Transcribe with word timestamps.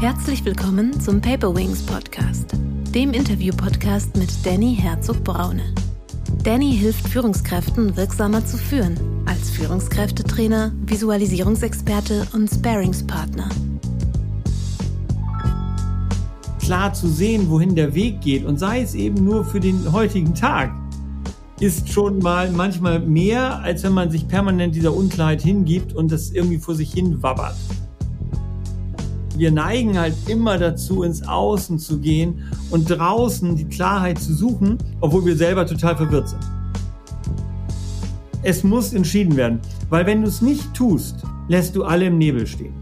Herzlich 0.00 0.42
willkommen 0.46 0.98
zum 0.98 1.20
Paper 1.20 1.54
Wings 1.54 1.82
Podcast, 1.82 2.52
dem 2.94 3.12
Interview-Podcast 3.12 4.16
mit 4.16 4.30
Danny 4.46 4.74
Herzog-Braune. 4.74 5.74
Danny 6.42 6.74
hilft 6.74 7.06
Führungskräften 7.06 7.94
wirksamer 7.98 8.42
zu 8.46 8.56
führen, 8.56 8.98
als 9.26 9.50
Führungskräftetrainer, 9.50 10.72
Visualisierungsexperte 10.86 12.26
und 12.32 12.48
Sparingspartner. 12.48 13.50
Klar 16.62 16.94
zu 16.94 17.06
sehen, 17.06 17.50
wohin 17.50 17.74
der 17.74 17.94
Weg 17.94 18.22
geht 18.22 18.46
und 18.46 18.56
sei 18.56 18.80
es 18.80 18.94
eben 18.94 19.22
nur 19.22 19.44
für 19.44 19.60
den 19.60 19.92
heutigen 19.92 20.34
Tag, 20.34 20.72
ist 21.60 21.90
schon 21.90 22.20
mal 22.20 22.50
manchmal 22.50 23.00
mehr, 23.00 23.58
als 23.58 23.82
wenn 23.82 23.92
man 23.92 24.10
sich 24.10 24.26
permanent 24.26 24.74
dieser 24.74 24.94
Unklarheit 24.94 25.42
hingibt 25.42 25.92
und 25.92 26.10
das 26.10 26.30
irgendwie 26.30 26.58
vor 26.58 26.74
sich 26.74 26.90
hin 26.90 27.22
wabbert 27.22 27.56
wir 29.40 29.50
neigen 29.50 29.98
halt 29.98 30.14
immer 30.28 30.58
dazu, 30.58 31.02
ins 31.02 31.26
Außen 31.26 31.78
zu 31.78 31.98
gehen 31.98 32.42
und 32.70 32.90
draußen 32.90 33.56
die 33.56 33.64
Klarheit 33.64 34.18
zu 34.18 34.34
suchen, 34.34 34.76
obwohl 35.00 35.24
wir 35.24 35.34
selber 35.34 35.66
total 35.66 35.96
verwirrt 35.96 36.28
sind. 36.28 36.42
Es 38.42 38.62
muss 38.62 38.92
entschieden 38.92 39.36
werden, 39.36 39.60
weil 39.88 40.04
wenn 40.04 40.20
du 40.20 40.28
es 40.28 40.42
nicht 40.42 40.74
tust, 40.74 41.24
lässt 41.48 41.74
du 41.74 41.84
alle 41.84 42.06
im 42.06 42.18
Nebel 42.18 42.46
stehen. 42.46 42.74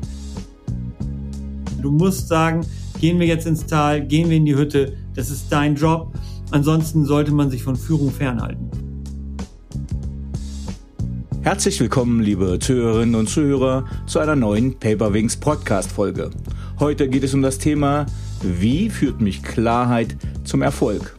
Du 1.80 1.92
musst 1.92 2.26
sagen, 2.26 2.66
gehen 3.00 3.20
wir 3.20 3.28
jetzt 3.28 3.46
ins 3.46 3.64
Tal, 3.64 4.04
gehen 4.04 4.28
wir 4.28 4.36
in 4.36 4.44
die 4.44 4.56
Hütte, 4.56 4.94
das 5.14 5.30
ist 5.30 5.52
dein 5.52 5.76
Job. 5.76 6.12
Ansonsten 6.50 7.04
sollte 7.04 7.30
man 7.30 7.50
sich 7.50 7.62
von 7.62 7.76
Führung 7.76 8.10
fernhalten. 8.10 8.87
Herzlich 11.48 11.80
willkommen, 11.80 12.20
liebe 12.20 12.58
Zuhörerinnen 12.58 13.14
und 13.14 13.30
Zuhörer, 13.30 13.86
zu 14.06 14.18
einer 14.18 14.36
neuen 14.36 14.78
Paperwings 14.78 15.38
Podcast 15.38 15.90
Folge. 15.90 16.28
Heute 16.78 17.08
geht 17.08 17.24
es 17.24 17.32
um 17.32 17.40
das 17.40 17.56
Thema, 17.56 18.04
wie 18.42 18.90
führt 18.90 19.22
mich 19.22 19.42
Klarheit 19.42 20.14
zum 20.44 20.60
Erfolg? 20.60 21.16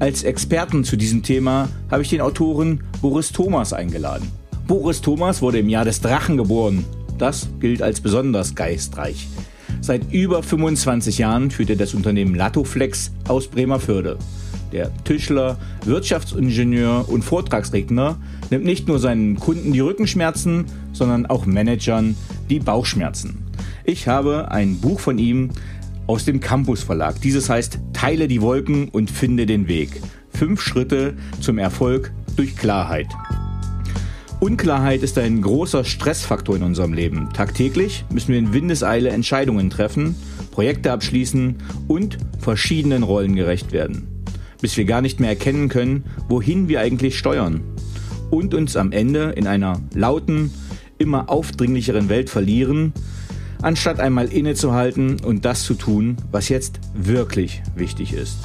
Als 0.00 0.24
Experten 0.24 0.82
zu 0.82 0.96
diesem 0.96 1.22
Thema 1.22 1.68
habe 1.88 2.02
ich 2.02 2.08
den 2.08 2.20
Autoren 2.20 2.82
Boris 3.00 3.30
Thomas 3.30 3.72
eingeladen. 3.72 4.26
Boris 4.66 5.00
Thomas 5.00 5.40
wurde 5.40 5.60
im 5.60 5.68
Jahr 5.68 5.84
des 5.84 6.00
Drachen 6.00 6.36
geboren. 6.36 6.84
Das 7.16 7.48
gilt 7.60 7.80
als 7.80 8.00
besonders 8.00 8.56
geistreich. 8.56 9.28
Seit 9.80 10.12
über 10.12 10.42
25 10.42 11.18
Jahren 11.18 11.52
führt 11.52 11.70
er 11.70 11.76
das 11.76 11.94
Unternehmen 11.94 12.34
Latoflex 12.34 13.12
aus 13.28 13.46
Bremerförde. 13.46 14.18
Der 14.72 14.90
Tischler, 15.04 15.58
Wirtschaftsingenieur 15.84 17.08
und 17.08 17.22
Vortragsredner 17.22 18.18
nimmt 18.54 18.66
nicht 18.66 18.86
nur 18.86 19.00
seinen 19.00 19.34
Kunden 19.34 19.72
die 19.72 19.80
Rückenschmerzen, 19.80 20.66
sondern 20.92 21.26
auch 21.26 21.44
Managern 21.44 22.14
die 22.48 22.60
Bauchschmerzen. 22.60 23.42
Ich 23.84 24.06
habe 24.06 24.52
ein 24.52 24.78
Buch 24.78 25.00
von 25.00 25.18
ihm 25.18 25.50
aus 26.06 26.24
dem 26.24 26.38
Campus 26.38 26.84
Verlag. 26.84 27.20
Dieses 27.20 27.50
heißt 27.50 27.80
Teile 27.92 28.28
die 28.28 28.40
Wolken 28.40 28.90
und 28.90 29.10
finde 29.10 29.46
den 29.46 29.66
Weg. 29.66 30.00
Fünf 30.28 30.60
Schritte 30.60 31.14
zum 31.40 31.58
Erfolg 31.58 32.12
durch 32.36 32.56
Klarheit. 32.56 33.08
Unklarheit 34.38 35.02
ist 35.02 35.18
ein 35.18 35.42
großer 35.42 35.82
Stressfaktor 35.82 36.54
in 36.54 36.62
unserem 36.62 36.92
Leben. 36.92 37.30
Tagtäglich 37.32 38.04
müssen 38.12 38.28
wir 38.28 38.38
in 38.38 38.52
Windeseile 38.52 39.08
Entscheidungen 39.08 39.68
treffen, 39.68 40.14
Projekte 40.52 40.92
abschließen 40.92 41.56
und 41.88 42.18
verschiedenen 42.38 43.02
Rollen 43.02 43.34
gerecht 43.34 43.72
werden 43.72 44.06
bis 44.60 44.78
wir 44.78 44.86
gar 44.86 45.02
nicht 45.02 45.20
mehr 45.20 45.28
erkennen 45.28 45.68
können, 45.68 46.04
wohin 46.26 46.68
wir 46.68 46.80
eigentlich 46.80 47.18
steuern 47.18 47.60
und 48.30 48.54
uns 48.54 48.76
am 48.76 48.92
Ende 48.92 49.32
in 49.36 49.46
einer 49.46 49.80
lauten, 49.94 50.52
immer 50.98 51.30
aufdringlicheren 51.30 52.08
Welt 52.08 52.30
verlieren, 52.30 52.92
anstatt 53.62 54.00
einmal 54.00 54.32
innezuhalten 54.32 55.20
und 55.20 55.44
das 55.44 55.64
zu 55.64 55.74
tun, 55.74 56.16
was 56.30 56.48
jetzt 56.48 56.80
wirklich 56.94 57.62
wichtig 57.74 58.12
ist. 58.12 58.38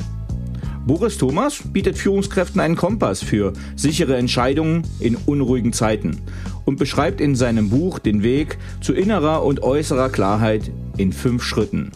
Boris 0.86 1.18
Thomas 1.18 1.62
bietet 1.72 1.98
Führungskräften 1.98 2.62
einen 2.62 2.76
Kompass 2.76 3.22
für 3.22 3.54
sichere 3.76 4.18
Entscheidungen 4.18 4.84
in 5.00 5.16
unruhigen 5.16 5.74
Zeiten 5.74 6.18
und 6.66 6.80
beschreibt 6.80 7.22
in 7.22 7.36
seinem 7.36 7.70
Buch 7.70 8.00
den 8.00 8.24
Weg 8.24 8.58
zu 8.82 8.94
innerer 8.94 9.44
und 9.44 9.62
äußerer 9.62 10.10
Klarheit 10.10 10.72
in 10.98 11.14
fünf 11.14 11.44
Schritten. 11.44 11.92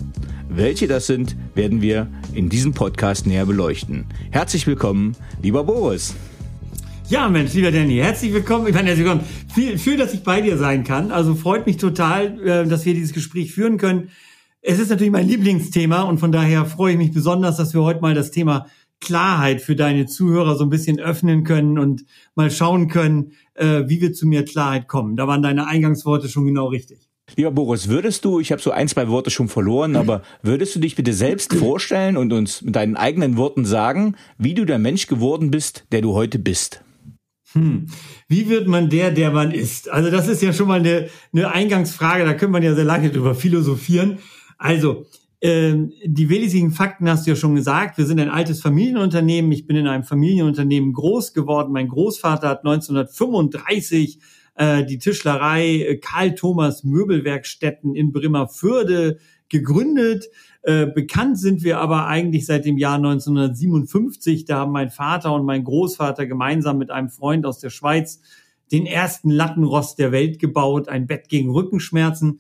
Welche 0.50 0.88
das 0.88 1.08
sind, 1.08 1.36
werden 1.56 1.82
wir 1.82 2.08
in 2.34 2.50
diesem 2.50 2.74
Podcast 2.74 3.26
näher 3.26 3.46
beleuchten. 3.46 4.06
Herzlich 4.30 4.68
willkommen, 4.68 5.16
lieber 5.42 5.64
Boris. 5.64 6.14
Ja, 7.14 7.30
Mensch, 7.30 7.54
lieber 7.54 7.70
Danny, 7.70 7.98
herzlich 7.98 8.34
willkommen. 8.34 8.66
Ich 8.66 8.74
meine, 8.74 8.88
herzlich 8.88 9.06
willkommen. 9.06 9.30
Viel, 9.54 9.78
viel, 9.78 9.98
dass 9.98 10.16
ich 10.16 10.24
bei 10.24 10.42
dir 10.42 10.58
sein 10.58 10.84
kann. 10.84 11.12
Also 11.12 11.36
freut 11.36 11.68
mich 11.68 11.78
total, 11.78 12.42
äh, 12.42 12.68
dass 12.68 12.88
wir 12.88 12.96
dieses 12.96 13.14
Gespräch 13.14 13.54
führen 13.54 13.78
können. 13.78 14.10
Es 14.64 14.80
ist 14.80 14.90
natürlich 14.90 15.12
mein 15.12 15.28
Lieblingsthema 15.28 16.02
und 16.02 16.18
von 16.18 16.32
daher 16.32 16.66
freue 16.66 16.94
ich 16.94 16.98
mich 16.98 17.12
besonders, 17.12 17.56
dass 17.56 17.76
wir 17.76 17.84
heute 17.84 18.02
mal 18.02 18.16
das 18.16 18.32
Thema 18.32 18.66
Klarheit 19.00 19.62
für 19.62 19.76
deine 19.76 20.08
Zuhörer 20.08 20.56
so 20.56 20.64
ein 20.64 20.72
bisschen 20.72 21.00
öffnen 21.00 21.44
können 21.44 21.78
und 21.78 22.04
mal 22.34 22.50
schauen 22.50 22.88
können, 22.88 23.34
äh, 23.54 23.84
wie 23.86 24.02
wir 24.02 24.12
zu 24.14 24.26
mehr 24.26 24.44
Klarheit 24.44 24.88
kommen. 24.88 25.16
Da 25.16 25.28
waren 25.28 25.44
deine 25.44 25.68
Eingangsworte 25.68 26.30
schon 26.30 26.48
genau 26.48 26.70
richtig. 26.70 26.98
Lieber 27.36 27.52
Boris, 27.52 27.90
würdest 27.90 28.26
du, 28.26 28.40
ich 28.40 28.52
habe 28.52 28.60
so 28.60 28.72
ein, 28.72 28.88
zwei 28.88 29.08
Worte 29.08 29.30
schon 29.30 29.50
verloren, 29.50 29.96
aber 29.96 30.24
würdest 30.42 30.76
du 30.76 30.80
dich 30.80 30.96
bitte 30.96 31.14
selbst 31.14 31.54
vorstellen 31.54 32.18
und 32.18 32.34
uns 32.34 32.64
mit 32.64 32.76
deinen 32.76 32.96
eigenen 32.96 33.38
Worten 33.38 33.66
sagen, 33.66 34.16
wie 34.40 34.56
du 34.56 34.66
der 34.66 34.80
Mensch 34.80 35.06
geworden 35.06 35.52
bist, 35.52 35.86
der 35.92 36.02
du 36.02 36.14
heute 36.14 36.40
bist? 36.40 36.83
Hm. 37.54 37.88
Wie 38.28 38.50
wird 38.50 38.68
man 38.68 38.90
der, 38.90 39.12
der 39.12 39.32
man 39.32 39.52
ist? 39.52 39.90
Also 39.90 40.10
das 40.10 40.28
ist 40.28 40.42
ja 40.42 40.54
schon 40.54 40.68
mal 40.68 40.80
eine, 40.80 41.10
eine 41.32 41.52
Eingangsfrage, 41.52 42.26
da 42.26 42.34
könnte 42.34 42.52
man 42.52 42.64
ja 42.64 42.74
sehr 42.76 42.84
lange 42.84 43.10
drüber 43.10 43.36
philosophieren. 43.36 44.18
Also, 44.58 45.06
ähm, 45.42 45.92
die 46.06 46.30
wesentlichen 46.30 46.72
Fakten 46.72 47.10
hast 47.10 47.28
du 47.28 47.32
ja 47.32 47.36
schon 47.36 47.56
gesagt. 47.56 47.98
Wir 47.98 48.06
sind 48.06 48.20
ein 48.22 48.30
altes 48.30 48.62
Familienunternehmen. 48.62 49.52
Ich 49.52 49.68
bin 49.68 49.76
in 49.76 49.88
einem 49.88 50.06
Familienunternehmen 50.06 50.94
groß 50.94 51.34
geworden. 51.34 51.74
Mein 51.74 51.90
Großvater 51.90 52.48
hat 52.48 52.60
1935 52.60 54.20
äh, 54.56 54.86
die 54.86 55.00
Tischlerei 55.00 55.80
äh, 55.80 55.98
Karl 55.98 56.36
Thomas 56.36 56.86
Möbelwerkstätten 56.86 57.94
in 57.94 58.14
Bremerförde 58.14 59.18
gegründet. 59.50 60.30
Äh, 60.64 60.88
bekannt 60.88 61.38
sind 61.38 61.62
wir 61.64 61.80
aber 61.80 62.08
eigentlich 62.08 62.46
seit 62.46 62.66
dem 62.66 62.78
Jahr 62.78 62.96
1957. 62.96 64.46
Da 64.46 64.60
haben 64.60 64.72
mein 64.72 64.90
Vater 64.90 65.34
und 65.34 65.46
mein 65.46 65.66
Großvater 65.66 66.26
gemeinsam 66.26 66.78
mit 66.78 66.90
einem 66.90 67.10
Freund 67.10 67.46
aus 67.46 67.60
der 67.60 67.70
Schweiz 67.70 68.22
den 68.72 68.86
ersten 68.86 69.30
Lattenrost 69.30 70.00
der 70.00 70.14
Welt 70.14 70.40
gebaut, 70.40 70.88
ein 70.88 71.06
Bett 71.06 71.28
gegen 71.28 71.52
Rückenschmerzen. 71.52 72.40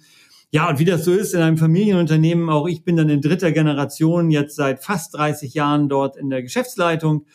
Ja, 0.52 0.70
und 0.70 0.80
wie 0.80 0.86
das 0.86 1.04
so 1.04 1.12
ist 1.12 1.34
in 1.34 1.42
einem 1.42 1.58
Familienunternehmen, 1.58 2.50
auch 2.50 2.68
ich 2.68 2.84
bin 2.84 2.96
dann 2.96 3.10
in 3.10 3.22
dritter 3.22 3.52
Generation 3.52 4.32
jetzt 4.32 4.56
seit 4.56 4.84
fast 4.84 5.16
30 5.16 5.54
Jahren 5.54 5.90
dort 5.90 6.16
in 6.16 6.30
der 6.30 6.42
Geschäftsleitung 6.42 7.26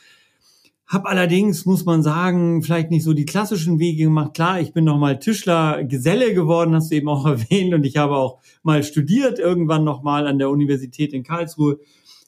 hab 0.89 1.05
allerdings, 1.05 1.67
muss 1.67 1.85
man 1.85 2.03
sagen, 2.03 2.63
vielleicht 2.63 2.91
nicht 2.91 3.05
so 3.05 3.13
die 3.13 3.27
klassischen 3.27 3.79
Wege 3.79 4.05
gemacht. 4.05 4.33
Klar, 4.33 4.59
ich 4.61 4.73
bin 4.73 4.85
noch 4.85 4.97
mal 4.97 5.19
Tischler, 5.19 5.85
Geselle 5.85 6.33
geworden, 6.33 6.75
hast 6.75 6.91
du 6.91 6.95
eben 6.97 7.11
auch 7.11 7.27
erwähnt. 7.27 7.75
Und 7.75 7.85
ich 7.85 7.99
habe 7.99 8.17
auch 8.17 8.41
mal 8.63 8.83
studiert, 8.83 9.39
irgendwann 9.39 9.85
noch 9.85 10.03
mal 10.03 10.27
an 10.27 10.39
der 10.39 10.49
Universität 10.49 11.13
in 11.13 11.25
Karlsruhe. 11.25 11.79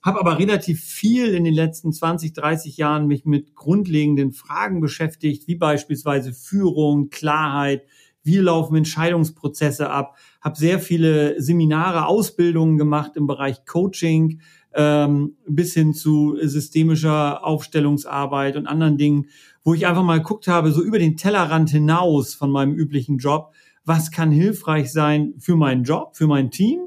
Habe 0.02 0.20
aber 0.20 0.38
relativ 0.38 0.82
viel 0.82 1.34
in 1.34 1.44
den 1.44 1.54
letzten 1.54 1.92
20, 1.92 2.34
30 2.34 2.76
Jahren 2.76 3.06
mich 3.06 3.24
mit 3.24 3.54
grundlegenden 3.54 4.32
Fragen 4.32 4.82
beschäftigt, 4.82 5.48
wie 5.48 5.56
beispielsweise 5.56 6.34
Führung, 6.34 7.08
Klarheit, 7.08 7.84
wie 8.22 8.36
laufen 8.36 8.76
Entscheidungsprozesse 8.76 9.88
ab. 9.88 10.16
Habe 10.42 10.58
sehr 10.58 10.80
viele 10.80 11.40
Seminare, 11.40 12.06
Ausbildungen 12.06 12.76
gemacht 12.76 13.12
im 13.16 13.26
Bereich 13.26 13.64
Coaching, 13.64 14.40
ähm, 14.74 15.36
bis 15.46 15.74
hin 15.74 15.94
zu 15.94 16.36
systemischer 16.42 17.44
Aufstellungsarbeit 17.44 18.56
und 18.56 18.66
anderen 18.66 18.96
Dingen, 18.96 19.26
wo 19.64 19.74
ich 19.74 19.86
einfach 19.86 20.04
mal 20.04 20.18
geguckt 20.18 20.48
habe, 20.48 20.72
so 20.72 20.82
über 20.82 20.98
den 20.98 21.16
Tellerrand 21.16 21.70
hinaus 21.70 22.34
von 22.34 22.50
meinem 22.50 22.74
üblichen 22.74 23.18
Job, 23.18 23.52
was 23.84 24.10
kann 24.10 24.30
hilfreich 24.30 24.92
sein 24.92 25.34
für 25.38 25.56
meinen 25.56 25.84
Job, 25.84 26.16
für 26.16 26.26
mein 26.26 26.50
Team, 26.50 26.80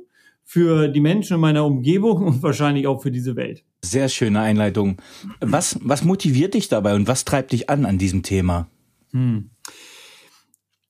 für 0.43 0.87
die 0.87 1.01
Menschen 1.01 1.35
in 1.35 1.41
meiner 1.41 1.65
Umgebung 1.65 2.23
und 2.23 2.43
wahrscheinlich 2.43 2.87
auch 2.87 3.01
für 3.01 3.11
diese 3.11 3.35
Welt. 3.35 3.63
Sehr 3.81 4.07
schöne 4.09 4.39
Einleitung. 4.39 5.01
Was, 5.41 5.77
was 5.81 6.03
motiviert 6.03 6.53
dich 6.53 6.69
dabei 6.69 6.95
und 6.95 7.07
was 7.07 7.25
treibt 7.25 7.51
dich 7.51 7.69
an 7.69 7.85
an 7.85 7.97
diesem 7.97 8.23
Thema? 8.23 8.67
Hm. 9.11 9.49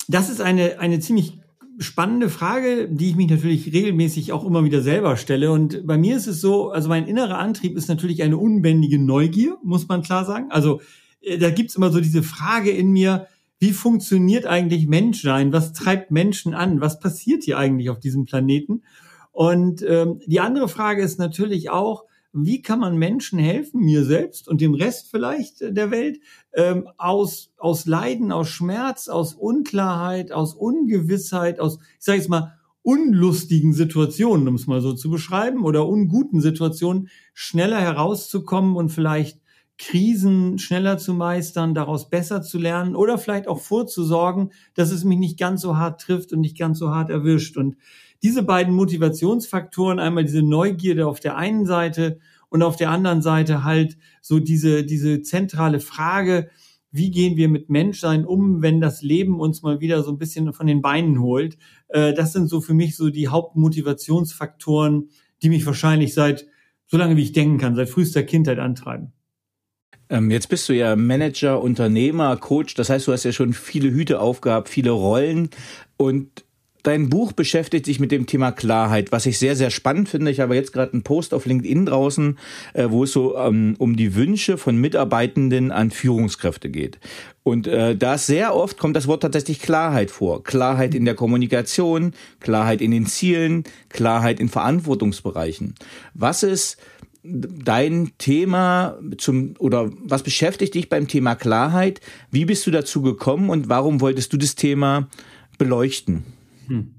Das 0.07 0.30
ist 0.30 0.42
eine, 0.42 0.80
eine 0.80 1.00
ziemlich 1.00 1.39
spannende 1.80 2.30
Frage, 2.30 2.88
die 2.90 3.10
ich 3.10 3.16
mich 3.16 3.30
natürlich 3.30 3.74
regelmäßig 3.74 4.31
auch 4.31 4.46
immer 4.46 4.64
wieder 4.64 4.81
selber 4.81 5.18
stelle. 5.18 5.52
Und 5.52 5.86
bei 5.86 5.98
mir 5.98 6.16
ist 6.16 6.28
es 6.28 6.42
so, 6.42 6.70
also 6.70 6.90
mein 6.90 7.08
innerer 7.08 7.40
Antrieb 7.40 7.78
ist 7.78 7.88
natürlich 7.88 8.24
eine 8.24 8.38
unbändige 8.38 9.00
Neugier, 9.00 9.58
muss 9.64 9.88
man 9.88 10.04
klar 10.04 10.25
sagen. 10.25 10.48
Also 10.52 10.81
äh, 11.22 11.38
da 11.38 11.50
gibt's 11.50 11.75
immer 11.75 11.92
so 11.92 12.00
diese 12.00 12.24
Frage 12.24 12.72
in 12.72 12.92
mir, 12.92 13.28
wie 13.60 13.72
funktioniert 13.72 14.46
eigentlich 14.46 14.88
Menschsein? 14.88 15.54
Was 15.54 15.74
treibt 15.74 16.12
Menschen 16.12 16.54
an? 16.54 16.81
Was 16.81 17.00
passiert 17.00 17.44
hier 17.44 17.58
eigentlich 17.58 17.90
auf 17.90 18.00
diesem 18.00 18.25
Planeten? 18.25 18.84
Und 19.31 19.84
ähm, 19.88 20.20
die 20.28 20.42
andere 20.42 20.68
Frage 20.68 21.02
ist 21.02 21.18
natürlich 21.18 21.70
auch, 21.70 22.04
wie 22.33 22.62
kann 22.62 22.80
man 22.80 22.97
Menschen 22.97 23.38
helfen, 23.38 23.81
mir 23.81 24.03
selbst 24.03 24.47
und 24.47 24.59
dem 24.59 24.74
Rest 24.74 25.09
vielleicht 25.12 25.62
der 25.62 25.91
Welt, 25.91 26.19
ähm, 26.53 26.89
aus, 26.97 27.53
aus 27.57 27.85
Leiden, 27.85 28.31
aus 28.31 28.50
Schmerz, 28.50 29.07
aus 29.07 29.35
Unklarheit, 29.35 30.31
aus 30.31 30.56
Ungewissheit, 30.56 31.59
aus, 31.59 31.77
ich 32.00 32.06
sage 32.06 32.18
jetzt 32.18 32.30
mal, 32.30 32.57
unlustigen 32.81 33.74
Situationen, 33.74 34.47
um 34.47 34.56
es 34.56 34.68
mal 34.68 34.81
so 34.81 34.94
zu 34.94 35.09
beschreiben, 35.09 35.63
oder 35.63 35.88
unguten 35.88 36.41
Situationen 36.41 37.07
schneller 37.33 37.80
herauszukommen 37.80 38.75
und 38.75 38.89
vielleicht 38.89 39.39
Krisen 39.77 40.59
schneller 40.59 40.97
zu 40.97 41.13
meistern, 41.13 41.74
daraus 41.74 42.09
besser 42.09 42.41
zu 42.41 42.57
lernen 42.57 42.95
oder 42.95 43.18
vielleicht 43.18 43.47
auch 43.47 43.59
vorzusorgen, 43.59 44.51
dass 44.75 44.91
es 44.91 45.03
mich 45.03 45.18
nicht 45.18 45.39
ganz 45.39 45.62
so 45.62 45.77
hart 45.77 46.01
trifft 46.01 46.31
und 46.33 46.41
nicht 46.41 46.57
ganz 46.57 46.77
so 46.77 46.89
hart 46.89 47.09
erwischt. 47.09 47.57
Und 47.57 47.77
diese 48.24 48.44
beiden 48.44 48.74
Motivationsfaktoren, 48.74 50.00
einmal 50.00 50.24
diese 50.24 50.42
Neugierde 50.42 51.08
auf 51.08 51.20
der 51.20 51.36
einen 51.36 51.66
Seite 51.66 52.20
und 52.50 52.64
auf 52.64 52.78
der 52.78 52.90
anderen 52.90 53.22
Seite 53.22 53.64
halt 53.64 53.98
so 54.22 54.40
diese, 54.40 54.86
diese 54.86 55.22
zentrale 55.22 55.80
Frage, 55.80 56.50
wie 56.92 57.12
gehen 57.12 57.36
wir 57.36 57.50
mit 57.50 57.70
Menschsein 57.70 58.24
um, 58.24 58.62
wenn 58.62 58.80
das 58.80 59.02
Leben 59.02 59.40
uns 59.40 59.64
mal 59.64 59.81
wieder 59.81 60.04
so 60.04 60.12
ein 60.12 60.20
bisschen 60.20 60.54
von 60.54 60.68
den 60.68 60.81
Beinen 60.81 61.20
holt. 61.22 61.58
Äh, 61.90 62.14
das 62.14 62.31
sind 62.31 62.48
so 62.48 62.62
für 62.62 62.75
mich 62.75 62.96
so 62.96 63.10
die 63.10 63.28
Hauptmotivationsfaktoren, 63.28 65.10
die 65.42 65.50
mich 65.50 65.66
wahrscheinlich 65.66 66.14
seit, 66.14 66.46
so 66.86 66.98
lange 66.98 67.18
wie 67.18 67.24
ich 67.24 67.31
denken 67.34 67.58
kann, 67.58 67.75
seit 67.75 67.90
frühester 67.90 68.22
Kindheit 68.22 68.60
antreiben. 68.60 69.12
Ähm, 70.10 70.30
jetzt 70.30 70.50
bist 70.50 70.70
du 70.70 70.74
ja 70.74 70.96
Manager, 70.96 71.62
Unternehmer, 71.62 72.38
Coach. 72.38 72.75
Das 72.75 72.90
heißt, 72.90 73.08
du 73.08 73.12
hast 73.12 73.24
ja 73.24 73.31
schon 73.31 73.54
viele 73.54 73.90
Hüte 73.90 74.20
aufgehabt, 74.20 74.70
viele 74.70 74.92
Rollen. 74.92 75.50
Und 75.98 76.46
Dein 76.83 77.09
Buch 77.09 77.31
beschäftigt 77.31 77.85
sich 77.85 78.01
mit 78.01 78.12
dem 78.12 78.25
Thema 78.25 78.51
Klarheit, 78.51 79.13
was 79.13 79.25
ich 79.25 79.39
sehr, 79.39 79.56
sehr 79.56 79.69
spannend 79.69 80.09
finde. 80.09 80.31
Ich 80.31 80.41
habe 80.41 80.53
jetzt 80.56 80.74
gerade 80.74 80.91
einen 80.91 81.03
Post 81.03 81.33
auf 81.33 81.45
LinkedIn 81.45 81.85
draußen, 81.85 82.38
äh, 82.74 82.88
wo 82.89 83.06
es 83.06 83.13
so 83.13 83.38
ähm, 83.38 83.75
um 83.77 83.95
die 83.95 84.15
Wünsche 84.15 84.57
von 84.57 84.75
Mitarbeitenden 84.75 85.71
an 85.71 85.91
Führungskräfte 85.91 86.69
geht. 86.69 87.00
Und 87.44 87.68
äh, 87.68 87.95
da 87.95 88.18
sehr 88.18 88.53
oft 88.53 88.77
kommt 88.77 88.97
das 88.97 89.07
Wort 89.07 89.21
tatsächlich 89.21 89.62
Klarheit 89.62 90.12
vor. 90.12 90.44
Klarheit 90.44 90.94
in 90.94 91.06
der 91.06 91.15
Kommunikation, 91.15 92.13
Klarheit 92.41 92.81
in 92.81 92.91
den 92.91 93.06
Zielen, 93.06 93.63
Klarheit 93.88 94.41
in 94.41 94.50
Verantwortungsbereichen. 94.50 95.75
Was 96.13 96.44
ist 96.44 96.77
dein 97.24 98.12
Thema 98.18 98.97
zum 99.18 99.53
oder 99.59 99.89
was 100.03 100.24
beschäftigt 100.24 100.74
dich 100.74 100.89
beim 100.89 101.07
Thema 101.07 101.36
Klarheit? 101.36 102.01
Wie 102.31 102.44
bist 102.44 102.68
du 102.68 102.71
dazu 102.71 103.01
gekommen 103.01 103.50
und 103.50 103.69
warum 103.69 104.01
wolltest 104.01 104.33
du 104.33 104.38
das 104.38 104.56
Thema 104.56 105.07
beleuchten? 105.57 106.25
Hm. 106.68 106.95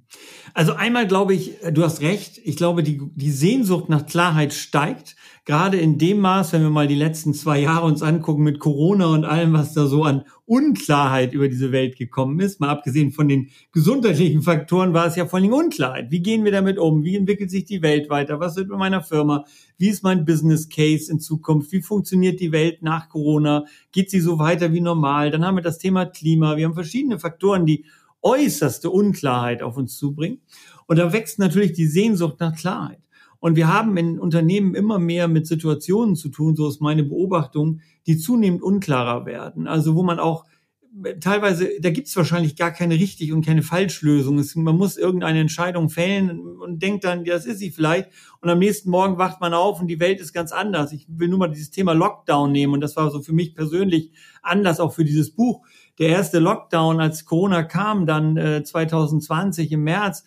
Also 0.53 0.75
einmal 0.75 1.07
glaube 1.07 1.35
ich, 1.35 1.55
du 1.73 1.83
hast 1.83 2.01
recht. 2.01 2.41
Ich 2.45 2.57
glaube, 2.57 2.83
die, 2.83 3.01
die 3.15 3.31
Sehnsucht 3.31 3.89
nach 3.89 4.07
Klarheit 4.07 4.53
steigt. 4.53 5.17
Gerade 5.47 5.77
in 5.77 5.99
dem 5.99 6.21
Maß, 6.21 6.55
wenn 6.55 6.63
wir 6.63 6.71
mal 6.71 6.87
die 6.87 6.95
letzten 6.95 7.35
zwei 7.35 7.61
Jahre 7.61 7.85
uns 7.85 8.03
angucken 8.03 8.45
mit 8.45 8.61
Corona 8.61 9.07
und 9.07 9.27
allem, 9.27 9.53
was 9.53 9.75
da 9.75 9.87
so 9.87 10.05
an 10.05 10.25
Unklarheit 10.47 11.35
über 11.35 11.49
diese 11.49 11.71
Welt 11.71 11.97
gekommen 11.97 12.41
ist. 12.41 12.61
Mal 12.61 12.71
abgesehen 12.71 13.13
von 13.13 13.29
den 13.29 13.51
gesundheitlichen 13.73 14.41
Faktoren 14.41 14.95
war 14.95 15.07
es 15.07 15.17
ja 15.17 15.27
vor 15.27 15.39
allem 15.39 15.53
Unklarheit. 15.53 16.11
Wie 16.11 16.23
gehen 16.23 16.45
wir 16.45 16.53
damit 16.53 16.79
um? 16.79 17.05
Wie 17.05 17.17
entwickelt 17.17 17.51
sich 17.51 17.67
die 17.67 17.83
Welt 17.83 18.09
weiter? 18.09 18.41
Was 18.41 18.57
wird 18.57 18.69
mit 18.69 18.79
meiner 18.79 19.03
Firma? 19.03 19.45
Wie 19.77 19.89
ist 19.89 20.03
mein 20.03 20.25
Business 20.25 20.69
Case 20.71 21.13
in 21.13 21.21
Zukunft? 21.21 21.73
Wie 21.73 21.83
funktioniert 21.83 22.41
die 22.41 22.53
Welt 22.53 22.83
nach 22.83 23.11
Corona? 23.11 23.65
Geht 23.93 24.11
sie 24.11 24.21
so 24.21 24.39
weiter 24.39 24.73
wie 24.73 24.81
normal? 24.81 25.31
Dann 25.31 25.45
haben 25.45 25.57
wir 25.57 25.63
das 25.63 25.79
Thema 25.79 26.07
Klima. 26.07 26.57
Wir 26.57 26.67
haben 26.67 26.75
verschiedene 26.75 27.19
Faktoren, 27.19 27.67
die 27.67 27.85
äußerste 28.25 28.91
Unklarheit 28.91 29.63
auf 29.63 29.77
uns 29.77 29.97
zubringen. 29.97 30.41
Und 30.87 30.99
da 30.99 31.13
wächst 31.13 31.39
natürlich 31.39 31.73
die 31.73 31.87
Sehnsucht 31.87 32.41
nach 32.41 32.57
Klarheit. 32.57 32.99
Und 33.39 33.57
wir 33.57 33.69
haben 33.69 33.97
in 33.99 34.19
Unternehmen 34.19 34.75
immer 34.75 34.99
mehr 34.99 35.29
mit 35.29 35.47
Situationen 35.47 36.17
zu 36.17 36.31
tun, 36.31 36.57
so 36.57 36.67
ist 36.67 36.81
meine 36.81 37.05
Beobachtung, 37.05 37.81
die 38.07 38.17
zunehmend 38.17 38.63
unklarer 38.63 39.27
werden. 39.27 39.67
Also 39.67 39.95
wo 39.95 40.03
man 40.03 40.19
auch 40.19 40.47
teilweise, 41.21 41.69
da 41.81 41.91
gibt 41.91 42.09
es 42.09 42.17
wahrscheinlich 42.17 42.57
gar 42.57 42.71
keine 42.71 42.95
richtig 42.95 43.33
und 43.33 43.45
keine 43.45 43.63
Falschlösung. 43.63 44.39
Es, 44.39 44.55
man 44.55 44.77
muss 44.77 44.97
irgendeine 44.97 45.41
Entscheidung 45.41 45.91
fällen 45.91 46.39
und 46.57 46.83
denkt 46.83 47.05
dann, 47.05 47.25
das 47.25 47.47
ist 47.47 47.59
sie 47.59 47.71
vielleicht. 47.71 48.11
Und 48.41 48.49
am 48.49 48.59
nächsten 48.59 48.91
Morgen 48.91 49.19
wacht 49.19 49.41
man 49.41 49.55
auf 49.55 49.81
und 49.81 49.89
die 49.89 50.01
Welt 50.01 50.21
ist 50.21 50.33
ganz 50.33 50.53
anders. 50.53 50.93
Ich 50.93 51.07
will 51.09 51.29
nur 51.29 51.39
mal 51.39 51.49
dieses 51.49 51.71
Thema 51.71 51.93
Lockdown 51.93 52.53
nehmen 52.53 52.75
und 52.75 52.81
das 52.81 52.97
war 52.97 53.11
so 53.11 53.21
für 53.21 53.33
mich 53.33 53.55
persönlich 53.55 54.13
anders 54.43 54.81
auch 54.81 54.93
für 54.93 55.05
dieses 55.05 55.33
Buch 55.33 55.67
der 55.99 56.09
erste 56.09 56.39
Lockdown, 56.39 57.01
als 57.01 57.25
Corona 57.25 57.63
kam, 57.63 58.07
dann 58.07 58.37
äh, 58.37 58.63
2020 58.65 59.73
im 59.73 59.85
März, 59.85 60.25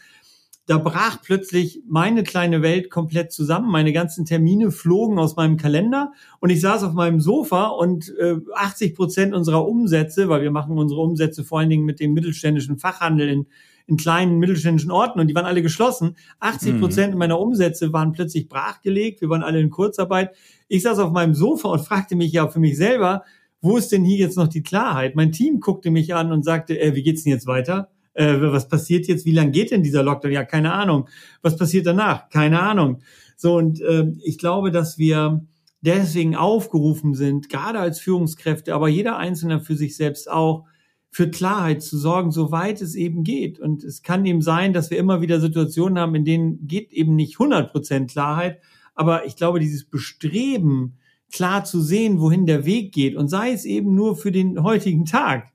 da 0.68 0.78
brach 0.78 1.22
plötzlich 1.24 1.82
meine 1.88 2.24
kleine 2.24 2.62
Welt 2.62 2.90
komplett 2.90 3.32
zusammen. 3.32 3.72
Meine 3.72 3.94
ganzen 3.94 4.26
Termine 4.26 4.70
flogen 4.70 5.18
aus 5.18 5.38
meinem 5.38 5.56
Kalender 5.56 6.12
und 6.42 6.50
ich 6.50 6.60
saß 6.60 6.84
auf 6.84 6.94
meinem 6.94 7.22
Sofa 7.22 7.68
und 7.68 8.14
äh, 8.20 8.36
80 8.54 8.94
Prozent 8.94 9.34
unserer 9.34 9.66
Umsätze, 9.66 10.28
weil 10.28 10.42
wir 10.42 10.52
machen 10.52 10.78
unsere 10.78 11.00
Umsätze 11.00 11.46
vor 11.46 11.60
allen 11.60 11.70
Dingen 11.70 11.86
mit 11.86 12.02
dem 12.02 12.12
mittelständischen 12.12 12.78
Fachhandel 12.78 13.30
in, 13.30 13.46
in 13.86 13.96
kleinen 13.96 14.40
mittelständischen 14.40 14.92
Orten 14.92 15.22
und 15.22 15.28
die 15.28 15.36
waren 15.36 15.46
alle 15.46 15.62
geschlossen. 15.62 16.18
80 16.42 16.82
Prozent 16.82 17.14
mhm. 17.14 17.20
meiner 17.20 17.40
Umsätze 17.40 17.94
waren 17.94 18.12
plötzlich 18.12 18.50
brachgelegt. 18.50 19.22
Wir 19.22 19.30
waren 19.30 19.44
alle 19.44 19.62
in 19.62 19.70
Kurzarbeit. 19.70 20.36
Ich 20.68 20.84
saß 20.84 21.00
auf 21.00 21.14
meinem 21.14 21.34
Sofa 21.34 21.70
und 21.70 21.80
fragte 21.80 22.18
mich 22.18 22.34
ja 22.34 22.50
für 22.50 22.60
mich 22.60 22.76
selber, 22.76 23.24
wo 23.62 23.78
ist 23.78 23.92
denn 23.92 24.04
hier 24.04 24.18
jetzt 24.18 24.38
noch 24.38 24.48
die 24.48 24.64
Klarheit? 24.64 25.16
Mein 25.16 25.32
Team 25.32 25.60
guckte 25.60 25.92
mich 25.92 26.14
an 26.14 26.32
und 26.32 26.44
sagte, 26.44 26.80
äh, 26.80 26.96
wie 26.96 27.04
geht's 27.04 27.24
denn 27.24 27.34
jetzt 27.34 27.48
weiter? 27.48 27.90
Äh, 28.14 28.36
was 28.40 28.68
passiert 28.68 29.08
jetzt? 29.08 29.26
Wie 29.26 29.32
lange 29.32 29.52
geht 29.52 29.72
denn 29.72 29.84
dieser 29.84 30.04
Lockdown? 30.04 30.32
Ja, 30.32 30.44
keine 30.44 30.74
Ahnung. 30.74 31.08
Was 31.42 31.58
passiert 31.58 31.86
danach? 31.86 32.30
Keine 32.30 32.62
Ahnung. 32.62 33.02
So, 33.36 33.56
und 33.58 33.82
äh, 33.82 34.12
ich 34.24 34.38
glaube, 34.38 34.72
dass 34.72 34.98
wir 34.98 35.46
deswegen 35.82 36.36
aufgerufen 36.36 37.14
sind, 37.14 37.50
gerade 37.50 37.80
als 37.80 38.00
Führungskräfte, 38.00 38.74
aber 38.74 38.88
jeder 38.88 39.18
Einzelne 39.18 39.60
für 39.60 39.76
sich 39.76 39.96
selbst 39.96 40.30
auch, 40.30 40.66
für 41.10 41.30
Klarheit 41.30 41.82
zu 41.82 41.98
sorgen, 41.98 42.32
soweit 42.32 42.82
es 42.82 42.94
eben 42.94 43.24
geht. 43.24 43.60
Und 43.60 43.84
es 43.84 44.04
kann 44.04 44.26
eben 44.26 44.42
sein, 44.42 44.74
dass 44.74 44.92
wir 44.92 44.98
immer 44.98 45.22
wieder 45.22 45.40
Situationen 45.40 45.98
haben, 45.98 46.16
in 46.16 46.26
denen 46.26 46.68
geht 46.68 46.92
eben 46.92 47.16
nicht 47.16 47.40
100 47.40 47.72
Prozent 47.72 48.12
Klarheit. 48.12 48.60
Aber 48.94 49.26
ich 49.26 49.36
glaube, 49.36 49.60
dieses 49.60 49.86
Bestreben, 49.86 50.97
klar 51.32 51.64
zu 51.64 51.82
sehen, 51.82 52.20
wohin 52.20 52.46
der 52.46 52.66
Weg 52.66 52.94
geht 52.94 53.16
und 53.16 53.28
sei 53.28 53.52
es 53.52 53.66
eben 53.66 53.96
nur 53.96 54.16
für 54.16 54.32
den 54.32 54.64
heutigen 54.64 55.06
Tag, 55.06 55.52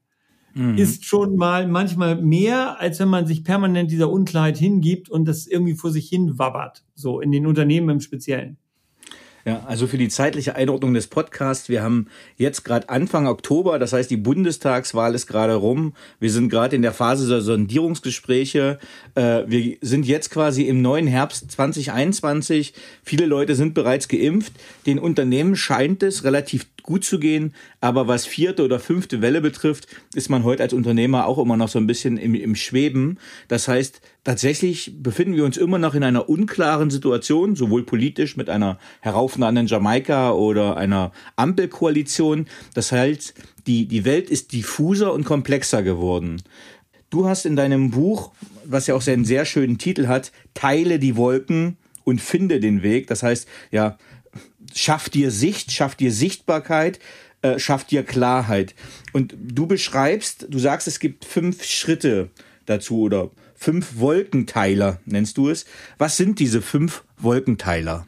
mhm. 0.54 0.76
ist 0.76 1.04
schon 1.04 1.36
mal 1.36 1.66
manchmal 1.66 2.20
mehr, 2.20 2.80
als 2.80 3.00
wenn 3.00 3.08
man 3.08 3.26
sich 3.26 3.44
permanent 3.44 3.90
dieser 3.90 4.10
Unklarheit 4.10 4.58
hingibt 4.58 5.08
und 5.08 5.26
das 5.26 5.46
irgendwie 5.46 5.74
vor 5.74 5.90
sich 5.90 6.08
hin 6.08 6.38
wabbert, 6.38 6.84
so 6.94 7.20
in 7.20 7.32
den 7.32 7.46
Unternehmen 7.46 7.88
im 7.88 8.00
Speziellen. 8.00 8.58
Ja, 9.44 9.64
also 9.66 9.88
für 9.88 9.98
die 9.98 10.08
zeitliche 10.08 10.54
Einordnung 10.54 10.94
des 10.94 11.08
Podcasts, 11.08 11.68
wir 11.68 11.82
haben 11.82 12.06
jetzt 12.36 12.64
gerade 12.64 12.88
Anfang 12.88 13.26
Oktober, 13.26 13.80
das 13.80 13.92
heißt 13.92 14.08
die 14.08 14.16
Bundestagswahl 14.16 15.16
ist 15.16 15.26
gerade 15.26 15.54
rum. 15.54 15.94
Wir 16.20 16.30
sind 16.30 16.48
gerade 16.48 16.76
in 16.76 16.82
der 16.82 16.92
Phase 16.92 17.28
der 17.28 17.40
Sondierungsgespräche. 17.40 18.78
Äh, 19.16 19.42
wir 19.48 19.78
sind 19.80 20.06
jetzt 20.06 20.30
quasi 20.30 20.62
im 20.62 20.80
neuen 20.80 21.08
Herbst 21.08 21.50
2021. 21.50 22.72
Viele 23.02 23.26
Leute 23.26 23.56
sind 23.56 23.74
bereits 23.74 24.06
geimpft. 24.06 24.52
Den 24.86 25.00
Unternehmen 25.00 25.56
scheint 25.56 26.04
es 26.04 26.22
relativ 26.22 26.71
gut 26.82 27.04
zu 27.04 27.18
gehen. 27.18 27.54
Aber 27.80 28.08
was 28.08 28.26
vierte 28.26 28.64
oder 28.64 28.78
fünfte 28.78 29.20
Welle 29.20 29.40
betrifft, 29.40 29.86
ist 30.14 30.30
man 30.30 30.44
heute 30.44 30.62
als 30.62 30.72
Unternehmer 30.72 31.26
auch 31.26 31.38
immer 31.38 31.56
noch 31.56 31.68
so 31.68 31.78
ein 31.78 31.86
bisschen 31.86 32.16
im, 32.16 32.34
im 32.34 32.54
Schweben. 32.54 33.18
Das 33.48 33.68
heißt, 33.68 34.00
tatsächlich 34.24 34.94
befinden 35.02 35.36
wir 35.36 35.44
uns 35.44 35.56
immer 35.56 35.78
noch 35.78 35.94
in 35.94 36.04
einer 36.04 36.28
unklaren 36.28 36.90
Situation, 36.90 37.56
sowohl 37.56 37.84
politisch 37.84 38.36
mit 38.36 38.48
einer 38.48 38.78
heraufnahenden 39.00 39.66
Jamaika 39.66 40.32
oder 40.32 40.76
einer 40.76 41.12
Ampelkoalition. 41.36 42.46
Das 42.74 42.92
heißt, 42.92 43.34
die, 43.66 43.86
die 43.86 44.04
Welt 44.04 44.30
ist 44.30 44.52
diffuser 44.52 45.12
und 45.12 45.24
komplexer 45.24 45.82
geworden. 45.82 46.42
Du 47.10 47.28
hast 47.28 47.44
in 47.44 47.56
deinem 47.56 47.90
Buch, 47.90 48.32
was 48.64 48.86
ja 48.86 48.94
auch 48.94 49.06
einen 49.06 49.24
sehr 49.24 49.44
schönen 49.44 49.78
Titel 49.78 50.06
hat, 50.06 50.32
Teile 50.54 50.98
die 50.98 51.16
Wolken 51.16 51.76
und 52.04 52.20
finde 52.20 52.58
den 52.58 52.82
Weg. 52.82 53.06
Das 53.06 53.22
heißt, 53.22 53.46
ja, 53.70 53.98
schaff 54.78 55.08
dir 55.08 55.30
Sicht, 55.30 55.72
schaff 55.72 55.94
dir 55.94 56.12
Sichtbarkeit, 56.12 56.98
äh, 57.42 57.58
schaff 57.58 57.84
dir 57.84 58.02
Klarheit. 58.02 58.74
Und 59.12 59.34
du 59.40 59.66
beschreibst, 59.66 60.46
du 60.48 60.58
sagst, 60.58 60.88
es 60.88 61.00
gibt 61.00 61.24
fünf 61.24 61.64
Schritte 61.64 62.30
dazu 62.66 63.00
oder 63.00 63.30
fünf 63.54 63.98
Wolkenteiler, 63.98 65.00
nennst 65.04 65.36
du 65.38 65.48
es. 65.48 65.66
Was 65.98 66.16
sind 66.16 66.38
diese 66.38 66.62
fünf 66.62 67.04
Wolkenteiler? 67.18 68.06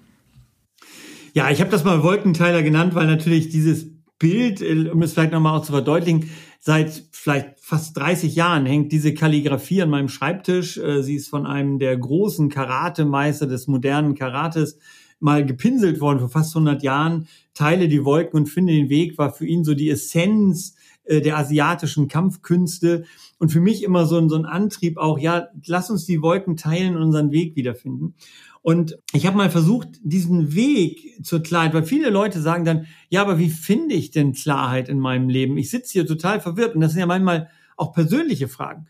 Ja, 1.33 1.51
ich 1.51 1.61
habe 1.61 1.71
das 1.71 1.85
mal 1.85 2.03
Wolkenteiler 2.03 2.63
genannt, 2.63 2.95
weil 2.95 3.07
natürlich 3.07 3.49
dieses 3.49 3.87
Bild, 4.19 4.61
äh, 4.61 4.89
um 4.89 5.03
es 5.03 5.13
vielleicht 5.13 5.33
nochmal 5.33 5.59
auch 5.59 5.65
zu 5.65 5.73
verdeutlichen, 5.73 6.31
seit 6.61 7.03
vielleicht 7.11 7.61
fast 7.61 7.97
30 7.97 8.35
Jahren 8.35 8.67
hängt 8.67 8.93
diese 8.93 9.15
Kalligrafie 9.15 9.83
an 9.83 9.91
meinem 9.91 10.09
Schreibtisch. 10.09 10.79
Äh, 10.79 11.03
sie 11.03 11.17
ist 11.17 11.29
von 11.29 11.47
einem 11.47 11.79
der 11.79 11.97
großen 11.97 12.49
Karatemeister 12.49 13.47
des 13.47 13.67
modernen 13.67 14.15
Karates 14.15 14.79
mal 15.25 15.47
gepinselt 15.47 16.01
worden 16.01 16.19
vor 16.19 16.29
fast 16.29 16.55
100 16.55 16.83
Jahren. 16.83 17.27
Teile 17.55 17.89
die 17.89 18.05
Wolken 18.05 18.39
und 18.39 18.47
finde 18.47 18.75
den 18.75 18.91
Weg 18.91 19.17
war 19.17 19.33
für 19.33 19.47
ihn 19.47 19.65
so 19.65 19.75
die 19.75 19.89
Essenz 19.89 20.77
äh, 21.05 21.23
der 21.23 21.39
asiatischen 21.39 22.09
Kampfkünste 22.09 23.05
und 23.39 23.51
für 23.51 23.61
mich 23.61 23.83
immer 23.83 24.05
so 24.05 24.19
ein, 24.19 24.29
so 24.29 24.37
ein 24.37 24.45
Antrieb 24.45 24.99
auch, 24.99 25.19
ja, 25.19 25.49
lass 25.65 25.89
uns 25.89 26.05
die 26.05 26.21
Wolken 26.21 26.59
teilen 26.59 26.95
und 26.95 27.03
unseren 27.03 27.33
Weg 27.33 27.57
wiederfinden. 27.57 28.15
Und 28.61 28.99
ich 29.15 29.27
habe 29.27 29.39
mal 29.39 29.51
versucht, 29.51 29.89
diesen 30.03 30.55
Weg 30.55 31.25
zur 31.25 31.43
Klarheit, 31.43 31.73
weil 31.73 31.85
viele 31.85 32.11
Leute 32.11 32.43
sagen 32.43 32.67
dann, 32.67 32.87
ja, 33.09 33.23
aber 33.23 33.39
wie 33.39 33.51
finde 33.51 33.95
ich 33.95 34.11
denn 34.11 34.35
Klarheit 34.35 34.91
in 34.91 34.99
meinem 34.99 35.31
Leben? 35.31 35.57
Ich 35.57 35.71
sitze 35.71 35.93
hier 35.93 36.07
total 36.07 36.41
verwirrt 36.41 36.75
und 36.75 36.83
das 36.83 36.93
sind 36.93 37.01
ja 37.01 37.07
manchmal 37.07 37.49
auch 37.77 37.93
persönliche 37.93 38.49
Fragen. 38.49 38.87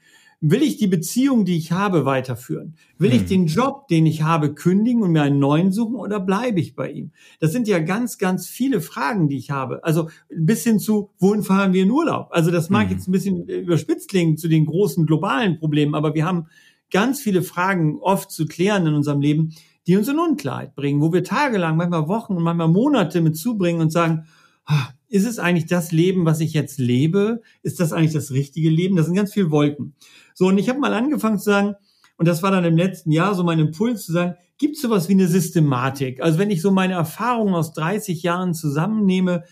Will 0.47 0.63
ich 0.63 0.77
die 0.77 0.89
Beziehung, 0.89 1.47
die 1.47 1.57
ich 1.57 1.73
habe, 1.73 2.05
weiterführen? 2.05 2.75
Will 2.99 3.13
hm. 3.13 3.17
ich 3.17 3.25
den 3.25 3.47
Job, 3.47 3.89
den 3.89 4.05
ich 4.05 4.25
habe, 4.25 4.53
kündigen 4.53 5.03
und 5.03 5.13
mir 5.13 5.23
einen 5.23 5.39
neuen 5.39 5.73
suchen 5.73 5.95
oder 5.95 6.21
bleibe 6.21 6.61
ich 6.61 6.77
bei 6.77 6.91
ihm? 6.91 7.13
Das 7.41 7.51
sind 7.51 7.67
ja 7.67 7.79
ganz, 7.79 8.19
ganz 8.19 8.47
viele 8.47 8.83
Fragen, 8.83 9.31
die 9.31 9.39
ich 9.39 9.51
habe. 9.51 9.83
Also 9.85 10.11
bis 10.29 10.63
hin 10.63 10.79
zu, 10.79 11.09
wohin 11.19 11.43
fahren 11.43 11.73
wir 11.73 11.83
in 11.83 11.91
Urlaub? 11.91 12.29
Also 12.31 12.51
das 12.51 12.69
mag 12.69 12.91
hm. 12.91 12.93
jetzt 12.93 13.09
ein 13.09 13.13
bisschen 13.13 13.49
überspitzt 13.49 14.11
klingen 14.11 14.37
zu 14.37 14.49
den 14.49 14.67
großen 14.67 15.07
globalen 15.07 15.59
Problemen, 15.59 15.95
aber 15.95 16.15
wir 16.15 16.27
haben 16.27 16.49
ganz 16.91 17.23
viele 17.23 17.41
Fragen 17.41 17.99
oft 18.03 18.31
zu 18.31 18.45
klären 18.45 18.87
in 18.87 18.93
unserem 18.93 19.23
Leben, 19.23 19.55
die 19.87 19.97
uns 19.97 20.09
in 20.09 20.19
Unklarheit 20.19 20.75
bringen, 20.75 21.01
wo 21.01 21.11
wir 21.11 21.25
tagelang, 21.25 21.79
manchmal 21.79 22.07
Wochen 22.07 22.35
und 22.35 22.43
manchmal 22.43 22.69
Monate 22.69 23.23
mit 23.23 23.39
zubringen 23.39 23.81
und 23.81 23.91
sagen, 23.91 24.27
ah, 24.67 24.89
ist 25.15 25.27
es 25.27 25.39
eigentlich 25.39 25.67
das 25.67 25.93
Leben, 25.93 26.25
was 26.25 26.41
ich 26.41 26.55
jetzt 26.55 26.81
lebe? 26.81 27.41
Ist 27.63 27.79
das 27.79 27.93
eigentlich 27.93 28.15
das 28.15 28.33
richtige 28.33 28.69
Leben? 28.69 28.97
Das 28.97 29.07
sind 29.07 29.15
ganz 29.15 29.33
viele 29.33 29.53
Wolken. 29.53 29.95
So, 30.35 30.49
und 30.49 30.59
ich 30.59 30.69
habe 30.69 30.81
mal 30.81 30.93
angefangen 30.93 31.39
zu 31.39 31.45
sagen, 31.45 31.77
und 32.17 32.27
das 32.27 32.43
war 32.43 32.51
dann 32.51 32.65
im 32.65 32.77
letzten 32.77 33.13
Jahr 33.13 33.37
so 33.37 33.45
mein 33.45 33.61
Impuls 33.61 34.07
zu 34.07 34.13
sagen, 34.13 34.35
gibt 34.59 34.75
es 34.75 34.83
sowas 34.83 35.09
wie 35.09 35.13
eine 35.13 35.29
Systematik? 35.29 36.21
Also 36.21 36.41
wenn 36.41 36.51
ich 36.51 36.61
so 36.61 36.73
meine 36.73 36.95
Erfahrungen 36.95 37.55
aus 37.55 37.73
30 37.75 38.25
Jahren 38.25 38.55
zusammennehme 38.55 39.45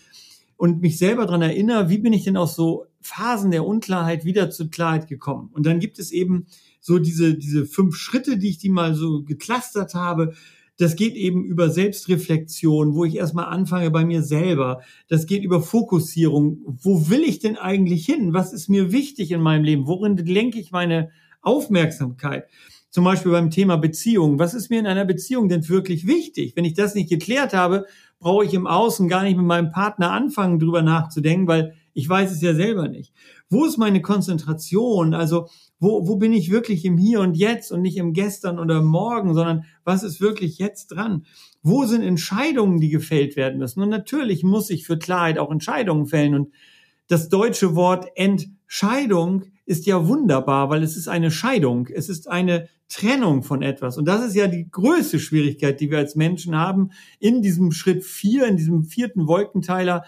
und 0.57 0.81
mich 0.81 0.97
selber 0.97 1.27
dran 1.27 1.41
erinnere, 1.41 1.87
wie 1.87 1.99
bin 1.99 2.11
ich 2.11 2.25
denn 2.25 2.35
aus 2.35 2.57
so 2.57 2.87
Phasen 2.99 3.51
der 3.51 3.65
Unklarheit 3.65 4.25
wieder 4.25 4.49
zur 4.49 4.69
Klarheit 4.69 5.07
gekommen? 5.07 5.49
Und 5.53 5.65
dann 5.65 5.79
gibt 5.79 5.97
es 5.97 6.11
eben 6.11 6.47
so 6.81 6.99
diese, 6.99 7.35
diese 7.35 7.65
fünf 7.65 7.95
Schritte, 7.95 8.37
die 8.37 8.49
ich 8.49 8.57
die 8.57 8.69
mal 8.69 8.95
so 8.95 9.23
geklustert 9.23 9.95
habe. 9.95 10.33
Das 10.77 10.95
geht 10.95 11.15
eben 11.15 11.43
über 11.43 11.69
Selbstreflexion, 11.69 12.95
wo 12.95 13.05
ich 13.05 13.15
erstmal 13.15 13.45
anfange 13.45 13.91
bei 13.91 14.05
mir 14.05 14.23
selber. 14.23 14.81
Das 15.07 15.27
geht 15.27 15.43
über 15.43 15.61
Fokussierung. 15.61 16.59
Wo 16.65 17.09
will 17.09 17.21
ich 17.23 17.39
denn 17.39 17.57
eigentlich 17.57 18.05
hin? 18.05 18.33
Was 18.33 18.53
ist 18.53 18.69
mir 18.69 18.91
wichtig 18.91 19.31
in 19.31 19.41
meinem 19.41 19.63
Leben? 19.63 19.87
Worin 19.87 20.17
lenke 20.17 20.59
ich 20.59 20.71
meine 20.71 21.11
Aufmerksamkeit? 21.41 22.47
Zum 22.89 23.03
Beispiel 23.03 23.31
beim 23.31 23.49
Thema 23.49 23.77
Beziehung. 23.77 24.39
Was 24.39 24.53
ist 24.53 24.69
mir 24.69 24.79
in 24.79 24.87
einer 24.87 25.05
Beziehung 25.05 25.47
denn 25.47 25.67
wirklich 25.67 26.07
wichtig? 26.07 26.55
Wenn 26.55 26.65
ich 26.65 26.73
das 26.73 26.95
nicht 26.95 27.09
geklärt 27.09 27.53
habe, 27.53 27.85
brauche 28.19 28.45
ich 28.45 28.53
im 28.53 28.67
Außen 28.67 29.07
gar 29.07 29.23
nicht 29.23 29.37
mit 29.37 29.45
meinem 29.45 29.71
Partner 29.71 30.11
anfangen, 30.11 30.59
drüber 30.59 30.81
nachzudenken, 30.81 31.47
weil 31.47 31.75
ich 31.93 32.09
weiß 32.09 32.31
es 32.31 32.41
ja 32.41 32.55
selber 32.55 32.87
nicht. 32.87 33.13
Wo 33.49 33.65
ist 33.65 33.77
meine 33.77 34.01
Konzentration? 34.01 35.13
Also 35.13 35.47
wo, 35.83 36.07
wo 36.07 36.15
bin 36.15 36.31
ich 36.31 36.49
wirklich 36.49 36.85
im 36.85 36.97
Hier 36.97 37.19
und 37.19 37.35
Jetzt 37.35 37.71
und 37.71 37.81
nicht 37.81 37.97
im 37.97 38.13
Gestern 38.13 38.57
oder 38.57 38.81
Morgen, 38.81 39.33
sondern 39.33 39.65
was 39.83 40.01
ist 40.01 40.21
wirklich 40.21 40.57
jetzt 40.57 40.87
dran? 40.87 41.25
Wo 41.61 41.85
sind 41.85 42.01
Entscheidungen, 42.01 42.79
die 42.79 42.89
gefällt 42.89 43.35
werden 43.35 43.59
müssen? 43.59 43.81
Und 43.81 43.89
natürlich 43.89 44.43
muss 44.43 44.69
ich 44.69 44.87
für 44.87 44.97
Klarheit 44.97 45.37
auch 45.37 45.51
Entscheidungen 45.51 46.07
fällen. 46.07 46.35
Und 46.35 46.53
das 47.07 47.27
deutsche 47.27 47.75
Wort 47.75 48.07
Entscheidung 48.15 49.43
ist 49.65 49.85
ja 49.85 50.07
wunderbar, 50.07 50.69
weil 50.69 50.83
es 50.83 50.95
ist 50.95 51.09
eine 51.09 51.31
Scheidung. 51.31 51.87
Es 51.87 52.07
ist 52.07 52.29
eine 52.29 52.69
Trennung 52.87 53.43
von 53.43 53.61
etwas. 53.61 53.97
Und 53.97 54.05
das 54.05 54.25
ist 54.25 54.35
ja 54.35 54.47
die 54.47 54.69
größte 54.71 55.19
Schwierigkeit, 55.19 55.81
die 55.81 55.91
wir 55.91 55.97
als 55.97 56.15
Menschen 56.15 56.55
haben 56.55 56.91
in 57.19 57.41
diesem 57.41 57.71
Schritt 57.71 58.05
vier, 58.05 58.47
in 58.47 58.55
diesem 58.55 58.85
vierten 58.85 59.27
Wolkenteiler, 59.27 60.05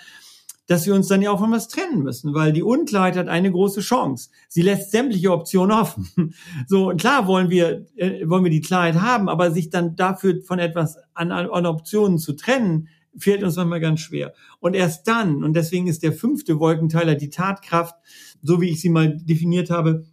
dass 0.67 0.86
wir 0.86 0.95
uns 0.95 1.07
dann 1.07 1.22
ja 1.22 1.31
auch 1.31 1.39
von 1.39 1.51
was 1.51 1.67
trennen 1.67 2.03
müssen, 2.03 2.34
weil 2.34 2.51
die 2.51 2.63
Unklarheit 2.63 3.17
hat 3.17 3.27
eine 3.27 3.51
große 3.51 3.81
Chance. 3.81 4.29
Sie 4.50 4.62
lässt 4.62 4.91
sämtliche 4.91 5.31
Optionen 5.31 5.77
offen. 5.77 6.07
So, 6.67 6.89
klar 6.98 7.27
wollen 7.27 7.50
wir, 7.50 7.86
äh, 7.95 8.27
wollen 8.27 8.43
wir 8.43 8.51
die 8.51 8.62
Klarheit 8.62 8.95
haben, 8.95 9.29
aber 9.29 9.51
sich 9.51 9.69
dann 9.69 9.95
dafür 9.95 10.41
von 10.41 10.60
etwas 10.60 10.98
an, 11.13 11.31
an 11.31 11.65
Optionen 11.65 12.17
zu 12.17 12.34
trennen, 12.34 12.88
fehlt 13.17 13.43
uns 13.43 13.55
manchmal 13.55 13.79
ganz 13.79 14.00
schwer. 14.00 14.34
Und 14.60 14.75
erst 14.75 15.07
dann, 15.07 15.43
und 15.43 15.53
deswegen 15.53 15.88
ist 15.88 16.03
der 16.03 16.13
fünfte 16.13 16.60
Wolkenteiler 16.60 17.15
die 17.15 17.29
Tatkraft, 17.29 17.95
so 18.41 18.62
wie 18.62 18.69
ich 18.69 18.81
sie 18.81 18.89
mal 18.89 19.17
definiert 19.17 19.69
habe, 19.69 20.05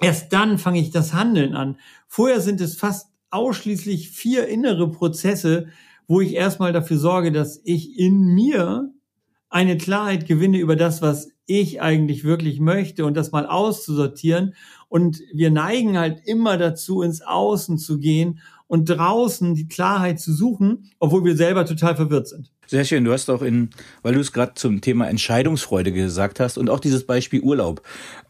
erst 0.00 0.32
dann 0.32 0.58
fange 0.58 0.80
ich 0.80 0.90
das 0.90 1.14
Handeln 1.14 1.54
an. 1.54 1.78
Vorher 2.06 2.40
sind 2.40 2.60
es 2.60 2.76
fast 2.76 3.08
ausschließlich 3.30 4.10
vier 4.10 4.46
innere 4.48 4.90
Prozesse, 4.90 5.68
wo 6.06 6.20
ich 6.20 6.34
erstmal 6.34 6.72
dafür 6.72 6.98
sorge, 6.98 7.32
dass 7.32 7.60
ich 7.64 7.98
in 7.98 8.34
mir 8.34 8.92
eine 9.48 9.78
Klarheit 9.78 10.26
gewinne 10.26 10.58
über 10.58 10.76
das, 10.76 11.02
was 11.02 11.28
ich 11.46 11.80
eigentlich 11.80 12.24
wirklich 12.24 12.60
möchte 12.60 13.04
und 13.04 13.16
das 13.16 13.32
mal 13.32 13.46
auszusortieren. 13.46 14.54
Und 14.88 15.20
wir 15.32 15.50
neigen 15.50 15.98
halt 15.98 16.20
immer 16.24 16.58
dazu, 16.58 17.02
ins 17.02 17.22
Außen 17.22 17.78
zu 17.78 17.98
gehen 17.98 18.40
und 18.66 18.86
draußen 18.86 19.54
die 19.54 19.68
Klarheit 19.68 20.20
zu 20.20 20.32
suchen, 20.32 20.90
obwohl 20.98 21.24
wir 21.24 21.36
selber 21.36 21.64
total 21.64 21.94
verwirrt 21.96 22.28
sind. 22.28 22.50
Sehr 22.68 22.84
schön. 22.84 23.04
Du 23.04 23.12
hast 23.12 23.30
auch 23.30 23.42
in, 23.42 23.70
weil 24.02 24.14
du 24.14 24.20
es 24.20 24.32
gerade 24.32 24.54
zum 24.54 24.80
Thema 24.80 25.08
Entscheidungsfreude 25.08 25.92
gesagt 25.92 26.40
hast 26.40 26.58
und 26.58 26.68
auch 26.68 26.80
dieses 26.80 27.06
Beispiel 27.06 27.40
Urlaub, 27.40 27.80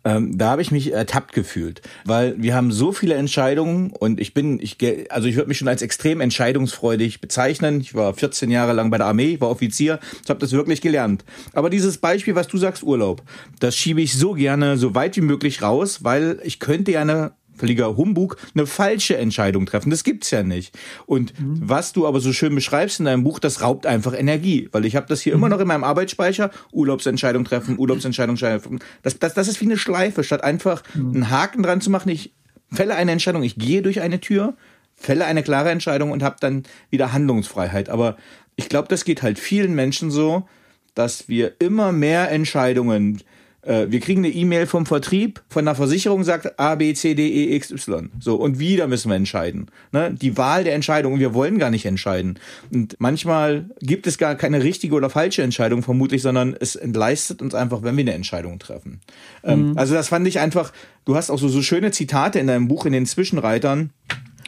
ähm, 0.04 0.36
da 0.36 0.50
habe 0.50 0.62
ich 0.62 0.70
mich 0.70 0.92
ertappt 0.92 1.32
gefühlt, 1.32 1.80
weil 2.04 2.34
wir 2.40 2.54
haben 2.54 2.70
so 2.70 2.92
viele 2.92 3.14
Entscheidungen 3.14 3.90
und 3.90 4.20
ich 4.20 4.34
bin, 4.34 4.60
ich, 4.60 4.76
also 5.10 5.26
ich 5.26 5.36
würde 5.36 5.48
mich 5.48 5.56
schon 5.56 5.68
als 5.68 5.80
extrem 5.80 6.20
entscheidungsfreudig 6.20 7.22
bezeichnen. 7.22 7.80
Ich 7.80 7.94
war 7.94 8.12
14 8.12 8.50
Jahre 8.50 8.74
lang 8.74 8.90
bei 8.90 8.98
der 8.98 9.06
Armee, 9.06 9.40
war 9.40 9.48
Offizier, 9.48 10.00
ich 10.22 10.28
habe 10.28 10.40
das 10.40 10.52
wirklich 10.52 10.82
gelernt. 10.82 11.24
Aber 11.54 11.70
dieses 11.70 11.96
Beispiel, 11.96 12.34
was 12.34 12.46
du 12.46 12.58
sagst, 12.58 12.82
Urlaub, 12.82 13.22
das 13.58 13.74
schiebe 13.74 14.02
ich 14.02 14.18
so 14.18 14.34
gerne 14.34 14.76
so 14.76 14.94
weit 14.94 15.16
wie 15.16 15.22
möglich 15.22 15.62
raus, 15.62 16.04
weil 16.04 16.40
ich 16.44 16.60
könnte 16.60 16.92
ja 16.92 17.00
eine 17.00 17.32
völliger 17.56 17.96
Humbug, 17.96 18.36
eine 18.54 18.66
falsche 18.66 19.16
Entscheidung 19.16 19.66
treffen. 19.66 19.90
Das 19.90 20.04
gibt's 20.04 20.30
ja 20.30 20.42
nicht. 20.42 20.76
Und 21.06 21.38
mhm. 21.38 21.60
was 21.60 21.92
du 21.92 22.06
aber 22.06 22.20
so 22.20 22.32
schön 22.32 22.54
beschreibst 22.54 22.98
in 23.00 23.06
deinem 23.06 23.24
Buch, 23.24 23.38
das 23.38 23.60
raubt 23.62 23.86
einfach 23.86 24.14
Energie, 24.14 24.68
weil 24.72 24.84
ich 24.84 24.96
habe 24.96 25.06
das 25.06 25.20
hier 25.20 25.34
mhm. 25.34 25.40
immer 25.40 25.48
noch 25.50 25.60
in 25.60 25.68
meinem 25.68 25.84
Arbeitsspeicher, 25.84 26.50
Urlaubsentscheidung 26.72 27.44
treffen, 27.44 27.78
Urlaubsentscheidung 27.78 28.36
treffen. 28.36 28.80
Das, 29.02 29.18
das, 29.18 29.34
das 29.34 29.48
ist 29.48 29.60
wie 29.60 29.66
eine 29.66 29.78
Schleife, 29.78 30.24
statt 30.24 30.44
einfach 30.44 30.82
mhm. 30.94 31.14
einen 31.14 31.30
Haken 31.30 31.62
dran 31.62 31.80
zu 31.80 31.90
machen. 31.90 32.08
Ich 32.10 32.32
fälle 32.70 32.94
eine 32.94 33.12
Entscheidung, 33.12 33.42
ich 33.42 33.56
gehe 33.56 33.82
durch 33.82 34.00
eine 34.00 34.20
Tür, 34.20 34.54
fälle 34.94 35.24
eine 35.24 35.42
klare 35.42 35.70
Entscheidung 35.70 36.10
und 36.10 36.22
habe 36.22 36.36
dann 36.40 36.64
wieder 36.90 37.12
Handlungsfreiheit. 37.12 37.88
Aber 37.88 38.16
ich 38.56 38.68
glaube, 38.68 38.88
das 38.88 39.04
geht 39.04 39.22
halt 39.22 39.38
vielen 39.38 39.74
Menschen 39.74 40.10
so, 40.10 40.48
dass 40.94 41.28
wir 41.28 41.54
immer 41.60 41.92
mehr 41.92 42.30
Entscheidungen 42.30 43.22
äh, 43.66 43.90
wir 43.90 44.00
kriegen 44.00 44.24
eine 44.24 44.32
E-Mail 44.32 44.66
vom 44.66 44.86
Vertrieb, 44.86 45.42
von 45.48 45.64
der 45.64 45.74
Versicherung 45.74 46.24
sagt 46.24 46.58
A, 46.58 46.76
B, 46.76 46.94
C, 46.94 47.14
D, 47.14 47.28
E, 47.28 47.56
X, 47.56 47.70
Y. 47.70 48.10
So, 48.20 48.36
und 48.36 48.58
wieder 48.58 48.86
müssen 48.86 49.10
wir 49.10 49.16
entscheiden. 49.16 49.66
Ne? 49.92 50.14
Die 50.14 50.36
Wahl 50.36 50.64
der 50.64 50.74
Entscheidung, 50.74 51.18
wir 51.18 51.34
wollen 51.34 51.58
gar 51.58 51.70
nicht 51.70 51.84
entscheiden. 51.84 52.38
Und 52.72 52.96
manchmal 52.98 53.66
gibt 53.80 54.06
es 54.06 54.18
gar 54.18 54.36
keine 54.36 54.62
richtige 54.62 54.94
oder 54.94 55.10
falsche 55.10 55.42
Entscheidung 55.42 55.82
vermutlich, 55.82 56.22
sondern 56.22 56.56
es 56.58 56.76
entleistet 56.76 57.42
uns 57.42 57.54
einfach, 57.54 57.82
wenn 57.82 57.96
wir 57.96 58.04
eine 58.04 58.14
Entscheidung 58.14 58.58
treffen. 58.58 59.00
Ähm, 59.42 59.70
mhm. 59.70 59.78
also 59.78 59.94
das 59.94 60.08
fand 60.08 60.26
ich 60.28 60.38
einfach, 60.38 60.72
du 61.04 61.16
hast 61.16 61.30
auch 61.30 61.38
so, 61.38 61.48
so 61.48 61.62
schöne 61.62 61.90
Zitate 61.90 62.38
in 62.38 62.46
deinem 62.46 62.68
Buch, 62.68 62.86
in 62.86 62.92
den 62.92 63.06
Zwischenreitern. 63.06 63.90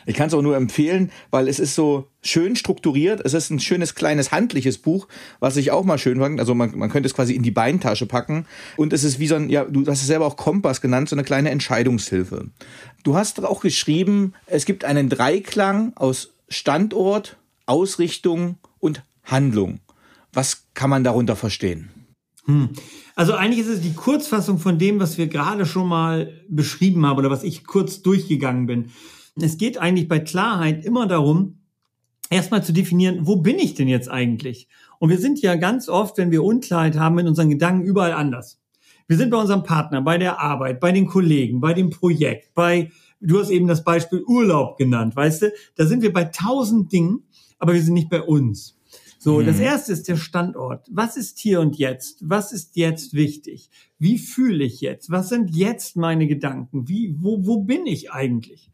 Ich 0.08 0.16
kann 0.16 0.28
es 0.28 0.34
auch 0.34 0.40
nur 0.40 0.56
empfehlen, 0.56 1.12
weil 1.30 1.48
es 1.48 1.58
ist 1.58 1.74
so 1.74 2.08
schön 2.22 2.56
strukturiert. 2.56 3.20
Es 3.26 3.34
ist 3.34 3.50
ein 3.50 3.60
schönes, 3.60 3.94
kleines, 3.94 4.32
handliches 4.32 4.78
Buch, 4.78 5.06
was 5.38 5.58
ich 5.58 5.70
auch 5.70 5.84
mal 5.84 5.98
schön 5.98 6.18
fand. 6.18 6.40
Also 6.40 6.54
man, 6.54 6.76
man 6.78 6.88
könnte 6.88 7.06
es 7.06 7.14
quasi 7.14 7.34
in 7.34 7.42
die 7.42 7.50
Beintasche 7.50 8.06
packen. 8.06 8.46
Und 8.78 8.94
es 8.94 9.04
ist 9.04 9.18
wie 9.18 9.26
so 9.26 9.34
ein, 9.34 9.50
ja, 9.50 9.64
du 9.64 9.86
hast 9.86 10.00
es 10.00 10.06
selber 10.06 10.24
auch 10.24 10.36
Kompass 10.36 10.80
genannt, 10.80 11.10
so 11.10 11.14
eine 11.14 11.24
kleine 11.24 11.50
Entscheidungshilfe. 11.50 12.46
Du 13.04 13.16
hast 13.16 13.44
auch 13.44 13.60
geschrieben, 13.60 14.32
es 14.46 14.64
gibt 14.64 14.86
einen 14.86 15.10
Dreiklang 15.10 15.92
aus 15.94 16.30
Standort, 16.48 17.36
Ausrichtung 17.66 18.56
und 18.78 19.02
Handlung. 19.24 19.80
Was 20.32 20.64
kann 20.72 20.88
man 20.88 21.04
darunter 21.04 21.36
verstehen? 21.36 21.90
Hm. 22.46 22.70
Also 23.14 23.34
eigentlich 23.34 23.60
ist 23.60 23.68
es 23.68 23.82
die 23.82 23.92
Kurzfassung 23.92 24.58
von 24.58 24.78
dem, 24.78 25.00
was 25.00 25.18
wir 25.18 25.26
gerade 25.26 25.66
schon 25.66 25.86
mal 25.86 26.32
beschrieben 26.48 27.04
haben 27.04 27.18
oder 27.18 27.28
was 27.28 27.42
ich 27.42 27.64
kurz 27.64 28.00
durchgegangen 28.00 28.66
bin. 28.66 28.90
Es 29.42 29.58
geht 29.58 29.78
eigentlich 29.78 30.08
bei 30.08 30.18
Klarheit 30.18 30.84
immer 30.84 31.06
darum, 31.06 31.58
erstmal 32.30 32.64
zu 32.64 32.72
definieren, 32.72 33.26
wo 33.26 33.36
bin 33.36 33.58
ich 33.58 33.74
denn 33.74 33.88
jetzt 33.88 34.10
eigentlich? 34.10 34.68
Und 34.98 35.10
wir 35.10 35.18
sind 35.18 35.40
ja 35.40 35.56
ganz 35.56 35.88
oft, 35.88 36.18
wenn 36.18 36.30
wir 36.30 36.44
Unklarheit 36.44 36.96
haben, 36.96 37.18
in 37.18 37.28
unseren 37.28 37.50
Gedanken 37.50 37.84
überall 37.84 38.12
anders. 38.12 38.60
Wir 39.06 39.16
sind 39.16 39.30
bei 39.30 39.38
unserem 39.38 39.62
Partner, 39.62 40.02
bei 40.02 40.18
der 40.18 40.38
Arbeit, 40.38 40.80
bei 40.80 40.92
den 40.92 41.06
Kollegen, 41.06 41.60
bei 41.60 41.72
dem 41.72 41.90
Projekt, 41.90 42.54
bei, 42.54 42.90
du 43.20 43.40
hast 43.40 43.50
eben 43.50 43.66
das 43.66 43.82
Beispiel 43.82 44.22
Urlaub 44.26 44.76
genannt, 44.76 45.16
weißt 45.16 45.42
du? 45.42 45.52
Da 45.76 45.86
sind 45.86 46.02
wir 46.02 46.12
bei 46.12 46.24
tausend 46.24 46.92
Dingen, 46.92 47.22
aber 47.58 47.72
wir 47.72 47.82
sind 47.82 47.94
nicht 47.94 48.10
bei 48.10 48.20
uns. 48.20 48.78
So, 49.18 49.40
mhm. 49.40 49.46
das 49.46 49.58
erste 49.58 49.92
ist 49.92 50.08
der 50.08 50.16
Standort. 50.16 50.86
Was 50.90 51.16
ist 51.16 51.38
hier 51.38 51.60
und 51.60 51.76
jetzt? 51.76 52.28
Was 52.28 52.52
ist 52.52 52.76
jetzt 52.76 53.14
wichtig? 53.14 53.70
Wie 53.98 54.18
fühle 54.18 54.64
ich 54.64 54.80
jetzt? 54.80 55.10
Was 55.10 55.28
sind 55.28 55.56
jetzt 55.56 55.96
meine 55.96 56.26
Gedanken? 56.28 56.86
Wie, 56.88 57.16
wo, 57.18 57.44
wo 57.46 57.62
bin 57.62 57.86
ich 57.86 58.12
eigentlich? 58.12 58.70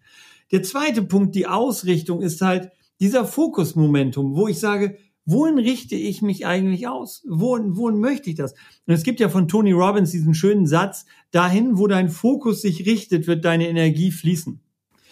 Der 0.54 0.62
zweite 0.62 1.02
Punkt, 1.02 1.34
die 1.34 1.49
Ausrichtung, 1.49 2.23
ist 2.23 2.40
halt 2.40 2.70
dieser 3.00 3.25
Fokusmomentum, 3.25 4.37
wo 4.37 4.46
ich 4.46 4.61
sage, 4.61 4.99
wohin 5.26 5.58
richte 5.58 5.96
ich 5.96 6.23
mich 6.23 6.46
eigentlich 6.46 6.87
aus? 6.87 7.25
Wohin, 7.28 7.76
wohin 7.76 7.99
möchte 7.99 8.30
ich 8.30 8.37
das? 8.37 8.52
Und 8.87 8.94
es 8.94 9.02
gibt 9.02 9.18
ja 9.18 9.28
von 9.28 9.49
Tony 9.49 9.73
Robbins 9.73 10.12
diesen 10.12 10.32
schönen 10.32 10.68
Satz, 10.68 11.06
dahin, 11.32 11.76
wo 11.76 11.88
dein 11.88 12.08
Fokus 12.08 12.62
sich 12.62 12.87
richtet, 12.87 13.26
wird 13.26 13.44
deine 13.44 13.68
Energie 13.68 14.12
fließen. 14.12 14.61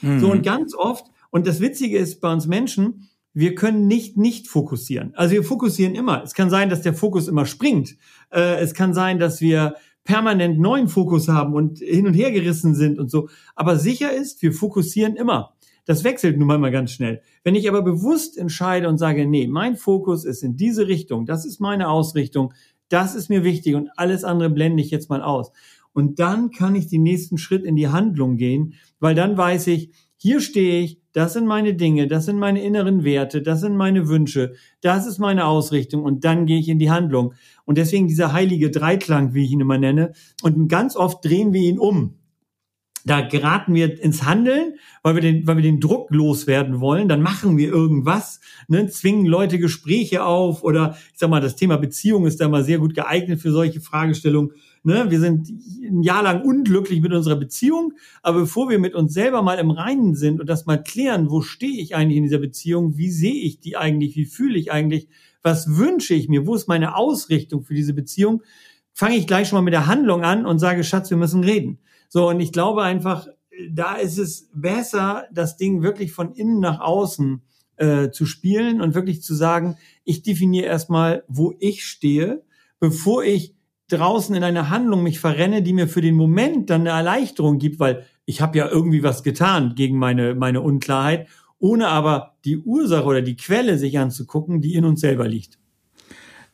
Mhm. 0.03 0.21
So, 0.21 0.31
und 0.31 0.45
ganz 0.45 0.77
oft, 0.77 1.07
und 1.31 1.45
das 1.45 1.59
Witzige 1.59 1.99
ist 1.99 2.21
bei 2.21 2.33
uns 2.33 2.47
Menschen, 2.47 3.09
wir 3.35 3.57
können 3.57 3.89
nicht 3.89 4.17
nicht 4.17 4.47
fokussieren. 4.47 5.13
Also 5.17 5.33
wir 5.33 5.43
fokussieren 5.43 5.97
immer. 5.97 6.23
Es 6.23 6.35
kann 6.35 6.51
sein, 6.51 6.69
dass 6.71 6.83
der 6.83 6.95
Fokus 6.95 7.27
immer 7.27 7.47
springt. 7.47 7.97
Äh, 8.31 8.61
es 8.61 8.75
kann 8.75 8.95
sein, 8.95 9.19
dass 9.19 9.41
wir 9.41 9.75
permanent 10.05 10.59
neuen 10.59 10.89
Fokus 10.89 11.29
haben 11.29 11.55
und 11.55 11.79
hin 11.79 12.07
und 12.07 12.15
her 12.15 12.33
gerissen 12.33 12.75
sind 12.75 12.99
und 12.99 13.11
so. 13.11 13.29
Aber 13.55 13.79
sicher 13.79 14.13
ist, 14.13 14.43
wir 14.43 14.53
fokussieren 14.53 15.17
immer. 15.17 15.55
Das 15.85 16.05
wechselt 16.05 16.39
nun 16.39 16.47
mal 16.47 16.71
ganz 16.71 16.93
schnell. 16.93 17.23
Wenn 17.43 17.57
ich 17.57 17.69
aber 17.69 17.83
bewusst 17.83 18.39
entscheide 18.39 18.89
und 18.89 18.99
sage, 18.99 19.27
nee, 19.27 19.49
mein 19.49 19.77
Fokus 19.77 20.25
ist 20.25 20.43
in 20.43 20.57
diese 20.57 20.87
Richtung, 20.87 21.27
das 21.27 21.45
ist 21.45 21.61
meine 21.61 21.89
Ausrichtung, 21.89 22.55
das 22.89 23.15
ist 23.15 23.31
mir 23.31 23.43
wichtig 23.43 23.75
und 23.75 23.89
alles 23.97 24.23
andere 24.23 24.51
blende 24.51 24.83
ich 24.83 24.91
jetzt 24.91 25.11
mal 25.11 25.23
aus. 25.23 25.51
Und 25.93 26.21
dann 26.21 26.51
kann 26.51 26.75
ich 26.75 26.87
den 26.87 27.03
nächsten 27.03 27.37
Schritt 27.37 27.65
in 27.65 27.77
die 27.77 27.89
Handlung 27.89 28.37
gehen, 28.37 28.75
weil 29.01 29.15
dann 29.15 29.37
weiß 29.37 29.67
ich, 29.69 29.91
hier 30.17 30.41
stehe 30.41 30.83
ich, 30.83 31.02
das 31.13 31.35
sind 31.35 31.47
meine 31.47 31.75
Dinge, 31.75 32.09
das 32.09 32.25
sind 32.27 32.39
meine 32.39 32.63
inneren 32.63 33.05
Werte, 33.05 33.43
das 33.43 33.61
sind 33.61 33.77
meine 33.77 34.09
Wünsche, 34.09 34.55
das 34.81 35.07
ist 35.07 35.19
meine 35.19 35.45
Ausrichtung 35.47 36.05
und 36.05 36.25
dann 36.25 36.47
gehe 36.47 36.59
ich 36.59 36.69
in 36.69 36.79
die 36.79 36.91
Handlung. 36.91 37.35
Und 37.65 37.79
deswegen 37.79 38.09
dieser 38.09 38.33
heilige 38.33 38.71
Dreiklang, 38.71 39.35
wie 39.35 39.45
ich 39.45 39.53
ihn 39.53 39.61
immer 39.61 39.79
nenne. 39.79 40.13
Und 40.43 40.69
ganz 40.69 40.97
oft 40.97 41.25
drehen 41.25 41.53
wir 41.53 41.63
ihn 41.63 41.79
um 41.79 42.17
da 43.05 43.21
geraten 43.21 43.75
wir 43.75 44.01
ins 44.01 44.25
Handeln, 44.25 44.75
weil 45.03 45.15
wir 45.15 45.23
den, 45.23 45.47
weil 45.47 45.57
wir 45.57 45.63
den 45.63 45.81
Druck 45.81 46.11
loswerden 46.11 46.81
wollen, 46.81 47.09
dann 47.09 47.23
machen 47.23 47.57
wir 47.57 47.69
irgendwas, 47.69 48.41
ne, 48.69 48.87
zwingen 48.89 49.27
Leute 49.27 49.59
Gespräche 49.59 50.25
auf 50.25 50.63
oder 50.63 50.97
ich 51.13 51.19
sag 51.19 51.31
mal, 51.31 51.41
das 51.41 51.57
Thema 51.57 51.79
Beziehung 51.79 52.27
ist 52.27 52.41
da 52.41 52.49
mal 52.49 52.65
sehr 52.65 52.79
gut 52.79 52.95
geeignet 52.95 53.41
für 53.41 53.51
solche 53.51 53.81
Fragestellungen. 53.81 54.53
Ne, 54.85 55.11
wir 55.11 55.21
sind 55.21 55.49
ein 55.49 56.03
Jahr 56.03 56.25
lang 56.25 56.43
unglücklich 56.43 57.01
mit 57.01 57.13
unserer 57.13 57.37
Beziehung, 57.37 57.93
aber 58.21 58.41
bevor 58.41 58.69
wir 58.69 58.81
mit 58.81 58.97
uns 58.97 59.15
selber 59.15 59.41
mal 59.41 59.61
im 59.61 59.71
Reinen 59.71 60.17
sind 60.17 60.41
und 60.41 60.49
das 60.49 60.67
mal 60.67 60.83
klären, 60.83 61.31
wo 61.31 61.41
stehe 61.41 61.81
ich 61.81 61.95
eigentlich 61.95 62.17
in 62.17 62.25
dieser 62.25 62.41
Beziehung, 62.41 62.97
wie 62.97 63.11
sehe 63.11 63.45
ich 63.45 63.61
die 63.61 63.77
eigentlich, 63.77 64.17
wie 64.17 64.25
fühle 64.25 64.59
ich 64.59 64.73
eigentlich, 64.73 65.09
was 65.41 65.77
wünsche 65.77 66.15
ich 66.15 66.29
mir, 66.29 66.49
wo 66.49 66.57
ist 66.57 66.67
meine 66.67 66.97
Ausrichtung 66.97 67.63
für 67.63 67.75
diese 67.75 67.95
Beziehung, 67.95 68.43
fange 68.93 69.17
ich 69.17 69.29
gleich 69.29 69.49
schon 69.49 69.59
mal 69.59 69.63
mit 69.63 69.75
der 69.75 69.87
Handlung 69.87 70.25
an 70.25 70.47
und 70.47 70.59
sage, 70.59 70.83
Schatz, 70.83 71.11
wir 71.11 71.17
müssen 71.17 71.45
reden. 71.45 71.79
So, 72.09 72.29
und 72.29 72.41
ich 72.41 72.51
glaube 72.51 72.83
einfach, 72.83 73.29
da 73.71 73.95
ist 73.95 74.19
es 74.19 74.51
besser, 74.53 75.27
das 75.33 75.57
Ding 75.57 75.83
wirklich 75.83 76.13
von 76.13 76.33
innen 76.33 76.59
nach 76.59 76.81
außen 76.81 77.43
äh, 77.77 78.11
zu 78.11 78.27
spielen 78.27 78.81
und 78.81 78.95
wirklich 78.95 79.23
zu 79.23 79.35
sagen, 79.35 79.77
ich 80.05 80.23
definiere 80.23 80.67
erstmal, 80.67 81.25
wo 81.29 81.55
ich 81.61 81.85
stehe, 81.85 82.43
bevor 82.81 83.25
ich 83.25 83.55
draußen 83.93 84.35
in 84.35 84.45
eine 84.45 84.71
Handlung 84.71 85.03
mich 85.03 85.21
verrenne, 85.21 85.63
die 85.63 85.73
mir 85.73 85.89
für 85.89 86.01
den 86.01 86.15
Moment 86.15 86.71
dann 86.71 86.83
eine 86.83 86.91
Erleichterung 86.91 87.59
gibt, 87.59 87.79
weil 87.81 88.05
ich 88.25 88.41
habe 88.41 88.59
ja 88.59 88.69
irgendwie 88.69 89.03
was 89.03 89.23
getan 89.23 89.75
gegen 89.75 89.99
meine, 89.99 90.35
meine 90.35 90.61
Unklarheit, 90.61 91.29
ohne 91.59 91.89
aber 91.89 92.37
die 92.45 92.59
Ursache 92.59 93.05
oder 93.05 93.23
die 93.23 93.37
Quelle 93.37 93.79
sich 93.79 93.99
anzugucken, 93.99 94.61
die 94.61 94.75
in 94.75 94.85
uns 94.85 95.01
selber 95.01 95.29
liegt. 95.29 95.62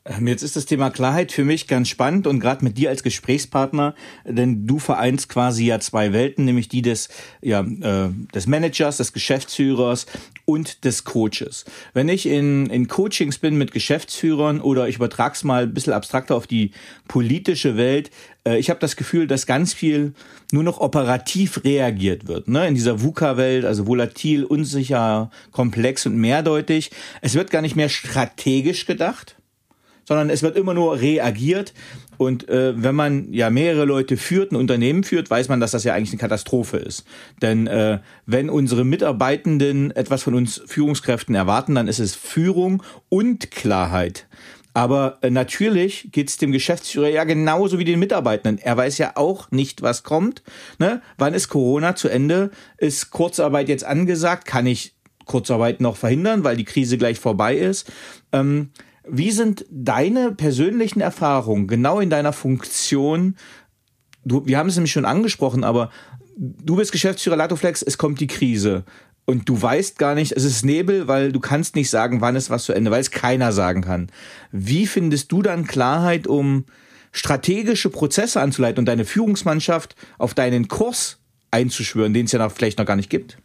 Ähm, 0.08 0.26
jetzt 0.26 0.42
ist 0.42 0.56
das 0.56 0.66
Thema 0.66 0.90
Klarheit 0.90 1.32
für 1.32 1.44
mich 1.44 1.66
ganz 1.66 1.88
spannend 1.88 2.26
und 2.26 2.40
gerade 2.40 2.64
mit 2.64 2.78
dir 2.78 2.88
als 2.88 3.02
Gesprächspartner, 3.02 3.94
denn 4.24 4.66
du 4.66 4.78
vereinst 4.78 5.28
quasi 5.28 5.66
ja 5.66 5.80
zwei 5.80 6.12
Welten, 6.12 6.44
nämlich 6.44 6.68
die 6.68 6.82
des, 6.82 7.08
ja, 7.42 7.60
äh, 7.60 8.08
des 8.34 8.46
Managers, 8.46 8.96
des 8.96 9.12
Geschäftsführers 9.12 10.06
und 10.44 10.84
des 10.84 11.04
Coaches. 11.04 11.66
Wenn 11.92 12.08
ich 12.08 12.26
in, 12.26 12.66
in 12.66 12.88
Coachings 12.88 13.38
bin 13.38 13.58
mit 13.58 13.72
Geschäftsführern 13.72 14.60
oder 14.60 14.88
ich 14.88 14.96
übertrag's 14.96 15.44
mal 15.44 15.64
ein 15.64 15.74
bisschen 15.74 15.92
abstrakter 15.92 16.34
auf 16.34 16.46
die 16.46 16.70
politische 17.06 17.76
Welt, 17.76 18.10
äh, 18.44 18.58
ich 18.58 18.70
habe 18.70 18.80
das 18.80 18.96
Gefühl, 18.96 19.26
dass 19.26 19.46
ganz 19.46 19.74
viel 19.74 20.14
nur 20.52 20.62
noch 20.62 20.80
operativ 20.80 21.64
reagiert 21.64 22.28
wird. 22.28 22.48
Ne? 22.48 22.66
In 22.66 22.74
dieser 22.74 23.02
VUCA-Welt, 23.02 23.66
also 23.66 23.86
volatil, 23.86 24.44
unsicher, 24.44 25.30
komplex 25.50 26.06
und 26.06 26.16
mehrdeutig. 26.16 26.92
Es 27.20 27.34
wird 27.34 27.50
gar 27.50 27.60
nicht 27.60 27.76
mehr 27.76 27.90
strategisch 27.90 28.86
gedacht 28.86 29.37
sondern 30.08 30.30
es 30.30 30.42
wird 30.42 30.56
immer 30.56 30.72
nur 30.72 31.00
reagiert. 31.00 31.74
Und 32.16 32.48
äh, 32.48 32.72
wenn 32.82 32.94
man 32.94 33.30
ja 33.30 33.50
mehrere 33.50 33.84
Leute 33.84 34.16
führt, 34.16 34.50
ein 34.50 34.56
Unternehmen 34.56 35.04
führt, 35.04 35.30
weiß 35.30 35.50
man, 35.50 35.60
dass 35.60 35.72
das 35.72 35.84
ja 35.84 35.92
eigentlich 35.92 36.12
eine 36.12 36.18
Katastrophe 36.18 36.78
ist. 36.78 37.04
Denn 37.42 37.66
äh, 37.66 37.98
wenn 38.24 38.48
unsere 38.48 38.84
Mitarbeitenden 38.84 39.90
etwas 39.90 40.22
von 40.22 40.34
uns 40.34 40.62
Führungskräften 40.66 41.34
erwarten, 41.34 41.74
dann 41.74 41.88
ist 41.88 41.98
es 41.98 42.16
Führung 42.16 42.82
und 43.10 43.50
Klarheit. 43.50 44.26
Aber 44.72 45.18
äh, 45.20 45.28
natürlich 45.28 46.08
geht 46.10 46.30
es 46.30 46.38
dem 46.38 46.52
Geschäftsführer 46.52 47.10
ja 47.10 47.24
genauso 47.24 47.78
wie 47.78 47.84
den 47.84 47.98
Mitarbeitenden. 47.98 48.58
Er 48.64 48.78
weiß 48.78 48.96
ja 48.96 49.12
auch 49.16 49.50
nicht, 49.50 49.82
was 49.82 50.04
kommt. 50.04 50.42
Ne? 50.78 51.02
Wann 51.18 51.34
ist 51.34 51.50
Corona 51.50 51.96
zu 51.96 52.08
Ende? 52.08 52.50
Ist 52.78 53.10
Kurzarbeit 53.10 53.68
jetzt 53.68 53.84
angesagt? 53.84 54.46
Kann 54.46 54.66
ich 54.66 54.94
Kurzarbeit 55.26 55.82
noch 55.82 55.96
verhindern, 55.96 56.44
weil 56.44 56.56
die 56.56 56.64
Krise 56.64 56.96
gleich 56.96 57.18
vorbei 57.18 57.56
ist? 57.56 57.92
Ähm, 58.32 58.70
wie 59.10 59.30
sind 59.30 59.64
deine 59.70 60.32
persönlichen 60.32 61.00
Erfahrungen 61.00 61.66
genau 61.66 62.00
in 62.00 62.10
deiner 62.10 62.32
Funktion? 62.32 63.36
Du, 64.24 64.46
wir 64.46 64.58
haben 64.58 64.68
es 64.68 64.76
nämlich 64.76 64.92
schon 64.92 65.04
angesprochen, 65.04 65.64
aber 65.64 65.90
du 66.36 66.76
bist 66.76 66.92
Geschäftsführer 66.92 67.36
Latoflex, 67.36 67.82
es 67.82 67.98
kommt 67.98 68.20
die 68.20 68.26
Krise. 68.26 68.84
Und 69.24 69.48
du 69.48 69.60
weißt 69.60 69.98
gar 69.98 70.14
nicht, 70.14 70.32
es 70.32 70.44
ist 70.44 70.64
Nebel, 70.64 71.06
weil 71.06 71.32
du 71.32 71.40
kannst 71.40 71.74
nicht 71.74 71.90
sagen, 71.90 72.22
wann 72.22 72.36
ist 72.36 72.48
was 72.48 72.64
zu 72.64 72.72
Ende, 72.72 72.90
weil 72.90 73.02
es 73.02 73.10
keiner 73.10 73.52
sagen 73.52 73.82
kann. 73.82 74.10
Wie 74.52 74.86
findest 74.86 75.30
du 75.32 75.42
dann 75.42 75.66
Klarheit, 75.66 76.26
um 76.26 76.64
strategische 77.12 77.90
Prozesse 77.90 78.40
anzuleiten 78.40 78.78
und 78.78 78.86
deine 78.86 79.04
Führungsmannschaft 79.04 79.96
auf 80.16 80.32
deinen 80.32 80.68
Kurs 80.68 81.18
einzuschwören, 81.50 82.14
den 82.14 82.24
es 82.24 82.32
ja 82.32 82.38
noch, 82.38 82.52
vielleicht 82.52 82.78
noch 82.78 82.86
gar 82.86 82.96
nicht 82.96 83.10
gibt? 83.10 83.38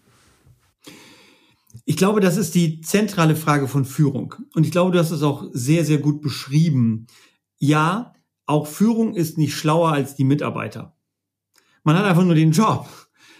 Ich 1.85 1.97
glaube, 1.97 2.21
das 2.21 2.37
ist 2.37 2.55
die 2.55 2.81
zentrale 2.81 3.35
Frage 3.35 3.67
von 3.67 3.85
Führung. 3.85 4.35
Und 4.55 4.65
ich 4.65 4.71
glaube, 4.71 4.91
du 4.91 4.99
hast 4.99 5.11
es 5.11 5.23
auch 5.23 5.45
sehr, 5.51 5.83
sehr 5.83 5.97
gut 5.97 6.21
beschrieben. 6.21 7.07
Ja, 7.57 8.13
auch 8.45 8.67
Führung 8.67 9.15
ist 9.15 9.37
nicht 9.37 9.53
schlauer 9.53 9.91
als 9.91 10.15
die 10.15 10.23
Mitarbeiter. 10.23 10.95
Man 11.83 11.97
hat 11.97 12.05
einfach 12.05 12.23
nur 12.23 12.35
den 12.35 12.51
Job. 12.51 12.87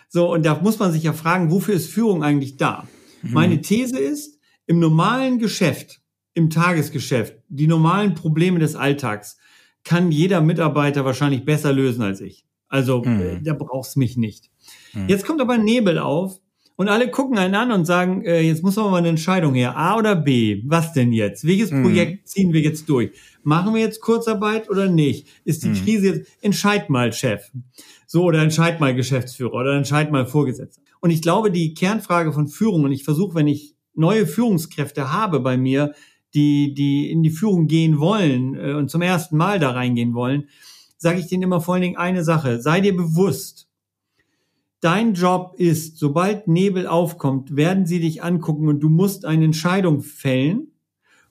So, 0.10 0.32
und 0.32 0.46
da 0.46 0.60
muss 0.62 0.80
man 0.80 0.92
sich 0.92 1.04
ja 1.04 1.14
fragen, 1.14 1.52
wofür 1.52 1.74
ist 1.74 1.90
Führung 1.90 2.24
eigentlich 2.24 2.58
da? 2.58 2.88
Mhm. 3.22 3.34
Meine 3.34 3.62
These 3.62 3.98
ist, 3.98 4.40
im 4.66 4.80
normalen 4.80 5.40
Geschäft, 5.40 6.02
im 6.34 6.50
Tagesgeschäft, 6.50 7.36
die 7.50 7.68
normalen 7.68 8.14
Probleme 8.14 8.60
des 8.60 8.76
Alltags 8.76 9.38
kann 9.84 10.12
jeder 10.12 10.42
Mitarbeiter 10.42 11.04
wahrscheinlich 11.04 11.46
besser 11.46 11.74
lösen 11.74 12.02
als 12.02 12.22
ich. 12.22 12.46
Also, 12.68 13.04
mhm. 13.04 13.22
Äh, 13.22 13.42
da 13.42 13.54
brauchst 13.54 13.98
mich 13.98 14.18
nicht. 14.18 14.50
Mhm. 14.94 15.08
Jetzt 15.08 15.26
kommt 15.26 15.42
aber 15.42 15.58
Nebel 15.58 16.00
auf 16.00 16.40
und 16.76 16.88
alle 16.90 17.10
gucken 17.12 17.38
einen 17.38 17.56
an 17.56 17.72
und 17.72 17.86
sagen, 17.86 18.24
äh, 18.26 18.42
jetzt 18.42 18.64
muss 18.64 18.76
man 18.76 18.90
mal 18.90 18.98
eine 18.98 19.10
Entscheidung 19.10 19.54
her. 19.54 19.78
A 19.78 19.98
oder 19.98 20.16
B? 20.16 20.64
Was 20.66 20.94
denn 20.94 21.12
jetzt? 21.12 21.46
Welches 21.46 21.72
mhm. 21.72 21.84
Projekt 21.84 22.28
ziehen 22.28 22.54
wir 22.54 22.62
jetzt 22.62 22.90
durch? 22.90 23.12
Machen 23.44 23.74
wir 23.74 23.82
jetzt 23.82 24.02
Kurzarbeit 24.02 24.70
oder 24.70 24.90
nicht? 24.90 25.28
Ist 25.46 25.64
die 25.64 25.70
mhm. 25.70 25.76
Krise 25.76 26.08
jetzt, 26.08 26.32
entscheid 26.42 26.90
mal 26.90 27.14
Chef. 27.14 27.52
So, 28.08 28.24
oder 28.24 28.42
entscheid 28.42 28.80
mal 28.80 28.96
Geschäftsführer 28.96 29.54
oder 29.54 29.76
entscheid 29.76 30.12
mal 30.12 30.26
Vorgesetzter. 30.26 30.82
Und 31.00 31.10
ich 31.10 31.22
glaube, 31.22 31.52
die 31.52 31.74
Kernfrage 31.74 32.32
von 32.32 32.48
Führung, 32.48 32.86
und 32.86 32.92
ich 32.92 33.04
versuche, 33.04 33.36
wenn 33.36 33.48
ich 33.48 33.76
neue 33.94 34.26
Führungskräfte 34.26 35.12
habe 35.12 35.40
bei 35.42 35.58
mir, 35.58 35.94
die, 36.34 36.74
die 36.74 37.12
in 37.12 37.22
die 37.22 37.30
Führung 37.30 37.68
gehen 37.68 38.00
wollen 38.00 38.56
äh, 38.56 38.74
und 38.74 38.90
zum 38.90 39.02
ersten 39.02 39.38
Mal 39.38 39.60
da 39.60 39.72
reingehen 39.72 40.14
wollen, 40.14 40.48
sage 40.98 41.20
ich 41.20 41.28
denen 41.28 41.44
immer 41.44 41.62
vor 41.62 41.76
allen 41.76 41.84
Dingen 41.84 41.98
eine 41.98 42.24
Sache. 42.24 42.62
Sei 42.62 42.82
dir 42.82 42.96
bewusst, 42.96 43.63
Dein 44.84 45.14
Job 45.14 45.54
ist, 45.58 45.98
sobald 45.98 46.50
Nebel 46.50 46.88
aufkommt, 46.88 47.56
werden 47.56 47.86
sie 47.86 48.02
dich 48.02 48.22
angucken 48.22 48.68
und 48.68 48.82
du 48.82 48.90
musst 48.90 49.24
eine 49.24 49.46
Entscheidung 49.46 50.02
fällen, 50.02 50.74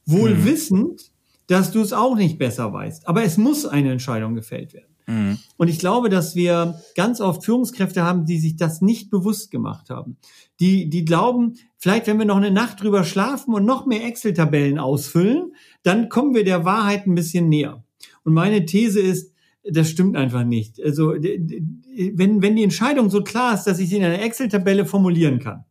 wohl 0.06 0.34
mhm. 0.34 0.44
wissend, 0.46 1.12
dass 1.48 1.70
du 1.70 1.82
es 1.82 1.92
auch 1.92 2.16
nicht 2.16 2.38
besser 2.38 2.72
weißt. 2.72 3.06
Aber 3.06 3.24
es 3.24 3.36
muss 3.36 3.66
eine 3.66 3.92
Entscheidung 3.92 4.34
gefällt 4.34 4.72
werden. 4.72 4.96
Mhm. 5.06 5.38
Und 5.58 5.68
ich 5.68 5.78
glaube, 5.78 6.08
dass 6.08 6.34
wir 6.34 6.80
ganz 6.94 7.20
oft 7.20 7.44
Führungskräfte 7.44 8.02
haben, 8.02 8.24
die 8.24 8.38
sich 8.38 8.56
das 8.56 8.80
nicht 8.80 9.10
bewusst 9.10 9.50
gemacht 9.50 9.90
haben. 9.90 10.16
Die, 10.58 10.88
die 10.88 11.04
glauben, 11.04 11.56
vielleicht 11.76 12.06
wenn 12.06 12.18
wir 12.18 12.24
noch 12.24 12.38
eine 12.38 12.52
Nacht 12.52 12.82
drüber 12.82 13.04
schlafen 13.04 13.52
und 13.52 13.66
noch 13.66 13.84
mehr 13.84 14.06
Excel-Tabellen 14.06 14.78
ausfüllen, 14.78 15.54
dann 15.82 16.08
kommen 16.08 16.34
wir 16.34 16.44
der 16.44 16.64
Wahrheit 16.64 17.06
ein 17.06 17.14
bisschen 17.14 17.50
näher. 17.50 17.84
Und 18.24 18.32
meine 18.32 18.64
These 18.64 19.00
ist, 19.00 19.31
das 19.64 19.88
stimmt 19.88 20.16
einfach 20.16 20.44
nicht. 20.44 20.82
Also 20.82 21.12
wenn, 21.12 22.42
wenn 22.42 22.56
die 22.56 22.64
Entscheidung 22.64 23.10
so 23.10 23.22
klar 23.22 23.54
ist, 23.54 23.64
dass 23.64 23.78
ich 23.78 23.88
sie 23.88 23.96
in 23.96 24.04
einer 24.04 24.22
Excel-Tabelle 24.22 24.86
formulieren 24.86 25.38
kann, 25.38 25.64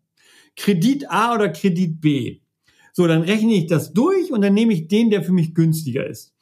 Kredit 0.55 1.09
A 1.09 1.35
oder 1.35 1.49
Kredit 1.49 2.01
B, 2.01 2.39
so, 2.93 3.07
dann 3.07 3.21
rechne 3.21 3.53
ich 3.53 3.67
das 3.67 3.93
durch 3.93 4.31
und 4.31 4.41
dann 4.41 4.53
nehme 4.53 4.73
ich 4.73 4.87
den, 4.87 5.09
der 5.09 5.23
für 5.23 5.31
mich 5.31 5.55
günstiger 5.55 6.05
ist. 6.05 6.33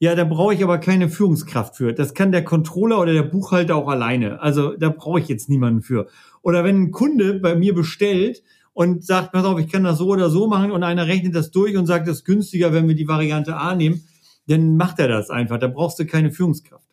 Ja, 0.00 0.14
da 0.14 0.24
brauche 0.24 0.54
ich 0.54 0.62
aber 0.62 0.78
keine 0.78 1.08
Führungskraft 1.08 1.76
für. 1.76 1.92
Das 1.92 2.14
kann 2.14 2.30
der 2.30 2.44
Controller 2.44 3.00
oder 3.00 3.12
der 3.12 3.24
Buchhalter 3.24 3.76
auch 3.76 3.88
alleine. 3.88 4.40
Also 4.40 4.76
da 4.76 4.90
brauche 4.90 5.18
ich 5.18 5.28
jetzt 5.28 5.48
niemanden 5.48 5.82
für. 5.82 6.06
Oder 6.40 6.62
wenn 6.62 6.82
ein 6.82 6.90
Kunde 6.92 7.34
bei 7.34 7.56
mir 7.56 7.74
bestellt 7.74 8.42
und 8.72 9.04
sagt, 9.04 9.32
pass 9.32 9.44
auf, 9.44 9.58
ich 9.58 9.68
kann 9.68 9.82
das 9.82 9.98
so 9.98 10.06
oder 10.06 10.30
so 10.30 10.46
machen 10.46 10.70
und 10.70 10.84
einer 10.84 11.08
rechnet 11.08 11.34
das 11.34 11.50
durch 11.50 11.76
und 11.76 11.86
sagt, 11.86 12.06
das 12.06 12.18
ist 12.18 12.24
günstiger, 12.24 12.72
wenn 12.72 12.86
wir 12.86 12.94
die 12.94 13.08
Variante 13.08 13.56
A 13.56 13.74
nehmen, 13.74 14.04
dann 14.46 14.76
macht 14.76 15.00
er 15.00 15.08
das 15.08 15.30
einfach. 15.30 15.58
Da 15.58 15.66
brauchst 15.66 15.98
du 15.98 16.06
keine 16.06 16.30
Führungskraft. 16.30 16.87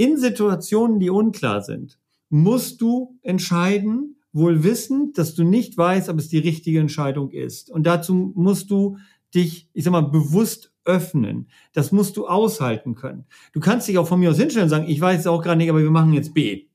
In 0.00 0.16
Situationen, 0.16 0.98
die 0.98 1.10
unklar 1.10 1.60
sind, 1.60 1.98
musst 2.30 2.80
du 2.80 3.18
entscheiden, 3.20 4.16
wohl 4.32 4.64
wissend, 4.64 5.18
dass 5.18 5.34
du 5.34 5.44
nicht 5.44 5.76
weißt, 5.76 6.08
ob 6.08 6.18
es 6.18 6.30
die 6.30 6.38
richtige 6.38 6.80
Entscheidung 6.80 7.30
ist. 7.30 7.70
Und 7.70 7.82
dazu 7.82 8.32
musst 8.34 8.70
du 8.70 8.96
dich, 9.34 9.68
ich 9.74 9.84
sag 9.84 9.90
mal, 9.90 10.00
bewusst 10.00 10.72
öffnen. 10.86 11.50
Das 11.74 11.92
musst 11.92 12.16
du 12.16 12.26
aushalten 12.26 12.94
können. 12.94 13.26
Du 13.52 13.60
kannst 13.60 13.88
dich 13.88 13.98
auch 13.98 14.08
von 14.08 14.18
mir 14.20 14.30
aus 14.30 14.38
hinstellen 14.38 14.64
und 14.64 14.70
sagen, 14.70 14.88
ich 14.88 14.98
weiß 14.98 15.20
es 15.20 15.26
auch 15.26 15.42
gerade 15.42 15.58
nicht, 15.58 15.68
aber 15.68 15.82
wir 15.82 15.90
machen 15.90 16.14
jetzt 16.14 16.32
B. 16.32 16.68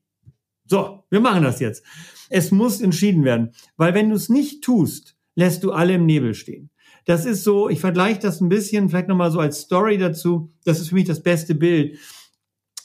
So, 0.64 1.02
wir 1.10 1.18
machen 1.18 1.42
das 1.42 1.58
jetzt. 1.58 1.82
Es 2.30 2.52
muss 2.52 2.80
entschieden 2.80 3.24
werden, 3.24 3.50
weil 3.76 3.92
wenn 3.92 4.10
du 4.10 4.14
es 4.14 4.28
nicht 4.28 4.62
tust, 4.62 5.16
lässt 5.34 5.64
du 5.64 5.72
alle 5.72 5.94
im 5.94 6.06
Nebel 6.06 6.32
stehen. 6.32 6.70
Das 7.06 7.26
ist 7.26 7.42
so, 7.42 7.68
ich 7.68 7.80
vergleiche 7.80 8.20
das 8.20 8.40
ein 8.40 8.48
bisschen, 8.48 8.88
vielleicht 8.88 9.08
nochmal 9.08 9.32
so 9.32 9.40
als 9.40 9.62
Story 9.62 9.98
dazu. 9.98 10.52
Das 10.64 10.78
ist 10.78 10.90
für 10.90 10.94
mich 10.94 11.06
das 11.06 11.24
beste 11.24 11.56
Bild. 11.56 11.98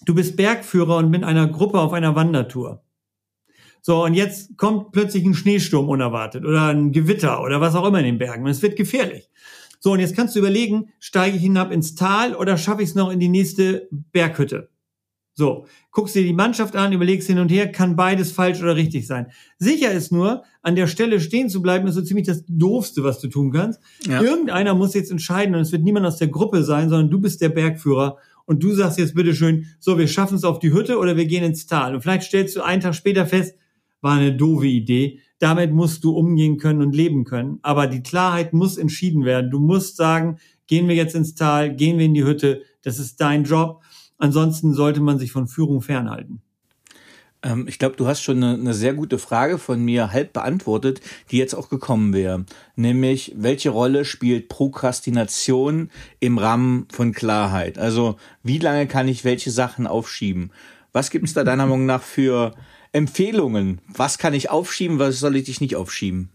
Du 0.06 0.16
bist 0.16 0.36
Bergführer 0.36 0.98
und 0.98 1.10
mit 1.10 1.24
einer 1.24 1.48
Gruppe 1.48 1.80
auf 1.80 1.94
einer 1.94 2.16
Wandertour. 2.16 2.84
So, 3.82 4.04
und 4.04 4.14
jetzt 4.14 4.58
kommt 4.58 4.92
plötzlich 4.92 5.26
ein 5.26 5.34
Schneesturm 5.34 5.90
unerwartet 5.90 6.46
oder 6.46 6.68
ein 6.68 6.92
Gewitter 6.92 7.42
oder 7.42 7.62
was 7.62 7.76
auch 7.76 7.88
immer 7.88 8.00
in 8.00 8.06
den 8.06 8.18
Bergen. 8.20 8.44
Und 8.44 8.52
es 8.52 8.62
wird 8.62 8.76
gefährlich. 8.76 9.30
So, 9.80 9.94
und 9.94 10.00
jetzt 10.00 10.16
kannst 10.16 10.36
du 10.36 10.40
überlegen, 10.40 10.90
steige 11.00 11.38
ich 11.38 11.42
hinab 11.42 11.72
ins 11.72 11.96
Tal 11.96 12.36
oder 12.36 12.58
schaffe 12.58 12.84
ich 12.84 12.90
es 12.90 12.96
noch 12.96 13.10
in 13.10 13.20
die 13.20 13.30
nächste 13.30 13.88
Berghütte? 13.92 14.70
So, 15.34 15.66
guckst 15.92 16.14
dir 16.14 16.24
die 16.24 16.34
Mannschaft 16.34 16.76
an, 16.76 16.92
überlegst 16.92 17.28
hin 17.28 17.40
und 17.40 17.50
her, 17.50 17.72
kann 17.72 17.96
beides 17.96 18.32
falsch 18.32 18.62
oder 18.62 18.76
richtig 18.76 19.08
sein. 19.08 19.32
Sicher 19.58 19.92
ist 19.92 20.12
nur, 20.12 20.44
an 20.62 20.76
der 20.76 20.88
Stelle 20.88 21.20
stehen 21.20 21.50
zu 21.50 21.62
bleiben, 21.62 21.88
ist 21.88 21.96
so 21.96 22.02
ziemlich 22.04 22.28
das 22.28 22.44
Doofste, 22.48 23.04
was 23.04 23.20
du 23.20 23.28
tun 23.30 23.52
kannst. 23.52 23.80
Ja. 24.06 24.22
Irgendeiner 24.22 24.76
muss 24.76 24.94
jetzt 24.94 25.10
entscheiden 25.10 25.56
und 25.56 25.62
es 25.62 25.72
wird 25.72 25.84
niemand 25.84 26.06
aus 26.06 26.18
der 26.18 26.28
Gruppe 26.28 26.64
sein, 26.64 26.90
sondern 26.90 27.10
du 27.10 27.20
bist 27.20 27.42
der 27.42 27.50
Bergführer 27.50 28.18
und 28.52 28.62
du 28.62 28.74
sagst 28.74 29.00
jetzt 29.00 29.16
bitteschön, 29.16 29.68
so, 29.80 29.98
wir 29.98 30.10
schaffen 30.10 30.36
es 30.36 30.44
auf 30.44 30.60
die 30.60 30.74
Hütte 30.74 30.98
oder 30.98 31.16
wir 31.16 31.26
gehen 31.26 31.46
ins 31.46 31.68
Tal. 31.68 31.96
Und 31.96 32.02
vielleicht 32.02 32.24
stellst 32.24 32.58
du 32.58 32.62
einen 32.62 32.82
Tag 32.82 32.96
später 32.96 33.26
fest, 33.26 33.56
war 34.02 34.18
eine 34.18 34.36
doofe 34.36 34.68
Idee. 34.68 35.20
Damit 35.40 35.72
musst 35.72 36.04
du 36.04 36.12
umgehen 36.12 36.58
können 36.58 36.82
und 36.82 36.94
leben 36.94 37.24
können. 37.24 37.60
Aber 37.62 37.88
die 37.88 38.04
Klarheit 38.04 38.52
muss 38.52 38.78
entschieden 38.78 39.24
werden. 39.24 39.52
Du 39.52 39.62
musst 39.62 39.96
sagen, 39.96 40.38
gehen 40.68 40.90
wir 40.90 40.96
jetzt 40.96 41.16
ins 41.16 41.34
Tal, 41.34 41.74
gehen 41.74 41.98
wir 41.98 42.06
in 42.06 42.14
die 42.14 42.26
Hütte. 42.26 42.64
Das 42.82 43.00
ist 43.00 43.22
dein 43.22 43.46
Job. 43.46 43.82
Ansonsten 44.18 44.74
sollte 44.74 45.00
man 45.00 45.18
sich 45.18 45.32
von 45.32 45.48
Führung 45.48 45.82
fernhalten. 45.82 46.42
Ähm, 47.44 47.68
ich 47.68 47.80
glaube, 47.80 47.96
du 47.96 48.08
hast 48.08 48.22
schon 48.22 48.44
eine, 48.44 48.54
eine, 48.54 48.74
sehr 48.74 48.94
gute 48.94 49.20
Frage 49.20 49.58
von 49.58 49.84
mir 49.84 50.12
halb 50.12 50.34
beantwortet, 50.34 51.02
die 51.32 51.38
jetzt 51.38 51.54
auch 51.54 51.70
gekommen 51.70 52.14
wäre. 52.14 52.46
Nämlich, 52.76 53.34
welche 53.36 53.70
Rolle 53.70 54.06
spielt 54.06 54.50
Prokrastination 54.50 55.90
im 56.20 56.38
Rahmen 56.38 56.88
von 56.92 57.14
Klarheit? 57.14 57.78
Also, 57.78 58.18
wie 58.44 58.60
lange 58.60 58.88
kann 58.88 59.08
ich 59.08 59.24
welche 59.24 59.52
Sachen 59.52 59.88
aufschieben? 59.88 60.52
Was 60.92 61.10
gibt 61.10 61.28
es 61.28 61.34
da 61.34 61.44
deiner 61.44 61.66
Meinung 61.66 61.86
nach 61.86 62.04
für 62.04 62.54
Empfehlungen. 62.92 63.80
Was 63.88 64.18
kann 64.18 64.34
ich 64.34 64.50
aufschieben, 64.50 65.00
was 65.00 65.20
soll 65.20 65.36
ich 65.36 65.46
dich 65.46 65.62
nicht 65.62 65.76
aufschieben? 65.76 66.30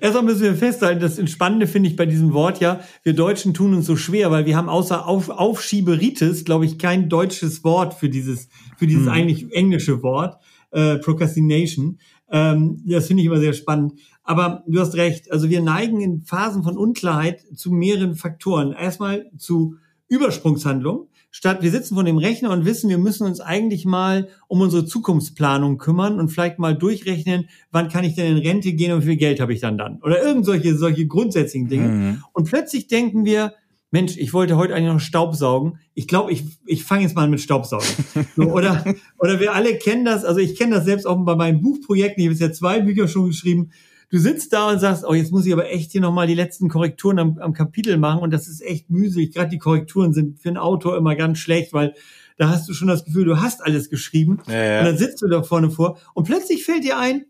Erstmal 0.00 0.24
müssen 0.24 0.42
wir 0.42 0.54
festhalten, 0.56 1.00
das 1.00 1.18
Entspannende 1.18 1.68
finde 1.68 1.88
ich 1.88 1.96
bei 1.96 2.06
diesem 2.06 2.32
Wort 2.32 2.60
ja, 2.60 2.80
wir 3.04 3.14
Deutschen 3.14 3.54
tun 3.54 3.74
uns 3.74 3.86
so 3.86 3.96
schwer, 3.96 4.32
weil 4.32 4.46
wir 4.46 4.56
haben 4.56 4.68
außer 4.68 5.06
Auf 5.06 5.28
Aufschieberitis, 5.28 6.44
glaube 6.44 6.66
ich, 6.66 6.78
kein 6.78 7.08
deutsches 7.08 7.62
Wort 7.62 7.94
für 7.94 8.08
dieses, 8.08 8.48
für 8.82 8.88
dieses 8.88 9.06
hm. 9.06 9.12
eigentlich 9.12 9.52
englische 9.52 10.02
Wort, 10.02 10.42
äh, 10.72 10.96
Procrastination. 10.96 12.00
Ähm, 12.32 12.82
das 12.84 13.06
finde 13.06 13.22
ich 13.22 13.28
immer 13.28 13.38
sehr 13.38 13.52
spannend. 13.52 13.92
Aber 14.24 14.64
du 14.66 14.80
hast 14.80 14.96
recht, 14.96 15.30
also 15.30 15.48
wir 15.50 15.62
neigen 15.62 16.00
in 16.00 16.22
Phasen 16.22 16.64
von 16.64 16.76
Unklarheit 16.76 17.44
zu 17.54 17.70
mehreren 17.70 18.16
Faktoren. 18.16 18.72
Erstmal 18.72 19.30
zu 19.38 19.76
Übersprungshandlungen 20.08 21.06
statt 21.32 21.62
wir 21.62 21.70
sitzen 21.70 21.94
vor 21.94 22.04
dem 22.04 22.18
Rechner 22.18 22.50
und 22.50 22.64
wissen, 22.64 22.90
wir 22.90 22.98
müssen 22.98 23.26
uns 23.26 23.40
eigentlich 23.40 23.84
mal 23.84 24.28
um 24.48 24.60
unsere 24.60 24.84
Zukunftsplanung 24.84 25.78
kümmern 25.78 26.20
und 26.20 26.28
vielleicht 26.28 26.58
mal 26.58 26.76
durchrechnen, 26.76 27.48
wann 27.70 27.88
kann 27.88 28.04
ich 28.04 28.14
denn 28.14 28.36
in 28.36 28.42
Rente 28.42 28.74
gehen 28.74 28.92
und 28.92 29.02
wie 29.02 29.06
viel 29.06 29.16
Geld 29.16 29.40
habe 29.40 29.54
ich 29.54 29.60
dann 29.60 29.78
dann? 29.78 29.98
Oder 30.02 30.22
irgend 30.22 30.44
solche, 30.44 30.76
solche 30.76 31.06
grundsätzlichen 31.06 31.68
Dinge. 31.68 31.88
Mhm. 31.88 32.24
Und 32.32 32.48
plötzlich 32.48 32.86
denken 32.86 33.24
wir, 33.24 33.54
Mensch, 33.92 34.16
ich 34.16 34.32
wollte 34.32 34.56
heute 34.56 34.74
eigentlich 34.74 34.90
noch 34.90 35.00
Staubsaugen. 35.00 35.78
Ich 35.92 36.08
glaube, 36.08 36.32
ich, 36.32 36.44
ich 36.64 36.82
fange 36.82 37.02
jetzt 37.02 37.14
mal 37.14 37.28
mit 37.28 37.42
Staubsaugen. 37.42 37.86
So, 38.34 38.42
oder, 38.52 38.82
oder 39.18 39.38
wir 39.38 39.52
alle 39.52 39.76
kennen 39.76 40.06
das, 40.06 40.24
also 40.24 40.40
ich 40.40 40.56
kenne 40.56 40.76
das 40.76 40.86
selbst 40.86 41.06
auch 41.06 41.22
bei 41.24 41.36
meinen 41.36 41.60
Buchprojekten, 41.60 42.22
ich 42.22 42.26
habe 42.26 42.32
jetzt 42.32 42.40
ja 42.40 42.52
zwei 42.52 42.80
Bücher 42.80 43.06
schon 43.06 43.26
geschrieben, 43.26 43.70
du 44.08 44.18
sitzt 44.18 44.54
da 44.54 44.70
und 44.70 44.78
sagst, 44.78 45.04
oh, 45.06 45.12
jetzt 45.12 45.30
muss 45.30 45.44
ich 45.44 45.52
aber 45.52 45.70
echt 45.70 45.92
hier 45.92 46.00
nochmal 46.00 46.26
die 46.26 46.34
letzten 46.34 46.70
Korrekturen 46.70 47.18
am, 47.18 47.38
am 47.38 47.52
Kapitel 47.52 47.98
machen 47.98 48.22
und 48.22 48.32
das 48.32 48.48
ist 48.48 48.62
echt 48.62 48.88
mühselig. 48.88 49.34
Gerade 49.34 49.50
die 49.50 49.58
Korrekturen 49.58 50.14
sind 50.14 50.40
für 50.40 50.48
einen 50.48 50.56
Autor 50.56 50.96
immer 50.96 51.14
ganz 51.14 51.38
schlecht, 51.38 51.74
weil 51.74 51.94
da 52.38 52.48
hast 52.48 52.66
du 52.70 52.72
schon 52.72 52.88
das 52.88 53.04
Gefühl, 53.04 53.26
du 53.26 53.42
hast 53.42 53.62
alles 53.62 53.90
geschrieben 53.90 54.38
ja, 54.48 54.54
ja. 54.54 54.78
und 54.80 54.86
dann 54.86 54.96
sitzt 54.96 55.20
du 55.20 55.28
da 55.28 55.42
vorne 55.42 55.70
vor 55.70 55.98
und 56.14 56.24
plötzlich 56.24 56.64
fällt 56.64 56.84
dir 56.84 56.98
ein, 56.98 57.26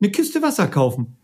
eine 0.00 0.10
Kiste 0.10 0.42
Wasser 0.42 0.66
kaufen. 0.66 1.18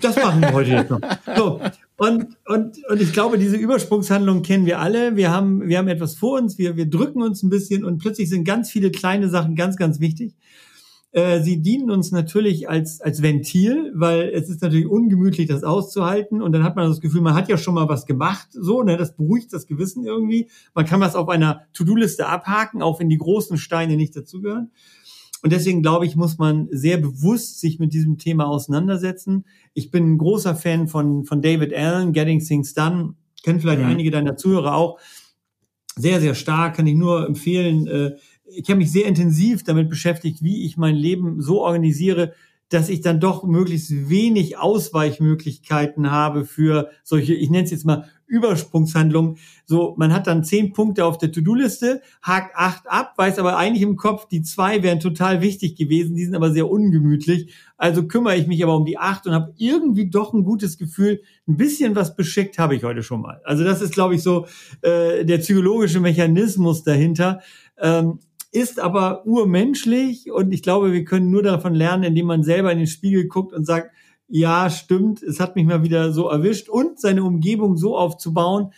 Das 0.00 0.14
machen 0.14 0.42
wir 0.42 0.52
heute 0.52 0.70
jetzt 0.70 0.90
noch. 0.90 1.00
So. 1.36 1.60
Und, 1.96 2.36
und, 2.46 2.78
und 2.88 3.00
ich 3.00 3.12
glaube, 3.12 3.38
diese 3.38 3.56
Übersprungshandlung 3.56 4.42
kennen 4.42 4.66
wir 4.66 4.80
alle. 4.80 5.16
Wir 5.16 5.30
haben, 5.30 5.68
wir 5.68 5.78
haben 5.78 5.88
etwas 5.88 6.14
vor 6.14 6.38
uns, 6.38 6.58
wir, 6.58 6.76
wir 6.76 6.86
drücken 6.86 7.22
uns 7.22 7.42
ein 7.42 7.50
bisschen 7.50 7.84
und 7.84 7.98
plötzlich 7.98 8.28
sind 8.28 8.44
ganz 8.44 8.70
viele 8.70 8.90
kleine 8.90 9.28
Sachen 9.28 9.54
ganz, 9.54 9.76
ganz 9.76 10.00
wichtig. 10.00 10.34
Äh, 11.12 11.42
sie 11.42 11.60
dienen 11.60 11.90
uns 11.90 12.10
natürlich 12.10 12.70
als, 12.70 13.02
als 13.02 13.20
Ventil, 13.20 13.92
weil 13.94 14.30
es 14.30 14.48
ist 14.48 14.62
natürlich 14.62 14.86
ungemütlich, 14.86 15.46
das 15.46 15.62
auszuhalten. 15.62 16.40
Und 16.40 16.52
dann 16.52 16.64
hat 16.64 16.74
man 16.74 16.88
das 16.88 17.00
Gefühl, 17.00 17.20
man 17.20 17.34
hat 17.34 17.50
ja 17.50 17.58
schon 17.58 17.74
mal 17.74 17.88
was 17.88 18.06
gemacht, 18.06 18.48
so, 18.50 18.82
ne, 18.82 18.96
das 18.96 19.14
beruhigt 19.14 19.52
das 19.52 19.66
Gewissen 19.66 20.06
irgendwie. 20.06 20.48
Man 20.74 20.86
kann 20.86 21.00
was 21.00 21.14
auf 21.14 21.28
einer 21.28 21.62
To-Do-Liste 21.74 22.26
abhaken, 22.26 22.80
auch 22.80 22.98
wenn 22.98 23.10
die 23.10 23.18
großen 23.18 23.58
Steine 23.58 23.96
nicht 23.96 24.16
dazugehören. 24.16 24.70
Und 25.42 25.52
deswegen 25.52 25.82
glaube 25.82 26.06
ich, 26.06 26.16
muss 26.16 26.38
man 26.38 26.68
sehr 26.70 26.96
bewusst 26.96 27.60
sich 27.60 27.78
mit 27.78 27.92
diesem 27.92 28.16
Thema 28.16 28.46
auseinandersetzen. 28.46 29.44
Ich 29.74 29.90
bin 29.90 30.12
ein 30.12 30.18
großer 30.18 30.54
Fan 30.54 30.88
von, 30.88 31.24
von 31.24 31.42
David 31.42 31.74
Allen, 31.74 32.12
Getting 32.12 32.40
Things 32.40 32.74
Done. 32.74 33.14
Kennen 33.42 33.60
vielleicht 33.60 33.80
mhm. 33.80 33.88
einige 33.88 34.10
deiner 34.10 34.36
Zuhörer 34.36 34.74
auch. 34.74 34.98
Sehr, 35.96 36.20
sehr 36.20 36.34
stark, 36.34 36.76
kann 36.76 36.86
ich 36.86 36.94
nur 36.94 37.26
empfehlen. 37.26 37.86
Äh, 37.86 38.12
ich 38.44 38.68
habe 38.68 38.78
mich 38.78 38.92
sehr 38.92 39.06
intensiv 39.06 39.64
damit 39.64 39.88
beschäftigt, 39.88 40.42
wie 40.42 40.64
ich 40.64 40.76
mein 40.76 40.94
Leben 40.94 41.40
so 41.40 41.62
organisiere, 41.62 42.34
dass 42.72 42.88
ich 42.88 43.00
dann 43.00 43.20
doch 43.20 43.44
möglichst 43.44 44.08
wenig 44.08 44.58
Ausweichmöglichkeiten 44.58 46.10
habe 46.10 46.44
für 46.44 46.90
solche, 47.04 47.34
ich 47.34 47.50
nenne 47.50 47.64
es 47.64 47.70
jetzt 47.70 47.84
mal 47.84 48.06
Übersprungshandlungen. 48.32 49.36
So, 49.66 49.94
man 49.98 50.12
hat 50.12 50.26
dann 50.26 50.42
zehn 50.42 50.72
Punkte 50.72 51.04
auf 51.04 51.18
der 51.18 51.30
To-Do-Liste, 51.32 52.00
hakt 52.22 52.56
acht 52.56 52.84
ab, 52.86 53.12
weiß 53.16 53.38
aber 53.38 53.58
eigentlich 53.58 53.82
im 53.82 53.96
Kopf, 53.96 54.26
die 54.26 54.42
zwei 54.42 54.82
wären 54.82 55.00
total 55.00 55.42
wichtig 55.42 55.76
gewesen, 55.76 56.16
die 56.16 56.24
sind 56.24 56.34
aber 56.34 56.50
sehr 56.50 56.70
ungemütlich. 56.70 57.52
Also 57.76 58.06
kümmere 58.06 58.36
ich 58.36 58.46
mich 58.46 58.62
aber 58.64 58.74
um 58.74 58.86
die 58.86 58.96
acht 58.96 59.26
und 59.26 59.34
habe 59.34 59.52
irgendwie 59.58 60.08
doch 60.08 60.32
ein 60.32 60.44
gutes 60.44 60.78
Gefühl, 60.78 61.20
ein 61.46 61.58
bisschen 61.58 61.94
was 61.94 62.16
beschickt 62.16 62.58
habe 62.58 62.74
ich 62.74 62.84
heute 62.84 63.02
schon 63.02 63.20
mal. 63.20 63.42
Also 63.44 63.64
das 63.64 63.82
ist, 63.82 63.92
glaube 63.92 64.14
ich, 64.14 64.22
so 64.22 64.46
äh, 64.80 65.26
der 65.26 65.38
psychologische 65.38 66.00
Mechanismus 66.00 66.84
dahinter. 66.84 67.40
Ähm, 67.78 68.18
ist 68.52 68.78
aber 68.78 69.26
urmenschlich 69.26 70.30
und 70.30 70.52
ich 70.52 70.62
glaube, 70.62 70.92
wir 70.92 71.04
können 71.04 71.30
nur 71.30 71.42
davon 71.42 71.74
lernen, 71.74 72.04
indem 72.04 72.26
man 72.26 72.44
selber 72.44 72.70
in 72.70 72.78
den 72.78 72.86
Spiegel 72.86 73.26
guckt 73.26 73.52
und 73.54 73.64
sagt, 73.64 73.90
ja, 74.28 74.70
stimmt, 74.70 75.22
es 75.22 75.40
hat 75.40 75.56
mich 75.56 75.64
mal 75.64 75.82
wieder 75.82 76.12
so 76.12 76.28
erwischt 76.28 76.68
und 76.68 77.00
seine 77.00 77.24
Umgebung 77.24 77.76
so 77.76 77.96
aufzubauen, 77.96 78.72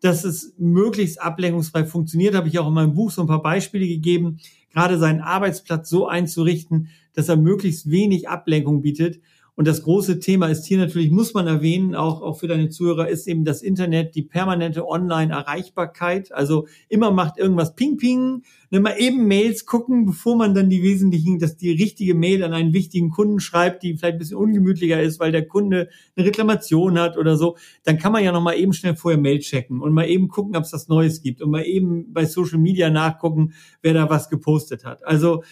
dass 0.00 0.24
es 0.24 0.54
möglichst 0.58 1.20
ablenkungsfrei 1.20 1.84
funktioniert, 1.84 2.34
habe 2.34 2.48
ich 2.48 2.58
auch 2.58 2.68
in 2.68 2.74
meinem 2.74 2.94
Buch 2.94 3.10
so 3.10 3.20
ein 3.22 3.28
paar 3.28 3.42
Beispiele 3.42 3.86
gegeben, 3.86 4.38
gerade 4.72 4.98
seinen 4.98 5.20
Arbeitsplatz 5.20 5.88
so 5.88 6.06
einzurichten, 6.06 6.88
dass 7.14 7.28
er 7.28 7.36
möglichst 7.36 7.90
wenig 7.90 8.28
Ablenkung 8.28 8.82
bietet 8.82 9.20
und 9.60 9.68
das 9.68 9.82
große 9.82 10.20
Thema 10.20 10.46
ist 10.48 10.64
hier 10.64 10.78
natürlich, 10.78 11.10
muss 11.10 11.34
man 11.34 11.46
erwähnen, 11.46 11.94
auch, 11.94 12.22
auch 12.22 12.38
für 12.38 12.48
deine 12.48 12.70
Zuhörer, 12.70 13.10
ist 13.10 13.28
eben 13.28 13.44
das 13.44 13.60
Internet, 13.60 14.14
die 14.14 14.22
permanente 14.22 14.88
Online-Erreichbarkeit. 14.88 16.32
Also 16.32 16.66
immer 16.88 17.10
macht 17.10 17.36
irgendwas 17.36 17.74
Ping-Ping, 17.74 18.42
ne, 18.70 18.80
mal 18.80 18.94
eben 18.96 19.28
Mails 19.28 19.66
gucken, 19.66 20.06
bevor 20.06 20.36
man 20.36 20.54
dann 20.54 20.70
die 20.70 20.82
wesentlichen, 20.82 21.38
dass 21.38 21.58
die 21.58 21.72
richtige 21.72 22.14
Mail 22.14 22.42
an 22.42 22.54
einen 22.54 22.72
wichtigen 22.72 23.10
Kunden 23.10 23.38
schreibt, 23.38 23.82
die 23.82 23.98
vielleicht 23.98 24.14
ein 24.14 24.18
bisschen 24.18 24.38
ungemütlicher 24.38 25.02
ist, 25.02 25.20
weil 25.20 25.30
der 25.30 25.46
Kunde 25.46 25.90
eine 26.16 26.24
Reklamation 26.24 26.98
hat 26.98 27.18
oder 27.18 27.36
so. 27.36 27.58
Dann 27.84 27.98
kann 27.98 28.12
man 28.12 28.24
ja 28.24 28.32
noch 28.32 28.40
mal 28.40 28.54
eben 28.54 28.72
schnell 28.72 28.96
vorher 28.96 29.20
Mail 29.20 29.40
checken 29.40 29.82
und 29.82 29.92
mal 29.92 30.08
eben 30.08 30.28
gucken, 30.28 30.56
ob 30.56 30.64
es 30.64 30.70
das 30.70 30.88
Neues 30.88 31.20
gibt 31.20 31.42
und 31.42 31.50
mal 31.50 31.66
eben 31.66 32.14
bei 32.14 32.24
Social 32.24 32.58
Media 32.58 32.88
nachgucken, 32.88 33.52
wer 33.82 33.92
da 33.92 34.08
was 34.08 34.30
gepostet 34.30 34.86
hat. 34.86 35.06
Also 35.06 35.42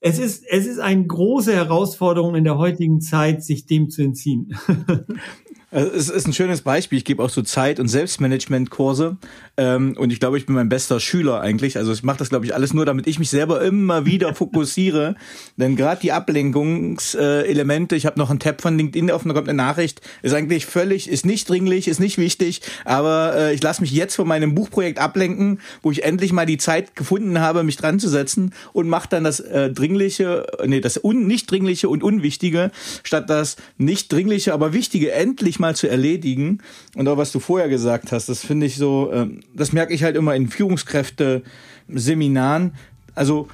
es 0.00 0.18
ist, 0.18 0.44
es 0.48 0.66
ist 0.66 0.78
eine 0.78 1.06
große 1.06 1.54
Herausforderung 1.54 2.34
in 2.34 2.44
der 2.44 2.56
heutigen 2.56 3.00
Zeit, 3.00 3.44
sich 3.44 3.66
dem 3.66 3.90
zu 3.90 4.02
entziehen. 4.02 4.56
Also 5.72 5.92
es 5.92 6.08
ist 6.08 6.26
ein 6.26 6.32
schönes 6.32 6.62
Beispiel. 6.62 6.98
Ich 6.98 7.04
gebe 7.04 7.22
auch 7.22 7.30
so 7.30 7.42
Zeit- 7.42 7.78
und 7.78 7.86
Selbstmanagement-Kurse. 7.86 9.16
Ähm, 9.56 9.94
und 9.96 10.12
ich 10.12 10.18
glaube, 10.18 10.36
ich 10.36 10.46
bin 10.46 10.56
mein 10.56 10.68
bester 10.68 10.98
Schüler 10.98 11.40
eigentlich. 11.40 11.76
Also 11.76 11.92
ich 11.92 12.02
mache 12.02 12.18
das, 12.18 12.30
glaube 12.30 12.44
ich, 12.44 12.54
alles 12.54 12.74
nur, 12.74 12.86
damit 12.86 13.06
ich 13.06 13.20
mich 13.20 13.30
selber 13.30 13.62
immer 13.62 14.04
wieder 14.04 14.34
fokussiere. 14.40 15.14
Denn 15.56 15.76
gerade 15.76 16.00
die 16.00 16.10
Ablenkungselemente, 16.10 17.94
ich 17.94 18.06
habe 18.06 18.18
noch 18.18 18.30
einen 18.30 18.40
Tab 18.40 18.62
von 18.62 18.76
LinkedIn 18.76 19.12
offen, 19.12 19.28
da 19.28 19.34
kommt 19.34 19.48
eine 19.48 19.56
Nachricht, 19.56 20.00
ist 20.22 20.34
eigentlich 20.34 20.66
völlig, 20.66 21.08
ist 21.08 21.24
nicht 21.24 21.48
dringlich, 21.48 21.86
ist 21.86 22.00
nicht 22.00 22.18
wichtig, 22.18 22.62
aber 22.84 23.34
äh, 23.36 23.54
ich 23.54 23.62
lasse 23.62 23.80
mich 23.80 23.92
jetzt 23.92 24.16
von 24.16 24.26
meinem 24.26 24.54
Buchprojekt 24.54 24.98
ablenken, 24.98 25.60
wo 25.82 25.90
ich 25.90 26.02
endlich 26.02 26.32
mal 26.32 26.46
die 26.46 26.58
Zeit 26.58 26.96
gefunden 26.96 27.40
habe, 27.40 27.62
mich 27.62 27.76
dran 27.76 28.00
zu 28.00 28.08
setzen 28.08 28.54
und 28.72 28.88
mache 28.88 29.08
dann 29.08 29.24
das 29.24 29.40
äh, 29.40 29.70
Dringliche, 29.70 30.46
nee, 30.64 30.80
das 30.80 31.02
un 31.02 31.26
nicht 31.26 31.50
Dringliche 31.50 31.88
und 31.88 32.02
Unwichtige, 32.02 32.70
statt 33.04 33.30
das 33.30 33.56
nicht 33.76 34.10
Dringliche, 34.10 34.52
aber 34.52 34.72
Wichtige 34.72 35.12
endlich 35.12 35.59
mal 35.60 35.76
zu 35.76 35.88
erledigen. 35.88 36.58
Und 36.96 37.06
auch 37.08 37.16
was 37.16 37.32
du 37.32 37.40
vorher 37.40 37.68
gesagt 37.68 38.12
hast, 38.12 38.28
das 38.28 38.44
finde 38.44 38.66
ich 38.66 38.76
so, 38.76 39.10
ähm, 39.12 39.40
das 39.54 39.72
merke 39.72 39.94
ich 39.94 40.02
halt 40.02 40.16
immer 40.16 40.34
in 40.34 40.48
Führungskräfte-Seminaren. 40.48 42.74
Also 43.14 43.48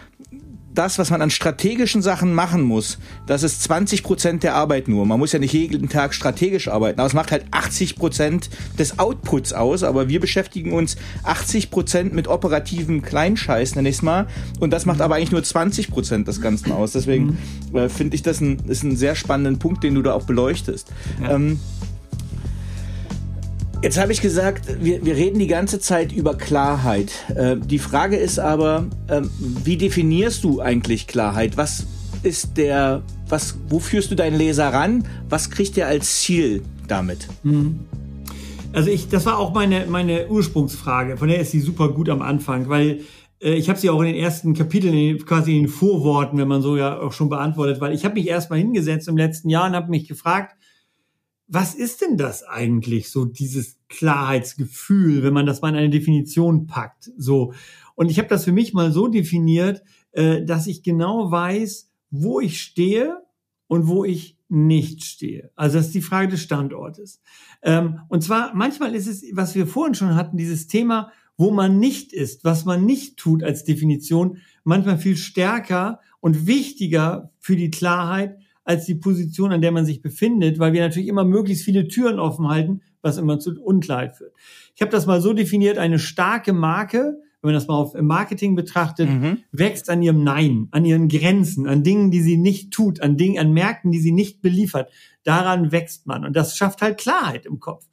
das, 0.76 0.98
was 0.98 1.10
man 1.10 1.22
an 1.22 1.30
strategischen 1.30 2.02
Sachen 2.02 2.34
machen 2.34 2.62
muss, 2.62 2.98
das 3.26 3.42
ist 3.42 3.62
20 3.64 4.02
Prozent 4.02 4.42
der 4.42 4.54
Arbeit 4.54 4.88
nur. 4.88 5.06
Man 5.06 5.18
muss 5.18 5.32
ja 5.32 5.38
nicht 5.38 5.52
jeden 5.52 5.88
Tag 5.88 6.14
strategisch 6.14 6.68
arbeiten, 6.68 7.00
aber 7.00 7.06
es 7.06 7.14
macht 7.14 7.32
halt 7.32 7.46
80 7.50 7.96
Prozent 7.96 8.50
des 8.78 8.98
Outputs 8.98 9.52
aus. 9.52 9.82
Aber 9.82 10.08
wir 10.08 10.20
beschäftigen 10.20 10.72
uns 10.72 10.96
80 11.24 11.70
Prozent 11.70 12.12
mit 12.12 12.28
operativen 12.28 13.02
Kleinscheiß, 13.02 13.74
nenne 13.74 13.88
ich 13.88 13.96
es 13.96 14.02
mal. 14.02 14.26
Und 14.60 14.70
das 14.70 14.86
macht 14.86 15.00
aber 15.00 15.16
eigentlich 15.16 15.32
nur 15.32 15.42
20 15.42 15.90
Prozent 15.90 16.28
des 16.28 16.40
Ganzen 16.40 16.72
aus. 16.72 16.92
Deswegen 16.92 17.38
mhm. 17.72 17.78
äh, 17.78 17.88
finde 17.88 18.14
ich 18.14 18.22
das 18.22 18.40
ein, 18.40 18.60
ist 18.68 18.84
ein 18.84 18.96
sehr 18.96 19.16
spannenden 19.16 19.58
Punkt, 19.58 19.82
den 19.82 19.94
du 19.94 20.02
da 20.02 20.12
auch 20.12 20.24
beleuchtest. 20.24 20.92
Ja. 21.22 21.34
Ähm, 21.34 21.58
Jetzt 23.82 24.00
habe 24.00 24.10
ich 24.10 24.22
gesagt, 24.22 24.82
wir, 24.82 25.04
wir 25.04 25.16
reden 25.16 25.38
die 25.38 25.46
ganze 25.46 25.78
Zeit 25.78 26.10
über 26.10 26.34
Klarheit. 26.34 27.12
Äh, 27.34 27.56
die 27.58 27.78
Frage 27.78 28.16
ist 28.16 28.38
aber, 28.38 28.86
äh, 29.08 29.20
wie 29.38 29.76
definierst 29.76 30.44
du 30.44 30.60
eigentlich 30.60 31.06
Klarheit? 31.06 31.56
Was 31.56 31.86
ist 32.22 32.56
der, 32.56 33.02
was, 33.28 33.58
wo 33.68 33.78
führst 33.78 34.10
du 34.10 34.14
deinen 34.14 34.36
Leser 34.36 34.72
ran? 34.72 35.06
Was 35.28 35.50
kriegt 35.50 35.76
er 35.76 35.88
als 35.88 36.22
Ziel 36.22 36.62
damit? 36.88 37.28
Mhm. 37.42 37.80
Also 38.72 38.90
ich, 38.90 39.08
das 39.08 39.26
war 39.26 39.38
auch 39.38 39.54
meine, 39.54 39.86
meine 39.86 40.28
Ursprungsfrage, 40.28 41.16
von 41.16 41.28
der 41.28 41.40
ist 41.40 41.50
sie 41.50 41.60
super 41.60 41.90
gut 41.90 42.08
am 42.08 42.22
Anfang, 42.22 42.68
weil 42.68 43.02
äh, 43.40 43.54
ich 43.54 43.68
habe 43.68 43.78
sie 43.78 43.90
auch 43.90 44.00
in 44.00 44.06
den 44.06 44.16
ersten 44.16 44.54
Kapiteln, 44.54 45.18
quasi 45.26 45.56
in 45.56 45.64
den 45.64 45.68
Vorworten, 45.68 46.38
wenn 46.38 46.48
man 46.48 46.62
so 46.62 46.76
ja 46.76 46.98
auch 46.98 47.12
schon 47.12 47.28
beantwortet, 47.28 47.80
weil 47.80 47.94
ich 47.94 48.04
habe 48.04 48.14
mich 48.14 48.26
erstmal 48.26 48.58
hingesetzt 48.58 49.06
im 49.06 49.18
letzten 49.18 49.50
Jahr 49.50 49.66
und 49.66 49.76
habe 49.76 49.90
mich 49.90 50.08
gefragt, 50.08 50.56
was 51.48 51.74
ist 51.74 52.00
denn 52.00 52.16
das 52.16 52.42
eigentlich, 52.42 53.10
so 53.10 53.24
dieses 53.24 53.78
Klarheitsgefühl, 53.88 55.22
wenn 55.22 55.32
man 55.32 55.46
das 55.46 55.62
mal 55.62 55.68
in 55.68 55.76
eine 55.76 55.90
Definition 55.90 56.66
packt? 56.66 57.10
So. 57.16 57.52
Und 57.94 58.10
ich 58.10 58.18
habe 58.18 58.28
das 58.28 58.44
für 58.44 58.52
mich 58.52 58.74
mal 58.74 58.92
so 58.92 59.08
definiert, 59.08 59.82
äh, 60.12 60.44
dass 60.44 60.66
ich 60.66 60.82
genau 60.82 61.30
weiß, 61.30 61.90
wo 62.10 62.40
ich 62.40 62.60
stehe 62.60 63.22
und 63.68 63.86
wo 63.86 64.04
ich 64.04 64.36
nicht 64.48 65.04
stehe. 65.04 65.50
Also 65.56 65.78
das 65.78 65.86
ist 65.86 65.94
die 65.94 66.02
Frage 66.02 66.28
des 66.28 66.42
Standortes. 66.42 67.20
Ähm, 67.62 68.00
und 68.08 68.22
zwar 68.22 68.54
manchmal 68.54 68.94
ist 68.94 69.06
es, 69.06 69.24
was 69.32 69.54
wir 69.54 69.66
vorhin 69.66 69.94
schon 69.94 70.14
hatten, 70.14 70.36
dieses 70.36 70.66
Thema, 70.66 71.10
wo 71.36 71.50
man 71.50 71.78
nicht 71.78 72.12
ist, 72.12 72.44
was 72.44 72.64
man 72.64 72.84
nicht 72.84 73.18
tut 73.18 73.42
als 73.42 73.64
Definition, 73.64 74.38
manchmal 74.64 74.98
viel 74.98 75.16
stärker 75.16 76.00
und 76.20 76.46
wichtiger 76.46 77.30
für 77.38 77.56
die 77.56 77.70
Klarheit, 77.70 78.38
als 78.66 78.84
die 78.84 78.96
Position, 78.96 79.52
an 79.52 79.62
der 79.62 79.70
man 79.70 79.86
sich 79.86 80.02
befindet, 80.02 80.58
weil 80.58 80.72
wir 80.72 80.82
natürlich 80.82 81.08
immer 81.08 81.24
möglichst 81.24 81.64
viele 81.64 81.86
Türen 81.86 82.18
offen 82.18 82.48
halten, 82.48 82.82
was 83.00 83.16
immer 83.16 83.38
zu 83.38 83.58
Unklarheit 83.62 84.16
führt. 84.16 84.34
Ich 84.74 84.82
habe 84.82 84.90
das 84.90 85.06
mal 85.06 85.20
so 85.20 85.32
definiert, 85.32 85.78
eine 85.78 86.00
starke 86.00 86.52
Marke, 86.52 87.18
wenn 87.40 87.48
man 87.48 87.54
das 87.54 87.68
mal 87.68 87.76
auf 87.76 87.94
Marketing 87.94 88.56
betrachtet, 88.56 89.08
mhm. 89.08 89.38
wächst 89.52 89.88
an 89.88 90.02
ihrem 90.02 90.24
Nein, 90.24 90.66
an 90.72 90.84
ihren 90.84 91.08
Grenzen, 91.08 91.68
an 91.68 91.84
Dingen, 91.84 92.10
die 92.10 92.20
sie 92.20 92.36
nicht 92.36 92.72
tut, 92.72 93.00
an 93.00 93.16
Dingen, 93.16 93.38
an 93.38 93.52
Märkten, 93.52 93.92
die 93.92 94.00
sie 94.00 94.10
nicht 94.10 94.42
beliefert. 94.42 94.90
Daran 95.22 95.70
wächst 95.70 96.08
man. 96.08 96.24
Und 96.24 96.34
das 96.34 96.56
schafft 96.56 96.82
halt 96.82 96.98
Klarheit 96.98 97.46
im 97.46 97.60
Kopf. 97.60 97.86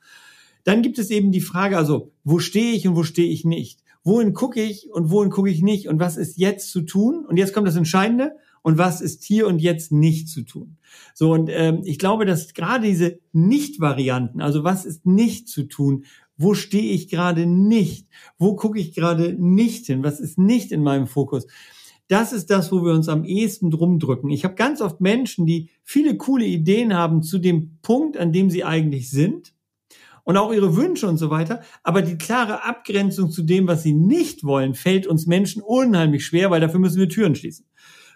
Dann 0.63 0.81
gibt 0.81 0.97
es 0.97 1.11
eben 1.11 1.31
die 1.31 1.41
Frage, 1.41 1.77
also, 1.77 2.11
wo 2.23 2.39
stehe 2.39 2.73
ich 2.73 2.87
und 2.87 2.95
wo 2.95 3.03
stehe 3.03 3.29
ich 3.29 3.45
nicht? 3.45 3.81
Wohin 4.03 4.33
gucke 4.33 4.61
ich 4.61 4.89
und 4.91 5.11
wohin 5.11 5.29
gucke 5.29 5.51
ich 5.51 5.61
nicht? 5.61 5.87
Und 5.87 5.99
was 5.99 6.17
ist 6.17 6.37
jetzt 6.37 6.71
zu 6.71 6.81
tun? 6.81 7.25
Und 7.27 7.37
jetzt 7.37 7.53
kommt 7.53 7.67
das 7.67 7.75
Entscheidende 7.75 8.31
und 8.63 8.79
was 8.79 9.01
ist 9.01 9.23
hier 9.23 9.45
und 9.47 9.59
jetzt 9.59 9.91
nicht 9.91 10.27
zu 10.27 10.41
tun. 10.41 10.77
So, 11.13 11.31
und 11.31 11.49
ähm, 11.51 11.81
ich 11.83 11.99
glaube, 11.99 12.25
dass 12.25 12.53
gerade 12.53 12.87
diese 12.87 13.19
Nicht-Varianten, 13.31 14.41
also 14.41 14.63
was 14.63 14.85
ist 14.85 15.05
nicht 15.05 15.47
zu 15.47 15.63
tun, 15.63 16.05
wo 16.35 16.55
stehe 16.55 16.91
ich 16.91 17.09
gerade 17.09 17.45
nicht, 17.45 18.07
wo 18.39 18.55
gucke 18.55 18.79
ich 18.79 18.95
gerade 18.95 19.35
nicht 19.37 19.85
hin, 19.85 20.03
was 20.03 20.19
ist 20.19 20.39
nicht 20.39 20.71
in 20.71 20.81
meinem 20.81 21.05
Fokus, 21.05 21.45
das 22.07 22.33
ist 22.33 22.49
das, 22.49 22.71
wo 22.71 22.83
wir 22.83 22.93
uns 22.93 23.07
am 23.07 23.23
ehesten 23.23 23.71
drum 23.71 23.99
drücken. 23.99 24.29
Ich 24.29 24.43
habe 24.43 24.55
ganz 24.55 24.81
oft 24.81 24.99
Menschen, 24.99 25.45
die 25.45 25.69
viele 25.83 26.17
coole 26.17 26.45
Ideen 26.45 26.93
haben 26.93 27.23
zu 27.23 27.39
dem 27.39 27.77
Punkt, 27.81 28.17
an 28.17 28.33
dem 28.33 28.49
sie 28.49 28.63
eigentlich 28.63 29.09
sind 29.09 29.53
und 30.23 30.37
auch 30.37 30.53
ihre 30.53 30.75
Wünsche 30.75 31.07
und 31.07 31.17
so 31.17 31.29
weiter. 31.29 31.61
Aber 31.81 32.01
die 32.01 32.17
klare 32.17 32.63
Abgrenzung 32.63 33.31
zu 33.31 33.43
dem, 33.43 33.67
was 33.67 33.83
sie 33.83 33.93
nicht 33.93 34.43
wollen, 34.43 34.73
fällt 34.73 35.07
uns 35.07 35.27
Menschen 35.27 35.61
unheimlich 35.61 36.25
schwer, 36.25 36.51
weil 36.51 36.61
dafür 36.61 36.79
müssen 36.79 36.99
wir 36.99 37.09
Türen 37.09 37.35
schließen. 37.35 37.65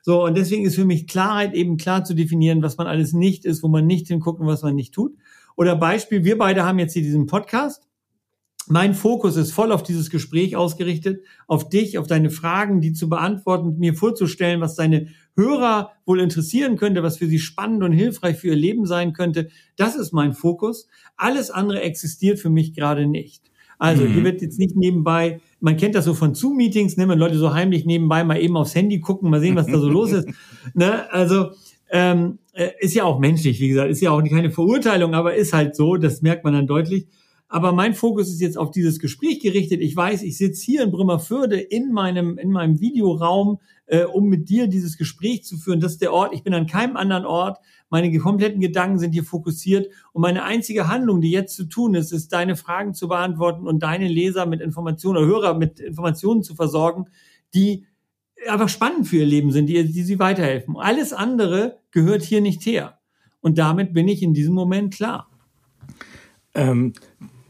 So, 0.08 0.24
und 0.24 0.38
deswegen 0.38 0.64
ist 0.64 0.76
für 0.76 0.86
mich 0.86 1.06
Klarheit 1.06 1.54
eben 1.54 1.76
klar 1.76 2.06
zu 2.06 2.14
definieren, 2.14 2.62
was 2.62 2.78
man 2.78 2.88
alles 2.88 3.12
nicht 3.12 3.44
ist, 3.44 3.62
wo 3.62 3.68
man 3.68 3.86
nicht 3.86 4.08
hinguckt 4.08 4.40
und 4.40 4.48
was 4.48 4.62
man 4.62 4.74
nicht 4.74 4.94
tut. 4.94 5.18
Oder 5.58 5.76
Beispiel, 5.76 6.24
wir 6.24 6.38
beide 6.38 6.64
haben 6.64 6.80
jetzt 6.80 6.94
hier 6.94 7.02
diesen 7.02 7.26
Podcast. 7.26 7.86
Mein 8.70 8.94
Fokus 8.94 9.36
ist 9.36 9.52
voll 9.52 9.74
auf 9.74 9.84
dieses 9.84 10.10
Gespräch 10.10 10.56
ausgerichtet, 10.56 11.26
auf 11.46 11.68
dich, 11.68 11.98
auf 11.98 12.08
deine 12.08 12.30
Fragen, 12.30 12.80
die 12.80 12.94
zu 12.94 13.10
beantworten, 13.10 13.80
mir 13.80 13.96
vorzustellen, 13.96 14.62
was 14.62 14.76
deine 14.76 15.08
Hörer 15.36 15.92
wohl 16.06 16.22
interessieren 16.22 16.78
könnte, 16.78 17.04
was 17.04 17.18
für 17.18 17.28
sie 17.28 17.40
spannend 17.40 17.84
und 17.84 17.92
hilfreich 17.92 18.38
für 18.38 18.48
ihr 18.48 18.56
Leben 18.56 18.86
sein 18.86 19.12
könnte. 19.12 19.50
Das 19.76 19.98
ist 19.98 20.14
mein 20.14 20.32
Fokus. 20.32 20.88
Alles 21.18 21.52
andere 21.52 21.82
existiert 21.82 22.40
für 22.40 22.50
mich 22.50 22.74
gerade 22.74 23.08
nicht. 23.08 23.44
Also 23.78 24.06
mhm. 24.06 24.14
hier 24.14 24.24
wird 24.24 24.42
jetzt 24.42 24.58
nicht 24.58 24.78
nebenbei, 24.78 25.42
man 25.60 25.78
kennt 25.78 25.96
das 25.96 26.06
so 26.06 26.14
von 26.14 26.36
Zoom-Meetings, 26.36 26.98
ne, 26.98 27.08
wenn 27.08 27.20
Leute 27.20 27.38
so 27.38 27.54
heimlich 27.54 27.86
nebenbei 27.86 28.24
mal 28.24 28.40
eben 28.40 28.58
aufs 28.58 28.76
Handy 28.76 29.00
gucken, 29.00 29.30
mal 29.30 29.40
sehen, 29.40 29.56
was 29.56 29.68
da 29.68 29.80
so 29.80 29.90
los 29.90 30.12
ist. 30.12 30.28
Ne? 30.74 31.12
Also 31.12 31.52
ähm, 31.90 32.40
äh, 32.54 32.72
ist 32.80 32.94
ja 32.94 33.06
auch 33.06 33.20
menschlich, 33.20 33.60
wie 33.60 33.70
gesagt, 33.70 33.90
ist 33.90 34.02
ja 34.02 34.12
auch 34.12 34.22
keine 34.22 34.52
Verurteilung, 34.52 35.14
aber 35.14 35.36
ist 35.36 35.54
halt 35.54 35.76
so, 35.76 35.96
das 35.96 36.22
merkt 36.22 36.44
man 36.44 36.54
dann 36.54 36.68
deutlich. 36.68 37.08
Aber 37.50 37.72
mein 37.72 37.94
Fokus 37.94 38.30
ist 38.30 38.42
jetzt 38.42 38.58
auf 38.58 38.72
dieses 38.72 39.00
Gespräch 39.00 39.40
gerichtet. 39.40 39.80
Ich 39.80 39.96
weiß, 39.96 40.24
ich 40.24 40.38
sitze 40.38 40.66
hier 40.66 40.84
in 40.84 40.92
Bremerförde 40.92 41.58
in 41.58 41.94
meinem, 41.94 42.38
in 42.38 42.52
meinem 42.52 42.82
Videoraum, 42.82 43.60
äh, 43.86 44.04
um 44.04 44.26
mit 44.26 44.50
dir 44.50 44.68
dieses 44.68 44.98
Gespräch 44.98 45.46
zu 45.46 45.58
führen. 45.58 45.80
Das 45.80 45.94
ist 45.94 46.02
der 46.02 46.12
Ort. 46.12 46.34
Ich 46.34 46.44
bin 46.44 46.54
an 46.54 46.68
keinem 46.68 46.98
anderen 46.98 47.26
Ort. 47.26 47.58
Meine 47.90 48.16
kompletten 48.20 48.60
Gedanken 48.60 49.00
sind 49.00 49.14
hier 49.14 49.24
fokussiert. 49.24 49.92
Und 50.14 50.22
meine 50.22 50.44
einzige 50.44 50.88
Handlung, 50.88 51.22
die 51.22 51.32
jetzt 51.32 51.56
zu 51.56 51.66
tun 51.66 51.96
ist, 51.96 52.12
ist, 52.12 52.34
deine 52.34 52.56
Fragen 52.56 52.94
zu 52.94 53.08
beantworten 53.08 53.68
und 53.68 53.84
deine 53.84 54.08
Leser 54.08 54.46
mit 54.46 54.62
Informationen 54.62 55.18
oder 55.18 55.28
Hörer 55.28 55.54
mit 55.54 55.80
Informationen 55.80 56.44
zu 56.44 56.56
versorgen, 56.56 57.06
die 57.54 57.86
einfach 58.50 58.70
spannend 58.70 59.08
für 59.08 59.18
ihr 59.18 59.26
Leben 59.26 59.52
sind, 59.52 59.68
die, 59.68 59.92
die 59.92 60.04
sie 60.04 60.20
weiterhelfen. 60.20 60.76
Alles 60.78 61.14
andere 61.14 61.80
gehört 61.92 62.24
hier 62.24 62.42
nicht 62.42 62.66
her. 62.66 63.00
Und 63.42 63.58
damit 63.58 63.94
bin 63.94 64.08
ich 64.08 64.22
in 64.22 64.34
diesem 64.34 64.54
Moment 64.54 64.94
klar. 64.94 65.30
Ähm, 66.54 66.94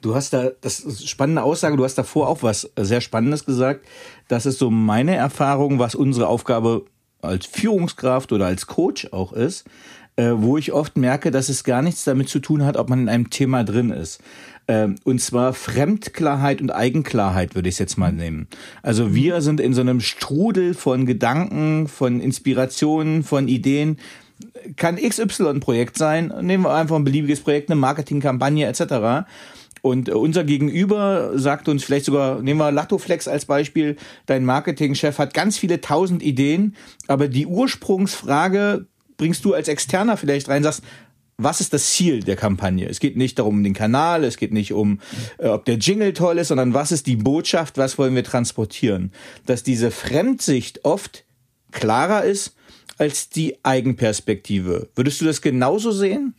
Du 0.02 0.16
hast 0.16 0.32
da, 0.32 0.52
das 0.62 0.80
ist 0.80 1.10
spannende 1.10 1.44
Aussage, 1.44 1.76
du 1.76 1.84
hast 1.84 1.96
davor 1.96 2.30
auch 2.30 2.44
was 2.44 2.72
sehr 2.80 3.02
Spannendes 3.02 3.46
gesagt. 3.46 3.86
Das 4.28 4.46
ist 4.46 4.60
so 4.60 4.70
meine 4.70 5.16
Erfahrung, 5.16 5.80
was 5.80 5.96
unsere 5.96 6.28
Aufgabe 6.28 6.86
als 7.22 7.46
Führungskraft 7.46 8.32
oder 8.32 8.46
als 8.46 8.68
Coach 8.68 9.12
auch 9.12 9.34
ist, 9.34 9.66
äh, 10.18 10.32
wo 10.36 10.58
ich 10.58 10.74
oft 10.74 10.98
merke, 10.98 11.32
dass 11.32 11.48
es 11.48 11.64
gar 11.64 11.82
nichts 11.82 12.04
damit 12.04 12.28
zu 12.28 12.40
tun 12.40 12.66
hat, 12.66 12.76
ob 12.76 12.90
man 12.90 13.02
in 13.02 13.10
einem 13.10 13.30
Thema 13.30 13.64
drin 13.64 13.92
ist. 13.92 14.20
Ähm, 14.68 14.96
und 15.04 15.22
zwar 15.22 15.54
Fremdklarheit 15.54 16.60
und 16.60 16.72
Eigenklarheit 16.72 17.56
würde 17.56 17.70
ich 17.70 17.76
es 17.76 17.80
jetzt 17.80 17.98
mal 17.98 18.12
nehmen. 18.12 18.48
Also 18.82 19.16
wir 19.16 19.42
sind 19.42 19.62
in 19.62 19.74
so 19.74 19.82
einem 19.82 20.02
Strudel 20.02 20.74
von 20.74 21.06
Gedanken, 21.06 21.88
von 21.88 22.20
Inspirationen, 22.20 23.24
von 23.24 23.48
Ideen, 23.48 23.98
kann 24.76 24.98
XY-Projekt 24.98 25.98
sein, 25.98 26.34
nehmen 26.42 26.64
wir 26.64 26.74
einfach 26.74 26.96
ein 26.96 27.04
beliebiges 27.04 27.42
Projekt, 27.42 27.72
eine 27.72 27.80
Marketingkampagne 27.80 28.68
etc. 28.68 29.28
Und 29.82 30.10
äh, 30.10 30.14
unser 30.14 30.44
Gegenüber 30.44 31.38
sagt 31.38 31.70
uns 31.70 31.84
vielleicht 31.84 32.06
sogar, 32.06 32.42
nehmen 32.42 32.60
wir 32.60 32.72
Lattoflex 32.72 33.28
als 33.28 33.46
Beispiel, 33.46 33.96
dein 34.26 34.46
Marketingchef 34.46 35.18
hat 35.20 35.34
ganz 35.34 35.58
viele 35.58 35.80
tausend 35.80 36.24
Ideen, 36.24 36.76
aber 37.08 37.28
die 37.28 37.46
Ursprungsfrage 37.46 38.88
bringst 39.18 39.44
du 39.46 39.54
als 39.54 39.68
Externer 39.68 40.18
vielleicht 40.18 40.50
rein, 40.50 40.64
sagst, 40.64 40.84
was 41.38 41.62
ist 41.62 41.72
das 41.74 41.92
Ziel 41.92 42.22
der 42.22 42.36
Kampagne? 42.36 42.88
Es 42.88 43.00
geht 43.00 43.16
nicht 43.16 43.38
darum, 43.38 43.64
den 43.64 43.76
Kanal, 43.76 44.24
es 44.24 44.38
geht 44.38 44.52
nicht 44.52 44.74
um, 44.74 45.00
äh, 45.38 45.48
ob 45.48 45.66
der 45.66 45.78
Jingle 45.78 46.14
toll 46.14 46.40
ist, 46.40 46.48
sondern 46.48 46.74
was 46.74 46.92
ist 46.92 47.06
die 47.06 47.16
Botschaft, 47.16 47.78
was 47.78 47.98
wollen 47.98 48.16
wir 48.16 48.24
transportieren? 48.24 49.12
Dass 49.46 49.62
diese 49.62 49.92
Fremdsicht 49.92 50.84
oft 50.84 51.26
klarer 51.72 52.24
ist 52.24 52.56
als 52.98 53.30
die 53.30 53.64
Eigenperspektive. 53.64 54.90
Würdest 54.96 55.22
du 55.22 55.26
das 55.26 55.42
genauso 55.42 55.92
sehen? 55.92 56.34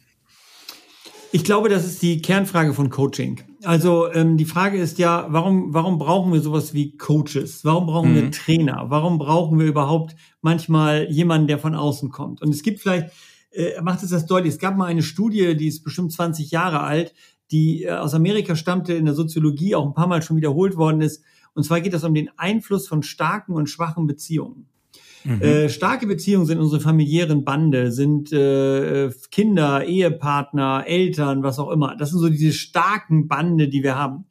Ich 1.31 1.45
glaube, 1.45 1.69
das 1.69 1.85
ist 1.85 2.03
die 2.03 2.21
Kernfrage 2.21 2.75
von 2.75 2.91
Coaching. 2.91 3.41
Also 3.65 4.13
ähm, 4.13 4.37
die 4.37 4.45
Frage 4.45 4.79
ist 4.79 4.99
ja, 4.99 5.27
warum, 5.31 5.75
warum 5.75 5.99
brauchen 5.99 6.33
wir 6.33 6.41
sowas 6.41 6.75
wie 6.75 6.97
Coaches? 6.97 7.65
Warum 7.65 7.87
brauchen 7.87 8.13
mhm. 8.13 8.15
wir 8.15 8.31
Trainer? 8.31 8.87
Warum 8.89 9.19
brauchen 9.19 9.59
wir 9.59 9.67
überhaupt 9.67 10.15
manchmal 10.43 11.11
jemanden, 11.11 11.49
der 11.49 11.59
von 11.59 11.75
außen 11.75 12.11
kommt? 12.11 12.41
Und 12.41 12.51
es 12.51 12.63
gibt 12.63 12.81
vielleicht, 12.81 13.13
äh, 13.51 13.81
macht 13.83 14.03
es 14.03 14.11
das 14.11 14.27
deutlich, 14.27 14.55
es 14.55 14.61
gab 14.61 14.77
mal 14.77 14.87
eine 14.87 15.03
Studie, 15.03 15.57
die 15.57 15.67
ist 15.67 15.83
bestimmt 15.83 16.13
20 16.13 16.51
Jahre 16.51 16.81
alt, 16.81 17.15
die 17.51 17.85
äh, 17.85 17.91
aus 17.91 18.15
Amerika 18.15 18.55
stammte, 18.55 18.95
in 18.95 19.07
der 19.07 19.15
Soziologie 19.15 19.75
auch 19.75 19.87
ein 19.87 19.95
paar 19.95 20.07
Mal 20.07 20.23
schon 20.23 20.37
wiederholt 20.37 20.77
worden 20.77 21.01
ist. 21.01 21.25
Und 21.55 21.65
zwar 21.65 21.81
geht 21.81 21.95
es 21.95 22.05
um 22.05 22.15
den 22.15 22.31
Einfluss 22.37 22.87
von 22.87 23.03
starken 23.03 23.55
und 23.55 23.69
schwachen 23.69 24.07
Beziehungen. 24.07 24.69
Mhm. 25.25 25.43
Äh, 25.43 25.69
starke 25.69 26.07
Beziehungen 26.07 26.47
sind 26.47 26.59
unsere 26.59 26.81
familiären 26.81 27.45
Bande, 27.45 27.93
sind 27.93 28.33
äh, 28.33 29.11
Kinder, 29.31 29.85
Ehepartner, 29.85 30.85
Eltern, 30.87 31.43
was 31.43 31.59
auch 31.59 31.71
immer. 31.71 31.97
Das 31.97 32.11
sind 32.11 32.21
so 32.21 32.29
diese 32.29 32.53
starken 32.53 33.29
Bande, 33.29 33.69
die 33.69 33.83
wir 33.83 33.97
haben. 33.97 34.27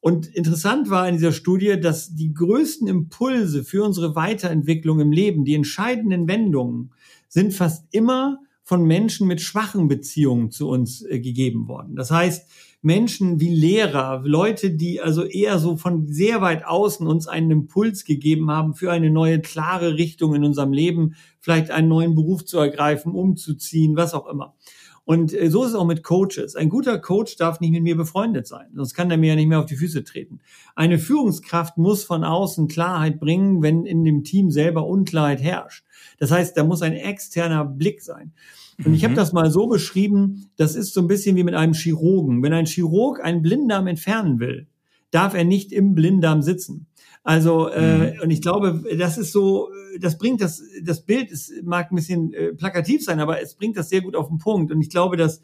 Und 0.00 0.26
interessant 0.26 0.90
war 0.90 1.08
in 1.08 1.14
dieser 1.14 1.32
Studie, 1.32 1.80
dass 1.80 2.14
die 2.14 2.34
größten 2.34 2.88
Impulse 2.88 3.64
für 3.64 3.84
unsere 3.84 4.14
Weiterentwicklung 4.14 5.00
im 5.00 5.12
Leben, 5.12 5.44
die 5.44 5.54
entscheidenden 5.54 6.28
Wendungen, 6.28 6.92
sind 7.28 7.54
fast 7.54 7.86
immer 7.90 8.38
von 8.62 8.84
Menschen 8.84 9.26
mit 9.26 9.40
schwachen 9.40 9.88
Beziehungen 9.88 10.50
zu 10.50 10.68
uns 10.68 11.02
äh, 11.02 11.20
gegeben 11.20 11.68
worden. 11.68 11.96
Das 11.96 12.10
heißt, 12.10 12.48
Menschen 12.84 13.40
wie 13.40 13.54
Lehrer, 13.54 14.20
Leute, 14.24 14.70
die 14.70 15.00
also 15.00 15.24
eher 15.24 15.58
so 15.58 15.78
von 15.78 16.06
sehr 16.06 16.42
weit 16.42 16.66
außen 16.66 17.06
uns 17.06 17.26
einen 17.26 17.50
Impuls 17.50 18.04
gegeben 18.04 18.50
haben 18.50 18.74
für 18.74 18.92
eine 18.92 19.10
neue, 19.10 19.40
klare 19.40 19.94
Richtung 19.94 20.34
in 20.34 20.44
unserem 20.44 20.72
Leben, 20.72 21.14
vielleicht 21.40 21.70
einen 21.70 21.88
neuen 21.88 22.14
Beruf 22.14 22.44
zu 22.44 22.58
ergreifen, 22.58 23.12
umzuziehen, 23.12 23.96
was 23.96 24.12
auch 24.12 24.26
immer. 24.26 24.54
Und 25.04 25.34
äh, 25.34 25.50
so 25.50 25.64
ist 25.64 25.70
es 25.70 25.74
auch 25.74 25.86
mit 25.86 26.02
Coaches. 26.02 26.56
Ein 26.56 26.68
guter 26.68 26.98
Coach 26.98 27.36
darf 27.36 27.60
nicht 27.60 27.72
mit 27.72 27.82
mir 27.82 27.96
befreundet 27.96 28.46
sein, 28.46 28.66
sonst 28.74 28.94
kann 28.94 29.10
er 29.10 29.16
mir 29.16 29.30
ja 29.30 29.36
nicht 29.36 29.48
mehr 29.48 29.60
auf 29.60 29.66
die 29.66 29.76
Füße 29.76 30.04
treten. 30.04 30.40
Eine 30.74 30.98
Führungskraft 30.98 31.76
muss 31.76 32.04
von 32.04 32.24
außen 32.24 32.68
Klarheit 32.68 33.20
bringen, 33.20 33.62
wenn 33.62 33.84
in 33.84 34.04
dem 34.04 34.24
Team 34.24 34.50
selber 34.50 34.86
Unklarheit 34.86 35.42
herrscht. 35.42 35.84
Das 36.18 36.30
heißt, 36.30 36.56
da 36.56 36.64
muss 36.64 36.82
ein 36.82 36.94
externer 36.94 37.64
Blick 37.64 38.02
sein. 38.02 38.32
Und 38.84 38.94
ich 38.94 39.04
habe 39.04 39.12
mhm. 39.12 39.18
das 39.18 39.32
mal 39.32 39.50
so 39.50 39.66
beschrieben, 39.66 40.50
das 40.56 40.74
ist 40.74 40.94
so 40.94 41.00
ein 41.00 41.06
bisschen 41.06 41.36
wie 41.36 41.44
mit 41.44 41.54
einem 41.54 41.74
Chirurgen. 41.74 42.42
Wenn 42.42 42.52
ein 42.52 42.66
Chirurg 42.66 43.22
einen 43.22 43.42
Blinddarm 43.42 43.86
entfernen 43.86 44.40
will, 44.40 44.66
darf 45.10 45.34
er 45.34 45.44
nicht 45.44 45.70
im 45.70 45.94
Blinddarm 45.94 46.42
sitzen. 46.42 46.86
Also, 47.24 47.68
äh, 47.68 48.12
mhm. 48.12 48.20
und 48.22 48.30
ich 48.30 48.42
glaube, 48.42 48.84
das 48.98 49.16
ist 49.16 49.32
so, 49.32 49.70
das 49.98 50.18
bringt 50.18 50.42
das, 50.42 50.62
das 50.82 51.06
Bild, 51.06 51.32
es 51.32 51.50
mag 51.62 51.90
ein 51.90 51.96
bisschen 51.96 52.34
äh, 52.34 52.52
plakativ 52.52 53.02
sein, 53.02 53.18
aber 53.18 53.40
es 53.40 53.54
bringt 53.54 53.78
das 53.78 53.88
sehr 53.88 54.02
gut 54.02 54.14
auf 54.14 54.28
den 54.28 54.36
Punkt. 54.36 54.70
Und 54.70 54.82
ich 54.82 54.90
glaube, 54.90 55.16
dass 55.16 55.40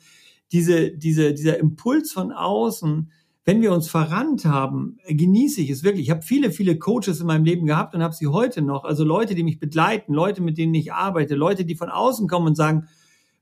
diese, 0.52 0.90
diese, 0.90 1.32
dieser 1.32 1.58
Impuls 1.58 2.12
von 2.12 2.32
außen, 2.32 3.10
wenn 3.46 3.62
wir 3.62 3.72
uns 3.72 3.88
verrannt 3.88 4.44
haben, 4.44 4.98
genieße 5.08 5.62
ich 5.62 5.70
es 5.70 5.82
wirklich. 5.82 6.02
Ich 6.02 6.10
habe 6.10 6.20
viele, 6.20 6.50
viele 6.50 6.78
Coaches 6.78 7.20
in 7.20 7.26
meinem 7.26 7.44
Leben 7.44 7.64
gehabt 7.64 7.94
und 7.94 8.02
habe 8.02 8.14
sie 8.14 8.26
heute 8.26 8.60
noch. 8.60 8.84
Also 8.84 9.02
Leute, 9.02 9.34
die 9.34 9.42
mich 9.42 9.58
begleiten, 9.58 10.12
Leute, 10.12 10.42
mit 10.42 10.58
denen 10.58 10.74
ich 10.74 10.92
arbeite, 10.92 11.34
Leute, 11.34 11.64
die 11.64 11.76
von 11.76 11.88
außen 11.88 12.28
kommen 12.28 12.48
und 12.48 12.56
sagen, 12.56 12.88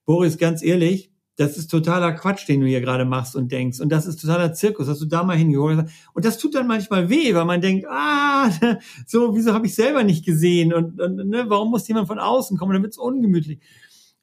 Boris, 0.05 0.39
ganz 0.39 0.63
ehrlich, 0.63 1.11
das 1.39 1.57
ist 1.57 1.71
totaler 1.71 2.13
Quatsch, 2.15 2.49
den 2.49 2.61
du 2.61 2.67
hier 2.67 2.81
gerade 2.81 3.05
machst 3.05 3.37
und 3.37 3.53
denkst. 3.53 3.79
Und 3.79 3.91
das 3.91 4.07
ist 4.07 4.21
totaler 4.21 4.55
Zirkus, 4.55 4.89
dass 4.89 4.99
du 4.99 5.07
da 5.07 5.23
mal 5.23 5.37
hingeholt 5.37 5.89
Und 6.13 6.25
das 6.25 6.37
tut 6.37 6.57
dann 6.57 6.67
manchmal 6.67 7.09
weh, 7.11 7.33
weil 7.33 7.45
man 7.45 7.61
denkt, 7.61 7.87
ah, 7.89 8.51
so, 9.07 9.37
wieso 9.37 9.53
habe 9.53 9.67
ich 9.67 9.75
selber 9.77 10.03
nicht 10.03 10.27
gesehen? 10.27 10.75
Und, 10.75 11.01
und 11.01 11.29
ne, 11.29 11.45
warum 11.47 11.71
muss 11.71 11.87
jemand 11.87 12.09
von 12.09 12.19
außen 12.19 12.59
kommen? 12.59 12.73
Dann 12.73 12.83
wird 12.83 12.95
es 12.95 12.99
ungemütlich. 12.99 13.61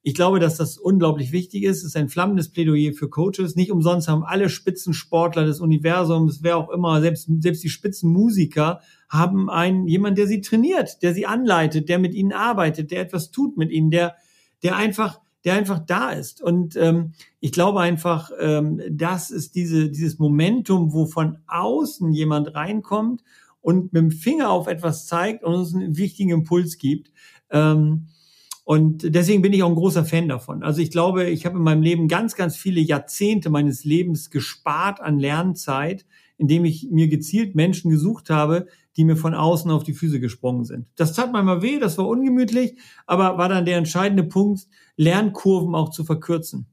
Ich 0.02 0.14
glaube, 0.14 0.42
dass 0.42 0.58
das 0.58 0.78
unglaublich 0.78 1.32
wichtig 1.32 1.64
ist. 1.64 1.78
Es 1.78 1.84
ist 1.86 1.96
ein 1.96 2.10
flammendes 2.10 2.52
Plädoyer 2.52 2.92
für 2.92 3.10
Coaches. 3.10 3.56
Nicht 3.56 3.72
umsonst 3.72 4.10
haben 4.10 4.26
alle 4.26 4.50
Spitzensportler 4.50 5.46
des 5.46 5.62
Universums, 5.62 6.44
wer 6.44 6.58
auch 6.58 6.70
immer, 6.70 7.00
selbst, 7.00 7.30
selbst 7.40 7.64
die 7.64 7.70
Spitzenmusiker 7.70 8.82
haben 9.08 9.50
einen, 9.50 9.88
jemand, 9.88 10.18
der 10.18 10.28
sie 10.28 10.42
trainiert, 10.42 11.02
der 11.02 11.14
sie 11.14 11.26
anleitet, 11.26 11.88
der 11.88 11.98
mit 11.98 12.14
ihnen 12.14 12.34
arbeitet, 12.34 12.92
der 12.92 13.00
etwas 13.00 13.32
tut 13.32 13.56
mit 13.56 13.72
ihnen, 13.72 13.90
der, 13.90 14.16
der 14.64 14.76
einfach 14.76 15.22
der 15.46 15.54
einfach 15.54 15.80
da 15.80 16.10
ist. 16.10 16.42
Und 16.42 16.76
ähm, 16.76 17.14
ich 17.40 17.52
glaube 17.52 17.80
einfach, 17.80 18.32
ähm, 18.40 18.82
das 18.90 19.30
ist 19.30 19.56
diese, 19.56 19.90
dieses 19.90 20.18
Momentum, 20.20 20.92
wo 20.92 21.06
von 21.06 21.38
außen 21.48 22.12
jemand 22.12 22.56
reinkommt 22.56 23.24
und 23.62 23.94
mit 23.94 24.02
dem 24.02 24.12
Finger 24.12 24.50
auf 24.50 24.68
etwas 24.68 25.06
zeigt 25.06 25.44
und 25.44 25.54
uns 25.54 25.74
einen 25.74 25.98
wichtigen 25.98 26.32
Impuls 26.32 26.78
gibt. 26.78 27.12
Ähm, 27.52 28.08
und 28.64 29.14
deswegen 29.14 29.44
bin 29.44 29.54
ich 29.54 29.62
auch 29.62 29.70
ein 29.70 29.76
großer 29.76 30.06
Fan 30.06 30.28
davon. 30.28 30.64
Also 30.64 30.82
ich 30.82 30.90
glaube, 30.90 31.26
ich 31.26 31.46
habe 31.46 31.58
in 31.58 31.64
meinem 31.64 31.84
Leben 31.84 32.08
ganz, 32.08 32.36
ganz 32.36 32.58
viele 32.58 32.82
Jahrzehnte 32.82 33.52
meines 33.52 33.86
Lebens 33.86 34.32
gespart 34.32 35.00
an 35.00 35.20
Lernzeit, 35.20 36.08
indem 36.38 36.66
ich 36.66 36.90
mir 36.90 37.08
gezielt 37.08 37.54
Menschen 37.54 37.92
gesucht 37.92 38.32
habe, 38.32 38.66
die 38.98 39.06
mir 39.06 39.18
von 39.18 39.34
außen 39.34 39.70
auf 39.72 39.84
die 39.84 39.94
Füße 39.94 40.20
gesprungen 40.20 40.66
sind. 40.66 40.88
Das 40.96 41.14
tat 41.14 41.32
manchmal 41.32 41.62
weh, 41.62 41.80
das 41.80 41.98
war 41.98 42.08
ungemütlich, 42.08 42.78
aber 43.06 43.38
war 43.38 43.50
dann 43.50 43.66
der 43.66 43.78
entscheidende 43.78 44.24
Punkt, 44.24 44.68
Lernkurven 44.96 45.76
auch 45.76 45.90
zu 45.90 46.04
verkürzen. 46.04 46.68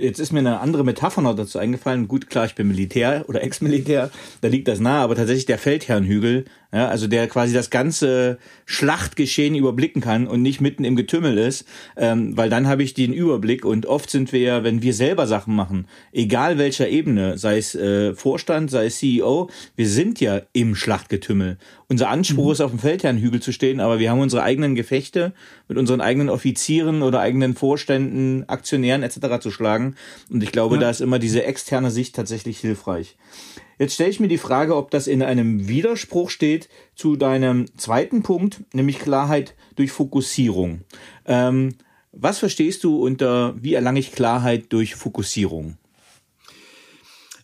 Jetzt 0.00 0.20
ist 0.20 0.30
mir 0.30 0.38
eine 0.38 0.60
andere 0.60 0.84
Metapher 0.84 1.22
noch 1.22 1.34
dazu 1.34 1.58
eingefallen. 1.58 2.06
Gut, 2.06 2.30
klar, 2.30 2.46
ich 2.46 2.54
bin 2.54 2.68
Militär 2.68 3.24
oder 3.28 3.42
Ex-Militär, 3.42 4.10
da 4.40 4.48
liegt 4.48 4.68
das 4.68 4.78
nahe, 4.78 5.02
aber 5.02 5.16
tatsächlich 5.16 5.46
der 5.46 5.58
Feldherrnhügel, 5.58 6.44
ja, 6.70 6.88
also 6.88 7.06
der 7.06 7.28
quasi 7.28 7.54
das 7.54 7.70
ganze 7.70 8.38
Schlachtgeschehen 8.66 9.54
überblicken 9.54 10.02
kann 10.02 10.26
und 10.26 10.42
nicht 10.42 10.60
mitten 10.60 10.84
im 10.84 10.96
Getümmel 10.96 11.38
ist, 11.38 11.64
ähm, 11.96 12.36
weil 12.36 12.50
dann 12.50 12.68
habe 12.68 12.82
ich 12.82 12.92
den 12.92 13.14
Überblick 13.14 13.64
und 13.64 13.86
oft 13.86 14.10
sind 14.10 14.32
wir 14.32 14.40
ja, 14.40 14.64
wenn 14.64 14.82
wir 14.82 14.92
selber 14.92 15.26
Sachen 15.26 15.54
machen, 15.54 15.86
egal 16.12 16.58
welcher 16.58 16.88
Ebene, 16.88 17.38
sei 17.38 17.56
es 17.56 17.74
äh, 17.74 18.14
Vorstand, 18.14 18.70
sei 18.70 18.86
es 18.86 18.98
CEO, 18.98 19.48
wir 19.76 19.88
sind 19.88 20.20
ja 20.20 20.42
im 20.52 20.74
Schlachtgetümmel. 20.74 21.56
Unser 21.88 22.10
Anspruch 22.10 22.46
mhm. 22.46 22.52
ist, 22.52 22.60
auf 22.60 22.70
dem 22.70 22.80
Feldherrnhügel 22.80 23.40
zu 23.40 23.52
stehen, 23.52 23.80
aber 23.80 23.98
wir 23.98 24.10
haben 24.10 24.20
unsere 24.20 24.42
eigenen 24.42 24.74
Gefechte 24.74 25.32
mit 25.68 25.78
unseren 25.78 26.02
eigenen 26.02 26.28
Offizieren 26.28 27.00
oder 27.00 27.20
eigenen 27.20 27.54
Vorständen, 27.54 28.46
Aktionären 28.46 29.02
etc. 29.02 29.40
zu 29.40 29.50
schlagen 29.50 29.96
und 30.28 30.42
ich 30.42 30.52
glaube, 30.52 30.74
ja. 30.74 30.82
da 30.82 30.90
ist 30.90 31.00
immer 31.00 31.18
diese 31.18 31.44
externe 31.44 31.90
Sicht 31.90 32.14
tatsächlich 32.14 32.58
hilfreich. 32.58 33.16
Jetzt 33.78 33.94
stelle 33.94 34.10
ich 34.10 34.20
mir 34.20 34.28
die 34.28 34.38
Frage, 34.38 34.76
ob 34.76 34.90
das 34.90 35.06
in 35.06 35.22
einem 35.22 35.68
Widerspruch 35.68 36.30
steht 36.30 36.68
zu 36.94 37.16
deinem 37.16 37.66
zweiten 37.76 38.22
Punkt, 38.22 38.64
nämlich 38.72 38.98
Klarheit 38.98 39.54
durch 39.76 39.92
Fokussierung. 39.92 40.80
Ähm, 41.24 41.74
was 42.12 42.38
verstehst 42.38 42.82
du 42.84 43.04
unter, 43.04 43.54
wie 43.60 43.74
erlange 43.74 44.00
ich 44.00 44.12
Klarheit 44.12 44.72
durch 44.72 44.96
Fokussierung? 44.96 45.76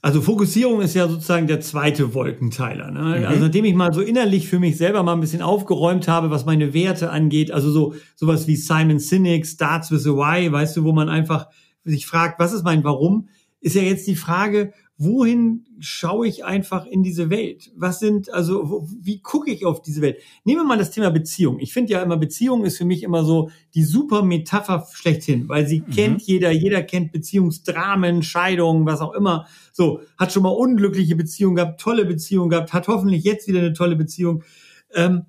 Also 0.03 0.21
Fokussierung 0.21 0.83
ist 0.83 0.95
ja 0.95 1.09
sozusagen 1.09 1.47
der 1.47 1.63
zweite 1.63 2.13
Wolkenteiler. 2.13 2.91
Ne? 2.91 3.21
Mhm. 3.21 3.25
Also 3.25 3.41
nachdem 3.45 3.65
ich 3.65 3.75
mal 3.75 3.95
so 3.95 4.03
innerlich 4.03 4.49
für 4.49 4.59
mich 4.59 4.77
selber 4.77 5.03
mal 5.03 5.15
ein 5.15 5.21
bisschen 5.21 5.41
aufgeräumt 5.41 6.09
habe, 6.09 6.31
was 6.31 6.45
meine 6.45 6.75
Werte 6.75 7.09
angeht, 7.09 7.51
also 7.51 7.71
so 7.71 7.95
sowas 8.15 8.47
wie 8.47 8.57
Simon 8.57 8.99
Sinek, 8.99 9.47
Starts 9.47 9.91
with 9.91 10.07
a 10.07 10.11
Why, 10.11 10.53
weißt 10.53 10.77
du, 10.77 10.85
wo 10.85 10.93
man 10.93 11.09
einfach 11.09 11.47
sich 11.85 12.07
fragt, 12.07 12.39
was 12.39 12.53
ist 12.53 12.65
mein 12.65 12.85
Warum, 12.85 13.29
ist 13.63 13.77
ja 13.77 13.83
jetzt 13.83 14.07
die 14.07 14.15
Frage, 14.15 14.75
wohin 14.97 15.67
schaue 15.81 16.29
ich 16.29 16.45
einfach 16.45 16.87
in 16.87 17.03
diese 17.03 17.29
Welt? 17.29 17.73
Was 17.75 17.99
sind, 17.99 18.33
also, 18.33 18.71
wo, 18.71 18.89
wie 19.01 19.21
gucke 19.21 19.51
ich 19.51 19.67
auf 19.67 19.83
diese 19.83 20.01
Welt? 20.03 20.19
Nehmen 20.45 20.61
wir 20.61 20.67
mal 20.67 20.79
das 20.79 20.93
Thema 20.93 21.11
Beziehung. 21.11 21.59
Ich 21.59 21.73
finde 21.73 21.93
ja 21.93 22.03
immer, 22.03 22.17
Beziehung 22.17 22.65
ist 22.65 22.79
für 22.79 22.85
mich 22.85 23.03
immer 23.03 23.25
so 23.25 23.51
die 23.75 23.83
super 23.83 24.23
Metapher 24.23 24.87
schlechthin, 24.93 25.49
weil 25.49 25.67
sie 25.67 25.81
mhm. 25.81 25.91
kennt 25.91 26.23
jeder, 26.23 26.53
jeder 26.53 26.83
kennt 26.83 27.11
Beziehungsdramen, 27.11 28.23
Scheidungen, 28.23 28.87
was 28.87 29.01
auch 29.01 29.15
immer. 29.15 29.47
So, 29.73 30.01
hat 30.17 30.33
schon 30.33 30.45
mal 30.45 30.51
unglückliche 30.51 31.17
Beziehungen 31.17 31.57
gehabt, 31.57 31.81
tolle 31.81 32.05
Beziehungen 32.05 32.51
gehabt, 32.51 32.73
hat 32.73 32.87
hoffentlich 32.87 33.25
jetzt 33.25 33.49
wieder 33.49 33.59
eine 33.59 33.73
tolle 33.73 33.97
Beziehung. 33.97 34.45
Ähm, 34.95 35.27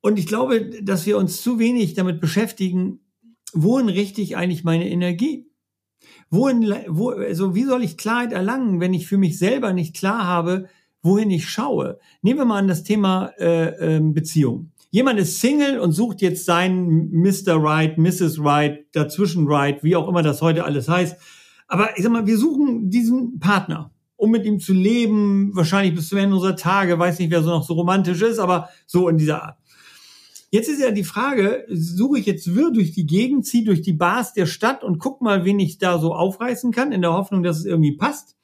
und 0.00 0.18
ich 0.18 0.26
glaube, 0.26 0.70
dass 0.82 1.04
wir 1.04 1.18
uns 1.18 1.42
zu 1.42 1.58
wenig 1.58 1.94
damit 1.94 2.20
beschäftigen, 2.20 3.00
wohin 3.52 3.88
richte 3.90 4.22
ich 4.22 4.36
eigentlich 4.36 4.64
meine 4.64 4.88
Energie? 4.88 5.46
Wohin, 6.34 6.74
wo, 6.88 7.10
also 7.10 7.54
wie 7.54 7.64
soll 7.64 7.84
ich 7.84 7.96
Klarheit 7.96 8.32
erlangen, 8.32 8.80
wenn 8.80 8.92
ich 8.92 9.06
für 9.06 9.18
mich 9.18 9.38
selber 9.38 9.72
nicht 9.72 9.94
klar 9.94 10.26
habe, 10.26 10.66
wohin 11.00 11.30
ich 11.30 11.48
schaue? 11.48 11.98
Nehmen 12.22 12.40
wir 12.40 12.44
mal 12.44 12.58
an 12.58 12.66
das 12.66 12.82
Thema 12.82 13.30
äh, 13.38 13.96
äh, 13.96 14.00
Beziehung. 14.00 14.72
Jemand 14.90 15.20
ist 15.20 15.40
Single 15.40 15.78
und 15.78 15.92
sucht 15.92 16.22
jetzt 16.22 16.44
seinen 16.44 17.10
Mr. 17.10 17.54
Right, 17.56 17.98
Mrs. 17.98 18.42
Right, 18.42 18.86
dazwischen 18.92 19.46
Right, 19.46 19.84
wie 19.84 19.94
auch 19.96 20.08
immer 20.08 20.22
das 20.22 20.42
heute 20.42 20.64
alles 20.64 20.88
heißt. 20.88 21.16
Aber 21.68 21.96
ich 21.96 22.02
sag 22.02 22.12
mal, 22.12 22.26
wir 22.26 22.38
suchen 22.38 22.90
diesen 22.90 23.38
Partner, 23.38 23.92
um 24.16 24.30
mit 24.30 24.44
ihm 24.44 24.58
zu 24.58 24.72
leben, 24.72 25.50
wahrscheinlich 25.54 25.94
bis 25.94 26.08
zum 26.08 26.18
Ende 26.18 26.34
unserer 26.34 26.56
Tage, 26.56 26.98
weiß 26.98 27.18
nicht, 27.18 27.30
wer 27.30 27.42
so 27.42 27.50
noch 27.50 27.64
so 27.64 27.74
romantisch 27.74 28.22
ist, 28.22 28.38
aber 28.38 28.68
so 28.86 29.08
in 29.08 29.18
dieser 29.18 29.42
Art. 29.42 29.58
Jetzt 30.54 30.68
ist 30.68 30.80
ja 30.80 30.92
die 30.92 31.02
Frage, 31.02 31.66
suche 31.68 32.20
ich 32.20 32.26
jetzt 32.26 32.54
wirr 32.54 32.70
durch 32.70 32.92
die 32.92 33.06
Gegend, 33.06 33.44
ziehe 33.44 33.64
durch 33.64 33.82
die 33.82 33.92
Bars 33.92 34.34
der 34.34 34.46
Stadt 34.46 34.84
und 34.84 35.00
guck 35.00 35.20
mal, 35.20 35.44
wen 35.44 35.58
ich 35.58 35.78
da 35.78 35.98
so 35.98 36.14
aufreißen 36.14 36.70
kann, 36.70 36.92
in 36.92 37.02
der 37.02 37.12
Hoffnung, 37.12 37.42
dass 37.42 37.58
es 37.58 37.64
irgendwie 37.64 37.96
passt? 37.96 38.36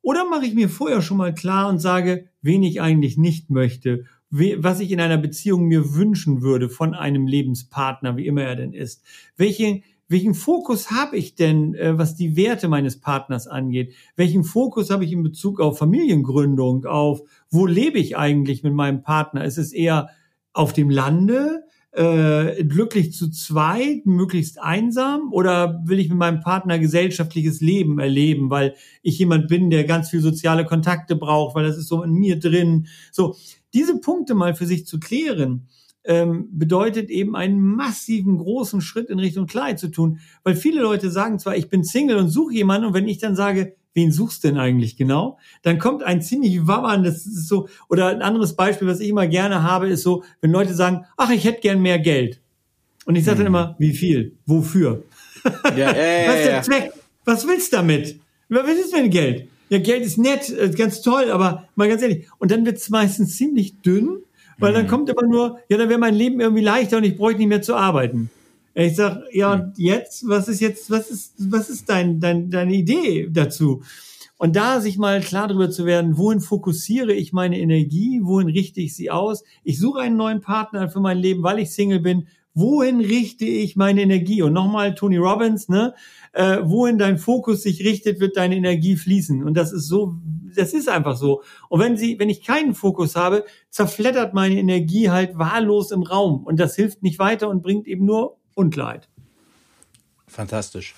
Oder 0.00 0.26
mache 0.26 0.46
ich 0.46 0.54
mir 0.54 0.70
vorher 0.70 1.02
schon 1.02 1.18
mal 1.18 1.34
klar 1.34 1.68
und 1.68 1.78
sage, 1.78 2.30
wen 2.40 2.62
ich 2.62 2.80
eigentlich 2.80 3.18
nicht 3.18 3.50
möchte, 3.50 4.06
was 4.30 4.80
ich 4.80 4.92
in 4.92 5.00
einer 5.02 5.18
Beziehung 5.18 5.66
mir 5.66 5.94
wünschen 5.94 6.40
würde 6.40 6.70
von 6.70 6.94
einem 6.94 7.26
Lebenspartner, 7.26 8.16
wie 8.16 8.26
immer 8.26 8.44
er 8.44 8.56
denn 8.56 8.72
ist? 8.72 9.02
Welche, 9.36 9.82
welchen 10.08 10.32
Fokus 10.32 10.90
habe 10.90 11.18
ich 11.18 11.34
denn, 11.34 11.74
äh, 11.74 11.98
was 11.98 12.14
die 12.14 12.34
Werte 12.34 12.68
meines 12.68 12.98
Partners 12.98 13.46
angeht? 13.46 13.92
Welchen 14.16 14.44
Fokus 14.44 14.88
habe 14.88 15.04
ich 15.04 15.12
in 15.12 15.22
Bezug 15.22 15.60
auf 15.60 15.76
Familiengründung, 15.76 16.86
auf 16.86 17.20
wo 17.50 17.66
lebe 17.66 17.98
ich 17.98 18.16
eigentlich 18.16 18.62
mit 18.62 18.72
meinem 18.72 19.02
Partner? 19.02 19.44
Ist 19.44 19.58
es 19.58 19.74
eher 19.74 20.08
auf 20.52 20.72
dem 20.72 20.90
Lande, 20.90 21.64
äh, 21.92 22.64
glücklich 22.64 23.12
zu 23.12 23.30
zweit, 23.30 24.06
möglichst 24.06 24.60
einsam? 24.60 25.32
Oder 25.32 25.82
will 25.84 25.98
ich 25.98 26.08
mit 26.08 26.18
meinem 26.18 26.40
Partner 26.40 26.78
gesellschaftliches 26.78 27.60
Leben 27.60 27.98
erleben, 27.98 28.50
weil 28.50 28.74
ich 29.02 29.18
jemand 29.18 29.48
bin, 29.48 29.70
der 29.70 29.84
ganz 29.84 30.10
viel 30.10 30.20
soziale 30.20 30.64
Kontakte 30.64 31.16
braucht, 31.16 31.54
weil 31.54 31.64
das 31.64 31.76
ist 31.76 31.88
so 31.88 32.02
in 32.02 32.12
mir 32.12 32.38
drin. 32.38 32.86
So, 33.10 33.36
diese 33.74 34.00
Punkte 34.00 34.34
mal 34.34 34.54
für 34.54 34.66
sich 34.66 34.86
zu 34.86 34.98
klären, 35.00 35.68
ähm, 36.04 36.48
bedeutet 36.50 37.10
eben 37.10 37.36
einen 37.36 37.60
massiven 37.60 38.38
großen 38.38 38.80
Schritt 38.80 39.08
in 39.08 39.18
Richtung 39.18 39.46
Klarheit 39.46 39.78
zu 39.78 39.88
tun. 39.88 40.18
Weil 40.42 40.56
viele 40.56 40.82
Leute 40.82 41.10
sagen 41.10 41.38
zwar, 41.38 41.56
ich 41.56 41.68
bin 41.68 41.84
Single 41.84 42.16
und 42.16 42.28
suche 42.28 42.54
jemanden 42.54 42.88
und 42.88 42.94
wenn 42.94 43.08
ich 43.08 43.18
dann 43.18 43.36
sage, 43.36 43.76
wen 43.94 44.12
suchst 44.12 44.42
du 44.42 44.48
denn 44.48 44.58
eigentlich 44.58 44.96
genau? 44.96 45.38
Dann 45.62 45.78
kommt 45.78 46.02
ein 46.02 46.22
ziemlich 46.22 46.66
wabberndes, 46.66 47.24
das 47.24 47.32
ist 47.32 47.48
so, 47.48 47.68
oder 47.88 48.08
ein 48.08 48.22
anderes 48.22 48.54
Beispiel, 48.56 48.88
was 48.88 49.00
ich 49.00 49.08
immer 49.08 49.26
gerne 49.26 49.62
habe, 49.62 49.88
ist 49.88 50.02
so, 50.02 50.24
wenn 50.40 50.50
Leute 50.50 50.74
sagen, 50.74 51.04
ach, 51.16 51.30
ich 51.30 51.44
hätte 51.44 51.60
gern 51.60 51.80
mehr 51.82 51.98
Geld. 51.98 52.40
Und 53.04 53.16
ich 53.16 53.24
sage 53.24 53.38
dann 53.38 53.52
mhm. 53.52 53.56
immer, 53.56 53.76
wie 53.78 53.92
viel? 53.92 54.36
Wofür? 54.46 55.04
Ja, 55.76 55.90
äh, 55.92 56.28
Was 56.28 56.36
ist 56.36 56.46
der 56.46 56.62
Zweck? 56.62 56.92
Was 57.24 57.46
willst 57.46 57.72
du 57.72 57.76
damit? 57.76 58.18
Was 58.48 58.78
ist 58.78 58.94
denn 58.94 59.10
Geld? 59.10 59.48
Ja, 59.70 59.78
Geld 59.78 60.04
ist 60.04 60.18
nett, 60.18 60.50
ist 60.50 60.76
ganz 60.76 61.00
toll, 61.00 61.30
aber 61.30 61.66
mal 61.74 61.88
ganz 61.88 62.02
ehrlich. 62.02 62.26
Und 62.38 62.50
dann 62.50 62.66
wird 62.66 62.76
es 62.76 62.90
meistens 62.90 63.36
ziemlich 63.36 63.80
dünn, 63.80 64.18
weil 64.58 64.72
mhm. 64.72 64.76
dann 64.76 64.86
kommt 64.86 65.08
immer 65.08 65.26
nur, 65.26 65.58
ja, 65.68 65.78
dann 65.78 65.88
wäre 65.88 65.98
mein 65.98 66.14
Leben 66.14 66.40
irgendwie 66.40 66.62
leichter 66.62 66.98
und 66.98 67.04
ich 67.04 67.16
bräuchte 67.16 67.38
nicht 67.38 67.48
mehr 67.48 67.62
zu 67.62 67.74
arbeiten. 67.74 68.30
Ich 68.74 68.96
sag, 68.96 69.22
ja, 69.32 69.52
und 69.52 69.78
jetzt, 69.78 70.26
was 70.26 70.48
ist 70.48 70.60
jetzt, 70.60 70.90
was 70.90 71.10
ist, 71.10 71.34
was 71.50 71.68
ist 71.68 71.88
dein, 71.88 72.20
dein, 72.20 72.50
deine 72.50 72.74
Idee 72.74 73.28
dazu? 73.30 73.82
Und 74.38 74.56
da 74.56 74.80
sich 74.80 74.98
mal 74.98 75.20
klar 75.20 75.46
darüber 75.46 75.70
zu 75.70 75.86
werden, 75.86 76.16
wohin 76.16 76.40
fokussiere 76.40 77.12
ich 77.12 77.32
meine 77.32 77.60
Energie, 77.60 78.20
wohin 78.24 78.48
richte 78.48 78.80
ich 78.80 78.96
sie 78.96 79.10
aus? 79.10 79.44
Ich 79.62 79.78
suche 79.78 80.00
einen 80.00 80.16
neuen 80.16 80.40
Partner 80.40 80.88
für 80.88 81.00
mein 81.00 81.18
Leben, 81.18 81.42
weil 81.42 81.60
ich 81.60 81.70
Single 81.70 82.00
bin. 82.00 82.26
Wohin 82.54 83.00
richte 83.00 83.44
ich 83.44 83.76
meine 83.76 84.02
Energie? 84.02 84.42
Und 84.42 84.52
nochmal 84.52 84.94
Tony 84.94 85.16
Robbins, 85.16 85.68
ne? 85.68 85.94
Äh, 86.32 86.58
wohin 86.64 86.98
dein 86.98 87.18
Fokus 87.18 87.62
sich 87.62 87.84
richtet, 87.84 88.20
wird 88.20 88.36
deine 88.36 88.56
Energie 88.56 88.96
fließen. 88.96 89.44
Und 89.44 89.54
das 89.54 89.72
ist 89.72 89.86
so, 89.86 90.16
das 90.56 90.72
ist 90.72 90.88
einfach 90.88 91.16
so. 91.16 91.42
Und 91.68 91.80
wenn 91.80 91.96
sie, 91.96 92.18
wenn 92.18 92.28
ich 92.28 92.42
keinen 92.42 92.74
Fokus 92.74 93.16
habe, 93.16 93.44
zerflettert 93.70 94.34
meine 94.34 94.58
Energie 94.58 95.08
halt 95.08 95.38
wahllos 95.38 95.92
im 95.92 96.02
Raum. 96.02 96.42
Und 96.44 96.58
das 96.58 96.74
hilft 96.74 97.02
nicht 97.02 97.18
weiter 97.18 97.48
und 97.48 97.62
bringt 97.62 97.86
eben 97.86 98.04
nur 98.04 98.38
Unklarheit. 98.54 99.08
Fantastisch. 100.26 100.94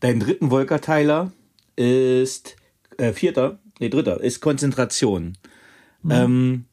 Dein 0.00 0.20
dritten 0.20 0.50
Wolkerteiler 0.50 1.32
ist 1.76 2.56
äh, 2.98 3.12
vierter, 3.12 3.58
nee, 3.80 3.88
dritter, 3.88 4.20
ist 4.20 4.40
Konzentration. 4.40 5.36
Mhm. 6.02 6.10
Ähm, 6.10 6.64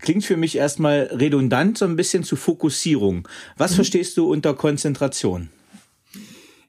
klingt 0.00 0.24
für 0.24 0.36
mich 0.36 0.56
erstmal 0.56 1.10
redundant, 1.12 1.78
so 1.78 1.84
ein 1.84 1.96
bisschen 1.96 2.24
zu 2.24 2.36
Fokussierung. 2.36 3.28
Was 3.56 3.72
mhm. 3.72 3.76
verstehst 3.76 4.16
du 4.16 4.30
unter 4.30 4.54
Konzentration? 4.54 5.50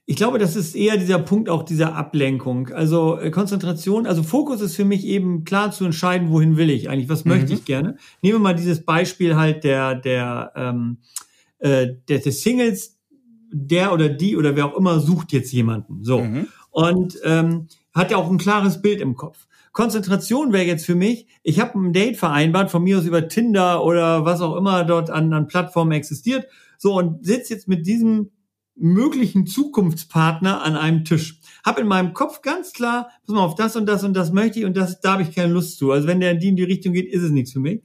Ich 0.04 0.16
glaube, 0.16 0.38
das 0.38 0.56
ist 0.56 0.74
eher 0.74 0.96
dieser 0.96 1.20
Punkt 1.20 1.48
auch 1.48 1.62
dieser 1.62 1.94
Ablenkung. 1.94 2.68
Also 2.70 3.18
äh, 3.18 3.30
Konzentration, 3.30 4.06
also 4.06 4.24
Fokus 4.24 4.60
ist 4.60 4.74
für 4.74 4.84
mich 4.84 5.04
eben 5.06 5.44
klar 5.44 5.70
zu 5.70 5.84
entscheiden, 5.84 6.30
wohin 6.30 6.56
will 6.56 6.70
ich 6.70 6.88
eigentlich, 6.88 7.08
was 7.08 7.24
mhm. 7.24 7.30
möchte 7.30 7.52
ich 7.54 7.64
gerne. 7.64 7.96
Nehmen 8.20 8.34
wir 8.34 8.40
mal 8.40 8.54
dieses 8.54 8.84
Beispiel 8.84 9.36
halt 9.36 9.62
der, 9.62 9.94
der, 9.94 10.52
ähm, 10.56 10.98
äh, 11.62 11.94
der, 12.08 12.18
des 12.18 12.42
Singles, 12.42 12.98
der 13.52 13.92
oder 13.92 14.08
die 14.08 14.36
oder 14.36 14.56
wer 14.56 14.66
auch 14.66 14.76
immer 14.76 15.00
sucht 15.00 15.32
jetzt 15.32 15.52
jemanden. 15.52 16.02
So. 16.02 16.20
Mhm. 16.20 16.48
Und 16.70 17.18
ähm, 17.24 17.68
hat 17.94 18.10
ja 18.10 18.16
auch 18.16 18.30
ein 18.30 18.38
klares 18.38 18.82
Bild 18.82 19.00
im 19.00 19.14
Kopf. 19.14 19.46
Konzentration 19.72 20.52
wäre 20.52 20.64
jetzt 20.64 20.84
für 20.84 20.94
mich, 20.94 21.26
ich 21.42 21.60
habe 21.60 21.78
ein 21.78 21.92
Date 21.92 22.16
vereinbart, 22.16 22.70
von 22.70 22.82
mir 22.82 22.98
aus 22.98 23.06
über 23.06 23.28
Tinder 23.28 23.84
oder 23.84 24.24
was 24.24 24.40
auch 24.40 24.56
immer 24.56 24.84
dort 24.84 25.08
an, 25.08 25.32
an 25.32 25.46
Plattformen 25.46 25.92
existiert. 25.92 26.46
So, 26.78 26.98
und 26.98 27.24
sitze 27.24 27.54
jetzt 27.54 27.68
mit 27.68 27.86
diesem 27.86 28.30
möglichen 28.74 29.46
Zukunftspartner 29.46 30.62
an 30.62 30.76
einem 30.76 31.04
Tisch. 31.04 31.40
Hab 31.64 31.78
in 31.78 31.86
meinem 31.86 32.12
Kopf 32.12 32.42
ganz 32.42 32.72
klar, 32.72 33.08
pass 33.24 33.34
mal 33.34 33.44
auf, 33.44 33.54
das 33.54 33.76
und 33.76 33.86
das 33.86 34.02
und 34.02 34.14
das 34.14 34.32
möchte 34.32 34.58
ich 34.58 34.64
und 34.64 34.76
das, 34.76 35.00
da 35.00 35.12
habe 35.12 35.22
ich 35.22 35.34
keine 35.34 35.52
Lust 35.52 35.78
zu. 35.78 35.92
Also 35.92 36.08
wenn 36.08 36.20
der 36.20 36.32
in 36.32 36.40
die 36.40 36.48
in 36.48 36.56
die 36.56 36.64
Richtung 36.64 36.92
geht, 36.92 37.06
ist 37.06 37.22
es 37.22 37.30
nichts 37.30 37.52
für 37.52 37.60
mich. 37.60 37.82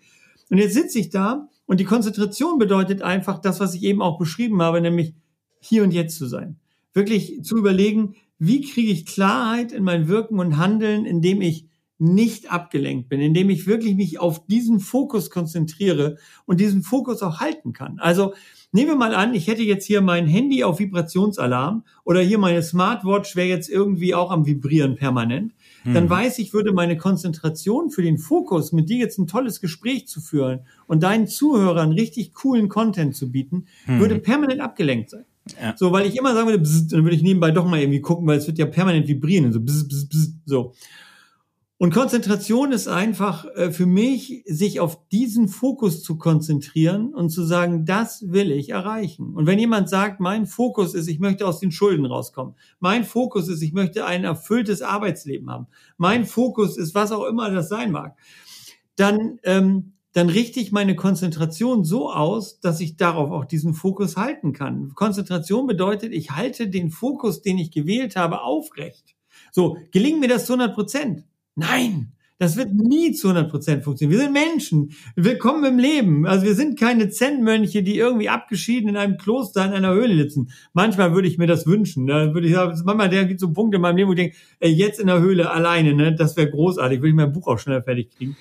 Und 0.49 0.57
jetzt 0.57 0.73
sitze 0.73 0.99
ich 0.99 1.09
da 1.09 1.47
und 1.67 1.79
die 1.79 1.85
Konzentration 1.85 2.57
bedeutet 2.57 3.03
einfach 3.03 3.39
das, 3.39 3.59
was 3.59 3.75
ich 3.75 3.83
eben 3.83 4.01
auch 4.01 4.17
beschrieben 4.17 4.61
habe, 4.61 4.81
nämlich 4.81 5.13
hier 5.59 5.83
und 5.83 5.91
jetzt 5.91 6.17
zu 6.17 6.25
sein. 6.25 6.57
Wirklich 6.93 7.43
zu 7.43 7.57
überlegen, 7.57 8.15
wie 8.39 8.61
kriege 8.61 8.91
ich 8.91 9.05
Klarheit 9.05 9.71
in 9.71 9.83
mein 9.83 10.07
Wirken 10.07 10.39
und 10.39 10.57
Handeln, 10.57 11.05
indem 11.05 11.41
ich 11.41 11.67
nicht 11.99 12.51
abgelenkt 12.51 13.09
bin, 13.09 13.19
indem 13.21 13.49
ich 13.49 13.65
wirklich 13.65 13.95
mich 13.95 14.19
auf 14.19 14.45
diesen 14.45 14.79
Fokus 14.79 15.29
konzentriere 15.29 16.17
und 16.45 16.59
diesen 16.59 16.83
Fokus 16.83 17.23
auch 17.23 17.39
halten 17.39 17.73
kann. 17.73 17.97
Also 17.99 18.33
nehmen 18.71 18.89
wir 18.89 18.95
mal 18.95 19.15
an, 19.15 19.33
ich 19.33 19.47
hätte 19.47 19.63
jetzt 19.63 19.85
hier 19.85 20.01
mein 20.01 20.27
Handy 20.27 20.63
auf 20.63 20.79
Vibrationsalarm 20.79 21.83
oder 22.03 22.21
hier 22.21 22.37
meine 22.37 22.61
Smartwatch 22.61 23.35
wäre 23.35 23.47
jetzt 23.47 23.69
irgendwie 23.69 24.13
auch 24.13 24.29
am 24.29 24.45
Vibrieren 24.45 24.95
permanent. 24.95 25.53
Hm. 25.83 25.93
Dann 25.93 26.09
weiß 26.09 26.39
ich, 26.39 26.53
würde 26.53 26.71
meine 26.73 26.97
Konzentration 26.97 27.89
für 27.89 28.01
den 28.01 28.17
Fokus, 28.17 28.71
mit 28.71 28.89
dir 28.89 28.97
jetzt 28.97 29.17
ein 29.17 29.27
tolles 29.27 29.61
Gespräch 29.61 30.07
zu 30.07 30.21
führen 30.21 30.61
und 30.87 31.03
deinen 31.03 31.27
Zuhörern 31.27 31.91
richtig 31.91 32.33
coolen 32.33 32.69
Content 32.69 33.15
zu 33.15 33.31
bieten, 33.31 33.65
hm. 33.85 33.99
würde 33.99 34.19
permanent 34.19 34.61
abgelenkt 34.61 35.09
sein. 35.09 35.25
Ja. 35.61 35.75
So, 35.77 35.91
weil 35.91 36.05
ich 36.05 36.17
immer 36.17 36.33
sagen 36.33 36.47
würde, 36.47 36.59
bzz, 36.59 36.87
dann 36.89 37.03
würde 37.03 37.15
ich 37.15 37.23
nebenbei 37.23 37.51
doch 37.51 37.65
mal 37.65 37.79
irgendwie 37.79 38.01
gucken, 38.01 38.27
weil 38.27 38.37
es 38.37 38.47
wird 38.47 38.57
ja 38.57 38.65
permanent 38.65 39.07
vibrieren, 39.07 39.53
so, 39.53 39.59
bzz, 39.59 39.87
bzz, 39.87 40.09
bzz, 40.09 40.31
so. 40.45 40.73
Und 41.79 41.93
Konzentration 41.93 42.71
ist 42.71 42.87
einfach 42.87 43.45
äh, 43.53 43.71
für 43.71 43.85
mich, 43.85 44.43
sich 44.47 44.79
auf 44.79 45.07
diesen 45.09 45.47
Fokus 45.47 46.01
zu 46.01 46.17
konzentrieren 46.17 47.13
und 47.13 47.29
zu 47.29 47.43
sagen, 47.43 47.85
das 47.85 48.31
will 48.31 48.51
ich 48.51 48.69
erreichen. 48.69 49.35
Und 49.35 49.45
wenn 49.45 49.59
jemand 49.59 49.87
sagt, 49.87 50.19
mein 50.19 50.47
Fokus 50.47 50.95
ist, 50.95 51.07
ich 51.07 51.19
möchte 51.19 51.45
aus 51.45 51.59
den 51.59 51.71
Schulden 51.71 52.07
rauskommen, 52.07 52.55
mein 52.79 53.03
Fokus 53.03 53.47
ist, 53.47 53.61
ich 53.61 53.73
möchte 53.73 54.07
ein 54.07 54.23
erfülltes 54.23 54.81
Arbeitsleben 54.81 55.51
haben, 55.51 55.67
mein 55.97 56.25
Fokus 56.25 56.77
ist, 56.77 56.95
was 56.95 57.11
auch 57.11 57.25
immer 57.25 57.51
das 57.51 57.69
sein 57.69 57.91
mag, 57.91 58.17
dann, 58.95 59.39
ähm, 59.43 59.93
dann 60.13 60.29
richte 60.29 60.59
ich 60.59 60.71
meine 60.71 60.95
Konzentration 60.95 61.83
so 61.83 62.11
aus, 62.11 62.59
dass 62.59 62.79
ich 62.79 62.97
darauf 62.97 63.29
auch 63.29 63.45
diesen 63.45 63.75
Fokus 63.75 64.17
halten 64.17 64.51
kann. 64.51 64.93
Konzentration 64.95 65.67
bedeutet, 65.67 66.11
ich 66.11 66.31
halte 66.31 66.69
den 66.69 66.89
Fokus, 66.89 67.43
den 67.43 67.59
ich 67.59 67.69
gewählt 67.69 68.15
habe, 68.15 68.41
aufrecht. 68.41 69.15
So, 69.51 69.77
gelingen 69.91 70.19
mir 70.19 70.27
das 70.29 70.47
zu 70.47 70.53
100 70.53 70.73
Prozent? 70.73 71.23
Nein, 71.59 72.11
das 72.37 72.55
wird 72.55 72.71
nie 72.71 73.13
zu 73.13 73.29
100 73.29 73.49
Prozent 73.49 73.83
funktionieren. 73.83 74.19
Wir 74.19 74.25
sind 74.25 74.33
Menschen. 74.33 74.91
Willkommen 75.15 75.65
im 75.65 75.79
Leben. 75.79 76.27
Also 76.27 76.45
wir 76.45 76.53
sind 76.53 76.79
keine 76.79 77.09
Zen-Mönche, 77.09 77.81
die 77.81 77.97
irgendwie 77.97 78.29
abgeschieden 78.29 78.89
in 78.89 78.95
einem 78.95 79.17
Kloster 79.17 79.65
in 79.65 79.71
einer 79.71 79.91
Höhle 79.91 80.15
sitzen. 80.15 80.51
Manchmal 80.73 81.15
würde 81.15 81.27
ich 81.27 81.39
mir 81.39 81.47
das 81.47 81.65
wünschen. 81.65 82.05
Da 82.05 82.31
würde 82.35 82.45
ich 82.45 82.53
sagen, 82.53 82.79
manchmal 82.85 83.09
der 83.09 83.25
gibt 83.25 83.39
so 83.39 83.51
Punkte 83.51 83.77
in 83.77 83.81
meinem 83.81 83.97
Leben, 83.97 84.07
wo 84.07 84.13
ich 84.13 84.19
denke, 84.19 84.37
ey, 84.59 84.71
jetzt 84.71 84.99
in 84.99 85.07
der 85.07 85.19
Höhle 85.19 85.49
alleine, 85.49 85.95
ne, 85.95 86.13
das 86.13 86.37
wäre 86.37 86.51
großartig. 86.51 86.99
Würde 86.99 87.09
ich 87.09 87.15
mein 87.15 87.33
Buch 87.33 87.47
auch 87.47 87.57
schneller 87.57 87.81
fertig 87.81 88.11
kriegen. 88.15 88.37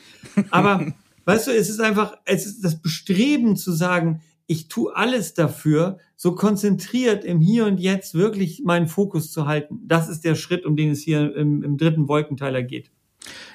Aber 0.50 0.92
weißt 1.24 1.46
du, 1.46 1.52
es 1.52 1.70
ist 1.70 1.80
einfach, 1.80 2.18
es 2.26 2.44
ist 2.44 2.62
das 2.62 2.82
Bestreben 2.82 3.56
zu 3.56 3.72
sagen, 3.72 4.20
ich 4.46 4.68
tue 4.68 4.94
alles 4.94 5.32
dafür, 5.32 5.96
so 6.16 6.34
konzentriert 6.34 7.24
im 7.24 7.40
Hier 7.40 7.64
und 7.64 7.80
Jetzt 7.80 8.12
wirklich 8.12 8.62
meinen 8.62 8.88
Fokus 8.88 9.32
zu 9.32 9.46
halten. 9.46 9.80
Das 9.86 10.10
ist 10.10 10.22
der 10.26 10.34
Schritt, 10.34 10.66
um 10.66 10.76
den 10.76 10.90
es 10.90 11.00
hier 11.00 11.34
im, 11.34 11.62
im 11.62 11.78
dritten 11.78 12.08
Wolkenteiler 12.08 12.62
geht. 12.62 12.90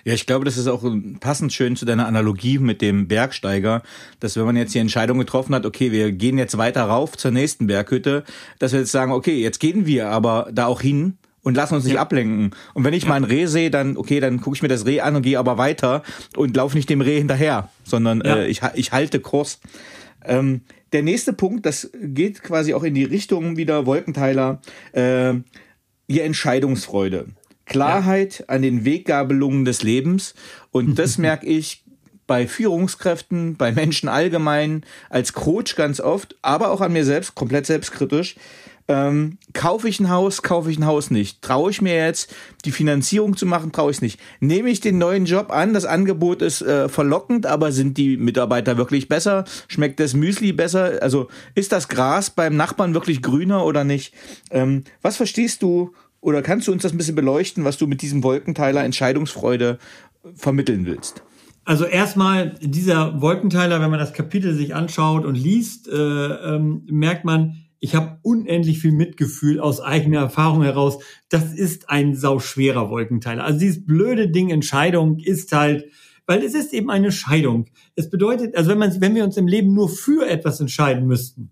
Ja, 0.03 0.13
ich 0.13 0.25
glaube, 0.25 0.45
das 0.45 0.57
ist 0.57 0.67
auch 0.67 0.83
passend 1.19 1.53
schön 1.53 1.75
zu 1.75 1.85
deiner 1.85 2.07
Analogie 2.07 2.57
mit 2.57 2.81
dem 2.81 3.07
Bergsteiger, 3.07 3.83
dass 4.19 4.35
wenn 4.35 4.45
man 4.45 4.55
jetzt 4.55 4.73
die 4.73 4.79
Entscheidung 4.79 5.19
getroffen 5.19 5.53
hat, 5.55 5.65
okay, 5.65 5.91
wir 5.91 6.11
gehen 6.11 6.37
jetzt 6.37 6.57
weiter 6.57 6.83
rauf 6.83 7.17
zur 7.17 7.31
nächsten 7.31 7.67
Berghütte, 7.67 8.23
dass 8.59 8.71
wir 8.71 8.79
jetzt 8.79 8.91
sagen, 8.91 9.11
okay, 9.11 9.41
jetzt 9.41 9.59
gehen 9.59 9.85
wir 9.85 10.09
aber 10.09 10.49
da 10.51 10.65
auch 10.65 10.81
hin 10.81 11.17
und 11.43 11.55
lassen 11.55 11.75
uns 11.75 11.85
nicht 11.85 11.95
ja. 11.95 12.01
ablenken. 12.01 12.51
Und 12.73 12.83
wenn 12.83 12.93
ich 12.93 13.03
ja. 13.03 13.09
mal 13.09 13.15
ein 13.15 13.23
Reh 13.23 13.45
sehe, 13.45 13.71
dann 13.71 13.97
okay, 13.97 14.19
dann 14.19 14.41
gucke 14.41 14.55
ich 14.55 14.61
mir 14.61 14.67
das 14.67 14.85
Reh 14.85 15.01
an 15.01 15.15
und 15.15 15.21
gehe 15.21 15.39
aber 15.39 15.57
weiter 15.57 16.03
und 16.35 16.55
laufe 16.55 16.75
nicht 16.75 16.89
dem 16.89 17.01
Reh 17.01 17.17
hinterher, 17.17 17.69
sondern 17.83 18.21
ja. 18.25 18.37
äh, 18.37 18.47
ich, 18.47 18.61
ich 18.75 18.91
halte 18.91 19.19
Kurs. 19.19 19.59
Ähm, 20.23 20.61
der 20.93 21.03
nächste 21.03 21.33
Punkt, 21.33 21.65
das 21.65 21.89
geht 22.01 22.43
quasi 22.43 22.73
auch 22.73 22.83
in 22.83 22.93
die 22.93 23.05
Richtung 23.05 23.57
wieder 23.57 23.85
Wolkenteiler, 23.85 24.61
äh, 24.91 25.33
ihr 26.07 26.23
Entscheidungsfreude. 26.23 27.27
Klarheit 27.65 28.39
ja. 28.39 28.45
an 28.47 28.61
den 28.61 28.85
Weggabelungen 28.85 29.65
des 29.65 29.83
Lebens. 29.83 30.33
Und 30.71 30.95
das 30.99 31.17
merke 31.17 31.45
ich 31.45 31.83
bei 32.27 32.47
Führungskräften, 32.47 33.57
bei 33.57 33.71
Menschen 33.71 34.07
allgemein, 34.07 34.85
als 35.09 35.33
Coach 35.33 35.75
ganz 35.75 35.99
oft, 35.99 36.35
aber 36.41 36.71
auch 36.71 36.79
an 36.79 36.93
mir 36.93 37.03
selbst, 37.03 37.35
komplett 37.35 37.65
selbstkritisch. 37.65 38.35
Ähm, 38.87 39.37
kaufe 39.53 39.87
ich 39.87 39.99
ein 39.99 40.09
Haus, 40.09 40.41
kaufe 40.41 40.71
ich 40.71 40.77
ein 40.77 40.85
Haus 40.85 41.11
nicht? 41.11 41.41
Traue 41.41 41.71
ich 41.71 41.81
mir 41.81 41.95
jetzt, 41.95 42.33
die 42.65 42.71
Finanzierung 42.71 43.37
zu 43.37 43.45
machen, 43.45 43.71
traue 43.71 43.91
ich 43.91 43.97
es 43.97 44.01
nicht? 44.01 44.19
Nehme 44.39 44.69
ich 44.69 44.79
den 44.79 44.97
neuen 44.97 45.25
Job 45.25 45.51
an, 45.51 45.73
das 45.73 45.85
Angebot 45.85 46.41
ist 46.41 46.61
äh, 46.61 46.89
verlockend, 46.89 47.45
aber 47.45 47.71
sind 47.71 47.97
die 47.97 48.17
Mitarbeiter 48.17 48.77
wirklich 48.77 49.07
besser? 49.07 49.45
Schmeckt 49.67 49.99
das 49.99 50.13
Müsli 50.13 50.51
besser? 50.51 50.99
Also 51.01 51.27
ist 51.53 51.71
das 51.71 51.89
Gras 51.89 52.29
beim 52.29 52.55
Nachbarn 52.55 52.93
wirklich 52.93 53.21
grüner 53.21 53.65
oder 53.65 53.83
nicht? 53.83 54.13
Ähm, 54.51 54.83
was 55.01 55.17
verstehst 55.17 55.61
du 55.61 55.93
oder 56.21 56.41
kannst 56.41 56.67
du 56.67 56.71
uns 56.71 56.83
das 56.83 56.93
ein 56.93 56.97
bisschen 56.97 57.15
beleuchten, 57.15 57.65
was 57.65 57.77
du 57.77 57.87
mit 57.87 58.01
diesem 58.01 58.23
Wolkenteiler 58.23 58.83
Entscheidungsfreude 58.83 59.79
vermitteln 60.35 60.85
willst? 60.85 61.23
Also 61.63 61.85
erstmal 61.85 62.55
dieser 62.61 63.21
Wolkenteiler, 63.21 63.81
wenn 63.81 63.91
man 63.91 63.99
das 63.99 64.13
Kapitel 64.13 64.55
sich 64.55 64.73
anschaut 64.73 65.25
und 65.25 65.35
liest, 65.35 65.87
äh, 65.87 65.95
ähm, 65.95 66.83
merkt 66.89 67.25
man, 67.25 67.57
ich 67.79 67.95
habe 67.95 68.19
unendlich 68.21 68.79
viel 68.79 68.91
Mitgefühl 68.91 69.59
aus 69.59 69.81
eigener 69.81 70.19
Erfahrung 70.19 70.63
heraus. 70.63 70.99
Das 71.29 71.51
ist 71.53 71.89
ein 71.89 72.15
sauschwerer 72.15 72.89
Wolkenteiler. 72.89 73.43
Also 73.43 73.59
dieses 73.59 73.85
blöde 73.85 74.29
Ding 74.29 74.49
Entscheidung 74.49 75.17
ist 75.17 75.51
halt, 75.51 75.85
weil 76.27 76.43
es 76.43 76.53
ist 76.53 76.73
eben 76.73 76.91
eine 76.91 77.11
Scheidung. 77.11 77.65
Es 77.95 78.09
bedeutet, 78.09 78.55
also 78.55 78.69
wenn 78.69 78.77
man, 78.77 79.01
wenn 79.01 79.15
wir 79.15 79.23
uns 79.23 79.37
im 79.37 79.47
Leben 79.47 79.73
nur 79.73 79.89
für 79.89 80.27
etwas 80.27 80.59
entscheiden 80.59 81.07
müssten, 81.07 81.51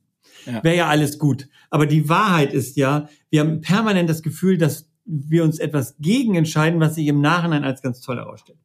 ja. 0.50 0.64
wäre 0.64 0.78
ja 0.78 0.88
alles 0.88 1.20
gut. 1.20 1.48
Aber 1.70 1.86
die 1.86 2.10
Wahrheit 2.10 2.54
ist 2.54 2.78
ja, 2.78 3.08
wir 3.30 3.42
haben 3.42 3.62
permanent 3.62 4.10
das 4.10 4.22
Gefühl, 4.22 4.58
dass 4.58 4.90
wir 5.06 5.44
uns 5.44 5.60
etwas 5.60 5.96
gegen 6.00 6.36
entscheiden, 6.36 6.80
was 6.80 6.96
sich 6.96 7.08
im 7.08 7.22
Nachhinein 7.22 7.64
als 7.64 7.82
ganz 7.82 8.02
toll 8.02 8.18
herausstellt. 8.18 8.60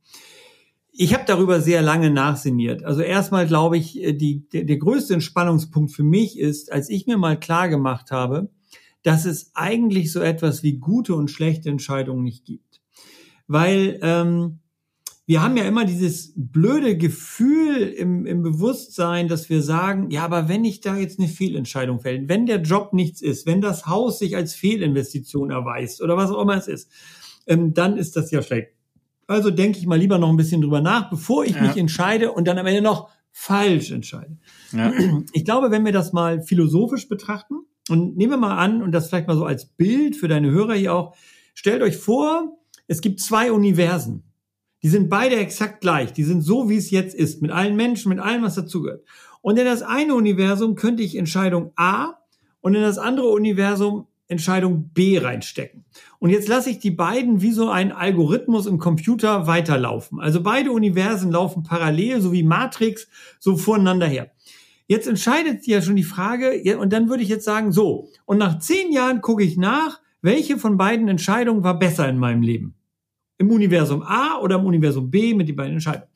Ich 0.96 1.12
habe 1.12 1.24
darüber 1.26 1.60
sehr 1.60 1.82
lange 1.82 2.10
nachsiniert. 2.10 2.84
Also 2.84 3.00
erstmal 3.00 3.46
glaube 3.46 3.76
ich, 3.76 4.00
äh, 4.02 4.12
die, 4.12 4.48
der, 4.50 4.64
der 4.64 4.76
größte 4.76 5.14
Entspannungspunkt 5.14 5.92
für 5.92 6.04
mich 6.04 6.38
ist, 6.38 6.70
als 6.70 6.88
ich 6.88 7.06
mir 7.06 7.18
mal 7.18 7.38
klar 7.38 7.68
gemacht 7.68 8.10
habe, 8.10 8.50
dass 9.02 9.24
es 9.24 9.50
eigentlich 9.54 10.12
so 10.12 10.20
etwas 10.20 10.62
wie 10.62 10.78
gute 10.78 11.14
und 11.14 11.30
schlechte 11.30 11.68
Entscheidungen 11.68 12.22
nicht 12.22 12.44
gibt. 12.44 12.80
Weil 13.46 13.98
ähm, 14.02 14.60
wir 15.26 15.42
haben 15.42 15.56
ja 15.56 15.64
immer 15.64 15.86
dieses 15.86 16.34
blöde 16.36 16.98
Gefühl 16.98 17.80
im, 17.82 18.26
im 18.26 18.42
Bewusstsein, 18.42 19.26
dass 19.26 19.48
wir 19.48 19.62
sagen, 19.62 20.10
ja, 20.10 20.24
aber 20.24 20.48
wenn 20.48 20.64
ich 20.64 20.80
da 20.80 20.96
jetzt 20.96 21.18
eine 21.18 21.28
Fehlentscheidung 21.28 22.00
fällt, 22.00 22.28
wenn 22.28 22.44
der 22.44 22.60
Job 22.60 22.92
nichts 22.92 23.22
ist, 23.22 23.46
wenn 23.46 23.62
das 23.62 23.86
Haus 23.86 24.18
sich 24.18 24.36
als 24.36 24.54
Fehlinvestition 24.54 25.50
erweist 25.50 26.02
oder 26.02 26.16
was 26.16 26.30
auch 26.30 26.42
immer 26.42 26.56
es 26.56 26.68
ist, 26.68 26.90
ähm, 27.46 27.72
dann 27.72 27.96
ist 27.96 28.16
das 28.16 28.30
ja 28.30 28.42
schlecht. 28.42 28.68
Also 29.26 29.50
denke 29.50 29.78
ich 29.78 29.86
mal 29.86 29.98
lieber 29.98 30.18
noch 30.18 30.28
ein 30.28 30.36
bisschen 30.36 30.60
drüber 30.60 30.82
nach, 30.82 31.08
bevor 31.08 31.44
ich 31.44 31.54
ja. 31.54 31.62
mich 31.62 31.76
entscheide 31.78 32.32
und 32.32 32.46
dann 32.46 32.58
am 32.58 32.66
Ende 32.66 32.82
noch 32.82 33.08
falsch 33.32 33.90
entscheide. 33.90 34.36
Ja. 34.72 34.92
Ich 35.32 35.46
glaube, 35.46 35.70
wenn 35.70 35.86
wir 35.86 35.92
das 35.92 36.12
mal 36.12 36.42
philosophisch 36.42 37.08
betrachten 37.08 37.54
und 37.88 38.16
nehmen 38.16 38.32
wir 38.32 38.36
mal 38.36 38.58
an 38.58 38.82
und 38.82 38.92
das 38.92 39.08
vielleicht 39.08 39.26
mal 39.26 39.36
so 39.36 39.46
als 39.46 39.64
Bild 39.66 40.16
für 40.16 40.28
deine 40.28 40.50
Hörer 40.50 40.74
hier 40.74 40.94
auch, 40.94 41.16
stellt 41.54 41.82
euch 41.82 41.96
vor, 41.96 42.58
es 42.86 43.00
gibt 43.00 43.20
zwei 43.20 43.50
Universen. 43.50 44.22
Die 44.84 44.90
sind 44.90 45.08
beide 45.08 45.36
exakt 45.36 45.80
gleich. 45.80 46.12
Die 46.12 46.24
sind 46.24 46.42
so, 46.42 46.68
wie 46.68 46.76
es 46.76 46.90
jetzt 46.90 47.14
ist, 47.14 47.40
mit 47.40 47.50
allen 47.50 47.74
Menschen, 47.74 48.10
mit 48.10 48.20
allem, 48.20 48.42
was 48.42 48.54
dazugehört. 48.54 49.02
Und 49.40 49.58
in 49.58 49.64
das 49.64 49.80
eine 49.80 50.14
Universum 50.14 50.74
könnte 50.74 51.02
ich 51.02 51.16
Entscheidung 51.16 51.72
A 51.74 52.18
und 52.60 52.74
in 52.74 52.82
das 52.82 52.98
andere 52.98 53.28
Universum 53.28 54.06
Entscheidung 54.28 54.90
B 54.92 55.18
reinstecken. 55.18 55.86
Und 56.18 56.30
jetzt 56.30 56.48
lasse 56.48 56.68
ich 56.68 56.80
die 56.80 56.90
beiden 56.90 57.40
wie 57.40 57.52
so 57.52 57.70
ein 57.70 57.92
Algorithmus 57.92 58.66
im 58.66 58.78
Computer 58.78 59.46
weiterlaufen. 59.46 60.20
Also 60.20 60.42
beide 60.42 60.70
Universen 60.70 61.32
laufen 61.32 61.62
parallel, 61.62 62.20
so 62.20 62.32
wie 62.32 62.42
Matrix, 62.42 63.08
so 63.38 63.56
voreinander 63.56 64.06
her. 64.06 64.32
Jetzt 64.86 65.08
entscheidet 65.08 65.64
sich 65.64 65.72
ja 65.72 65.80
schon 65.80 65.96
die 65.96 66.02
Frage, 66.02 66.78
und 66.78 66.92
dann 66.92 67.08
würde 67.08 67.22
ich 67.22 67.30
jetzt 67.30 67.46
sagen, 67.46 67.72
so, 67.72 68.08
und 68.26 68.36
nach 68.36 68.58
zehn 68.58 68.92
Jahren 68.92 69.22
gucke 69.22 69.44
ich 69.44 69.56
nach, 69.56 70.00
welche 70.20 70.58
von 70.58 70.76
beiden 70.76 71.08
Entscheidungen 71.08 71.64
war 71.64 71.78
besser 71.78 72.06
in 72.06 72.18
meinem 72.18 72.42
Leben? 72.42 72.74
Im 73.44 73.52
Universum 73.52 74.02
A 74.02 74.38
oder 74.40 74.56
im 74.56 74.64
Universum 74.64 75.10
B 75.10 75.34
mit 75.34 75.48
den 75.48 75.56
beiden 75.56 75.74
Entscheidungen. 75.74 76.08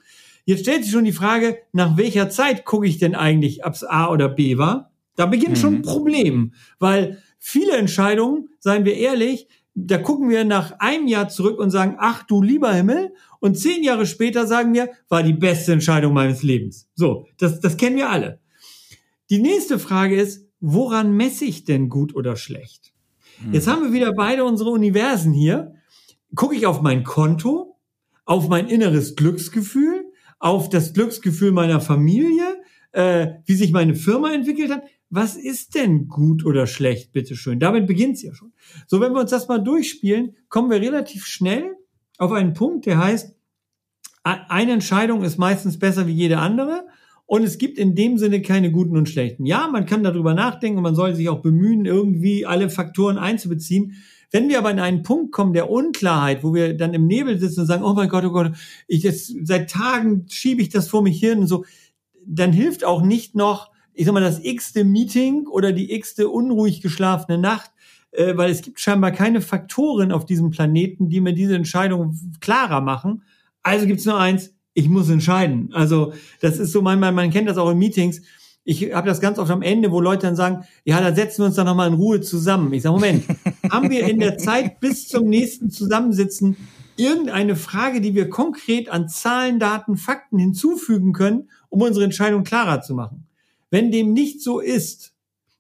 Jetzt 0.47 0.61
stellt 0.61 0.83
sich 0.83 0.93
schon 0.93 1.05
die 1.05 1.13
Frage, 1.13 1.59
nach 1.73 1.99
welcher 1.99 2.31
Zeit 2.31 2.65
gucke 2.65 2.87
ich 2.87 2.97
denn 2.97 3.15
eigentlich, 3.15 3.67
ob 3.67 3.75
es 3.75 3.85
A 3.85 4.09
oder 4.11 4.31
B 4.31 4.57
war? 4.57 4.91
Da 5.15 5.27
beginnt 5.27 5.57
mhm. 5.57 5.57
schon 5.57 5.75
ein 5.75 5.83
Problem, 5.83 6.55
weil 6.79 7.23
viele 7.39 7.77
Entscheidungen, 7.77 8.49
seien 8.59 8.87
wir 8.87 8.97
ehrlich, 8.97 9.47
da 9.75 9.99
gucken 9.99 10.31
wir 10.31 10.45
nach 10.45 10.73
einem 10.81 11.07
Jahr 11.07 11.29
zurück 11.29 11.59
und 11.59 11.71
sagen, 11.71 11.97
ach 11.99 12.23
du 12.23 12.43
lieber 12.43 12.73
Himmel, 12.73 13.13
und 13.41 13.59
zehn 13.59 13.83
Jahre 13.85 14.07
später 14.07 14.47
sagen 14.47 14.73
wir, 14.73 14.91
war 15.09 15.23
die 15.23 15.35
beste 15.35 15.73
Entscheidung 15.73 16.15
meines 16.15 16.43
Lebens. 16.43 16.89
So, 16.95 17.27
das, 17.37 17.61
das 17.61 17.77
kennen 17.77 17.97
wir 17.97 18.09
alle. 18.11 18.41
Die 19.31 19.39
nächste 19.39 19.79
Frage 19.79 20.17
ist, 20.17 20.49
woran 20.61 21.15
messe 21.15 21.45
ich 21.45 21.65
denn 21.65 21.91
gut 21.91 22.15
oder 22.15 22.37
schlecht? 22.37 22.95
Hm. 23.43 23.53
Jetzt 23.53 23.69
haben 23.69 23.85
wir 23.85 23.93
wieder 23.93 24.15
beide 24.15 24.45
unsere 24.45 24.71
Universen 24.71 25.33
hier. 25.33 25.75
Gucke 26.35 26.55
ich 26.55 26.67
auf 26.67 26.83
mein 26.83 27.05
Konto, 27.05 27.79
auf 28.25 28.49
mein 28.49 28.69
inneres 28.69 29.17
Glücksgefühl, 29.17 30.05
auf 30.39 30.69
das 30.69 30.93
Glücksgefühl 30.93 31.53
meiner 31.53 31.81
Familie, 31.81 32.63
äh, 32.93 33.29
wie 33.47 33.55
sich 33.55 33.73
meine 33.73 33.95
Firma 33.95 34.33
entwickelt 34.33 34.71
hat 34.71 34.83
was 35.11 35.37
ist 35.37 35.75
denn 35.75 36.09
gut 36.09 36.45
oder 36.45 36.67
schlecht, 36.67 37.13
bitteschön? 37.13 37.61
Damit 37.61 37.87
beginnt's 37.87 38.23
ja 38.23 38.35
schon. 38.35 38.53
So, 38.87 39.01
wenn 39.01 39.13
wir 39.13 39.21
uns 39.21 39.31
das 39.31 39.49
mal 39.49 39.59
durchspielen, 39.59 40.37
kommen 40.49 40.71
wir 40.71 40.81
relativ 40.81 41.27
schnell 41.27 41.77
auf 42.19 42.33
einen 42.33 42.53
Punkt, 42.53 42.87
der 42.87 42.99
heißt, 42.99 43.35
eine 44.25 44.73
Entscheidung 44.73 45.23
ist 45.23 45.39
meistens 45.39 45.79
besser 45.79 46.07
wie 46.07 46.13
jede 46.13 46.39
andere 46.39 46.87
und 47.25 47.45
es 47.45 47.57
gibt 47.57 47.79
in 47.79 47.95
dem 47.95 48.19
Sinne 48.19 48.43
keine 48.43 48.71
guten 48.71 48.97
und 48.97 49.09
schlechten. 49.09 49.47
Ja, 49.47 49.69
man 49.69 49.87
kann 49.87 50.03
darüber 50.03 50.35
nachdenken 50.35 50.79
und 50.79 50.83
man 50.83 50.95
soll 50.95 51.15
sich 51.15 51.29
auch 51.31 51.41
bemühen, 51.41 51.87
irgendwie 51.87 52.45
alle 52.45 52.69
Faktoren 52.69 53.17
einzubeziehen. 53.17 53.95
Wenn 54.31 54.49
wir 54.49 54.59
aber 54.59 54.71
in 54.71 54.81
einen 54.81 55.03
Punkt 55.03 55.33
kommen 55.33 55.55
der 55.55 55.71
Unklarheit, 55.71 56.45
wo 56.45 56.53
wir 56.55 56.77
dann 56.77 56.95
im 56.95 57.07
Nebel 57.07 57.39
sitzen 57.39 57.61
und 57.61 57.67
sagen, 57.67 57.83
oh 57.83 57.95
mein 57.95 58.09
Gott, 58.09 58.25
oh 58.25 58.31
Gott, 58.31 58.53
ich 58.87 59.03
jetzt 59.03 59.33
seit 59.45 59.71
Tagen 59.71 60.27
schiebe 60.29 60.61
ich 60.63 60.69
das 60.69 60.89
vor 60.89 61.03
mich 61.03 61.19
hin 61.19 61.39
und 61.39 61.47
so, 61.47 61.65
dann 62.27 62.53
hilft 62.53 62.85
auch 62.85 63.03
nicht 63.03 63.35
noch 63.35 63.71
ich 63.99 64.07
sag 64.07 64.13
mal, 64.13 64.21
das 64.21 64.45
x-te 64.45 64.85
Meeting 64.85 65.49
oder 65.49 65.73
die 65.73 65.93
x-te 65.93 66.29
unruhig 66.29 66.81
geschlafene 66.81 67.37
Nacht, 67.37 67.73
äh, 68.13 68.37
weil 68.37 68.49
es 68.49 68.63
gibt 68.63 68.79
scheinbar 68.79 69.11
keine 69.11 69.41
Faktoren 69.41 70.13
auf 70.13 70.25
diesem 70.25 70.51
Planeten, 70.51 71.09
die 71.09 71.21
mir 71.21 71.33
diese 71.33 71.57
Entscheidung 71.57 72.17
klarer 72.41 72.81
machen. 72.81 73.25
Also 73.65 73.87
gibt's 73.87 74.05
nur 74.05 74.17
eins, 74.17 74.55
ich 74.73 74.89
muss 74.89 75.11
entscheiden. 75.11 75.71
Also 75.73 76.13
das 76.41 76.61
ist 76.61 76.71
so 76.71 76.81
manchmal, 76.81 77.11
man 77.11 77.31
kennt 77.31 77.49
das 77.49 77.59
auch 77.59 77.71
in 77.71 77.79
Meetings. 77.79 78.23
Ich 78.71 78.93
habe 78.93 79.09
das 79.09 79.23
ganz 79.23 79.39
oft 79.39 79.51
am 79.51 79.63
Ende, 79.63 79.91
wo 79.93 79.99
Leute 79.99 80.27
dann 80.27 80.37
sagen, 80.37 80.67
ja, 80.85 81.01
da 81.01 81.15
setzen 81.15 81.39
wir 81.39 81.47
uns 81.47 81.55
dann 81.55 81.65
nochmal 81.65 81.89
in 81.89 81.95
Ruhe 81.95 82.21
zusammen. 82.21 82.71
Ich 82.75 82.83
sage, 82.83 82.93
Moment, 82.93 83.25
haben 83.71 83.89
wir 83.89 84.07
in 84.07 84.21
der 84.21 84.37
Zeit 84.37 84.79
bis 84.79 85.09
zum 85.09 85.27
nächsten 85.27 85.71
Zusammensitzen 85.71 86.55
irgendeine 86.99 87.57
Frage, 87.57 88.03
die 88.03 88.15
wir 88.15 88.29
konkret 88.29 88.91
an 88.91 89.09
Zahlen, 89.09 89.59
Daten, 89.59 89.97
Fakten 89.97 90.39
hinzufügen 90.39 91.15
können, 91.15 91.49
um 91.71 91.81
unsere 91.81 92.05
Entscheidung 92.05 92.45
klarer 92.45 92.83
zu 92.83 92.93
machen? 92.93 93.27
Wenn 93.71 93.91
dem 93.91 94.13
nicht 94.13 94.43
so 94.43 94.61
ist, 94.61 95.15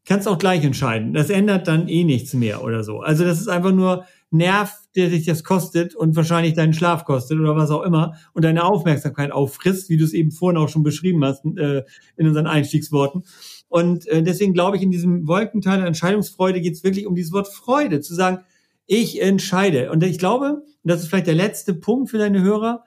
kannst 0.05 0.27
du 0.27 0.31
auch 0.31 0.39
gleich 0.39 0.63
entscheiden. 0.63 1.15
Das 1.15 1.31
ändert 1.31 1.67
dann 1.67 1.89
eh 1.89 2.05
nichts 2.05 2.35
mehr 2.35 2.63
oder 2.63 2.85
so. 2.85 3.01
Also 3.01 3.25
das 3.25 3.41
ist 3.41 3.49
einfach 3.49 3.73
nur 3.73 4.05
Nerv, 4.31 4.78
der 4.99 5.11
sich 5.11 5.25
das 5.25 5.45
kostet 5.45 5.95
und 5.95 6.17
wahrscheinlich 6.17 6.55
deinen 6.55 6.75
Schlaf 6.75 7.05
kostet 7.05 7.39
oder 7.39 7.57
was 7.57 7.71
auch 7.71 7.83
immer 7.83 8.15
und 8.35 8.45
deine 8.45 8.65
Aufmerksamkeit 8.65 9.31
auffrisst, 9.31 9.89
wie 9.89 9.97
du 9.97 10.05
es 10.05 10.13
eben 10.13 10.31
vorhin 10.31 10.59
auch 10.59 10.69
schon 10.69 10.83
beschrieben 10.83 11.25
hast 11.25 11.45
äh, 11.45 11.85
in 12.17 12.27
unseren 12.27 12.47
Einstiegsworten. 12.47 13.25
Und 13.69 14.07
äh, 14.09 14.23
deswegen 14.23 14.55
glaube 14.55 14.77
ich, 14.77 14.83
in 14.83 14.91
diesem 14.91 15.27
Wolkenteil 15.27 15.79
der 15.79 15.87
Entscheidungsfreude 15.87 16.61
geht 16.61 16.75
es 16.75 16.85
wirklich 16.85 17.07
um 17.07 17.15
dieses 17.15 17.33
Wort 17.33 17.49
Freude, 17.49 18.01
zu 18.01 18.15
sagen, 18.15 18.41
ich 18.87 19.21
entscheide. 19.23 19.91
Und 19.91 20.03
ich 20.03 20.19
glaube, 20.19 20.63
und 20.63 20.91
das 20.91 21.03
ist 21.03 21.09
vielleicht 21.09 21.27
der 21.27 21.35
letzte 21.35 21.75
Punkt 21.75 22.11
für 22.11 22.19
deine 22.19 22.43
Hörer, 22.43 22.85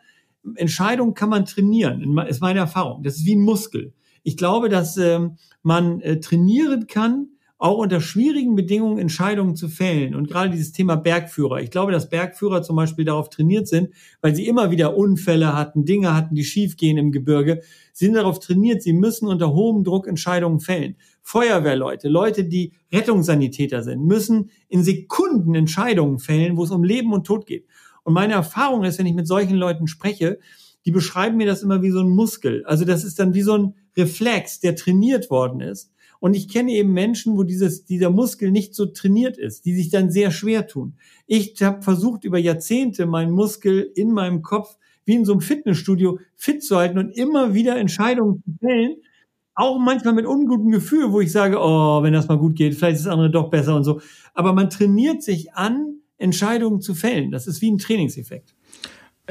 Entscheidungen 0.56 1.14
kann 1.14 1.30
man 1.30 1.46
trainieren, 1.46 2.18
ist 2.28 2.42
meine 2.42 2.60
Erfahrung. 2.60 3.04
Das 3.04 3.18
ist 3.18 3.26
wie 3.26 3.36
ein 3.36 3.42
Muskel. 3.42 3.94
Ich 4.24 4.38
glaube, 4.38 4.70
dass 4.70 4.98
ähm, 4.98 5.38
man 5.62 6.02
äh, 6.02 6.20
trainieren 6.20 6.88
kann, 6.88 7.30
auch 7.62 7.78
unter 7.78 8.02
schwierigen 8.02 8.56
Bedingungen 8.56 8.98
Entscheidungen 8.98 9.56
zu 9.56 9.70
fällen. 9.70 10.16
Und 10.16 10.28
gerade 10.28 10.50
dieses 10.50 10.72
Thema 10.72 10.96
Bergführer. 10.96 11.62
Ich 11.62 11.70
glaube, 11.70 11.92
dass 11.92 12.10
Bergführer 12.10 12.64
zum 12.64 12.76
Beispiel 12.76 13.06
darauf 13.06 13.30
trainiert 13.30 13.68
sind, 13.68 13.92
weil 14.20 14.36
sie 14.36 14.48
immer 14.48 14.72
wieder 14.72 14.98
Unfälle 14.98 15.56
hatten, 15.56 15.86
Dinge 15.86 16.16
hatten, 16.16 16.34
die 16.34 16.44
schiefgehen 16.44 16.98
im 16.98 17.12
Gebirge, 17.12 17.62
Sie 17.94 18.06
sind 18.06 18.16
darauf 18.16 18.40
trainiert, 18.40 18.82
sie 18.82 18.94
müssen 18.94 19.28
unter 19.28 19.54
hohem 19.54 19.84
Druck 19.84 20.08
Entscheidungen 20.08 20.60
fällen. 20.60 20.96
Feuerwehrleute, 21.22 22.10
Leute, 22.10 22.46
die 22.46 22.74
Rettungssanitäter 22.92 23.84
sind, 23.84 24.06
müssen 24.06 24.50
in 24.70 24.84
Sekunden 24.84 25.56
Entscheidungen 25.56 26.20
fällen, 26.20 26.58
wo 26.58 26.64
es 26.64 26.72
um 26.72 26.84
Leben 26.84 27.14
und 27.14 27.28
Tod 27.28 27.46
geht. 27.46 27.66
Und 28.04 28.14
meine 28.14 28.34
Erfahrung 28.34 28.84
ist, 28.84 28.98
wenn 28.98 29.06
ich 29.06 29.14
mit 29.14 29.28
solchen 29.28 29.56
Leuten 29.56 29.88
spreche, 29.88 30.40
die 30.86 30.92
beschreiben 30.92 31.38
mir 31.38 31.46
das 31.46 31.62
immer 31.62 31.82
wie 31.84 31.92
so 31.92 32.00
ein 32.00 32.10
Muskel. 32.10 32.66
Also 32.66 32.86
das 32.86 33.04
ist 33.04 33.20
dann 33.20 33.34
wie 33.34 33.44
so 33.44 33.56
ein 33.56 33.76
Reflex, 33.96 34.60
der 34.62 34.76
trainiert 34.76 35.30
worden 35.30 35.62
ist. 35.62 35.92
Und 36.22 36.36
ich 36.36 36.48
kenne 36.48 36.72
eben 36.72 36.94
Menschen, 36.94 37.36
wo 37.36 37.42
dieses, 37.42 37.84
dieser 37.84 38.12
Muskel 38.12 38.52
nicht 38.52 38.76
so 38.76 38.86
trainiert 38.86 39.40
ist, 39.40 39.66
die 39.66 39.74
sich 39.74 39.90
dann 39.90 40.12
sehr 40.12 40.30
schwer 40.30 40.68
tun. 40.68 40.94
Ich 41.26 41.62
habe 41.64 41.82
versucht, 41.82 42.24
über 42.26 42.38
Jahrzehnte 42.38 43.08
meinen 43.08 43.32
Muskel 43.32 43.92
in 43.96 44.12
meinem 44.12 44.44
Kopf 44.44 44.78
wie 45.04 45.16
in 45.16 45.26
so 45.26 45.32
einem 45.32 45.42
Fitnessstudio 45.42 46.20
fit 46.36 46.64
zu 46.64 46.78
halten 46.78 47.00
und 47.00 47.10
immer 47.18 47.56
wieder 47.56 47.76
Entscheidungen 47.78 48.44
zu 48.46 48.52
fällen, 48.60 48.98
auch 49.56 49.80
manchmal 49.80 50.14
mit 50.14 50.28
ungutem 50.28 50.70
Gefühl, 50.70 51.12
wo 51.12 51.22
ich 51.22 51.32
sage, 51.32 51.58
oh, 51.60 52.04
wenn 52.04 52.14
das 52.14 52.28
mal 52.28 52.38
gut 52.38 52.56
geht, 52.56 52.76
vielleicht 52.76 52.98
ist 52.98 53.08
das 53.08 53.14
andere 53.14 53.32
doch 53.32 53.50
besser 53.50 53.76
und 53.76 53.84
so. 53.84 54.00
Aber 54.36 54.54
man 54.54 54.70
trainiert 54.70 55.24
sich 55.24 55.54
an, 55.56 55.96
Entscheidungen 56.20 56.82
zu 56.82 56.94
fällen. 56.94 57.32
Das 57.32 57.48
ist 57.48 57.64
wie 57.64 57.72
ein 57.72 57.80
Trainingseffekt. 57.80 58.56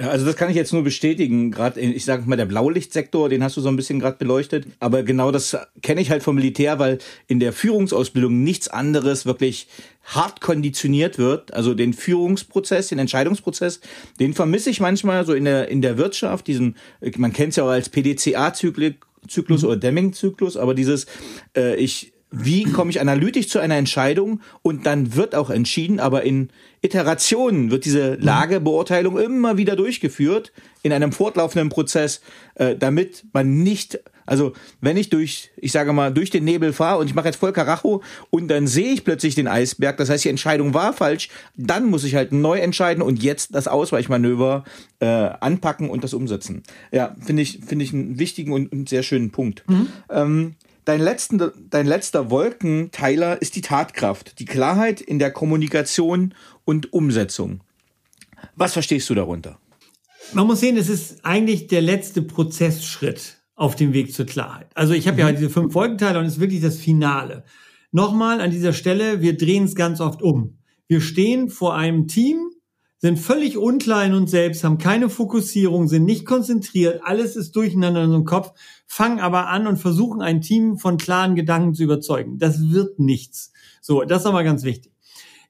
Also 0.09 0.25
das 0.25 0.37
kann 0.37 0.51
ich 0.51 0.57
jetzt 0.57 0.73
nur 0.73 0.83
bestätigen. 0.83 1.51
Gerade, 1.51 1.81
ich 1.81 2.05
sage 2.05 2.23
mal, 2.27 2.37
der 2.37 2.47
Blaulichtsektor, 2.47 3.29
den 3.29 3.45
hast 3.45 3.57
du 3.57 3.61
so 3.61 3.69
ein 3.69 3.77
bisschen 3.77 4.01
gerade 4.01 4.17
beleuchtet. 4.17 4.67
Aber 4.79 5.03
genau 5.03 5.31
das 5.31 5.57
kenne 5.83 6.01
ich 6.01 6.11
halt 6.11 6.23
vom 6.23 6.37
Militär, 6.37 6.79
weil 6.79 6.99
in 7.27 7.41
der 7.41 7.53
Führungsausbildung 7.53 8.43
nichts 8.43 8.69
anderes 8.69 9.27
wirklich 9.27 9.69
hart 10.05 10.41
konditioniert 10.41 11.19
wird. 11.19 11.53
Also 11.53 11.75
den 11.75 11.93
Führungsprozess, 11.93 12.89
den 12.89 12.99
Entscheidungsprozess, 12.99 13.81
den 14.19 14.33
vermisse 14.33 14.71
ich 14.71 14.81
manchmal 14.81 15.27
so 15.27 15.35
in 15.35 15.45
der 15.45 15.69
in 15.69 15.83
der 15.83 15.99
Wirtschaft. 15.99 16.47
Diesen, 16.47 16.77
man 17.17 17.33
kennt 17.33 17.51
es 17.51 17.57
ja 17.57 17.65
auch 17.65 17.69
als 17.69 17.91
PDCA-Zyklus 17.91 19.63
mhm. 19.63 19.69
oder 19.69 19.77
Deming-Zyklus, 19.77 20.57
aber 20.57 20.75
dieses, 20.75 21.07
äh, 21.57 21.77
ich 21.77 22.13
wie 22.31 22.64
komme 22.64 22.91
ich 22.91 23.01
analytisch 23.01 23.49
zu 23.49 23.59
einer 23.59 23.76
Entscheidung 23.76 24.41
und 24.62 24.87
dann 24.87 25.16
wird 25.16 25.35
auch 25.35 25.51
entschieden, 25.51 25.99
aber 25.99 26.22
in 26.22 26.51
Iterationen 26.83 27.70
wird 27.70 27.85
diese 27.85 28.14
Lagebeurteilung 28.14 29.18
immer 29.18 29.57
wieder 29.57 29.76
durchgeführt 29.76 30.53
in 30.83 30.93
einem 30.93 31.12
fortlaufenden 31.12 31.68
Prozess, 31.68 32.20
äh, 32.55 32.76
damit 32.76 33.24
man 33.33 33.62
nicht, 33.62 34.01
also 34.24 34.53
wenn 34.81 34.97
ich 34.97 35.11
durch, 35.11 35.51
ich 35.57 35.72
sage 35.72 35.93
mal, 35.93 36.12
durch 36.12 36.31
den 36.31 36.45
Nebel 36.45 36.72
fahre 36.72 37.01
und 37.01 37.07
ich 37.07 37.14
mache 37.14 37.26
jetzt 37.26 37.37
voll 37.37 37.53
Karacho 37.53 38.03
und 38.31 38.49
dann 38.49 38.66
sehe 38.66 38.93
ich 38.93 39.05
plötzlich 39.05 39.35
den 39.35 39.49
Eisberg, 39.49 39.99
das 39.99 40.09
heißt 40.09 40.24
die 40.24 40.31
Entscheidung 40.31 40.72
war 40.72 40.93
falsch, 40.93 41.28
dann 41.57 41.87
muss 41.87 42.05
ich 42.05 42.14
halt 42.14 42.33
neu 42.33 42.59
entscheiden 42.61 43.03
und 43.03 43.22
jetzt 43.22 43.55
das 43.55 43.68
Ausweichmanöver 43.68 44.64
äh, 45.01 45.07
anpacken 45.07 45.91
und 45.91 46.05
das 46.05 46.14
umsetzen. 46.14 46.62
Ja, 46.93 47.14
finde 47.20 47.43
ich, 47.43 47.59
finde 47.66 47.85
ich 47.85 47.93
einen 47.93 48.18
wichtigen 48.18 48.53
und, 48.53 48.72
und 48.72 48.89
sehr 48.89 49.03
schönen 49.03 49.33
Punkt. 49.33 49.64
Mhm. 49.68 49.89
Ähm, 50.09 50.55
Dein, 50.85 51.01
letzten, 51.01 51.51
dein 51.68 51.87
letzter 51.87 52.31
Wolkenteiler 52.31 53.41
ist 53.41 53.57
die 53.57 53.61
Tatkraft, 53.61 54.39
die 54.39 54.45
Klarheit 54.45 55.01
in 55.01 55.18
der 55.18 55.31
Kommunikation 55.31 56.35
und 56.64 56.93
Umsetzung. 56.93 57.62
Was 58.57 58.72
verstehst 58.72 59.09
du 59.11 59.14
darunter? 59.14 59.59
Man 60.33 60.47
muss 60.47 60.61
sehen, 60.61 60.76
es 60.76 60.89
ist 60.89 61.24
eigentlich 61.24 61.66
der 61.66 61.83
letzte 61.83 62.22
Prozessschritt 62.22 63.39
auf 63.55 63.76
dem 63.76 63.93
Weg 63.93 64.14
zur 64.14 64.26
Klarheit. 64.26 64.68
Also 64.74 64.95
ich 64.95 65.07
habe 65.07 65.16
mhm. 65.16 65.20
ja 65.20 65.33
diese 65.33 65.51
fünf 65.51 65.74
Wolkenteiler 65.74 66.18
und 66.18 66.26
es 66.26 66.35
ist 66.35 66.41
wirklich 66.41 66.62
das 66.62 66.78
Finale. 66.78 67.45
Nochmal 67.93 68.41
an 68.41 68.51
dieser 68.51 68.72
Stelle, 68.72 69.20
wir 69.20 69.37
drehen 69.37 69.64
es 69.64 69.74
ganz 69.74 70.01
oft 70.01 70.22
um. 70.22 70.59
Wir 70.87 71.01
stehen 71.01 71.51
vor 71.51 71.74
einem 71.74 72.07
Team, 72.07 72.51
sind 73.01 73.19
völlig 73.19 73.57
unklar 73.57 74.05
in 74.05 74.13
uns 74.13 74.31
selbst, 74.31 74.63
haben 74.63 74.77
keine 74.77 75.09
Fokussierung, 75.09 75.89
sind 75.89 76.05
nicht 76.05 76.27
konzentriert, 76.27 77.01
alles 77.03 77.35
ist 77.35 77.57
durcheinander 77.57 78.01
in 78.01 78.07
unserem 78.07 78.27
Kopf, 78.27 78.53
fangen 78.87 79.21
aber 79.21 79.49
an 79.49 79.67
und 79.67 79.79
versuchen 79.79 80.21
ein 80.21 80.43
Team 80.43 80.77
von 80.77 80.99
klaren 80.99 81.35
Gedanken 81.35 81.73
zu 81.73 81.83
überzeugen. 81.83 82.39
Das 82.39 82.71
wird 82.71 82.99
nichts. 82.99 83.53
So, 83.81 84.03
das 84.03 84.23
ist 84.23 84.27
aber 84.27 84.45
ganz 84.45 84.65
wichtig. 84.65 84.93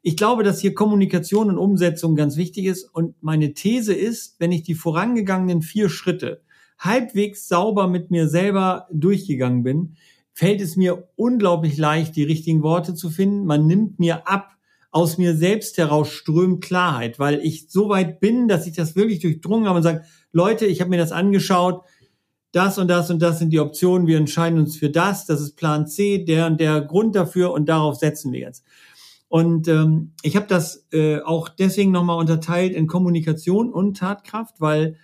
Ich 0.03 0.17
glaube, 0.17 0.45
dass 0.45 0.61
hier 0.61 0.75
Kommunikation 0.75 1.51
und 1.51 1.59
Umsetzung 1.59 2.15
ganz 2.15 2.37
wichtig 2.37 2.67
ist 2.67 2.85
und 2.85 3.21
meine 3.21 3.53
These 3.53 3.95
ist, 3.95 4.37
wenn 4.39 4.53
ich 4.53 4.63
die 4.63 4.75
vorangegangenen 4.75 5.61
vier 5.61 5.89
Schritte 5.89 6.43
halbwegs 6.79 7.49
sauber 7.49 7.89
mit 7.89 8.11
mir 8.11 8.29
selber 8.29 8.87
durchgegangen 8.93 9.65
bin, 9.65 9.97
fällt 10.33 10.61
es 10.61 10.77
mir 10.77 11.09
unglaublich 11.17 11.77
leicht, 11.77 12.15
die 12.17 12.23
richtigen 12.23 12.63
Worte 12.63 12.95
zu 12.95 13.11
finden. 13.11 13.45
Man 13.45 13.67
nimmt 13.67 13.99
mir 13.99 14.27
ab, 14.29 14.57
aus 14.91 15.19
mir 15.19 15.37
selbst 15.37 15.79
heraus 15.79 16.11
strömt 16.11 16.63
Klarheit, 16.65 17.19
weil 17.19 17.41
ich 17.41 17.71
so 17.71 17.89
weit 17.89 18.21
bin, 18.21 18.49
dass 18.49 18.67
ich 18.67 18.75
das 18.75 18.97
wirklich 18.97 19.21
durchdrungen 19.21 19.69
habe 19.69 19.79
und 19.79 19.83
sage, 19.83 20.03
Leute, 20.33 20.67
ich 20.67 20.81
habe 20.81 20.91
mir 20.91 20.99
das 20.99 21.13
angeschaut, 21.13 21.83
das 22.53 22.79
und 22.79 22.89
das 22.89 23.11
und 23.11 23.23
das 23.23 23.39
sind 23.39 23.51
die 23.51 23.61
Optionen, 23.61 24.09
wir 24.09 24.19
entscheiden 24.19 24.59
uns 24.59 24.77
für 24.77 24.91
das, 24.91 25.27
das 25.27 25.41
ist 25.41 25.57
Plan 25.57 25.87
C, 25.87 26.25
der 26.25 26.47
und 26.47 26.61
der 26.61 26.81
Grund 26.81 27.15
dafür 27.15 27.53
und 27.53 27.69
darauf 27.69 27.97
setzen 27.97 28.33
wir 28.33 28.41
jetzt. 28.41 28.65
Und 29.29 29.69
ähm, 29.69 30.13
ich 30.23 30.35
habe 30.35 30.49
das 30.49 30.89
äh, 30.93 31.21
auch 31.21 31.49
deswegen 31.49 31.93
nochmal 31.93 32.19
unterteilt 32.19 32.73
in 32.73 32.89
Kommunikation 32.89 33.73
und 33.73 33.97
Tatkraft, 33.97 34.61
weil 34.61 34.97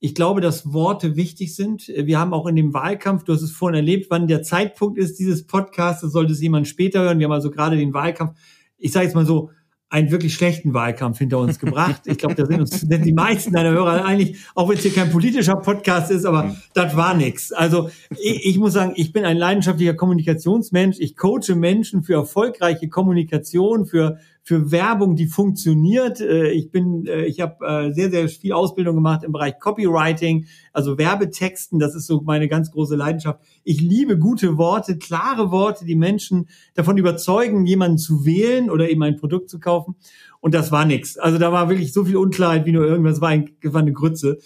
ich 0.00 0.14
glaube, 0.14 0.40
dass 0.40 0.72
Worte 0.72 1.16
wichtig 1.16 1.54
sind. 1.54 1.88
Wir 1.88 2.18
haben 2.18 2.32
auch 2.32 2.46
in 2.46 2.56
dem 2.56 2.72
Wahlkampf, 2.72 3.24
du 3.24 3.34
hast 3.34 3.42
es 3.42 3.50
vorhin 3.50 3.76
erlebt, 3.76 4.06
wann 4.08 4.26
der 4.26 4.42
Zeitpunkt 4.42 4.98
ist 4.98 5.18
dieses 5.18 5.46
Podcasts, 5.46 6.00
sollte 6.00 6.32
es 6.32 6.40
jemand 6.40 6.66
später 6.66 7.00
hören. 7.00 7.18
Wir 7.18 7.26
haben 7.26 7.32
also 7.32 7.50
gerade 7.50 7.76
den 7.76 7.92
Wahlkampf 7.92 8.38
ich 8.84 8.92
sage 8.92 9.06
jetzt 9.06 9.14
mal 9.14 9.24
so, 9.24 9.50
einen 9.88 10.10
wirklich 10.10 10.34
schlechten 10.34 10.74
Wahlkampf 10.74 11.18
hinter 11.18 11.38
uns 11.38 11.58
gebracht. 11.58 12.02
Ich 12.06 12.18
glaube, 12.18 12.34
da 12.34 12.44
sind 12.44 12.60
uns 12.60 12.80
sind 12.80 13.04
die 13.04 13.12
meisten 13.12 13.52
deiner 13.52 13.70
Hörer 13.70 14.04
eigentlich, 14.04 14.36
auch 14.54 14.68
wenn 14.68 14.76
es 14.76 14.82
hier 14.82 14.92
kein 14.92 15.10
politischer 15.10 15.56
Podcast 15.56 16.10
ist, 16.10 16.24
aber 16.26 16.44
mhm. 16.44 16.56
das 16.74 16.96
war 16.96 17.14
nix. 17.14 17.52
Also 17.52 17.90
ich, 18.10 18.44
ich, 18.44 18.58
muss 18.58 18.72
sagen, 18.74 18.92
ich 18.96 19.12
bin 19.12 19.24
ein 19.24 19.36
leidenschaftlicher 19.36 19.94
Kommunikationsmensch. 19.94 20.96
Ich 20.98 21.16
coache 21.16 21.54
Menschen 21.54 22.02
für 22.02 22.14
erfolgreiche 22.14 22.88
Kommunikation, 22.88 23.86
für 23.86 24.18
für 24.46 24.70
Werbung, 24.70 25.16
die 25.16 25.26
funktioniert. 25.26 26.20
Äh, 26.20 26.50
ich 26.50 26.70
bin, 26.70 27.06
äh, 27.06 27.24
ich 27.24 27.40
habe 27.40 27.66
äh, 27.66 27.92
sehr, 27.92 28.10
sehr 28.10 28.28
viel 28.28 28.52
Ausbildung 28.52 28.94
gemacht 28.94 29.24
im 29.24 29.32
Bereich 29.32 29.58
Copywriting, 29.58 30.46
also 30.72 30.98
Werbetexten. 30.98 31.78
Das 31.78 31.94
ist 31.94 32.06
so 32.06 32.20
meine 32.20 32.46
ganz 32.46 32.70
große 32.70 32.94
Leidenschaft. 32.94 33.40
Ich 33.64 33.80
liebe 33.80 34.18
gute 34.18 34.58
Worte, 34.58 34.98
klare 34.98 35.50
Worte, 35.50 35.86
die 35.86 35.94
Menschen 35.94 36.48
davon 36.74 36.98
überzeugen, 36.98 37.64
jemanden 37.64 37.96
zu 37.96 38.26
wählen 38.26 38.70
oder 38.70 38.90
eben 38.90 39.02
ein 39.02 39.16
Produkt 39.16 39.48
zu 39.48 39.58
kaufen. 39.58 39.96
Und 40.40 40.52
das 40.52 40.70
war 40.70 40.84
nix. 40.84 41.16
Also 41.16 41.38
da 41.38 41.50
war 41.50 41.70
wirklich 41.70 41.94
so 41.94 42.04
viel 42.04 42.16
Unklarheit 42.16 42.66
wie 42.66 42.72
nur 42.72 42.84
irgendwas. 42.84 43.22
War, 43.22 43.30
ein, 43.30 43.50
war 43.62 43.80
eine 43.80 43.94
Grütze. 43.94 44.38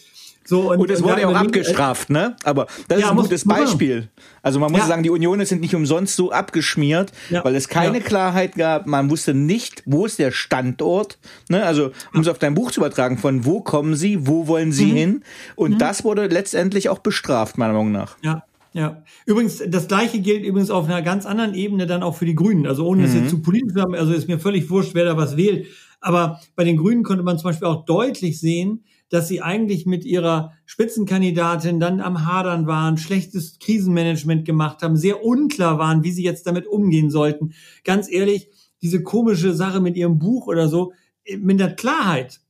So, 0.48 0.70
und, 0.72 0.78
und 0.78 0.90
es 0.90 1.02
wurde 1.02 1.20
ja 1.20 1.28
auch 1.28 1.34
abgestraft, 1.34 2.08
ne? 2.08 2.34
Aber 2.42 2.68
das 2.88 3.00
ja, 3.00 3.04
ist 3.04 3.10
ein 3.10 3.16
gutes 3.18 3.44
Beispiel. 3.44 4.08
Also 4.42 4.58
man 4.58 4.72
muss 4.72 4.80
ja. 4.80 4.86
sagen, 4.86 5.02
die 5.02 5.10
Unionen 5.10 5.44
sind 5.44 5.60
nicht 5.60 5.74
umsonst 5.74 6.16
so 6.16 6.32
abgeschmiert, 6.32 7.12
ja. 7.28 7.44
weil 7.44 7.54
es 7.54 7.68
keine 7.68 8.00
Klarheit 8.00 8.54
gab. 8.54 8.86
Man 8.86 9.10
wusste 9.10 9.34
nicht, 9.34 9.82
wo 9.84 10.06
ist 10.06 10.18
der 10.18 10.30
Standort. 10.30 11.18
Ne? 11.50 11.62
Also 11.66 11.90
um 12.14 12.22
es 12.22 12.28
auf 12.28 12.38
dein 12.38 12.54
Buch 12.54 12.70
zu 12.70 12.80
übertragen, 12.80 13.18
von 13.18 13.44
wo 13.44 13.60
kommen 13.60 13.94
sie, 13.94 14.26
wo 14.26 14.46
wollen 14.46 14.72
sie 14.72 14.86
mhm. 14.86 14.96
hin? 14.96 15.24
Und 15.54 15.72
mhm. 15.72 15.78
das 15.78 16.02
wurde 16.02 16.26
letztendlich 16.28 16.88
auch 16.88 17.00
bestraft, 17.00 17.58
meiner 17.58 17.74
Meinung 17.74 17.92
nach. 17.92 18.16
Ja. 18.22 18.44
Ja, 18.72 19.02
übrigens, 19.26 19.62
das 19.66 19.88
gleiche 19.88 20.20
gilt 20.20 20.44
übrigens 20.44 20.70
auf 20.70 20.86
einer 20.86 21.02
ganz 21.02 21.26
anderen 21.26 21.54
Ebene 21.54 21.86
dann 21.86 22.02
auch 22.02 22.16
für 22.16 22.26
die 22.26 22.34
Grünen. 22.34 22.66
Also 22.66 22.86
ohne 22.86 23.04
es 23.04 23.14
jetzt 23.14 23.24
mhm. 23.24 23.28
zu 23.28 23.42
politisch 23.42 23.74
zu 23.74 23.80
haben, 23.82 23.94
also 23.94 24.12
ist 24.12 24.28
mir 24.28 24.38
völlig 24.38 24.70
wurscht, 24.70 24.94
wer 24.94 25.04
da 25.04 25.16
was 25.16 25.36
wählt. 25.36 25.66
Aber 26.00 26.40
bei 26.54 26.64
den 26.64 26.76
Grünen 26.76 27.02
konnte 27.02 27.22
man 27.22 27.38
zum 27.38 27.50
Beispiel 27.50 27.66
auch 27.66 27.84
deutlich 27.84 28.40
sehen, 28.40 28.84
dass 29.10 29.28
sie 29.28 29.40
eigentlich 29.40 29.86
mit 29.86 30.04
ihrer 30.04 30.52
Spitzenkandidatin 30.66 31.80
dann 31.80 32.00
am 32.00 32.26
Hadern 32.26 32.66
waren, 32.66 32.98
schlechtes 32.98 33.58
Krisenmanagement 33.58 34.44
gemacht 34.44 34.82
haben, 34.82 34.96
sehr 34.96 35.24
unklar 35.24 35.78
waren, 35.78 36.04
wie 36.04 36.12
sie 36.12 36.24
jetzt 36.24 36.46
damit 36.46 36.66
umgehen 36.66 37.10
sollten. 37.10 37.52
Ganz 37.84 38.10
ehrlich, 38.10 38.50
diese 38.82 39.02
komische 39.02 39.54
Sache 39.54 39.80
mit 39.80 39.96
ihrem 39.96 40.18
Buch 40.18 40.46
oder 40.46 40.68
so, 40.68 40.92
mit 41.38 41.60
der 41.60 41.74
Klarheit, 41.74 42.40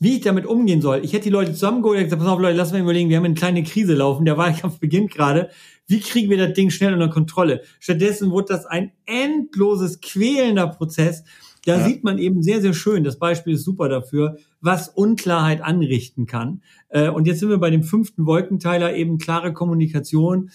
wie 0.00 0.16
ich 0.16 0.22
damit 0.22 0.46
umgehen 0.46 0.82
soll. 0.82 1.00
Ich 1.04 1.12
hätte 1.12 1.24
die 1.24 1.30
Leute 1.30 1.52
zusammengeholt 1.52 1.98
und 1.98 2.04
gesagt, 2.04 2.22
pass 2.22 2.30
auf 2.30 2.40
Leute, 2.40 2.56
lass 2.56 2.72
mal 2.72 2.80
überlegen, 2.80 3.08
wir 3.08 3.16
haben 3.16 3.24
eine 3.24 3.34
kleine 3.34 3.62
Krise 3.62 3.94
laufen, 3.94 4.24
der 4.24 4.36
Wahlkampf 4.36 4.78
beginnt 4.78 5.12
gerade. 5.12 5.50
Wie 5.86 6.00
kriegen 6.00 6.30
wir 6.30 6.38
das 6.38 6.54
Ding 6.54 6.70
schnell 6.70 6.94
unter 6.94 7.08
Kontrolle? 7.08 7.62
Stattdessen 7.78 8.30
wurde 8.30 8.54
das 8.54 8.66
ein 8.66 8.92
endloses, 9.06 10.00
quälender 10.00 10.66
Prozess, 10.66 11.24
da 11.64 11.78
ja. 11.78 11.86
sieht 11.86 12.04
man 12.04 12.18
eben 12.18 12.42
sehr, 12.42 12.60
sehr 12.60 12.74
schön, 12.74 13.04
das 13.04 13.18
Beispiel 13.18 13.54
ist 13.54 13.64
super 13.64 13.88
dafür, 13.88 14.36
was 14.60 14.88
Unklarheit 14.88 15.62
anrichten 15.62 16.26
kann. 16.26 16.62
Äh, 16.88 17.08
und 17.08 17.26
jetzt 17.26 17.40
sind 17.40 17.48
wir 17.48 17.58
bei 17.58 17.70
dem 17.70 17.82
fünften 17.82 18.26
Wolkenteiler, 18.26 18.94
eben 18.94 19.18
klare 19.18 19.52
Kommunikation. 19.52 20.50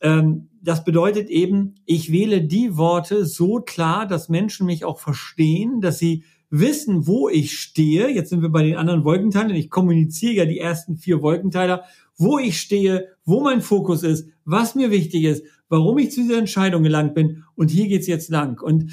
Ähm, 0.00 0.48
das 0.62 0.84
bedeutet 0.84 1.30
eben, 1.30 1.74
ich 1.86 2.12
wähle 2.12 2.42
die 2.42 2.76
Worte 2.76 3.24
so 3.24 3.60
klar, 3.60 4.06
dass 4.06 4.28
Menschen 4.28 4.66
mich 4.66 4.84
auch 4.84 4.98
verstehen, 4.98 5.80
dass 5.80 5.98
sie 5.98 6.24
wissen, 6.50 7.06
wo 7.06 7.28
ich 7.28 7.58
stehe. 7.58 8.08
Jetzt 8.08 8.30
sind 8.30 8.42
wir 8.42 8.50
bei 8.50 8.64
den 8.64 8.76
anderen 8.76 9.04
Wolkenteilern. 9.04 9.54
Ich 9.54 9.70
kommuniziere 9.70 10.34
ja 10.34 10.44
die 10.44 10.58
ersten 10.58 10.96
vier 10.96 11.22
Wolkenteiler, 11.22 11.84
wo 12.16 12.38
ich 12.38 12.60
stehe, 12.60 13.08
wo 13.24 13.40
mein 13.40 13.62
Fokus 13.62 14.02
ist, 14.02 14.28
was 14.44 14.74
mir 14.74 14.90
wichtig 14.90 15.24
ist, 15.24 15.44
warum 15.68 15.96
ich 15.98 16.10
zu 16.10 16.22
dieser 16.22 16.38
Entscheidung 16.38 16.82
gelangt 16.82 17.14
bin. 17.14 17.44
Und 17.54 17.70
hier 17.70 17.86
geht's 17.86 18.08
jetzt 18.08 18.30
lang. 18.30 18.60
Und 18.60 18.90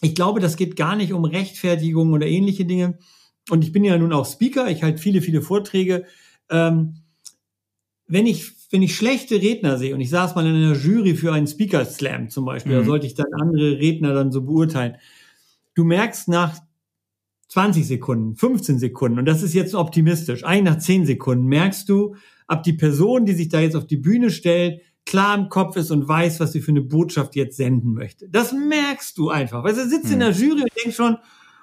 ich 0.00 0.14
glaube, 0.14 0.40
das 0.40 0.56
geht 0.56 0.76
gar 0.76 0.96
nicht 0.96 1.12
um 1.12 1.24
Rechtfertigung 1.24 2.12
oder 2.12 2.26
ähnliche 2.26 2.64
Dinge. 2.64 2.98
Und 3.50 3.64
ich 3.64 3.72
bin 3.72 3.84
ja 3.84 3.98
nun 3.98 4.12
auch 4.12 4.26
Speaker, 4.26 4.68
ich 4.68 4.82
halte 4.82 5.00
viele, 5.00 5.22
viele 5.22 5.42
Vorträge. 5.42 6.04
Ähm, 6.48 6.96
wenn 8.06 8.26
ich, 8.26 8.52
wenn 8.70 8.82
ich 8.82 8.96
schlechte 8.96 9.36
Redner 9.36 9.78
sehe 9.78 9.94
und 9.94 10.00
ich 10.00 10.10
saß 10.10 10.34
mal 10.34 10.46
in 10.46 10.54
einer 10.54 10.76
Jury 10.76 11.14
für 11.14 11.32
einen 11.32 11.46
Speaker 11.46 11.84
Slam 11.84 12.28
zum 12.28 12.44
Beispiel, 12.44 12.72
mhm. 12.72 12.78
da 12.78 12.84
sollte 12.84 13.06
ich 13.06 13.14
dann 13.14 13.32
andere 13.32 13.78
Redner 13.78 14.14
dann 14.14 14.32
so 14.32 14.42
beurteilen. 14.42 14.96
Du 15.74 15.84
merkst 15.84 16.28
nach 16.28 16.58
20 17.48 17.86
Sekunden, 17.86 18.36
15 18.36 18.78
Sekunden, 18.78 19.18
und 19.18 19.26
das 19.26 19.42
ist 19.42 19.54
jetzt 19.54 19.74
optimistisch, 19.74 20.44
eigentlich 20.44 20.74
nach 20.74 20.78
10 20.78 21.06
Sekunden 21.06 21.46
merkst 21.46 21.88
du, 21.88 22.16
ob 22.48 22.62
die 22.62 22.72
Person, 22.72 23.26
die 23.26 23.34
sich 23.34 23.48
da 23.48 23.60
jetzt 23.60 23.76
auf 23.76 23.86
die 23.86 23.96
Bühne 23.96 24.30
stellt, 24.30 24.82
klar 25.10 25.36
im 25.36 25.48
Kopf 25.48 25.76
ist 25.76 25.90
und 25.90 26.06
weiß, 26.06 26.38
was 26.38 26.52
sie 26.52 26.60
für 26.60 26.70
eine 26.70 26.82
Botschaft 26.82 27.34
jetzt 27.34 27.56
senden 27.56 27.94
möchte. 27.94 28.28
Das 28.28 28.52
merkst 28.52 29.18
du 29.18 29.28
einfach. 29.28 29.64
Weil 29.64 29.74
du 29.74 29.88
sitzt 29.88 30.06
hm. 30.06 30.12
in 30.12 30.20
der 30.20 30.30
Jury 30.30 30.62
und 30.62 30.70
denkst 30.82 30.96
schon, 30.96 31.18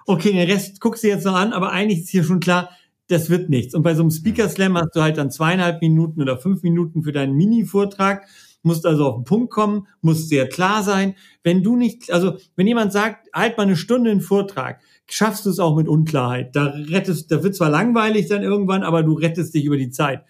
okay, 0.06 0.34
den 0.34 0.50
Rest 0.50 0.82
guckst 0.82 1.04
du 1.04 1.08
jetzt 1.08 1.26
noch 1.26 1.36
an, 1.36 1.54
aber 1.54 1.72
eigentlich 1.72 2.02
ist 2.02 2.10
hier 2.10 2.26
schon 2.26 2.42
klar, 2.42 2.70
das 3.08 3.30
wird 3.30 3.50
nichts. 3.50 3.74
Und 3.74 3.84
bei 3.84 3.96
so 3.96 4.02
einem 4.02 4.12
Speaker 4.12 4.50
Slam 4.50 4.78
hast 4.78 4.94
du 4.96 5.02
halt 5.02 5.18
dann 5.18 5.32
zweieinhalb 5.32 5.82
Minuten 5.82 6.22
oder 6.22 6.38
fünf 6.38 6.62
Minuten 6.62 7.04
für 7.04 7.14
deinen 7.14 7.38
Mini-Vortrag, 7.38 8.28
musst 8.64 8.86
also 8.86 9.06
auf 9.06 9.16
den 9.16 9.24
Punkt 9.24 9.50
kommen, 9.50 9.88
musst 10.02 10.28
sehr 10.28 10.50
klar 10.50 10.84
sein. 10.84 11.16
Wenn 11.42 11.64
du 11.64 11.78
nicht, 11.78 12.12
also 12.12 12.36
wenn 12.58 12.68
jemand 12.68 12.92
sagt, 12.92 13.30
halt 13.34 13.56
mal 13.56 13.64
eine 13.64 13.78
Stunde 13.78 14.12
einen 14.12 14.20
Vortrag, 14.20 14.82
schaffst 15.10 15.46
du 15.46 15.50
es 15.52 15.60
auch 15.60 15.78
mit 15.78 15.88
Unklarheit. 15.88 16.54
Da 16.54 16.66
rettest, 16.66 17.32
da 17.32 17.44
wird 17.44 17.56
zwar 17.56 17.70
langweilig 17.70 18.28
dann 18.28 18.44
irgendwann, 18.44 18.84
aber 18.84 19.04
du 19.04 19.14
rettest 19.14 19.54
dich 19.54 19.64
über 19.64 19.78
die 19.78 19.90
Zeit. 19.90 20.26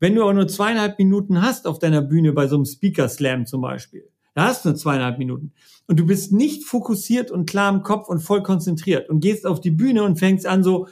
Wenn 0.00 0.14
du 0.14 0.22
aber 0.22 0.34
nur 0.34 0.48
zweieinhalb 0.48 0.98
Minuten 0.98 1.42
hast 1.42 1.66
auf 1.66 1.78
deiner 1.78 2.02
Bühne 2.02 2.32
bei 2.32 2.48
so 2.48 2.56
einem 2.56 2.64
Speaker 2.64 3.08
Slam 3.08 3.46
zum 3.46 3.60
Beispiel, 3.60 4.08
da 4.34 4.44
hast 4.44 4.64
du 4.64 4.70
nur 4.70 4.76
zweieinhalb 4.76 5.18
Minuten 5.18 5.52
und 5.86 6.00
du 6.00 6.06
bist 6.06 6.32
nicht 6.32 6.64
fokussiert 6.64 7.30
und 7.30 7.48
klar 7.48 7.72
im 7.72 7.82
Kopf 7.82 8.08
und 8.08 8.20
voll 8.20 8.42
konzentriert 8.42 9.10
und 9.10 9.20
gehst 9.20 9.46
auf 9.46 9.60
die 9.60 9.70
Bühne 9.70 10.02
und 10.02 10.18
fängst 10.18 10.46
an 10.46 10.62
so, 10.62 10.88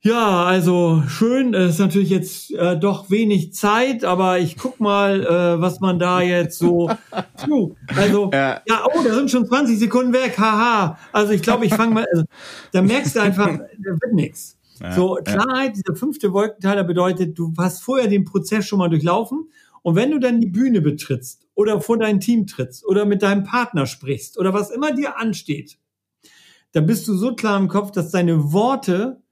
Ja, 0.00 0.44
also 0.44 1.02
schön. 1.08 1.52
Es 1.52 1.74
ist 1.74 1.78
natürlich 1.80 2.10
jetzt 2.10 2.52
äh, 2.54 2.78
doch 2.78 3.10
wenig 3.10 3.52
Zeit, 3.52 4.04
aber 4.04 4.38
ich 4.38 4.56
guck 4.56 4.78
mal, 4.78 5.26
äh, 5.26 5.60
was 5.60 5.80
man 5.80 5.98
da 5.98 6.20
jetzt 6.20 6.58
so. 6.58 6.88
Puh, 7.44 7.74
also 7.96 8.30
ja. 8.32 8.60
ja, 8.66 8.86
oh, 8.86 9.02
da 9.02 9.14
sind 9.14 9.32
schon 9.32 9.46
20 9.46 9.76
Sekunden 9.78 10.12
weg. 10.12 10.38
Haha. 10.38 10.96
Also 11.12 11.32
ich 11.32 11.42
glaube, 11.42 11.66
ich 11.66 11.74
fange 11.74 11.94
mal. 11.94 12.06
Also, 12.12 12.24
da 12.72 12.82
merkst 12.82 13.16
du 13.16 13.20
einfach, 13.20 13.48
da 13.48 13.90
wird 14.00 14.12
nichts. 14.12 14.55
Ja, 14.80 14.92
so 14.92 15.18
Klarheit. 15.24 15.76
Ja. 15.76 15.82
Dieser 15.82 15.96
fünfte 15.96 16.32
Wolkenteiler 16.32 16.84
bedeutet, 16.84 17.38
du 17.38 17.52
hast 17.58 17.82
vorher 17.82 18.08
den 18.08 18.24
Prozess 18.24 18.66
schon 18.66 18.78
mal 18.78 18.88
durchlaufen 18.88 19.50
und 19.82 19.94
wenn 19.94 20.10
du 20.10 20.18
dann 20.18 20.40
die 20.40 20.48
Bühne 20.48 20.80
betrittst 20.80 21.46
oder 21.54 21.80
vor 21.80 21.98
dein 21.98 22.20
Team 22.20 22.46
trittst 22.46 22.84
oder 22.84 23.04
mit 23.04 23.22
deinem 23.22 23.44
Partner 23.44 23.86
sprichst 23.86 24.38
oder 24.38 24.52
was 24.52 24.70
immer 24.70 24.92
dir 24.92 25.18
ansteht, 25.18 25.78
dann 26.72 26.86
bist 26.86 27.06
du 27.08 27.14
so 27.14 27.34
klar 27.34 27.58
im 27.58 27.68
Kopf, 27.68 27.92
dass 27.92 28.10
deine 28.10 28.52
Worte 28.52 29.22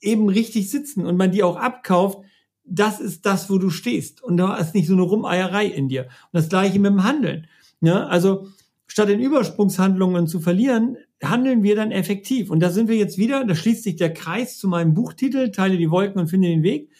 eben 0.00 0.28
richtig 0.28 0.70
sitzen 0.70 1.04
und 1.06 1.16
man 1.16 1.30
die 1.30 1.42
auch 1.42 1.56
abkauft, 1.56 2.24
das 2.64 3.00
ist 3.00 3.26
das, 3.26 3.50
wo 3.50 3.58
du 3.58 3.70
stehst. 3.70 4.22
Und 4.22 4.36
da 4.36 4.56
ist 4.56 4.74
nicht 4.74 4.86
so 4.86 4.94
eine 4.94 5.02
Rumeierei 5.02 5.66
in 5.66 5.88
dir. 5.88 6.04
Und 6.04 6.10
das 6.32 6.48
gleiche 6.48 6.78
mit 6.78 6.92
dem 6.92 7.04
Handeln. 7.04 7.46
Ja, 7.80 7.94
ne? 8.00 8.06
also 8.08 8.48
statt 8.90 9.08
in 9.08 9.20
Übersprungshandlungen 9.20 10.26
zu 10.26 10.40
verlieren, 10.40 10.96
handeln 11.22 11.62
wir 11.62 11.76
dann 11.76 11.92
effektiv. 11.92 12.50
Und 12.50 12.58
da 12.58 12.70
sind 12.70 12.88
wir 12.88 12.96
jetzt 12.96 13.18
wieder, 13.18 13.44
da 13.44 13.54
schließt 13.54 13.84
sich 13.84 13.94
der 13.94 14.12
Kreis 14.12 14.58
zu 14.58 14.66
meinem 14.66 14.94
Buchtitel, 14.94 15.52
Teile 15.52 15.76
die 15.76 15.92
Wolken 15.92 16.20
und 16.20 16.26
finde 16.26 16.48
den 16.48 16.64
Weg. 16.64 16.90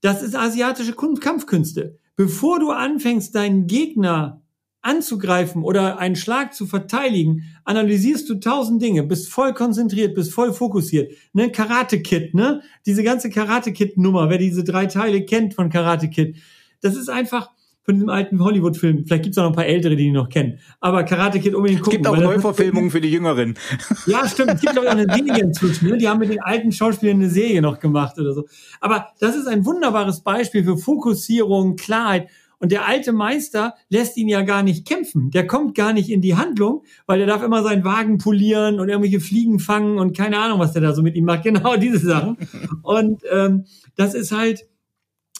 Das 0.00 0.20
ist 0.20 0.34
asiatische 0.34 0.94
Kampfkünste. 0.94 2.00
Bevor 2.16 2.58
du 2.58 2.70
anfängst, 2.70 3.36
deinen 3.36 3.68
Gegner 3.68 4.42
anzugreifen 4.82 5.62
oder 5.62 6.00
einen 6.00 6.16
Schlag 6.16 6.54
zu 6.54 6.66
verteidigen, 6.66 7.44
analysierst 7.64 8.28
du 8.28 8.40
tausend 8.40 8.82
Dinge, 8.82 9.04
bist 9.04 9.28
voll 9.28 9.54
konzentriert, 9.54 10.16
bist 10.16 10.32
voll 10.32 10.52
fokussiert. 10.52 11.12
Ne, 11.32 11.52
Karate 11.52 12.02
Kid, 12.02 12.34
ne? 12.34 12.62
Diese 12.84 13.04
ganze 13.04 13.30
Karate 13.30 13.72
Kid 13.72 13.96
Nummer, 13.96 14.28
wer 14.28 14.38
diese 14.38 14.64
drei 14.64 14.86
Teile 14.86 15.24
kennt 15.24 15.54
von 15.54 15.70
Karate 15.70 16.10
Kid, 16.10 16.36
das 16.80 16.96
ist 16.96 17.08
einfach 17.08 17.50
von 17.86 17.94
diesem 17.94 18.08
alten 18.08 18.42
Hollywood-Film. 18.42 19.06
Vielleicht 19.06 19.22
gibt's 19.22 19.38
auch 19.38 19.44
noch 19.44 19.50
ein 19.50 19.56
paar 19.56 19.66
ältere, 19.66 19.94
die 19.94 20.06
ihn 20.06 20.12
noch 20.12 20.28
kennen. 20.28 20.58
Aber 20.80 21.04
Karate 21.04 21.38
Kid 21.38 21.54
unbedingt 21.54 21.82
gucken. 21.82 22.04
Es 22.04 22.10
gibt 22.10 22.18
auch 22.18 22.20
Neuverfilmungen 22.20 22.90
für 22.90 23.00
die 23.00 23.10
Jüngeren. 23.10 23.54
Ja, 24.06 24.28
stimmt. 24.28 24.54
Es 24.54 24.60
gibt 24.60 24.78
auch 24.78 24.84
eine 24.84 25.04
Serie 25.04 25.42
inzwischen. 25.42 25.88
Ne? 25.88 25.98
Die 25.98 26.08
haben 26.08 26.18
mit 26.18 26.30
den 26.30 26.40
alten 26.40 26.70
Schauspielern 26.70 27.16
eine 27.16 27.30
Serie 27.30 27.62
noch 27.62 27.78
gemacht 27.78 28.18
oder 28.18 28.32
so. 28.32 28.46
Aber 28.80 29.08
das 29.20 29.36
ist 29.36 29.46
ein 29.46 29.64
wunderbares 29.64 30.20
Beispiel 30.20 30.64
für 30.64 30.76
Fokussierung, 30.76 31.76
Klarheit. 31.76 32.28
Und 32.58 32.72
der 32.72 32.86
alte 32.86 33.12
Meister 33.12 33.74
lässt 33.88 34.16
ihn 34.16 34.28
ja 34.28 34.42
gar 34.42 34.62
nicht 34.62 34.86
kämpfen. 34.86 35.30
Der 35.30 35.46
kommt 35.46 35.74
gar 35.74 35.92
nicht 35.92 36.10
in 36.10 36.20
die 36.20 36.36
Handlung, 36.36 36.82
weil 37.06 37.20
er 37.20 37.26
darf 37.26 37.42
immer 37.42 37.62
seinen 37.62 37.84
Wagen 37.84 38.18
polieren 38.18 38.80
und 38.80 38.88
irgendwelche 38.88 39.20
Fliegen 39.20 39.58
fangen 39.58 39.98
und 39.98 40.16
keine 40.16 40.38
Ahnung, 40.38 40.58
was 40.58 40.72
der 40.72 40.82
da 40.82 40.94
so 40.94 41.02
mit 41.02 41.14
ihm 41.14 41.24
macht. 41.24 41.36
Genau 41.46 41.76
diese 41.76 41.98
Sachen. 41.98 42.38
Und 42.82 43.22
ähm, 43.30 43.66
das 43.94 44.14
ist 44.14 44.32
halt, 44.32 44.66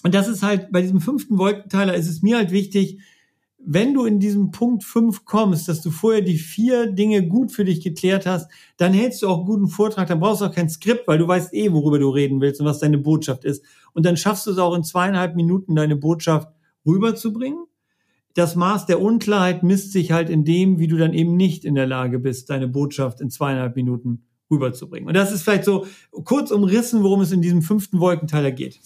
und 0.07 0.15
das 0.15 0.29
ist 0.29 0.45
halt, 0.45 0.71
bei 0.71 0.83
diesem 0.83 1.01
fünften 1.01 1.37
Wolkenteiler 1.37 1.97
ist 1.97 2.09
es 2.09 2.23
mir 2.23 2.37
halt 2.37 2.53
wichtig, 2.53 3.01
wenn 3.59 3.93
du 3.93 4.05
in 4.05 4.21
diesem 4.21 4.53
Punkt 4.53 4.85
fünf 4.85 5.25
kommst, 5.25 5.67
dass 5.67 5.83
du 5.83 5.91
vorher 5.91 6.23
die 6.23 6.39
vier 6.39 6.87
Dinge 6.87 7.27
gut 7.27 7.51
für 7.51 7.65
dich 7.65 7.83
geklärt 7.83 8.25
hast, 8.25 8.49
dann 8.77 8.93
hältst 8.93 9.23
du 9.23 9.29
auch 9.29 9.39
einen 9.39 9.47
guten 9.47 9.67
Vortrag, 9.67 10.07
dann 10.07 10.21
brauchst 10.21 10.43
du 10.43 10.45
auch 10.45 10.55
kein 10.55 10.69
Skript, 10.69 11.09
weil 11.09 11.19
du 11.19 11.27
weißt 11.27 11.53
eh, 11.55 11.73
worüber 11.73 11.99
du 11.99 12.09
reden 12.09 12.41
willst 12.41 12.61
und 12.61 12.69
was 12.69 12.79
deine 12.79 12.99
Botschaft 12.99 13.45
ist. 13.45 13.65
Und 13.95 14.07
dann 14.07 14.17
schaffst 14.17 14.47
du 14.47 14.53
es 14.53 14.59
auch 14.59 14.77
in 14.77 14.85
zweieinhalb 14.85 15.35
Minuten, 15.35 15.75
deine 15.75 15.97
Botschaft 15.97 16.55
rüberzubringen. 16.87 17.65
Das 18.35 18.55
Maß 18.55 18.87
der 18.87 19.03
Unklarheit 19.03 19.65
misst 19.65 19.91
sich 19.91 20.13
halt 20.13 20.31
in 20.31 20.45
dem, 20.45 20.79
wie 20.79 20.87
du 20.87 20.97
dann 20.99 21.15
eben 21.15 21.35
nicht 21.35 21.65
in 21.65 21.75
der 21.75 21.89
Lage 21.89 22.21
bist, 22.21 22.49
deine 22.49 22.69
Botschaft 22.69 23.21
in 23.21 23.31
zweieinhalb 23.31 23.75
Minuten 23.75 24.23
rüberzubringen. 24.53 25.09
Und 25.09 25.15
das 25.15 25.33
ist 25.33 25.43
vielleicht 25.43 25.65
so 25.65 25.85
kurz 26.13 26.53
umrissen, 26.53 27.03
worum 27.03 27.23
es 27.23 27.33
in 27.33 27.43
diesem 27.43 27.63
fünften 27.63 27.99
Wolkenteiler 27.99 28.53
geht. 28.53 28.79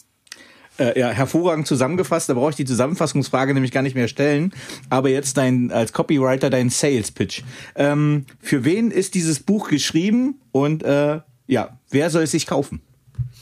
Äh, 0.81 0.99
ja, 0.99 1.11
hervorragend 1.11 1.67
zusammengefasst. 1.67 2.31
Da 2.31 2.35
brauche 2.35 2.51
ich 2.51 2.57
die 2.57 2.65
Zusammenfassungsfrage 2.65 3.53
nämlich 3.53 3.71
gar 3.71 3.83
nicht 3.83 3.95
mehr 3.95 4.09
stellen. 4.09 4.55
Aber 4.89 5.11
jetzt 5.11 5.37
dein 5.37 5.71
als 5.71 5.93
Copywriter 5.93 6.49
dein 6.49 6.71
Sales 6.71 7.11
Pitch. 7.11 7.43
Ähm, 7.75 8.25
für 8.41 8.65
wen 8.65 8.91
ist 8.91 9.15
dieses 9.15 9.41
Buch 9.41 9.69
geschrieben 9.69 10.41
und 10.53 10.83
äh, 10.83 11.21
ja, 11.47 11.79
wer 11.91 12.09
soll 12.09 12.23
es 12.23 12.31
sich 12.31 12.47
kaufen? 12.47 12.81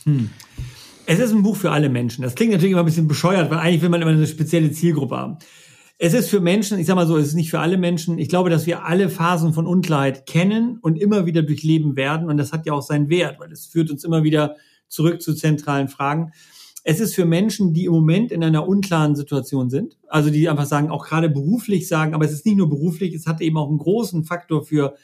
Hm. 0.02 0.30
Es 1.06 1.20
ist 1.20 1.30
ein 1.30 1.44
Buch 1.44 1.54
für 1.54 1.70
alle 1.70 1.88
Menschen. 1.88 2.22
Das 2.22 2.34
klingt 2.34 2.50
natürlich 2.50 2.72
immer 2.72 2.82
ein 2.82 2.86
bisschen 2.86 3.06
bescheuert, 3.06 3.50
weil 3.52 3.58
eigentlich 3.58 3.82
will 3.82 3.88
man 3.88 4.02
immer 4.02 4.10
eine 4.10 4.26
spezielle 4.26 4.72
Zielgruppe 4.72 5.16
haben. 5.16 5.38
Es 5.96 6.14
ist 6.14 6.30
für 6.30 6.40
Menschen, 6.40 6.80
ich 6.80 6.86
sag 6.86 6.96
mal 6.96 7.06
so, 7.06 7.16
es 7.16 7.28
ist 7.28 7.34
nicht 7.34 7.50
für 7.50 7.60
alle 7.60 7.76
Menschen. 7.76 8.18
Ich 8.18 8.28
glaube, 8.28 8.50
dass 8.50 8.66
wir 8.66 8.84
alle 8.84 9.10
Phasen 9.10 9.52
von 9.52 9.66
Unklarheit 9.66 10.26
kennen 10.26 10.78
und 10.80 10.96
immer 10.96 11.24
wieder 11.24 11.42
durchleben 11.42 11.94
werden. 11.94 12.28
Und 12.28 12.36
das 12.36 12.52
hat 12.52 12.66
ja 12.66 12.72
auch 12.72 12.82
seinen 12.82 13.08
Wert, 13.08 13.38
weil 13.38 13.52
es 13.52 13.66
führt 13.66 13.90
uns 13.90 14.02
immer 14.02 14.24
wieder 14.24 14.56
zurück 14.88 15.22
zu 15.22 15.34
zentralen 15.34 15.88
Fragen. 15.88 16.32
Es 16.90 17.00
ist 17.00 17.14
für 17.14 17.26
Menschen, 17.26 17.74
die 17.74 17.84
im 17.84 17.92
Moment 17.92 18.32
in 18.32 18.42
einer 18.42 18.66
unklaren 18.66 19.14
Situation 19.14 19.68
sind. 19.68 19.98
Also 20.08 20.30
die 20.30 20.48
einfach 20.48 20.64
sagen, 20.64 20.88
auch 20.88 21.06
gerade 21.06 21.28
beruflich 21.28 21.86
sagen, 21.86 22.14
aber 22.14 22.24
es 22.24 22.32
ist 22.32 22.46
nicht 22.46 22.56
nur 22.56 22.70
beruflich, 22.70 23.12
es 23.12 23.26
hat 23.26 23.42
eben 23.42 23.58
auch 23.58 23.68
einen 23.68 23.76
großen 23.76 24.24
Faktor 24.24 24.64
für 24.64 24.94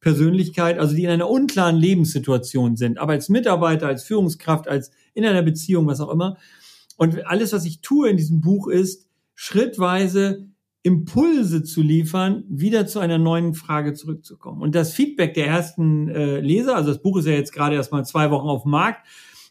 Persönlichkeit, 0.00 0.80
also 0.80 0.96
die 0.96 1.04
in 1.04 1.10
einer 1.10 1.30
unklaren 1.30 1.76
Lebenssituation 1.76 2.76
sind, 2.76 2.98
aber 2.98 3.12
als 3.12 3.28
Mitarbeiter, 3.28 3.86
als 3.86 4.02
Führungskraft, 4.02 4.66
als 4.66 4.90
in 5.14 5.24
einer 5.24 5.42
Beziehung, 5.42 5.86
was 5.86 6.00
auch 6.00 6.10
immer. 6.10 6.38
Und 6.96 7.24
alles, 7.24 7.52
was 7.52 7.64
ich 7.64 7.82
tue 7.82 8.10
in 8.10 8.16
diesem 8.16 8.40
Buch, 8.40 8.66
ist 8.66 9.06
schrittweise 9.36 10.48
Impulse 10.82 11.62
zu 11.62 11.82
liefern, 11.82 12.42
wieder 12.48 12.88
zu 12.88 12.98
einer 12.98 13.18
neuen 13.18 13.54
Frage 13.54 13.94
zurückzukommen. 13.94 14.60
Und 14.60 14.74
das 14.74 14.92
Feedback 14.92 15.34
der 15.34 15.46
ersten 15.46 16.08
äh, 16.08 16.40
Leser, 16.40 16.74
also 16.74 16.88
das 16.88 17.00
Buch 17.00 17.16
ist 17.18 17.26
ja 17.26 17.32
jetzt 17.32 17.52
gerade 17.52 17.76
erst 17.76 17.92
mal 17.92 18.04
zwei 18.04 18.32
Wochen 18.32 18.48
auf 18.48 18.62
dem 18.62 18.72
Markt, 18.72 19.06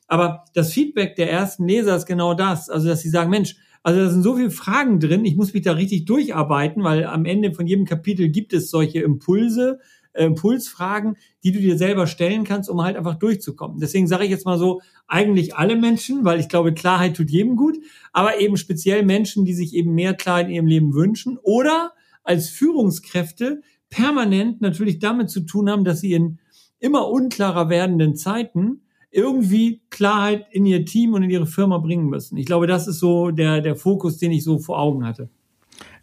aber 0.07 0.45
das 0.53 0.73
Feedback 0.73 1.15
der 1.15 1.31
ersten 1.31 1.67
Leser 1.67 1.95
ist 1.95 2.05
genau 2.05 2.33
das, 2.33 2.69
also 2.69 2.87
dass 2.87 3.01
sie 3.01 3.09
sagen, 3.09 3.29
Mensch, 3.29 3.55
also 3.83 3.99
da 3.99 4.09
sind 4.09 4.23
so 4.23 4.35
viele 4.35 4.51
Fragen 4.51 4.99
drin, 4.99 5.23
ich 5.25 5.35
muss 5.35 5.53
mich 5.53 5.63
da 5.63 5.73
richtig 5.73 6.05
durcharbeiten, 6.05 6.83
weil 6.83 7.05
am 7.05 7.25
Ende 7.25 7.53
von 7.53 7.67
jedem 7.67 7.85
Kapitel 7.85 8.29
gibt 8.29 8.53
es 8.53 8.69
solche 8.69 8.99
Impulse, 8.99 9.79
Impulsfragen, 10.13 11.15
die 11.43 11.51
du 11.51 11.59
dir 11.59 11.77
selber 11.77 12.07
stellen 12.07 12.43
kannst, 12.43 12.69
um 12.69 12.81
halt 12.81 12.97
einfach 12.97 13.15
durchzukommen. 13.15 13.79
Deswegen 13.79 14.07
sage 14.07 14.25
ich 14.25 14.31
jetzt 14.31 14.45
mal 14.45 14.57
so, 14.57 14.81
eigentlich 15.07 15.55
alle 15.55 15.75
Menschen, 15.75 16.25
weil 16.25 16.39
ich 16.39 16.49
glaube, 16.49 16.73
Klarheit 16.73 17.15
tut 17.15 17.29
jedem 17.29 17.55
gut, 17.55 17.77
aber 18.11 18.39
eben 18.39 18.57
speziell 18.57 19.05
Menschen, 19.05 19.45
die 19.45 19.53
sich 19.53 19.73
eben 19.73 19.93
mehr 19.93 20.13
Klarheit 20.15 20.47
in 20.47 20.53
ihrem 20.53 20.67
Leben 20.67 20.93
wünschen 20.93 21.37
oder 21.41 21.93
als 22.23 22.49
Führungskräfte 22.49 23.61
permanent 23.89 24.59
natürlich 24.59 24.99
damit 24.99 25.29
zu 25.29 25.41
tun 25.41 25.69
haben, 25.69 25.85
dass 25.85 26.01
sie 26.01 26.13
in 26.13 26.39
immer 26.79 27.07
unklarer 27.07 27.69
werdenden 27.69 28.15
Zeiten 28.15 28.81
irgendwie 29.17 29.81
Klarheit 29.89 30.45
in 30.51 30.65
ihr 30.67 30.85
Team 30.85 31.13
und 31.13 31.23
in 31.23 31.31
ihre 31.31 31.47
Firma 31.47 31.79
bringen 31.79 32.07
müssen. 32.07 32.37
Ich 32.37 32.45
glaube, 32.45 32.67
das 32.67 32.87
ist 32.87 32.99
so 32.99 33.31
der, 33.31 33.61
der 33.61 33.75
Fokus, 33.75 34.17
den 34.17 34.31
ich 34.31 34.43
so 34.43 34.59
vor 34.59 34.79
Augen 34.79 35.05
hatte. 35.05 35.29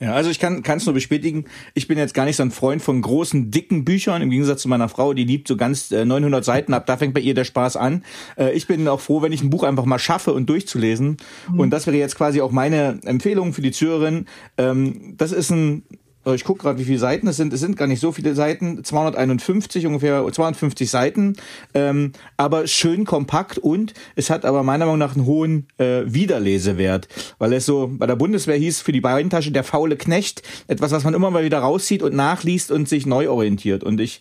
Ja, 0.01 0.12
also 0.12 0.31
ich 0.31 0.39
kann 0.41 0.62
es 0.65 0.85
nur 0.85 0.95
bestätigen, 0.95 1.45
ich 1.75 1.87
bin 1.89 1.97
jetzt 1.97 2.15
gar 2.15 2.25
nicht 2.25 2.37
so 2.37 2.43
ein 2.43 2.51
Freund 2.51 2.83
von 2.83 3.01
großen, 3.01 3.51
dicken 3.51 3.85
Büchern, 3.85 4.23
im 4.23 4.31
Gegensatz 4.31 4.62
zu 4.62 4.69
meiner 4.69 4.89
Frau, 4.89 5.15
die 5.15 5.25
liebt 5.25 5.49
so 5.49 5.57
ganz 5.57 5.91
äh, 5.93 6.05
900 6.05 6.45
Seiten 6.45 6.75
ab, 6.75 6.87
da 6.87 6.97
fängt 6.97 7.15
bei 7.15 7.21
ihr 7.21 7.35
der 7.35 7.45
Spaß 7.45 7.77
an. 7.77 8.05
Äh, 8.37 8.53
ich 8.53 8.67
bin 8.67 8.87
auch 8.89 9.01
froh, 9.01 9.23
wenn 9.23 9.33
ich 9.33 9.43
ein 9.43 9.51
Buch 9.51 9.62
einfach 9.62 9.85
mal 9.85 9.99
schaffe 9.99 10.33
und 10.33 10.49
durchzulesen. 10.51 11.17
Mhm. 11.51 11.61
Und 11.61 11.71
das 11.71 11.87
wäre 11.87 11.97
jetzt 11.97 12.17
quasi 12.17 12.41
auch 12.41 12.51
meine 12.51 13.01
Empfehlung 13.05 13.53
für 13.53 13.62
die 13.62 13.73
Zuhörerin. 13.73 14.27
Ähm, 14.59 15.15
das 15.17 15.33
ist 15.33 15.51
ein 15.51 15.85
ich 16.33 16.45
gucke 16.45 16.62
gerade, 16.62 16.79
wie 16.79 16.85
viele 16.85 16.99
Seiten 16.99 17.27
es 17.29 17.37
sind. 17.37 17.53
Es 17.53 17.61
sind 17.61 17.77
gar 17.77 17.87
nicht 17.87 18.01
so 18.01 18.12
viele 18.12 18.35
Seiten, 18.35 18.83
251 18.83 19.87
ungefähr, 19.87 20.25
250 20.31 20.91
Seiten, 20.91 21.37
ähm, 21.75 22.12
aber 22.37 22.66
schön 22.66 23.05
kompakt 23.05 23.59
und 23.59 23.95
es 24.16 24.31
hat 24.31 24.45
aber 24.45 24.62
meiner 24.62 24.87
Meinung 24.87 24.99
nach 24.99 25.14
einen 25.14 25.27
hohen 25.27 25.66
äh, 25.79 26.03
Wiederlesewert, 26.07 27.09
weil 27.39 27.53
es 27.53 27.66
so 27.66 27.91
bei 27.93 28.07
der 28.07 28.16
Bundeswehr 28.16 28.57
hieß 28.57 28.81
für 28.81 28.93
die 28.93 29.01
Beintasche 29.01 29.51
der 29.51 29.64
faule 29.64 29.97
Knecht, 29.97 30.43
etwas, 30.68 30.93
was 30.93 31.05
man 31.05 31.14
immer 31.14 31.31
mal 31.31 31.45
wieder 31.45 31.59
rauszieht 31.59 32.03
und 32.03 32.14
nachliest 32.14 32.70
und 32.70 32.89
sich 32.89 33.07
neu 33.07 33.29
orientiert. 33.29 33.85
Und 33.85 34.01
ich 34.01 34.20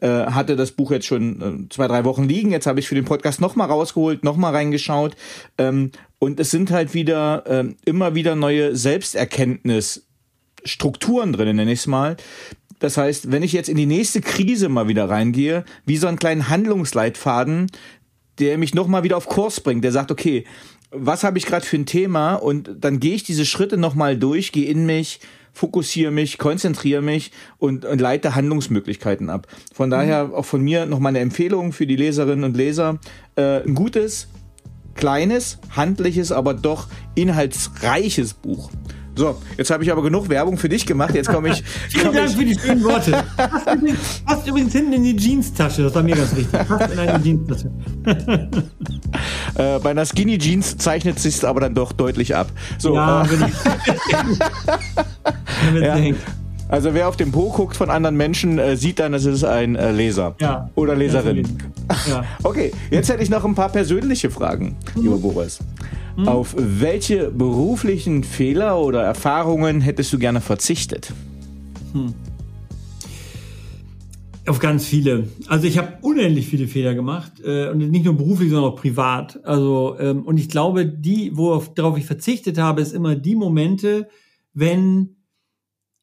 äh, 0.00 0.08
hatte 0.08 0.56
das 0.56 0.72
Buch 0.72 0.90
jetzt 0.90 1.06
schon 1.06 1.40
äh, 1.40 1.68
zwei, 1.70 1.88
drei 1.88 2.04
Wochen 2.04 2.24
liegen. 2.24 2.50
Jetzt 2.50 2.66
habe 2.66 2.80
ich 2.80 2.88
für 2.88 2.94
den 2.94 3.04
Podcast 3.04 3.40
nochmal 3.40 3.68
rausgeholt, 3.68 4.24
nochmal 4.24 4.52
reingeschaut. 4.52 5.16
Ähm, 5.56 5.92
und 6.18 6.40
es 6.40 6.50
sind 6.50 6.70
halt 6.70 6.94
wieder 6.94 7.44
äh, 7.46 7.74
immer 7.84 8.14
wieder 8.14 8.34
neue 8.34 8.76
Selbsterkenntnis 8.76 10.06
Strukturen 10.64 11.32
drin, 11.32 11.56
nenne 11.56 11.72
ich 11.72 11.80
es 11.80 11.86
mal. 11.86 12.16
Das 12.78 12.96
heißt, 12.96 13.30
wenn 13.30 13.42
ich 13.42 13.52
jetzt 13.52 13.68
in 13.68 13.76
die 13.76 13.86
nächste 13.86 14.20
Krise 14.20 14.68
mal 14.68 14.88
wieder 14.88 15.08
reingehe, 15.08 15.64
wie 15.86 15.96
so 15.96 16.06
einen 16.06 16.18
kleinen 16.18 16.48
Handlungsleitfaden, 16.48 17.70
der 18.38 18.58
mich 18.58 18.74
nochmal 18.74 19.04
wieder 19.04 19.16
auf 19.16 19.26
Kurs 19.26 19.60
bringt, 19.60 19.84
der 19.84 19.92
sagt, 19.92 20.10
okay, 20.10 20.44
was 20.90 21.24
habe 21.24 21.38
ich 21.38 21.46
gerade 21.46 21.64
für 21.64 21.76
ein 21.76 21.86
Thema 21.86 22.34
und 22.34 22.70
dann 22.78 23.00
gehe 23.00 23.14
ich 23.14 23.22
diese 23.22 23.46
Schritte 23.46 23.76
nochmal 23.76 24.16
durch, 24.16 24.52
gehe 24.52 24.66
in 24.66 24.86
mich, 24.86 25.20
fokussiere 25.52 26.10
mich, 26.10 26.38
konzentriere 26.38 27.02
mich 27.02 27.32
und, 27.58 27.84
und 27.84 28.00
leite 28.00 28.34
Handlungsmöglichkeiten 28.34 29.30
ab. 29.30 29.46
Von 29.72 29.90
daher 29.90 30.30
auch 30.34 30.44
von 30.44 30.60
mir 30.60 30.86
nochmal 30.86 31.10
eine 31.10 31.20
Empfehlung 31.20 31.72
für 31.72 31.86
die 31.86 31.96
Leserinnen 31.96 32.44
und 32.44 32.56
Leser. 32.56 32.98
Äh, 33.36 33.62
ein 33.62 33.74
gutes, 33.74 34.28
kleines, 34.94 35.58
handliches, 35.70 36.32
aber 36.32 36.54
doch 36.54 36.88
inhaltsreiches 37.14 38.34
Buch 38.34 38.70
So, 39.16 39.36
jetzt 39.56 39.70
habe 39.70 39.84
ich 39.84 39.92
aber 39.92 40.02
genug 40.02 40.28
Werbung 40.28 40.58
für 40.58 40.68
dich 40.68 40.84
gemacht. 40.86 41.14
Jetzt 41.14 41.28
komme 41.28 41.50
ich. 41.50 41.62
Vielen 41.88 42.06
komm 42.06 42.14
Dank 42.16 42.30
ich, 42.30 42.36
für 42.36 42.44
die 42.44 42.58
schönen 42.58 42.82
Worte. 42.82 43.24
Passt 43.36 43.66
übrigens, 43.72 44.22
passt 44.26 44.46
übrigens 44.48 44.72
hinten 44.72 44.92
in 44.94 45.04
die 45.04 45.16
Jeans-Tasche. 45.16 45.84
Das 45.84 45.94
war 45.94 46.02
mir 46.02 46.16
ganz 46.16 46.34
wichtig. 46.34 46.66
Passt 46.66 46.92
in 46.92 46.98
eine 46.98 47.22
Jeans-Tasche. 47.22 47.70
äh, 49.54 49.78
bei 49.78 49.90
einer 49.90 50.04
Skinny 50.04 50.38
Jeans 50.38 50.76
zeichnet 50.78 51.20
sich 51.20 51.44
aber 51.46 51.60
dann 51.60 51.74
doch 51.74 51.92
deutlich 51.92 52.34
ab. 52.34 52.50
So, 52.78 52.94
ja, 52.94 53.22
äh, 53.22 53.30
wenn 53.30 53.48
ich. 53.48 53.54
ja. 56.10 56.16
Also 56.68 56.94
wer 56.94 57.08
auf 57.08 57.16
den 57.16 57.30
Po 57.30 57.50
guckt 57.50 57.76
von 57.76 57.90
anderen 57.90 58.16
Menschen, 58.16 58.58
äh, 58.58 58.76
sieht 58.76 58.98
dann, 58.98 59.14
es 59.14 59.26
ist 59.26 59.44
ein 59.44 59.76
äh, 59.76 59.92
Leser 59.92 60.34
Ja. 60.40 60.70
oder 60.74 60.96
Leserin. 60.96 61.46
Ja. 62.08 62.24
Okay, 62.42 62.72
jetzt 62.90 63.08
hätte 63.10 63.22
ich 63.22 63.30
noch 63.30 63.44
ein 63.44 63.54
paar 63.54 63.68
persönliche 63.68 64.30
Fragen, 64.30 64.74
lieber 64.96 65.18
Boris. 65.18 65.58
Auf 66.16 66.54
welche 66.56 67.30
beruflichen 67.30 68.22
Fehler 68.22 68.78
oder 68.78 69.02
Erfahrungen 69.02 69.80
hättest 69.80 70.12
du 70.12 70.18
gerne 70.18 70.40
verzichtet? 70.40 71.12
Auf 74.46 74.58
ganz 74.58 74.84
viele. 74.84 75.28
Also 75.48 75.66
ich 75.66 75.78
habe 75.78 75.98
unendlich 76.02 76.46
viele 76.46 76.68
Fehler 76.68 76.94
gemacht 76.94 77.32
äh, 77.44 77.68
und 77.68 77.78
nicht 77.78 78.04
nur 78.04 78.14
beruflich, 78.14 78.50
sondern 78.50 78.72
auch 78.72 78.76
privat. 78.76 79.44
Also 79.44 79.96
ähm, 79.98 80.22
und 80.22 80.38
ich 80.38 80.48
glaube, 80.48 80.86
die, 80.86 81.30
worauf 81.34 81.98
ich 81.98 82.04
verzichtet 82.04 82.58
habe, 82.58 82.80
ist 82.80 82.92
immer 82.92 83.16
die 83.16 83.34
Momente, 83.34 84.08
wenn 84.52 85.16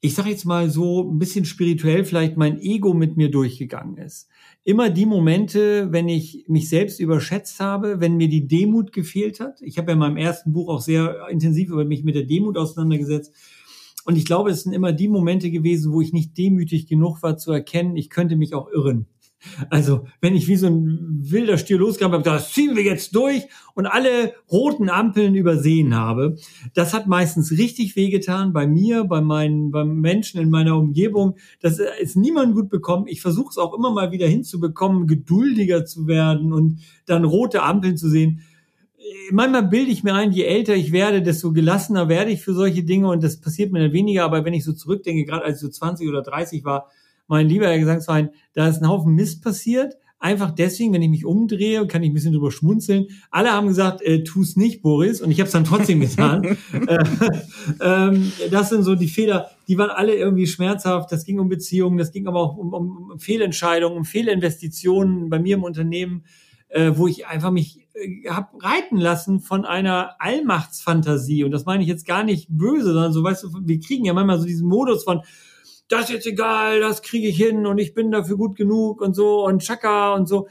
ich 0.01 0.15
sage 0.15 0.29
jetzt 0.29 0.45
mal 0.45 0.69
so 0.69 1.09
ein 1.09 1.19
bisschen 1.19 1.45
spirituell 1.45 2.03
vielleicht 2.03 2.35
mein 2.35 2.59
Ego 2.59 2.93
mit 2.93 3.17
mir 3.17 3.29
durchgegangen 3.29 3.97
ist. 3.97 4.27
Immer 4.63 4.91
die 4.91 5.07
Momente, 5.07 5.91
wenn 5.91 6.07
ich 6.07 6.45
mich 6.47 6.69
selbst 6.69 6.99
überschätzt 6.99 7.59
habe, 7.59 7.99
wenn 7.99 8.17
mir 8.17 8.29
die 8.29 8.47
Demut 8.47 8.91
gefehlt 8.91 9.39
hat. 9.39 9.59
Ich 9.61 9.79
habe 9.79 9.87
ja 9.87 9.93
in 9.93 9.99
meinem 9.99 10.17
ersten 10.17 10.53
Buch 10.53 10.69
auch 10.69 10.81
sehr 10.81 11.27
intensiv 11.29 11.69
über 11.69 11.83
mich 11.83 12.03
mit 12.03 12.13
der 12.13 12.25
Demut 12.25 12.57
auseinandergesetzt. 12.57 13.33
Und 14.05 14.17
ich 14.17 14.25
glaube, 14.25 14.51
es 14.51 14.63
sind 14.63 14.73
immer 14.73 14.93
die 14.93 15.07
Momente 15.07 15.49
gewesen, 15.49 15.91
wo 15.91 16.01
ich 16.01 16.13
nicht 16.13 16.37
demütig 16.37 16.87
genug 16.87 17.23
war 17.23 17.37
zu 17.37 17.51
erkennen, 17.51 17.95
ich 17.95 18.09
könnte 18.11 18.35
mich 18.35 18.53
auch 18.53 18.69
irren. 18.71 19.07
Also, 19.69 20.05
wenn 20.19 20.35
ich 20.35 20.47
wie 20.47 20.55
so 20.55 20.67
ein 20.67 21.19
wilder 21.21 21.57
Stier 21.57 21.77
losgegangen 21.77 22.13
habe, 22.13 22.23
das 22.23 22.53
ziehen 22.53 22.75
wir 22.75 22.83
jetzt 22.83 23.15
durch 23.15 23.47
und 23.73 23.87
alle 23.87 24.33
roten 24.51 24.89
Ampeln 24.89 25.33
übersehen 25.33 25.95
habe, 25.95 26.37
das 26.73 26.93
hat 26.93 27.07
meistens 27.07 27.51
richtig 27.51 27.95
wehgetan 27.95 28.53
bei 28.53 28.67
mir, 28.67 29.03
bei 29.03 29.21
meinen, 29.21 29.71
beim 29.71 29.99
Menschen 29.99 30.39
in 30.39 30.49
meiner 30.49 30.77
Umgebung. 30.77 31.37
Das 31.59 31.79
ist 31.79 32.15
niemand 32.15 32.53
gut 32.53 32.69
bekommen. 32.69 33.07
Ich 33.07 33.21
versuche 33.21 33.49
es 33.49 33.57
auch 33.57 33.73
immer 33.73 33.91
mal 33.91 34.11
wieder 34.11 34.27
hinzubekommen, 34.27 35.07
geduldiger 35.07 35.85
zu 35.85 36.05
werden 36.07 36.53
und 36.53 36.79
dann 37.07 37.23
rote 37.23 37.63
Ampeln 37.63 37.97
zu 37.97 38.09
sehen. 38.09 38.41
Manchmal 39.31 39.63
bilde 39.63 39.91
ich 39.91 40.03
mir 40.03 40.13
ein, 40.13 40.31
je 40.31 40.43
älter 40.43 40.75
ich 40.75 40.91
werde, 40.91 41.21
desto 41.21 41.51
gelassener 41.51 42.07
werde 42.07 42.31
ich 42.31 42.41
für 42.41 42.53
solche 42.53 42.83
Dinge 42.83 43.07
und 43.07 43.23
das 43.23 43.41
passiert 43.41 43.71
mir 43.71 43.79
dann 43.79 43.93
weniger. 43.93 44.23
Aber 44.23 44.45
wenn 44.45 44.53
ich 44.53 44.63
so 44.63 44.73
zurückdenke, 44.73 45.25
gerade 45.25 45.45
als 45.45 45.57
ich 45.57 45.61
so 45.61 45.69
20 45.69 46.07
oder 46.07 46.21
30 46.21 46.63
war, 46.63 46.91
mein 47.31 47.47
lieber 47.47 47.67
Herr 47.67 47.79
Gesangsverein, 47.79 48.29
da 48.53 48.67
ist 48.67 48.81
ein 48.81 48.89
Haufen 48.89 49.15
Mist 49.15 49.41
passiert. 49.41 49.95
Einfach 50.19 50.51
deswegen, 50.51 50.93
wenn 50.93 51.01
ich 51.01 51.09
mich 51.09 51.25
umdrehe, 51.25 51.87
kann 51.87 52.03
ich 52.03 52.11
ein 52.11 52.13
bisschen 52.13 52.33
drüber 52.33 52.51
schmunzeln. 52.51 53.07
Alle 53.31 53.53
haben 53.53 53.67
gesagt, 53.67 54.03
äh, 54.03 54.23
tu's 54.23 54.55
nicht, 54.55 54.83
Boris, 54.83 55.19
und 55.21 55.31
ich 55.31 55.39
habe 55.39 55.47
es 55.47 55.53
dann 55.53 55.63
trotzdem 55.63 56.01
getan. 56.01 56.43
äh, 56.87 57.03
ähm, 57.81 58.31
das 58.51 58.69
sind 58.69 58.83
so 58.83 58.93
die 58.93 59.07
Fehler, 59.07 59.49
die 59.67 59.79
waren 59.79 59.89
alle 59.89 60.13
irgendwie 60.13 60.45
schmerzhaft. 60.45 61.11
Das 61.11 61.25
ging 61.25 61.39
um 61.39 61.49
Beziehungen, 61.49 61.97
das 61.97 62.11
ging 62.11 62.27
aber 62.27 62.39
auch 62.39 62.57
um, 62.57 62.73
um, 62.73 63.11
um 63.13 63.19
Fehlentscheidungen, 63.19 63.97
um 63.97 64.05
Fehlinvestitionen 64.05 65.29
bei 65.29 65.39
mir 65.39 65.55
im 65.55 65.63
Unternehmen, 65.63 66.25
äh, 66.67 66.91
wo 66.95 67.07
ich 67.07 67.25
einfach 67.25 67.51
mich 67.51 67.87
äh, 67.93 68.29
hab 68.29 68.53
reiten 68.61 68.97
lassen 68.97 69.39
von 69.39 69.65
einer 69.65 70.17
Allmachtsfantasie. 70.19 71.45
Und 71.45 71.51
das 71.51 71.65
meine 71.65 71.81
ich 71.81 71.89
jetzt 71.89 72.05
gar 72.05 72.23
nicht 72.23 72.47
böse, 72.49 72.93
sondern 72.93 73.13
so, 73.13 73.23
weißt 73.23 73.45
du, 73.45 73.49
wir 73.63 73.79
kriegen 73.79 74.05
ja 74.05 74.13
manchmal 74.13 74.37
so 74.37 74.45
diesen 74.45 74.67
Modus 74.67 75.03
von, 75.03 75.21
das 75.91 76.03
ist 76.03 76.09
jetzt 76.09 76.27
egal, 76.27 76.79
das 76.79 77.01
kriege 77.01 77.27
ich 77.27 77.37
hin 77.37 77.65
und 77.65 77.77
ich 77.77 77.93
bin 77.93 78.11
dafür 78.11 78.37
gut 78.37 78.55
genug 78.55 79.01
und 79.01 79.13
so 79.13 79.45
und 79.45 79.61
Chaka 79.61 80.13
und 80.13 80.27
so. 80.27 80.47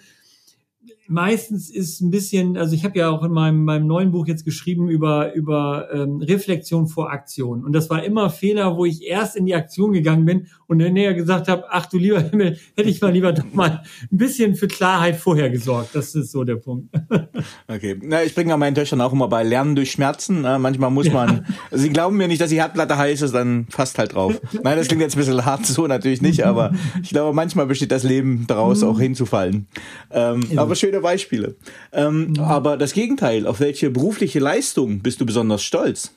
Meistens 1.10 1.70
ist 1.70 2.00
ein 2.00 2.12
bisschen, 2.12 2.56
also 2.56 2.72
ich 2.72 2.84
habe 2.84 2.96
ja 2.96 3.10
auch 3.10 3.24
in 3.24 3.32
meinem, 3.32 3.64
meinem 3.64 3.88
neuen 3.88 4.12
Buch 4.12 4.28
jetzt 4.28 4.44
geschrieben 4.44 4.88
über, 4.88 5.34
über 5.34 5.88
ähm, 5.92 6.18
Reflexion 6.22 6.86
vor 6.86 7.10
Aktion. 7.10 7.64
Und 7.64 7.72
das 7.72 7.90
war 7.90 8.04
immer 8.04 8.30
Fehler, 8.30 8.76
wo 8.76 8.84
ich 8.84 9.02
erst 9.04 9.34
in 9.34 9.44
die 9.44 9.56
Aktion 9.56 9.90
gegangen 9.92 10.24
bin 10.24 10.46
und 10.68 10.78
dann 10.78 10.92
näher 10.92 11.14
gesagt 11.14 11.48
habe, 11.48 11.64
ach 11.68 11.86
du 11.86 11.98
lieber 11.98 12.20
Himmel, 12.20 12.58
hätte 12.76 12.88
ich 12.88 13.00
mal 13.00 13.12
lieber 13.12 13.32
doch 13.32 13.52
mal 13.52 13.82
ein 14.02 14.16
bisschen 14.16 14.54
für 14.54 14.68
Klarheit 14.68 15.16
vorher 15.16 15.50
gesorgt. 15.50 15.96
Das 15.96 16.14
ist 16.14 16.30
so 16.30 16.44
der 16.44 16.56
Punkt. 16.56 16.94
Okay, 17.68 17.96
na, 18.02 18.22
ich 18.22 18.34
bringe 18.34 18.50
ja 18.50 18.56
meinen 18.56 18.74
Töchtern 18.74 19.00
auch 19.00 19.12
immer 19.12 19.28
bei 19.28 19.42
Lernen 19.42 19.74
durch 19.74 19.92
Schmerzen. 19.92 20.44
Äh, 20.44 20.58
manchmal 20.58 20.90
muss 20.90 21.10
man, 21.10 21.46
sie 21.70 21.88
glauben 21.88 22.16
mir 22.16 22.28
nicht, 22.28 22.40
dass 22.40 22.50
die 22.50 22.56
Herdplatte 22.56 22.96
heiß 22.96 23.22
ist, 23.22 23.34
dann 23.34 23.66
fasst 23.70 23.98
halt 23.98 24.14
drauf. 24.14 24.40
Nein, 24.62 24.76
das 24.76 24.88
klingt 24.88 25.02
jetzt 25.02 25.16
ein 25.16 25.20
bisschen 25.20 25.44
hart, 25.44 25.64
so 25.66 25.86
natürlich 25.86 26.20
nicht, 26.20 26.44
aber 26.44 26.72
ich 27.02 27.10
glaube, 27.10 27.34
manchmal 27.34 27.66
besteht 27.66 27.92
das 27.92 28.02
Leben 28.02 28.44
daraus, 28.46 28.82
auch 28.82 28.98
hinzufallen. 28.98 29.66
Ähm, 30.10 30.42
aber 30.56 30.74
schöne 31.00 31.02
Beispiele. 31.02 31.56
Ähm, 31.92 32.34
aber 32.38 32.76
das 32.76 32.92
Gegenteil, 32.92 33.46
auf 33.46 33.60
welche 33.60 33.90
berufliche 33.90 34.38
Leistung 34.38 35.00
bist 35.00 35.20
du 35.20 35.26
besonders 35.26 35.62
stolz? 35.62 36.12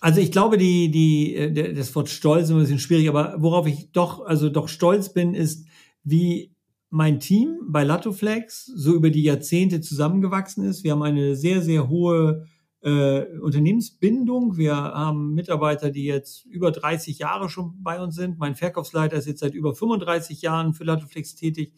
Also 0.00 0.20
ich 0.20 0.30
glaube, 0.30 0.58
die, 0.58 0.90
die, 0.90 1.74
das 1.74 1.94
Wort 1.94 2.08
stolz 2.08 2.44
ist 2.44 2.50
ein 2.50 2.58
bisschen 2.58 2.78
schwierig, 2.78 3.08
aber 3.08 3.36
worauf 3.38 3.66
ich 3.66 3.90
doch, 3.92 4.24
also 4.26 4.50
doch 4.50 4.68
stolz 4.68 5.12
bin, 5.12 5.34
ist, 5.34 5.66
wie 6.04 6.52
mein 6.90 7.18
Team 7.18 7.58
bei 7.68 7.82
Latoflex 7.82 8.66
so 8.66 8.94
über 8.94 9.10
die 9.10 9.22
Jahrzehnte 9.22 9.80
zusammengewachsen 9.80 10.64
ist. 10.64 10.84
Wir 10.84 10.92
haben 10.92 11.02
eine 11.02 11.34
sehr, 11.34 11.62
sehr 11.62 11.88
hohe 11.88 12.46
äh, 12.82 13.24
Unternehmensbindung. 13.40 14.56
Wir 14.56 14.76
haben 14.76 15.34
Mitarbeiter, 15.34 15.90
die 15.90 16.04
jetzt 16.04 16.44
über 16.46 16.70
30 16.70 17.18
Jahre 17.18 17.48
schon 17.48 17.82
bei 17.82 18.00
uns 18.00 18.14
sind. 18.14 18.38
Mein 18.38 18.54
Verkaufsleiter 18.54 19.16
ist 19.16 19.26
jetzt 19.26 19.40
seit 19.40 19.54
über 19.54 19.74
35 19.74 20.42
Jahren 20.42 20.74
für 20.74 20.84
Latoflex 20.84 21.34
tätig. 21.34 21.72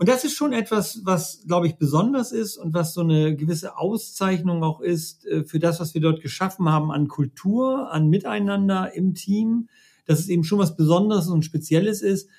Und 0.00 0.08
das 0.08 0.24
ist 0.24 0.34
schon 0.34 0.54
etwas, 0.54 1.02
was, 1.04 1.42
glaube 1.46 1.66
ich, 1.66 1.76
besonders 1.76 2.32
ist 2.32 2.56
und 2.56 2.72
was 2.72 2.94
so 2.94 3.02
eine 3.02 3.36
gewisse 3.36 3.76
Auszeichnung 3.76 4.64
auch 4.64 4.80
ist 4.80 5.26
äh, 5.26 5.44
für 5.44 5.58
das, 5.58 5.78
was 5.78 5.92
wir 5.92 6.00
dort 6.00 6.22
geschaffen 6.22 6.70
haben 6.70 6.90
an 6.90 7.06
Kultur, 7.06 7.92
an 7.92 8.08
Miteinander 8.08 8.94
im 8.94 9.12
Team, 9.12 9.68
dass 10.06 10.20
es 10.20 10.30
eben 10.30 10.42
schon 10.42 10.58
was 10.58 10.74
Besonderes 10.74 11.28
und 11.28 11.44
Spezielles 11.44 12.00
ist 12.00 12.30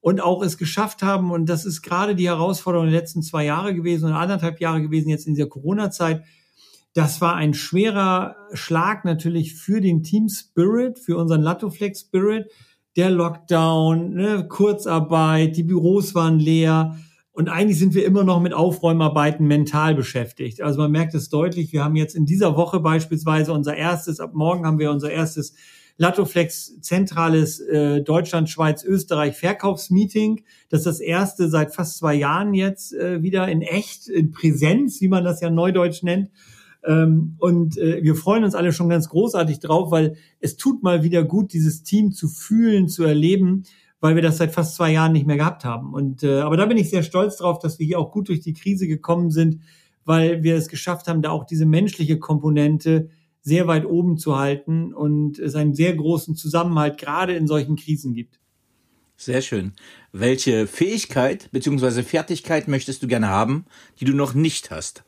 und 0.00 0.22
auch 0.22 0.42
es 0.42 0.56
geschafft 0.56 1.02
haben. 1.02 1.30
Und 1.30 1.50
das 1.50 1.66
ist 1.66 1.82
gerade 1.82 2.14
die 2.14 2.26
Herausforderung 2.26 2.86
der 2.86 2.98
letzten 2.98 3.20
zwei 3.20 3.44
Jahre 3.44 3.74
gewesen 3.74 4.06
und 4.06 4.14
anderthalb 4.14 4.58
Jahre 4.58 4.80
gewesen 4.80 5.10
jetzt 5.10 5.26
in 5.26 5.34
dieser 5.34 5.50
Corona-Zeit. 5.50 6.24
Das 6.94 7.20
war 7.20 7.34
ein 7.36 7.52
schwerer 7.52 8.34
Schlag 8.54 9.04
natürlich 9.04 9.56
für 9.56 9.82
den 9.82 10.02
Team 10.02 10.30
Spirit, 10.30 10.98
für 10.98 11.18
unseren 11.18 11.42
Latoflex 11.42 12.00
Spirit. 12.00 12.50
Der 12.96 13.10
Lockdown, 13.10 14.14
ne, 14.14 14.48
Kurzarbeit, 14.48 15.58
die 15.58 15.64
Büros 15.64 16.14
waren 16.14 16.38
leer. 16.38 16.96
Und 17.32 17.48
eigentlich 17.48 17.78
sind 17.78 17.94
wir 17.94 18.04
immer 18.04 18.24
noch 18.24 18.40
mit 18.40 18.52
Aufräumarbeiten 18.52 19.46
mental 19.46 19.94
beschäftigt. 19.94 20.62
Also 20.62 20.80
man 20.80 20.90
merkt 20.90 21.14
es 21.14 21.28
deutlich. 21.28 21.72
Wir 21.72 21.84
haben 21.84 21.96
jetzt 21.96 22.16
in 22.16 22.26
dieser 22.26 22.56
Woche 22.56 22.80
beispielsweise 22.80 23.52
unser 23.52 23.76
erstes, 23.76 24.18
ab 24.18 24.32
morgen 24.34 24.66
haben 24.66 24.78
wir 24.78 24.90
unser 24.90 25.10
erstes 25.10 25.54
Latoflex 25.96 26.80
zentrales 26.80 27.60
äh, 27.60 28.02
Deutschland, 28.02 28.48
Schweiz, 28.48 28.82
Österreich 28.82 29.36
Verkaufsmeeting. 29.36 30.42
Das 30.70 30.80
ist 30.80 30.86
das 30.86 31.00
erste 31.00 31.50
seit 31.50 31.74
fast 31.74 31.98
zwei 31.98 32.14
Jahren 32.14 32.54
jetzt 32.54 32.94
äh, 32.94 33.22
wieder 33.22 33.46
in 33.48 33.60
echt, 33.60 34.08
in 34.08 34.30
Präsenz, 34.30 35.00
wie 35.02 35.08
man 35.08 35.24
das 35.24 35.42
ja 35.42 35.50
neudeutsch 35.50 36.02
nennt. 36.02 36.30
Ähm, 36.84 37.36
und 37.38 37.76
äh, 37.76 38.02
wir 38.02 38.14
freuen 38.14 38.44
uns 38.44 38.54
alle 38.54 38.72
schon 38.72 38.88
ganz 38.88 39.10
großartig 39.10 39.60
drauf, 39.60 39.90
weil 39.90 40.16
es 40.40 40.56
tut 40.56 40.82
mal 40.82 41.02
wieder 41.02 41.22
gut, 41.22 41.52
dieses 41.52 41.82
Team 41.82 42.12
zu 42.12 42.28
fühlen, 42.28 42.88
zu 42.88 43.04
erleben, 43.04 43.64
weil 44.00 44.14
wir 44.14 44.22
das 44.22 44.38
seit 44.38 44.52
fast 44.52 44.74
zwei 44.74 44.92
Jahren 44.92 45.12
nicht 45.12 45.26
mehr 45.26 45.36
gehabt 45.36 45.64
haben. 45.64 45.94
Und 45.94 46.22
äh, 46.22 46.40
aber 46.40 46.56
da 46.56 46.66
bin 46.66 46.78
ich 46.78 46.90
sehr 46.90 47.02
stolz 47.02 47.36
drauf, 47.36 47.58
dass 47.58 47.78
wir 47.78 47.86
hier 47.86 47.98
auch 47.98 48.10
gut 48.10 48.28
durch 48.28 48.40
die 48.40 48.54
Krise 48.54 48.88
gekommen 48.88 49.30
sind, 49.30 49.60
weil 50.04 50.42
wir 50.42 50.56
es 50.56 50.68
geschafft 50.68 51.06
haben, 51.06 51.22
da 51.22 51.30
auch 51.30 51.44
diese 51.44 51.66
menschliche 51.66 52.18
Komponente 52.18 53.10
sehr 53.42 53.66
weit 53.66 53.86
oben 53.86 54.18
zu 54.18 54.38
halten 54.38 54.92
und 54.92 55.38
es 55.38 55.54
einen 55.54 55.74
sehr 55.74 55.94
großen 55.94 56.34
Zusammenhalt 56.34 56.98
gerade 56.98 57.34
in 57.34 57.46
solchen 57.46 57.76
Krisen 57.76 58.14
gibt. 58.14 58.38
Sehr 59.16 59.42
schön. 59.42 59.72
Welche 60.12 60.66
Fähigkeit 60.66 61.50
bzw. 61.52 62.02
Fertigkeit 62.02 62.68
möchtest 62.68 63.02
du 63.02 63.06
gerne 63.06 63.28
haben, 63.28 63.66
die 63.98 64.06
du 64.06 64.14
noch 64.14 64.32
nicht 64.32 64.70
hast? 64.70 65.04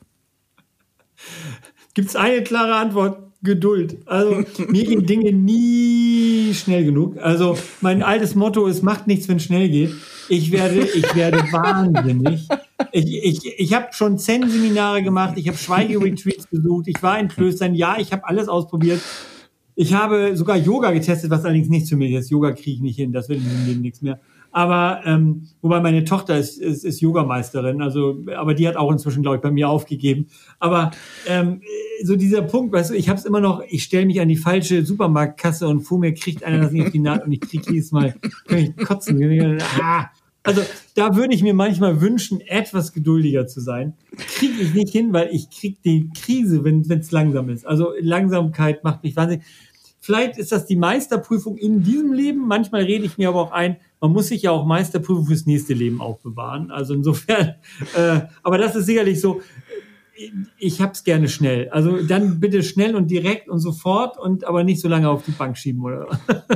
Gibt 1.95 2.09
es 2.09 2.15
eine 2.15 2.43
klare 2.43 2.75
Antwort? 2.75 3.32
Geduld. 3.43 3.97
Also 4.05 4.43
mir 4.69 4.85
gehen 4.85 5.05
Dinge 5.05 5.33
nie 5.33 6.53
schnell 6.53 6.85
genug. 6.85 7.17
Also 7.17 7.57
mein 7.81 8.01
altes 8.01 8.35
Motto 8.35 8.67
ist, 8.67 8.83
macht 8.83 9.05
nichts, 9.05 9.27
wenn 9.27 9.37
es 9.37 9.43
schnell 9.43 9.67
geht. 9.69 9.91
Ich 10.29 10.51
werde, 10.51 10.79
ich 10.79 11.13
werde 11.13 11.37
wahnsinnig. 11.51 12.47
Ich, 12.93 13.23
ich, 13.23 13.59
ich 13.59 13.73
habe 13.73 13.87
schon 13.91 14.17
Zen-Seminare 14.17 15.03
gemacht, 15.03 15.33
ich 15.35 15.47
habe 15.47 15.57
Schweigeretreats 15.57 16.47
besucht, 16.47 16.87
ich 16.87 17.03
war 17.03 17.19
in 17.19 17.27
Klöstern, 17.27 17.75
ja, 17.75 17.97
ich 17.99 18.13
habe 18.13 18.25
alles 18.25 18.47
ausprobiert. 18.47 19.01
Ich 19.75 19.93
habe 19.93 20.37
sogar 20.37 20.55
Yoga 20.55 20.91
getestet, 20.91 21.29
was 21.29 21.43
allerdings 21.43 21.67
nicht 21.67 21.87
zu 21.87 21.97
mir 21.97 22.17
ist. 22.17 22.29
Yoga 22.29 22.51
kriege 22.51 22.71
ich 22.71 22.81
nicht 22.81 22.95
hin, 22.95 23.11
das 23.11 23.27
will 23.27 23.37
ich 23.37 23.43
in 23.43 23.73
dem 23.73 23.81
nichts 23.81 24.01
mehr. 24.01 24.19
Aber 24.53 25.01
ähm, 25.03 25.47
wobei 25.63 25.79
meine 25.81 26.05
Tochter 26.05 26.37
ist, 26.37 26.59
ist, 26.59 26.85
ist 26.85 27.01
Yogameisterin, 27.01 27.81
also 27.81 28.23
aber 28.35 28.53
die 28.53 28.67
hat 28.67 28.75
auch 28.75 28.91
inzwischen, 28.91 29.23
glaube 29.23 29.37
ich, 29.37 29.41
bei 29.41 29.49
mir 29.49 29.67
aufgegeben. 29.67 30.27
Aber 30.59 30.91
ähm, 31.27 31.61
so 32.03 32.15
dieser 32.15 32.43
Punkt, 32.43 32.71
weißt 32.71 32.91
du, 32.91 32.93
ich 32.93 33.09
habe 33.09 33.17
es 33.17 33.25
immer 33.25 33.39
noch, 33.39 33.63
ich 33.67 33.83
stelle 33.83 34.05
mich 34.05 34.21
an 34.21 34.27
die 34.27 34.37
falsche 34.37 34.85
Supermarktkasse 34.85 35.67
und 35.67 35.81
vor 35.81 35.97
mir 35.97 36.13
kriegt 36.13 36.43
einer 36.43 36.59
das 36.59 36.71
nicht 36.71 36.85
auf 36.85 36.91
die 36.91 36.99
Naht 36.99 37.25
und 37.25 37.31
ich 37.31 37.41
kriege 37.41 37.63
jedes 37.73 37.91
Mal, 37.91 38.13
kann 38.47 38.59
ich 38.59 38.77
kotzen. 38.77 39.59
Ah, 39.81 40.11
also 40.43 40.61
da 40.93 41.15
würde 41.15 41.33
ich 41.33 41.41
mir 41.41 41.55
manchmal 41.55 41.99
wünschen, 41.99 42.39
etwas 42.41 42.93
geduldiger 42.93 43.47
zu 43.47 43.59
sein. 43.59 43.93
Kriege 44.37 44.61
ich 44.61 44.75
nicht 44.75 44.91
hin, 44.91 45.13
weil 45.13 45.29
ich 45.31 45.49
kriege 45.49 45.77
die 45.83 46.11
Krise, 46.15 46.63
wenn 46.63 46.81
es 46.81 47.11
langsam 47.11 47.49
ist. 47.49 47.65
Also 47.65 47.93
Langsamkeit 47.99 48.83
macht 48.83 49.03
mich 49.03 49.15
wahnsinnig. 49.15 49.45
Vielleicht 50.05 50.37
ist 50.37 50.51
das 50.51 50.65
die 50.65 50.75
Meisterprüfung 50.75 51.55
in 51.55 51.81
diesem 51.81 52.11
Leben. 52.11 52.45
Manchmal 52.45 52.83
rede 52.83 53.05
ich 53.05 53.17
mir 53.17 53.29
aber 53.29 53.39
auch 53.41 53.51
ein, 53.51 53.77
man 54.03 54.11
muss 54.11 54.27
sich 54.27 54.41
ja 54.41 54.51
auch 54.51 54.65
Meisterprüfung 54.65 55.25
fürs 55.25 55.45
nächste 55.45 55.73
Leben 55.73 56.01
aufbewahren. 56.01 56.71
Also 56.71 56.93
insofern, 56.93 57.55
äh, 57.95 58.19
aber 58.43 58.57
das 58.57 58.75
ist 58.75 58.85
sicherlich 58.85 59.21
so. 59.21 59.41
Ich 60.59 60.81
hab's 60.81 61.05
gerne 61.05 61.29
schnell. 61.29 61.69
Also 61.69 62.03
dann 62.03 62.41
bitte 62.41 62.63
schnell 62.63 62.95
und 62.95 63.09
direkt 63.09 63.47
und 63.47 63.59
sofort 63.59 64.19
und 64.19 64.43
aber 64.43 64.65
nicht 64.65 64.81
so 64.81 64.89
lange 64.89 65.09
auf 65.09 65.23
die 65.23 65.31
Bank 65.31 65.57
schieben, 65.57 65.81
oder? 65.81 66.07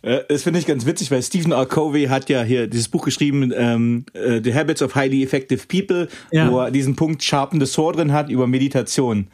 Äh, 0.00 0.20
das 0.28 0.44
finde 0.44 0.60
ich 0.60 0.66
ganz 0.66 0.86
witzig, 0.86 1.10
weil 1.10 1.20
Stephen 1.24 1.50
R. 1.50 1.66
Covey 1.66 2.04
hat 2.04 2.30
ja 2.30 2.44
hier 2.44 2.68
dieses 2.68 2.88
Buch 2.88 3.04
geschrieben, 3.04 3.52
ähm, 3.52 4.04
äh, 4.12 4.40
The 4.42 4.54
Habits 4.54 4.80
of 4.80 4.94
Highly 4.94 5.24
Effective 5.24 5.66
People, 5.66 6.06
ja. 6.30 6.50
wo 6.52 6.60
er 6.60 6.70
diesen 6.70 6.94
Punkt 6.94 7.22
Sharpen 7.24 7.58
the 7.58 7.66
Sword 7.66 7.96
drin 7.96 8.12
hat 8.12 8.30
über 8.30 8.46
Meditation. 8.46 9.26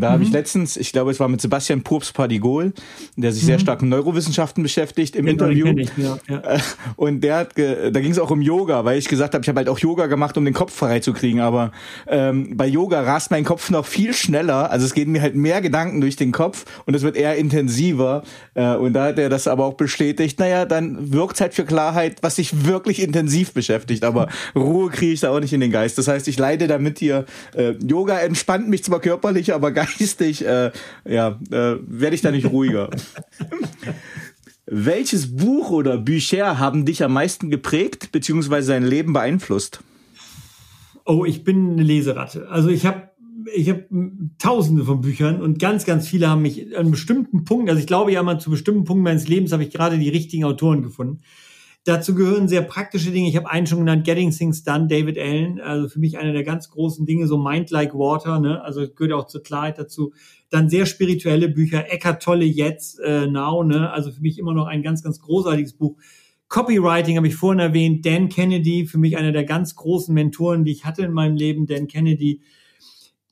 Da 0.00 0.08
mhm. 0.08 0.12
habe 0.12 0.22
ich 0.24 0.32
letztens, 0.32 0.76
ich 0.76 0.90
glaube, 0.90 1.12
es 1.12 1.20
war 1.20 1.28
mit 1.28 1.40
Sebastian 1.40 1.82
Purps 1.82 2.10
Pardigol, 2.10 2.72
der 3.16 3.30
sich 3.30 3.44
mhm. 3.44 3.46
sehr 3.46 3.58
stark 3.60 3.80
mit 3.80 3.90
Neurowissenschaften 3.90 4.60
beschäftigt 4.64 5.14
im 5.14 5.28
Interview. 5.28 5.68
Ich, 5.76 5.90
ja, 5.96 6.18
ja. 6.28 6.42
Und 6.96 7.20
der 7.20 7.36
hat, 7.36 7.56
da 7.56 8.00
ging 8.00 8.10
es 8.10 8.18
auch 8.18 8.30
um 8.32 8.42
Yoga, 8.42 8.84
weil 8.84 8.98
ich 8.98 9.06
gesagt 9.06 9.34
habe, 9.34 9.42
ich 9.42 9.48
habe 9.48 9.58
halt 9.58 9.68
auch 9.68 9.78
Yoga 9.78 10.06
gemacht, 10.06 10.36
um 10.36 10.44
den 10.44 10.52
Kopf 10.52 10.74
frei 10.74 10.98
zu 10.98 11.12
kriegen. 11.12 11.40
Aber 11.40 11.70
ähm, 12.08 12.56
bei 12.56 12.66
Yoga 12.66 13.02
rast 13.02 13.30
mein 13.30 13.44
Kopf 13.44 13.70
noch 13.70 13.86
viel 13.86 14.14
schneller. 14.14 14.72
Also 14.72 14.84
es 14.84 14.94
gehen 14.94 15.12
mir 15.12 15.22
halt 15.22 15.36
mehr 15.36 15.60
Gedanken 15.60 16.00
durch 16.00 16.16
den 16.16 16.32
Kopf 16.32 16.64
und 16.86 16.94
es 16.94 17.02
wird 17.02 17.16
eher 17.16 17.36
intensiver. 17.36 18.24
Äh, 18.54 18.74
und 18.74 18.94
da 18.94 19.04
hat 19.06 19.18
er 19.20 19.28
das 19.28 19.46
aber 19.46 19.64
auch 19.64 19.74
bestätigt. 19.74 20.40
Naja, 20.40 20.64
dann 20.64 21.12
wirkt 21.12 21.40
halt 21.40 21.54
für 21.54 21.64
Klarheit, 21.64 22.16
was 22.22 22.36
sich 22.36 22.66
wirklich 22.66 23.00
intensiv 23.00 23.52
beschäftigt. 23.52 24.02
Aber 24.02 24.26
Ruhe 24.56 24.90
kriege 24.90 25.12
ich 25.12 25.20
da 25.20 25.30
auch 25.30 25.40
nicht 25.40 25.52
in 25.52 25.60
den 25.60 25.70
Geist. 25.70 25.98
Das 25.98 26.08
heißt, 26.08 26.26
ich 26.26 26.36
leide 26.36 26.66
damit 26.66 26.98
hier. 26.98 27.26
Äh, 27.54 27.74
Yoga 27.86 28.18
entspannt 28.18 28.68
mich 28.68 28.82
zwar 28.82 28.98
körperlich, 28.98 29.54
aber 29.54 29.70
geistig, 29.70 29.83
äh, 30.42 30.70
ja, 31.06 31.40
äh, 31.50 31.76
werde 31.86 32.14
ich 32.14 32.22
da 32.22 32.30
nicht 32.30 32.46
ruhiger. 32.46 32.90
Welches 34.66 35.36
Buch 35.36 35.70
oder 35.70 35.98
Bücher 35.98 36.58
haben 36.58 36.86
dich 36.86 37.04
am 37.04 37.12
meisten 37.12 37.50
geprägt 37.50 38.10
bzw. 38.12 38.66
dein 38.66 38.84
Leben 38.84 39.12
beeinflusst? 39.12 39.80
Oh, 41.04 41.24
ich 41.26 41.44
bin 41.44 41.72
eine 41.72 41.82
Leseratte. 41.82 42.48
Also 42.48 42.70
ich 42.70 42.86
habe 42.86 43.10
ich 43.54 43.68
habe 43.68 43.86
tausende 44.38 44.84
von 44.84 45.00
Büchern 45.00 45.42
und 45.42 45.58
ganz, 45.58 45.84
ganz 45.84 46.08
viele 46.08 46.28
haben 46.28 46.42
mich 46.42 46.76
an 46.76 46.90
bestimmten 46.90 47.44
Punkten, 47.44 47.68
also 47.68 47.80
ich 47.80 47.86
glaube 47.86 48.12
ja 48.12 48.22
mal 48.22 48.40
zu 48.40 48.50
bestimmten 48.50 48.84
Punkten 48.84 49.04
meines 49.04 49.28
Lebens 49.28 49.52
habe 49.52 49.64
ich 49.64 49.70
gerade 49.70 49.98
die 49.98 50.08
richtigen 50.08 50.44
Autoren 50.44 50.82
gefunden. 50.82 51.20
Dazu 51.86 52.14
gehören 52.14 52.48
sehr 52.48 52.62
praktische 52.62 53.10
Dinge. 53.10 53.28
Ich 53.28 53.36
habe 53.36 53.50
einen 53.50 53.66
schon 53.66 53.80
genannt, 53.80 54.04
Getting 54.04 54.30
Things 54.30 54.64
Done, 54.64 54.86
David 54.88 55.18
Allen. 55.18 55.60
Also 55.60 55.88
für 55.88 56.00
mich 56.00 56.16
einer 56.16 56.32
der 56.32 56.42
ganz 56.42 56.70
großen 56.70 57.04
Dinge, 57.04 57.26
so 57.26 57.36
Mind 57.36 57.70
Like 57.70 57.92
Water. 57.92 58.40
Ne? 58.40 58.62
Also 58.62 58.88
gehört 58.88 59.12
auch 59.12 59.26
zur 59.26 59.42
Klarheit 59.42 59.78
dazu. 59.78 60.14
Dann 60.48 60.70
sehr 60.70 60.86
spirituelle 60.86 61.50
Bücher, 61.50 61.92
Eckart 61.92 62.22
Tolle 62.22 62.46
jetzt, 62.46 63.00
äh, 63.00 63.26
Now. 63.26 63.62
Ne? 63.64 63.90
Also 63.90 64.12
für 64.12 64.22
mich 64.22 64.38
immer 64.38 64.54
noch 64.54 64.66
ein 64.66 64.82
ganz, 64.82 65.02
ganz 65.02 65.20
großartiges 65.20 65.74
Buch. 65.74 65.98
Copywriting 66.48 67.18
habe 67.18 67.28
ich 67.28 67.36
vorhin 67.36 67.60
erwähnt. 67.60 68.06
Dan 68.06 68.30
Kennedy, 68.30 68.86
für 68.86 68.98
mich 68.98 69.18
einer 69.18 69.32
der 69.32 69.44
ganz 69.44 69.74
großen 69.74 70.14
Mentoren, 70.14 70.64
die 70.64 70.72
ich 70.72 70.86
hatte 70.86 71.02
in 71.02 71.12
meinem 71.12 71.36
Leben. 71.36 71.66
Dan 71.66 71.86
Kennedy. 71.86 72.40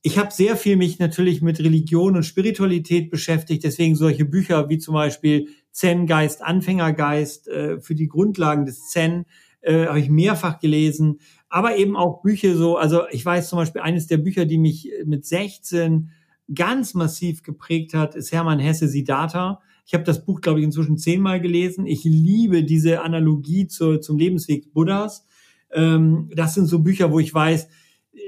Ich 0.03 0.19
habe 0.19 0.31
sehr 0.31 0.57
viel 0.57 0.77
mich 0.77 0.99
natürlich 0.99 1.41
mit 1.41 1.59
Religion 1.61 2.17
und 2.17 2.25
Spiritualität 2.25 3.11
beschäftigt. 3.11 3.65
Deswegen 3.65 3.95
solche 3.95 4.27
Bücher 4.27 4.69
wie 4.69 4.79
zum 4.79 4.93
Beispiel 4.93 5.49
Zen-Geist, 5.73 6.43
Anfängergeist 6.43 7.49
äh, 7.49 7.81
für 7.81 7.95
die 7.95 8.09
Grundlagen 8.09 8.67
des 8.67 8.91
Zen 8.91 9.25
äh, 9.63 9.87
habe 9.87 10.01
ich 10.01 10.11
mehrfach 10.11 10.61
gelesen, 10.61 11.21
aber 11.49 11.77
eben 11.77 11.97
auch 11.97 12.23
Bücher 12.23 12.57
so, 12.57 12.77
also 12.77 13.03
ich 13.11 13.25
weiß 13.25 13.49
zum 13.49 13.59
Beispiel, 13.59 13.83
eines 13.83 14.07
der 14.07 14.19
Bücher, 14.19 14.45
die 14.45 14.59
mich 14.59 14.91
mit 15.05 15.27
16 15.27 16.11
ganz 16.55 16.95
massiv 16.95 17.43
geprägt 17.43 17.95
hat, 17.95 18.15
ist 18.15 18.33
Hermann 18.33 18.59
Hesse 18.59 18.89
Siddhartha. 18.89 19.61
Ich 19.87 19.95
habe 19.95 20.05
das 20.05 20.25
Buch, 20.25 20.41
glaube 20.41 20.61
ich, 20.61 20.65
inzwischen 20.65 20.99
zehnmal 20.99 21.41
gelesen. 21.41 21.87
Ich 21.87 22.05
liebe 22.05 22.65
diese 22.65 23.03
Analogie 23.03 23.67
zu, 23.67 23.99
zum 23.99 24.19
Lebensweg 24.19 24.73
Buddhas. 24.73 25.27
Ähm, 25.73 26.31
das 26.35 26.55
sind 26.55 26.67
so 26.67 26.81
Bücher, 26.81 27.11
wo 27.13 27.19
ich 27.19 27.33
weiß, 27.33 27.69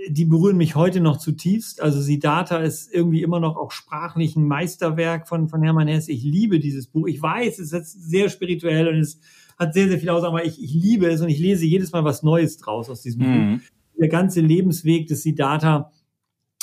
die 0.08 0.24
berühren 0.24 0.56
mich 0.56 0.74
heute 0.74 1.00
noch 1.00 1.18
zutiefst. 1.18 1.82
Also 1.82 2.00
Siddhartha 2.00 2.58
ist 2.58 2.92
irgendwie 2.92 3.22
immer 3.22 3.40
noch 3.40 3.56
auch 3.56 3.70
sprachlich 3.70 4.34
ein 4.36 4.46
Meisterwerk 4.46 5.28
von, 5.28 5.48
von 5.48 5.62
Hermann 5.62 5.88
Hesse. 5.88 6.12
Ich 6.12 6.22
liebe 6.22 6.58
dieses 6.58 6.86
Buch. 6.86 7.06
Ich 7.06 7.20
weiß, 7.20 7.58
es 7.58 7.72
ist 7.72 7.92
sehr 7.92 8.30
spirituell 8.30 8.88
und 8.88 8.98
es 8.98 9.20
hat 9.58 9.74
sehr, 9.74 9.88
sehr 9.88 9.98
viel 9.98 10.08
aus, 10.08 10.24
aber 10.24 10.44
ich, 10.44 10.62
ich 10.62 10.72
liebe 10.72 11.06
es 11.06 11.20
und 11.20 11.28
ich 11.28 11.38
lese 11.38 11.66
jedes 11.66 11.92
Mal 11.92 12.04
was 12.04 12.22
Neues 12.22 12.56
draus 12.56 12.88
aus 12.88 13.02
diesem 13.02 13.22
mhm. 13.22 13.56
Buch. 13.56 13.64
Der 13.98 14.08
ganze 14.08 14.40
Lebensweg 14.40 15.06
des 15.06 15.22
Siddhartha 15.22 15.92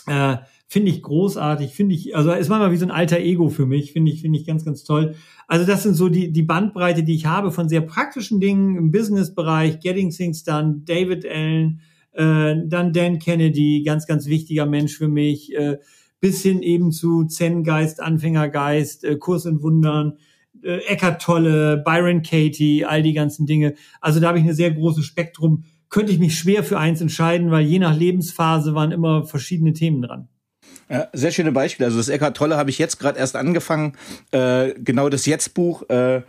äh, 0.07 0.37
finde 0.67 0.89
ich 0.91 1.01
großartig, 1.01 1.73
finde 1.73 1.95
ich, 1.95 2.15
also 2.15 2.31
ist 2.31 2.49
manchmal 2.49 2.71
wie 2.71 2.77
so 2.77 2.85
ein 2.85 2.91
alter 2.91 3.19
Ego 3.19 3.49
für 3.49 3.65
mich, 3.65 3.93
finde 3.93 4.11
ich, 4.11 4.21
finde 4.21 4.39
ich 4.39 4.45
ganz, 4.45 4.65
ganz 4.65 4.83
toll. 4.83 5.15
Also 5.47 5.65
das 5.65 5.83
sind 5.83 5.93
so 5.93 6.09
die, 6.09 6.31
die 6.31 6.43
Bandbreite, 6.43 7.03
die 7.03 7.13
ich 7.13 7.27
habe 7.27 7.51
von 7.51 7.69
sehr 7.69 7.81
praktischen 7.81 8.39
Dingen 8.39 8.77
im 8.77 8.91
Businessbereich, 8.91 9.79
Getting 9.79 10.09
Things 10.09 10.43
Done, 10.43 10.81
David 10.85 11.25
Allen, 11.25 11.81
äh, 12.13 12.55
dann 12.65 12.93
Dan 12.93 13.19
Kennedy, 13.19 13.83
ganz, 13.83 14.07
ganz 14.07 14.27
wichtiger 14.27 14.65
Mensch 14.65 14.97
für 14.97 15.07
mich, 15.07 15.55
äh, 15.55 15.77
bis 16.19 16.41
hin 16.41 16.61
eben 16.61 16.91
zu 16.91 17.25
Zen-Geist, 17.25 18.01
Anfängergeist, 18.01 19.03
äh, 19.03 19.17
Kurs 19.17 19.45
in 19.45 19.61
Wundern, 19.61 20.17
äh, 20.63 20.77
Eckart 20.87 21.21
Tolle, 21.21 21.77
Byron 21.77 22.21
Katie, 22.21 22.85
all 22.85 23.01
die 23.01 23.13
ganzen 23.13 23.45
Dinge. 23.45 23.73
Also 23.99 24.19
da 24.19 24.27
habe 24.27 24.37
ich 24.37 24.43
eine 24.43 24.53
sehr 24.53 24.71
große 24.71 25.03
Spektrum. 25.03 25.63
Könnte 25.89 26.11
ich 26.11 26.19
mich 26.19 26.37
schwer 26.37 26.63
für 26.63 26.77
eins 26.77 27.01
entscheiden, 27.01 27.51
weil 27.51 27.65
je 27.65 27.79
nach 27.79 27.97
Lebensphase 27.97 28.75
waren 28.75 28.91
immer 28.91 29.25
verschiedene 29.25 29.73
Themen 29.73 30.01
dran. 30.01 30.29
Ja, 30.89 31.07
sehr 31.13 31.31
schöne 31.31 31.51
Beispiele. 31.51 31.87
Also 31.87 31.97
das 31.97 32.09
Eckart 32.09 32.37
Tolle 32.37 32.57
habe 32.57 32.69
ich 32.69 32.77
jetzt 32.77 32.99
gerade 32.99 33.17
erst 33.17 33.35
angefangen. 33.35 33.93
Äh, 34.31 34.73
genau 34.77 35.09
das 35.09 35.25
Jetzt-Buch. 35.25 35.89
Äh 35.89 36.21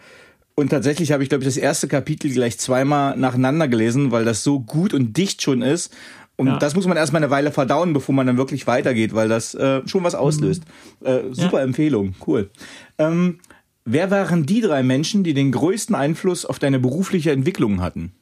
und 0.55 0.69
tatsächlich 0.69 1.13
habe 1.13 1.23
ich, 1.23 1.29
glaube 1.29 1.43
ich, 1.43 1.49
das 1.49 1.57
erste 1.57 1.89
Kapitel 1.89 2.31
gleich 2.31 2.59
zweimal 2.59 3.17
nacheinander 3.17 3.69
gelesen, 3.69 4.11
weil 4.11 4.25
das 4.25 4.45
so 4.45 4.61
gut 4.61 4.93
und 4.93 5.17
dicht 5.17 5.43
schon 5.43 5.63
ist. 5.63 5.95
Und 6.37 6.47
ja. 6.49 6.59
das 6.59 6.75
muss 6.75 6.87
man 6.87 6.97
erstmal 6.97 7.23
eine 7.23 7.31
Weile 7.31 7.53
verdauen, 7.53 7.93
bevor 7.93 8.15
man 8.15 8.27
dann 8.27 8.37
wirklich 8.37 8.67
weitergeht, 8.67 9.15
weil 9.15 9.29
das 9.29 9.55
äh, 9.55 9.87
schon 9.87 10.05
was 10.05 10.15
auslöst. 10.15 10.65
Mhm. 11.01 11.07
Äh, 11.07 11.21
super 11.33 11.59
ja. 11.59 11.65
Empfehlung, 11.65 12.15
cool. 12.27 12.51
Ähm, 12.99 13.39
wer 13.85 14.11
waren 14.11 14.45
die 14.45 14.61
drei 14.61 14.83
Menschen, 14.83 15.25
die 15.25 15.35
den 15.35 15.53
größten 15.53 15.95
Einfluss 15.95 16.45
auf 16.45 16.59
deine 16.59 16.79
berufliche 16.79 17.33
Entwicklung 17.33 17.81
hatten? 17.81 18.13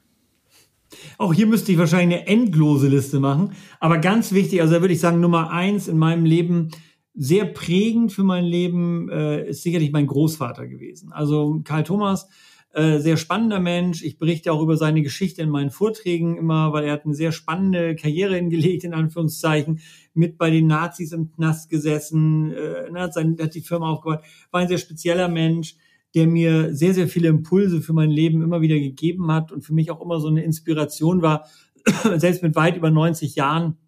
Auch 1.18 1.32
hier 1.32 1.46
müsste 1.46 1.72
ich 1.72 1.78
wahrscheinlich 1.78 2.18
eine 2.18 2.26
endlose 2.26 2.88
Liste 2.88 3.20
machen. 3.20 3.52
Aber 3.78 3.98
ganz 3.98 4.32
wichtig, 4.32 4.60
also 4.60 4.74
da 4.74 4.80
würde 4.80 4.94
ich 4.94 5.00
sagen, 5.00 5.20
Nummer 5.20 5.50
eins 5.50 5.88
in 5.88 5.98
meinem 5.98 6.24
Leben 6.24 6.70
sehr 7.14 7.44
prägend 7.44 8.12
für 8.12 8.22
mein 8.22 8.44
Leben 8.44 9.08
äh, 9.08 9.48
ist 9.48 9.62
sicherlich 9.62 9.92
mein 9.92 10.06
Großvater 10.06 10.66
gewesen. 10.66 11.12
Also 11.12 11.60
Karl 11.64 11.84
Thomas, 11.84 12.28
äh, 12.72 13.00
sehr 13.00 13.16
spannender 13.16 13.58
Mensch. 13.58 14.04
Ich 14.04 14.18
berichte 14.18 14.52
auch 14.52 14.62
über 14.62 14.76
seine 14.76 15.02
Geschichte 15.02 15.42
in 15.42 15.50
meinen 15.50 15.70
Vorträgen 15.70 16.36
immer, 16.36 16.72
weil 16.72 16.84
er 16.84 16.92
hat 16.92 17.04
eine 17.04 17.14
sehr 17.14 17.32
spannende 17.32 17.96
Karriere 17.96 18.36
hingelegt, 18.36 18.84
in 18.84 18.94
Anführungszeichen, 18.94 19.80
mit 20.14 20.38
bei 20.38 20.50
den 20.50 20.68
Nazis 20.68 21.12
im 21.12 21.32
Knast 21.32 21.68
gesessen, 21.68 22.52
äh, 22.52 22.92
hat, 22.94 23.14
sein, 23.14 23.36
hat 23.40 23.54
die 23.54 23.60
Firma 23.60 23.90
aufgebaut, 23.90 24.22
war 24.52 24.60
ein 24.60 24.68
sehr 24.68 24.78
spezieller 24.78 25.28
Mensch, 25.28 25.74
der 26.14 26.26
mir 26.26 26.74
sehr, 26.74 26.94
sehr 26.94 27.08
viele 27.08 27.28
Impulse 27.28 27.80
für 27.80 27.92
mein 27.92 28.10
Leben 28.10 28.42
immer 28.42 28.60
wieder 28.60 28.78
gegeben 28.78 29.32
hat 29.32 29.52
und 29.52 29.62
für 29.62 29.74
mich 29.74 29.90
auch 29.90 30.00
immer 30.00 30.20
so 30.20 30.28
eine 30.28 30.44
Inspiration 30.44 31.22
war, 31.22 31.46
selbst 32.16 32.42
mit 32.42 32.54
weit 32.54 32.76
über 32.76 32.90
90 32.90 33.34
Jahren 33.34 33.78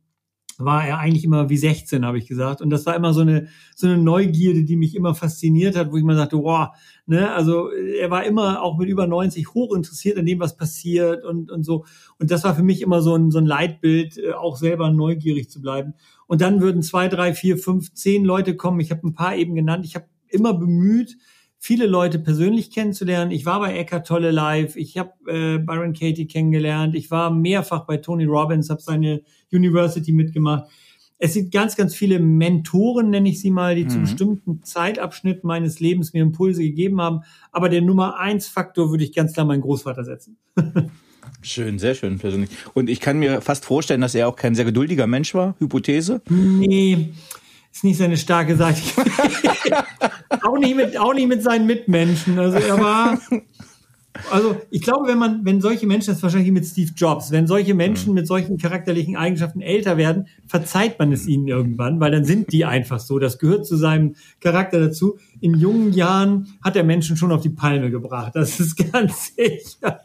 war 0.65 0.87
er 0.87 0.99
eigentlich 0.99 1.25
immer 1.25 1.49
wie 1.49 1.57
16, 1.57 2.05
habe 2.05 2.19
ich 2.19 2.27
gesagt. 2.27 2.61
Und 2.61 2.71
das 2.71 2.87
war 2.87 2.97
immer 2.97 3.13
so 3.13 3.21
eine, 3.21 3.49
so 3.75 3.87
eine 3.87 3.99
Neugierde, 3.99 4.65
die 4.65 4.77
mich 4.77 4.95
immer 4.95 5.15
fasziniert 5.15 5.77
hat, 5.77 5.93
wo 5.93 5.97
ich 5.97 6.05
mir 6.05 6.17
sagte, 6.17 6.37
wow, 6.39 6.69
ne, 7.07 7.33
also 7.33 7.71
er 7.71 8.11
war 8.11 8.25
immer 8.25 8.63
auch 8.63 8.79
mit 8.79 8.89
über 8.89 9.07
90 9.07 9.55
hoch 9.55 9.75
interessiert 9.75 10.19
an 10.19 10.27
dem, 10.27 10.41
was 10.41 10.57
passiert 10.57 11.25
und, 11.25 11.51
und 11.51 11.65
so. 11.65 11.85
Und 12.19 12.31
das 12.31 12.45
war 12.45 12.55
für 12.55 12.63
mich 12.63 12.83
immer 12.83 13.03
so 13.03 13.15
ein, 13.15 13.31
so 13.31 13.39
ein 13.39 13.47
Leitbild, 13.47 14.19
äh, 14.19 14.33
auch 14.33 14.57
selber 14.57 14.91
neugierig 14.91 15.51
zu 15.51 15.61
bleiben. 15.61 15.95
Und 16.27 16.41
dann 16.41 16.61
würden 16.61 16.83
zwei, 16.83 17.09
drei, 17.09 17.35
vier, 17.35 17.59
fünf, 17.59 17.93
zehn 17.95 18.25
Leute 18.25 18.57
kommen. 18.57 18.81
Ich 18.81 18.91
habe 18.91 19.07
ein 19.07 19.15
paar 19.15 19.37
eben 19.37 19.55
genannt. 19.55 19.85
Ich 19.85 19.95
habe 19.95 20.07
immer 20.29 20.55
bemüht, 20.55 21.17
viele 21.65 21.87
Leute 21.87 22.19
persönlich 22.19 22.73
kennenzulernen. 22.73 23.31
Ich 23.31 23.47
war 23.47 23.61
bei 23.61 23.79
Eckart 23.79 24.05
Tolle 24.05 24.33
live, 24.33 24.75
ich 24.75 24.99
habe 24.99 25.13
äh, 25.29 25.59
Byron 25.59 25.93
Katie 25.93 26.27
kennengelernt, 26.27 26.97
ich 26.97 27.13
war 27.13 27.31
mehrfach 27.31 27.87
bei 27.87 27.99
Tony 27.99 28.25
Robbins, 28.25 28.69
habe 28.69 28.83
seine 28.83 29.23
University 29.53 30.11
mitgemacht. 30.11 30.69
es 31.19 31.35
sind 31.35 31.53
ganz, 31.53 31.77
ganz 31.77 31.95
viele 31.95 32.19
Mentoren, 32.19 33.11
nenne 33.11 33.29
ich 33.29 33.41
sie 33.41 33.53
mal, 33.53 33.77
die 33.77 33.85
mhm. 33.85 33.91
zu 33.91 34.01
bestimmten 34.01 34.65
Zeitabschnitten 34.65 35.47
meines 35.47 35.79
Lebens 35.79 36.13
mir 36.13 36.23
Impulse 36.25 36.63
gegeben 36.63 37.01
haben. 37.01 37.21
Aber 37.53 37.69
der 37.69 37.81
Nummer 37.81 38.19
eins 38.19 38.49
Faktor 38.49 38.91
würde 38.91 39.05
ich 39.05 39.15
ganz 39.15 39.33
klar 39.33 39.47
meinen 39.47 39.61
Großvater 39.61 40.03
setzen. 40.03 40.39
Schön, 41.43 41.79
sehr 41.79 41.95
schön 41.95 42.19
persönlich. 42.19 42.51
Und 42.75 42.91
ich 42.91 42.99
kann 42.99 43.21
mir 43.21 43.41
fast 43.41 43.65
vorstellen, 43.65 44.01
dass 44.01 44.17
er 44.17 44.27
auch 44.27 44.35
kein 44.35 44.57
sehr 44.57 44.65
geduldiger 44.65 45.07
Mensch 45.07 45.35
war. 45.35 45.55
Hypothese? 45.61 46.21
Nee, 46.29 47.11
ist 47.73 47.85
nicht 47.85 47.99
seine 47.99 48.17
starke 48.17 48.57
Seite. 48.57 48.81
auch 50.43 50.59
nicht 50.59 50.77
mit, 50.77 50.99
auch 50.99 51.15
nicht 51.15 51.29
mit 51.29 51.43
seinen 51.43 51.67
Mitmenschen. 51.67 52.39
Also 52.39 52.59
er 52.59 52.79
war, 52.79 53.19
also 54.31 54.61
ich 54.71 54.83
glaube, 54.83 55.09
wenn 55.09 55.19
man, 55.19 55.45
wenn 55.45 55.61
solche 55.61 55.87
Menschen, 55.87 56.09
das 56.09 56.19
ist 56.19 56.23
wahrscheinlich 56.23 56.53
mit 56.53 56.67
Steve 56.67 56.91
Jobs, 56.95 57.31
wenn 57.31 57.47
solche 57.47 57.75
Menschen 57.75 58.11
mhm. 58.11 58.15
mit 58.15 58.27
solchen 58.27 58.59
charakterlichen 58.59 59.17
Eigenschaften 59.17 59.63
älter 59.63 59.97
werden, 59.97 60.27
verzeiht 60.47 60.99
man 60.99 61.13
es 61.13 61.27
ihnen 61.27 61.49
irgendwann, 61.49 61.99
weil 61.99 62.11
dann 62.11 62.25
sind 62.25 62.53
die 62.53 62.65
einfach 62.65 63.01
so. 63.01 63.19
Das 63.19 63.39
gehört 63.39 63.67
zu 63.67 63.77
seinem 63.77 64.17
Charakter 64.41 64.79
dazu. 64.79 65.19
In 65.41 65.55
jungen 65.55 65.93
Jahren 65.93 66.49
hat 66.63 66.77
er 66.77 66.85
Menschen 66.85 67.17
schon 67.17 67.33
auf 67.33 67.43
die 67.43 67.51
Palme 67.51 67.91
gebracht. 67.91 68.33
Das 68.35 68.61
ist 68.61 68.77
ganz 68.93 69.35
sicher. 69.35 70.01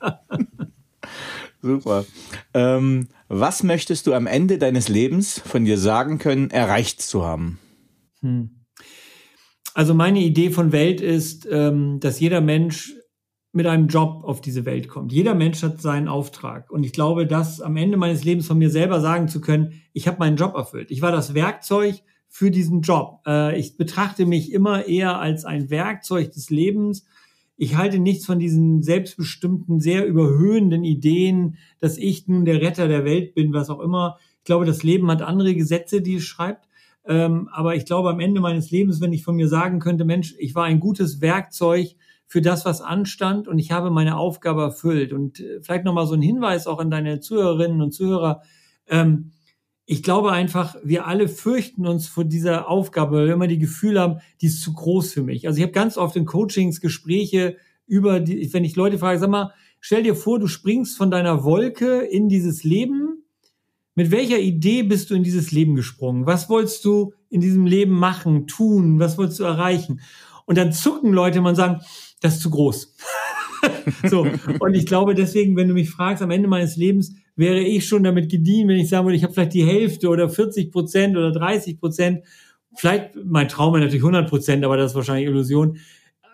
Super. 1.62 2.06
Ähm, 2.54 3.08
was 3.28 3.64
möchtest 3.64 4.08
du 4.08 4.14
am 4.14 4.28
Ende 4.28 4.58
deines 4.58 4.88
Lebens 4.88 5.40
von 5.40 5.66
dir 5.66 5.78
sagen 5.78 6.18
können, 6.20 6.52
erreicht 6.52 7.02
zu 7.02 7.26
haben? 7.26 7.60
Hm. 8.22 8.66
Also 9.74 9.94
meine 9.94 10.20
Idee 10.20 10.50
von 10.50 10.72
Welt 10.72 11.02
ist, 11.02 11.48
ähm, 11.52 12.00
dass 12.00 12.20
jeder 12.20 12.42
Mensch 12.42 12.94
mit 13.52 13.66
einem 13.66 13.88
Job 13.88 14.24
auf 14.24 14.42
diese 14.42 14.66
Welt 14.66 14.88
kommt. 14.88 15.12
Jeder 15.12 15.34
Mensch 15.34 15.64
hat 15.64 15.82
seinen 15.82 16.08
Auftrag. 16.08 16.70
Und 16.70 16.84
ich 16.84 16.94
glaube, 16.94 17.26
dass 17.26 17.62
am 17.62 17.78
Ende 17.78 17.98
meines 17.98 18.24
Lebens 18.24 18.48
von 18.48 18.58
mir 18.58 18.70
selber 18.70 19.02
sagen 19.02 19.28
zu 19.28 19.42
können, 19.42 19.82
ich 19.94 20.08
habe 20.08 20.20
meinen 20.20 20.38
Job 20.38 20.56
erfüllt. 20.56 20.92
Ich 20.92 21.02
war 21.02 21.12
das 21.12 21.34
Werkzeug 21.34 22.04
für 22.28 22.52
diesen 22.52 22.82
Job. 22.82 23.22
Äh, 23.26 23.60
ich 23.60 23.78
betrachte 23.78 24.26
mich 24.26 24.52
immer 24.52 24.88
eher 24.88 25.20
als 25.20 25.46
ein 25.46 25.70
Werkzeug 25.70 26.32
des 26.32 26.50
Lebens 26.50 27.06
ich 27.58 27.76
halte 27.76 28.00
nichts 28.00 28.26
von 28.26 28.40
diesen 28.40 28.84
selbstbestimmten, 28.84 29.80
sehr 29.80 30.06
überhöhenden 30.06 30.84
Ideen, 30.84 31.58
dass 31.80 31.98
ich 31.98 32.28
nun 32.28 32.46
der 32.46 32.62
Retter 32.62 32.88
der 32.88 33.04
Welt 33.04 33.34
bin, 33.34 33.52
was 33.52 33.70
auch 33.70 33.80
immer. 33.80 34.18
Ich 34.38 34.44
glaube, 34.46 34.66
das 34.66 34.84
Leben 34.84 35.10
hat 35.10 35.24
andere 35.24 35.56
Gesetze, 35.56 36.02
die 36.02 36.16
es 36.16 36.24
schreibt. 36.24 36.68
Ähm, 37.06 37.50
aber 37.52 37.76
ich 37.76 37.86
glaube, 37.86 38.10
am 38.10 38.20
Ende 38.20 38.42
meines 38.42 38.70
Lebens, 38.70 39.02
wenn 39.02 39.14
ich 39.14 39.24
von 39.24 39.36
mir 39.36 39.48
sagen 39.48 39.80
könnte, 39.80 40.06
Mensch, 40.06 40.36
ich 40.38 40.54
war 40.56 40.66
ein 40.66 40.80
gutes 40.80 41.20
Werkzeug 41.20 41.96
für 42.28 42.42
das, 42.42 42.66
was 42.66 42.82
anstand 42.82 43.48
und 43.48 43.58
ich 43.58 43.72
habe 43.72 43.90
meine 43.90 44.18
Aufgabe 44.18 44.62
erfüllt. 44.62 45.12
Und 45.12 45.40
äh, 45.40 45.60
vielleicht 45.62 45.86
nochmal 45.86 46.06
so 46.06 46.14
ein 46.14 46.22
Hinweis 46.22 46.68
auch 46.68 46.80
an 46.80 46.92
deine 46.92 47.22
Zuhörerinnen 47.22 47.82
und 47.82 47.92
Zuhörer. 47.92 48.42
Ähm, 48.88 49.32
ich 49.90 50.04
glaube 50.04 50.34
einfach, 50.34 50.76
wir 50.84 51.08
alle 51.08 51.30
fürchten 51.30 51.88
uns 51.88 52.10
vor 52.10 52.26
dieser 52.26 52.70
Aufgabe, 52.70 53.16
weil 53.16 53.28
wir 53.28 53.34
immer 53.34 53.48
die 53.48 53.58
Gefühle 53.58 54.02
haben, 54.02 54.20
die 54.42 54.48
ist 54.48 54.62
zu 54.62 54.74
groß 54.74 55.14
für 55.14 55.24
mich. 55.24 55.48
Also 55.48 55.58
ich 55.58 55.64
habe 55.64 55.72
ganz 55.72 55.98
oft 55.98 56.18
in 56.18 56.26
Coachings 56.26 56.82
Gespräche 56.82 57.56
über 57.88 58.20
die, 58.20 58.52
wenn 58.54 58.66
ich 58.66 58.76
Leute 58.76 59.00
frage, 59.00 59.18
sag 59.18 59.30
mal, 59.30 59.54
stell 59.80 60.04
dir 60.04 60.14
vor, 60.14 60.40
du 60.40 60.48
springst 60.48 60.98
von 60.98 61.10
deiner 61.10 61.46
Wolke 61.46 62.00
in 62.00 62.28
dieses 62.28 62.66
Leben. 62.66 63.24
Mit 63.96 64.12
welcher 64.12 64.40
Idee 64.40 64.84
bist 64.84 65.10
du 65.10 65.16
in 65.16 65.24
dieses 65.24 65.52
Leben 65.52 65.76
gesprungen? 65.76 66.26
Was 66.26 66.50
wolltest 66.50 66.84
du 66.84 67.14
in 67.30 67.40
diesem 67.40 67.66
Leben 67.66 67.94
machen, 67.94 68.46
tun? 68.46 69.00
Was 69.00 69.18
wolltest 69.18 69.40
du 69.40 69.46
erreichen? 69.46 70.02
Und 70.46 70.58
dann 70.58 70.74
zucken 70.74 71.14
Leute 71.14 71.42
und 71.42 71.56
sagen, 71.56 71.80
das 72.20 72.36
ist 72.36 72.42
zu 72.42 72.50
groß. 72.50 72.94
so. 74.10 74.28
Und 74.60 74.74
ich 74.74 74.86
glaube 74.86 75.16
deswegen, 75.16 75.56
wenn 75.56 75.68
du 75.68 75.74
mich 75.74 75.90
fragst, 75.90 76.24
am 76.24 76.32
Ende 76.32 76.48
meines 76.48 76.76
Lebens, 76.76 77.14
wäre 77.36 77.60
ich 77.60 77.88
schon 77.88 78.04
damit 78.04 78.30
gedient, 78.30 78.70
wenn 78.70 78.78
ich 78.78 78.90
sagen 78.90 79.06
würde, 79.06 79.16
ich 79.16 79.24
habe 79.24 79.34
vielleicht 79.34 79.54
die 79.54 79.66
Hälfte 79.66 80.10
oder 80.10 80.30
40 80.30 80.72
Prozent 80.72 81.16
oder 81.16 81.32
30 81.32 81.80
Prozent, 81.80 82.24
vielleicht 82.76 83.16
mein 83.24 83.48
Traum 83.48 83.74
wäre 83.74 83.84
natürlich 83.84 84.04
100 84.04 84.28
Prozent, 84.30 84.66
aber 84.66 84.76
das 84.76 84.92
ist 84.92 84.96
wahrscheinlich 84.96 85.28
Illusion, 85.28 85.78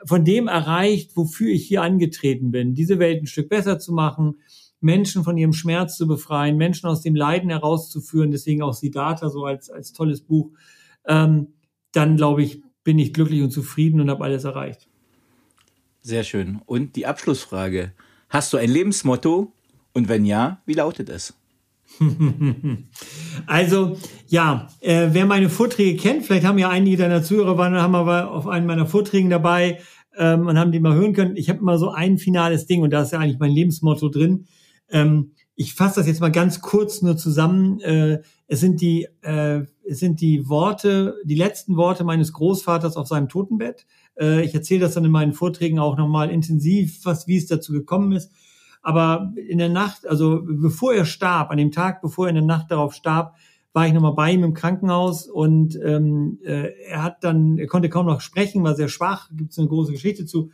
von 0.05 0.26
dem 0.26 0.47
erreicht, 0.47 1.15
wofür 1.15 1.49
ich 1.49 1.67
hier 1.67 1.82
angetreten 1.82 2.51
bin, 2.51 2.74
diese 2.74 2.99
Welt 2.99 3.21
ein 3.21 3.28
Stück 3.28 3.49
besser 3.49 3.80
zu 3.80 3.93
machen, 3.93 4.36
Menschen 4.80 5.24
von 5.24 5.38
ihrem 5.38 5.53
Schmerz 5.53 5.97
zu 5.97 6.07
befreien, 6.07 6.57
Menschen 6.57 6.88
aus 6.88 7.01
dem 7.01 7.15
Leiden 7.15 7.49
herauszuführen, 7.49 8.32
deswegen 8.32 8.61
auch 8.61 8.74
Siddhartha 8.74 9.30
so 9.30 9.45
als, 9.45 9.69
als 9.69 9.93
tolles 9.93 10.21
Buch, 10.21 10.51
ähm, 11.07 11.53
dann 11.93 12.17
glaube 12.17 12.43
ich, 12.43 12.61
bin 12.84 12.99
ich 12.99 13.13
glücklich 13.13 13.41
und 13.41 13.51
zufrieden 13.51 14.01
und 14.01 14.09
habe 14.09 14.24
alles 14.24 14.43
erreicht. 14.43 14.89
Sehr 16.05 16.25
schön. 16.25 16.61
Und 16.65 16.97
die 16.97 17.05
Abschlussfrage. 17.05 17.93
Hast 18.27 18.51
du 18.51 18.57
ein 18.57 18.69
Lebensmotto, 18.69 19.53
und 19.93 20.09
wenn 20.09 20.25
ja, 20.25 20.61
wie 20.65 20.73
lautet 20.73 21.09
es? 21.09 21.33
Also 23.45 23.97
ja, 24.27 24.67
äh, 24.79 25.09
wer 25.11 25.25
meine 25.25 25.49
Vorträge 25.49 25.97
kennt, 25.97 26.25
vielleicht 26.25 26.45
haben 26.45 26.57
ja 26.57 26.69
einige 26.69 26.97
deiner 26.97 27.23
Zuhörer 27.23 27.57
waren, 27.57 27.75
haben 27.75 27.95
aber 27.95 28.31
auf 28.31 28.47
einen 28.47 28.65
meiner 28.65 28.85
Vorträgen 28.85 29.29
dabei 29.29 29.79
ähm, 30.17 30.47
und 30.47 30.57
haben 30.57 30.71
die 30.71 30.79
mal 30.79 30.93
hören 30.93 31.13
können. 31.13 31.35
Ich 31.35 31.49
habe 31.49 31.59
immer 31.59 31.77
so 31.77 31.89
ein 31.89 32.17
finales 32.17 32.65
Ding 32.65 32.81
und 32.81 32.91
da 32.91 33.03
ist 33.03 33.11
ja 33.11 33.19
eigentlich 33.19 33.39
mein 33.39 33.51
Lebensmotto 33.51 34.09
drin. 34.09 34.45
Ähm, 34.89 35.31
ich 35.55 35.73
fasse 35.73 35.99
das 35.99 36.07
jetzt 36.07 36.21
mal 36.21 36.31
ganz 36.31 36.61
kurz 36.61 37.01
nur 37.01 37.17
zusammen. 37.17 37.79
Äh, 37.81 38.21
es 38.47 38.59
sind 38.59 38.81
die 38.81 39.07
äh, 39.21 39.63
es 39.85 39.99
sind 39.99 40.21
die 40.21 40.47
Worte, 40.47 41.15
die 41.25 41.35
letzten 41.35 41.75
Worte 41.75 42.03
meines 42.03 42.33
Großvaters 42.33 42.95
auf 42.97 43.07
seinem 43.07 43.29
Totenbett. 43.29 43.85
Äh, 44.20 44.43
ich 44.43 44.53
erzähle 44.53 44.82
das 44.82 44.93
dann 44.93 45.05
in 45.05 45.11
meinen 45.11 45.34
Vorträgen 45.34 45.80
auch 45.80 45.97
nochmal 45.97 46.30
intensiv, 46.30 46.99
was 47.05 47.28
wie 47.28 47.38
es 47.38 47.47
dazu 47.47 47.72
gekommen 47.72 48.11
ist. 48.11 48.32
Aber 48.82 49.34
in 49.36 49.57
der 49.57 49.70
Nacht, 49.70 50.05
also 50.05 50.41
bevor 50.43 50.93
er 50.93 51.05
starb, 51.05 51.51
an 51.51 51.57
dem 51.57 51.72
Tag, 51.72 52.01
bevor 52.01 52.26
er 52.26 52.30
in 52.30 52.36
der 52.36 52.43
Nacht 52.43 52.70
darauf 52.70 52.93
starb, 52.93 53.36
war 53.72 53.88
ich 53.88 53.93
nochmal 53.93 54.14
bei 54.14 54.32
ihm 54.32 54.43
im 54.43 54.53
Krankenhaus 54.53 55.28
und 55.28 55.80
ähm, 55.84 56.39
äh, 56.43 56.74
er 56.88 57.01
hat 57.01 57.24
dann, 57.24 57.57
er 57.57 57.68
konnte 57.68 57.89
kaum 57.89 58.05
noch 58.05 58.22
sprechen, 58.22 58.64
war 58.64 58.76
sehr 58.76 58.89
schwach, 58.89 59.30
gibt 59.36 59.51
es 59.51 59.57
eine 59.57 59.68
große 59.68 59.93
Geschichte 59.93 60.26
zu. 60.26 60.51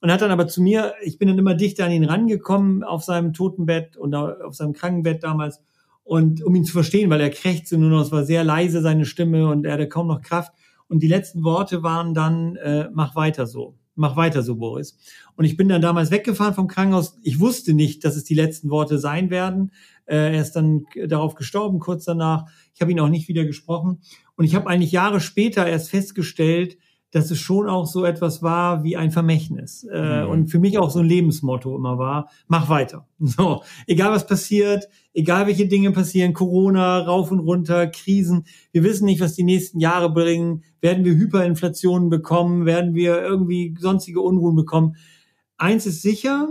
Und 0.00 0.10
hat 0.10 0.20
dann 0.20 0.30
aber 0.30 0.46
zu 0.46 0.60
mir, 0.60 0.94
ich 1.02 1.18
bin 1.18 1.28
dann 1.28 1.38
immer 1.38 1.54
dichter 1.54 1.86
an 1.86 1.92
ihn 1.92 2.04
rangekommen 2.04 2.82
auf 2.82 3.04
seinem 3.04 3.32
Totenbett 3.32 3.96
und 3.96 4.14
auf 4.14 4.54
seinem 4.54 4.72
Krankenbett 4.72 5.22
damals 5.22 5.60
und 6.06 6.42
um 6.42 6.54
ihn 6.54 6.64
zu 6.64 6.72
verstehen, 6.72 7.10
weil 7.10 7.20
er 7.20 7.30
krächzte 7.30 7.78
nur 7.78 7.90
noch, 7.90 8.02
es 8.02 8.12
war 8.12 8.24
sehr 8.24 8.44
leise 8.44 8.80
seine 8.82 9.04
Stimme 9.04 9.48
und 9.48 9.64
er 9.64 9.72
hatte 9.72 9.88
kaum 9.88 10.06
noch 10.06 10.22
Kraft. 10.22 10.52
Und 10.88 11.02
die 11.02 11.08
letzten 11.08 11.44
Worte 11.44 11.82
waren 11.82 12.14
dann, 12.14 12.56
äh, 12.56 12.88
mach 12.92 13.16
weiter 13.16 13.46
so 13.46 13.76
mach 13.96 14.16
weiter 14.16 14.42
so, 14.42 14.56
Boris. 14.56 14.96
Und 15.34 15.44
ich 15.44 15.56
bin 15.56 15.68
dann 15.68 15.82
damals 15.82 16.10
weggefahren 16.10 16.54
vom 16.54 16.68
Krankenhaus. 16.68 17.18
Ich 17.22 17.40
wusste 17.40 17.72
nicht, 17.72 18.04
dass 18.04 18.16
es 18.16 18.24
die 18.24 18.34
letzten 18.34 18.70
Worte 18.70 18.98
sein 18.98 19.30
werden. 19.30 19.72
Äh, 20.04 20.34
er 20.34 20.40
ist 20.40 20.52
dann 20.52 20.84
darauf 21.06 21.34
gestorben, 21.34 21.80
kurz 21.80 22.04
danach. 22.04 22.44
Ich 22.74 22.80
habe 22.80 22.92
ihn 22.92 23.00
auch 23.00 23.08
nicht 23.08 23.28
wieder 23.28 23.44
gesprochen. 23.44 24.00
Und 24.36 24.44
ich 24.44 24.54
habe 24.54 24.68
eigentlich 24.68 24.92
Jahre 24.92 25.20
später 25.20 25.66
erst 25.66 25.90
festgestellt, 25.90 26.78
dass 27.16 27.30
es 27.30 27.38
schon 27.38 27.66
auch 27.66 27.86
so 27.86 28.04
etwas 28.04 28.42
war 28.42 28.84
wie 28.84 28.98
ein 28.98 29.10
Vermächtnis 29.10 29.84
äh, 29.90 30.24
mhm. 30.24 30.30
und 30.30 30.46
für 30.48 30.58
mich 30.58 30.76
auch 30.76 30.90
so 30.90 30.98
ein 30.98 31.06
Lebensmotto 31.06 31.74
immer 31.74 31.96
war, 31.96 32.28
mach 32.46 32.68
weiter. 32.68 33.08
So, 33.18 33.62
egal 33.86 34.12
was 34.12 34.26
passiert, 34.26 34.86
egal 35.14 35.46
welche 35.46 35.66
Dinge 35.66 35.92
passieren, 35.92 36.34
Corona, 36.34 36.98
rauf 36.98 37.30
und 37.30 37.38
runter, 37.38 37.86
Krisen, 37.86 38.44
wir 38.70 38.84
wissen 38.84 39.06
nicht, 39.06 39.22
was 39.22 39.32
die 39.32 39.44
nächsten 39.44 39.80
Jahre 39.80 40.12
bringen, 40.12 40.62
werden 40.82 41.06
wir 41.06 41.14
Hyperinflationen 41.14 42.10
bekommen, 42.10 42.66
werden 42.66 42.94
wir 42.94 43.22
irgendwie 43.22 43.74
sonstige 43.78 44.20
Unruhen 44.20 44.54
bekommen. 44.54 44.96
Eins 45.56 45.86
ist 45.86 46.02
sicher, 46.02 46.48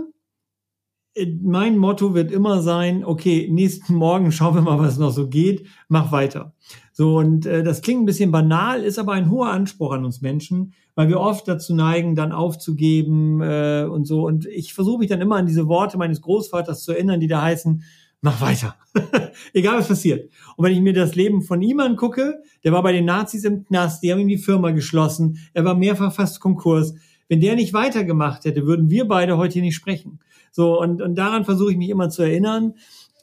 mein 1.42 1.78
Motto 1.78 2.14
wird 2.14 2.32
immer 2.32 2.60
sein, 2.60 3.04
okay, 3.04 3.48
nächsten 3.48 3.94
Morgen 3.94 4.32
schauen 4.32 4.56
wir 4.56 4.62
mal, 4.62 4.80
was 4.80 4.98
noch 4.98 5.12
so 5.12 5.28
geht, 5.28 5.68
mach 5.88 6.10
weiter. 6.10 6.54
So, 6.98 7.18
und 7.18 7.44
äh, 7.44 7.62
das 7.62 7.82
klingt 7.82 8.00
ein 8.00 8.06
bisschen 8.06 8.30
banal, 8.30 8.82
ist 8.82 8.98
aber 8.98 9.12
ein 9.12 9.30
hoher 9.30 9.50
Anspruch 9.50 9.92
an 9.92 10.06
uns 10.06 10.22
Menschen, 10.22 10.72
weil 10.94 11.10
wir 11.10 11.20
oft 11.20 11.46
dazu 11.46 11.74
neigen, 11.74 12.14
dann 12.14 12.32
aufzugeben 12.32 13.42
äh, 13.42 13.84
und 13.84 14.06
so. 14.06 14.26
Und 14.26 14.46
ich 14.46 14.72
versuche 14.72 15.00
mich 15.00 15.10
dann 15.10 15.20
immer 15.20 15.36
an 15.36 15.44
diese 15.44 15.68
Worte 15.68 15.98
meines 15.98 16.22
Großvaters 16.22 16.84
zu 16.84 16.92
erinnern, 16.92 17.20
die 17.20 17.26
da 17.26 17.42
heißen, 17.42 17.82
mach 18.22 18.40
weiter. 18.40 18.76
Egal 19.52 19.76
was 19.76 19.88
passiert. 19.88 20.30
Und 20.56 20.64
wenn 20.64 20.72
ich 20.72 20.80
mir 20.80 20.94
das 20.94 21.14
Leben 21.14 21.42
von 21.42 21.60
ihm 21.60 21.80
angucke, 21.80 22.42
der 22.64 22.72
war 22.72 22.82
bei 22.82 22.92
den 22.92 23.04
Nazis 23.04 23.44
im 23.44 23.66
Knast, 23.66 24.02
die 24.02 24.10
haben 24.10 24.20
ihm 24.20 24.28
die 24.28 24.38
Firma 24.38 24.70
geschlossen, 24.70 25.36
er 25.52 25.66
war 25.66 25.74
mehrfach 25.74 26.14
fast 26.14 26.40
Konkurs. 26.40 26.94
Wenn 27.28 27.42
der 27.42 27.56
nicht 27.56 27.74
weitergemacht 27.74 28.46
hätte, 28.46 28.64
würden 28.64 28.88
wir 28.88 29.06
beide 29.06 29.36
heute 29.36 29.52
hier 29.52 29.62
nicht 29.62 29.76
sprechen. 29.76 30.20
So, 30.50 30.80
und, 30.80 31.02
und 31.02 31.16
daran 31.16 31.44
versuche 31.44 31.72
ich 31.72 31.76
mich 31.76 31.90
immer 31.90 32.08
zu 32.08 32.22
erinnern. 32.22 32.72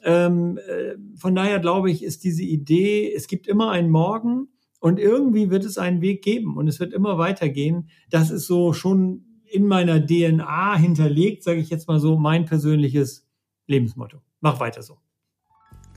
Ähm, 0.04 0.58
äh, 0.58 0.96
von 1.16 1.34
daher 1.34 1.58
glaube 1.60 1.90
ich, 1.90 2.04
ist 2.04 2.24
diese 2.24 2.42
Idee, 2.42 3.12
es 3.12 3.26
gibt 3.26 3.46
immer 3.46 3.70
einen 3.70 3.90
Morgen 3.90 4.48
und 4.80 4.98
irgendwie 4.98 5.50
wird 5.50 5.64
es 5.64 5.78
einen 5.78 6.02
Weg 6.02 6.22
geben 6.22 6.56
und 6.56 6.68
es 6.68 6.78
wird 6.78 6.92
immer 6.92 7.16
weitergehen. 7.16 7.88
Das 8.10 8.30
ist 8.30 8.46
so 8.46 8.72
schon 8.72 9.24
in 9.50 9.66
meiner 9.66 10.04
DNA 10.04 10.76
hinterlegt, 10.76 11.42
sage 11.42 11.60
ich 11.60 11.70
jetzt 11.70 11.88
mal 11.88 12.00
so, 12.00 12.18
mein 12.18 12.44
persönliches 12.44 13.26
Lebensmotto. 13.66 14.18
Mach 14.40 14.60
weiter 14.60 14.82
so. 14.82 14.98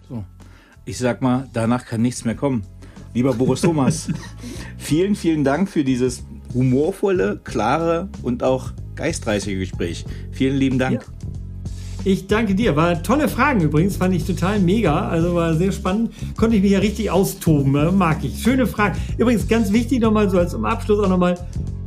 So. 0.07 0.23
Ich 0.85 0.97
sag 0.97 1.21
mal, 1.21 1.49
danach 1.51 1.85
kann 1.85 2.01
nichts 2.01 2.23
mehr 2.23 2.35
kommen. 2.35 2.63
Lieber 3.13 3.33
Boris 3.33 3.61
Thomas, 3.61 4.09
vielen, 4.77 5.15
vielen 5.15 5.43
Dank 5.43 5.69
für 5.69 5.83
dieses 5.83 6.23
humorvolle, 6.53 7.41
klare 7.43 8.09
und 8.21 8.43
auch 8.43 8.71
geistreiche 8.95 9.57
Gespräch. 9.57 10.05
Vielen 10.31 10.55
lieben 10.55 10.79
Dank. 10.79 11.01
Ja. 11.01 11.36
Ich 12.03 12.27
danke 12.27 12.55
dir. 12.55 12.75
War 12.75 13.01
tolle 13.03 13.27
Fragen 13.27 13.61
übrigens, 13.61 13.97
fand 13.97 14.13
ich 14.13 14.25
total 14.25 14.59
mega. 14.59 15.07
Also 15.07 15.35
war 15.35 15.55
sehr 15.55 15.71
spannend. 15.71 16.11
Konnte 16.37 16.55
ich 16.55 16.61
mich 16.61 16.71
ja 16.71 16.79
richtig 16.79 17.11
austoben. 17.11 17.75
Äh, 17.75 17.91
mag 17.91 18.23
ich. 18.23 18.41
Schöne 18.41 18.67
Fragen. 18.67 18.97
Übrigens 19.17 19.47
ganz 19.47 19.71
wichtig 19.73 20.01
nochmal 20.01 20.29
so 20.29 20.37
als 20.37 20.51
zum 20.51 20.65
Abschluss 20.65 21.03
auch 21.03 21.09
nochmal. 21.09 21.35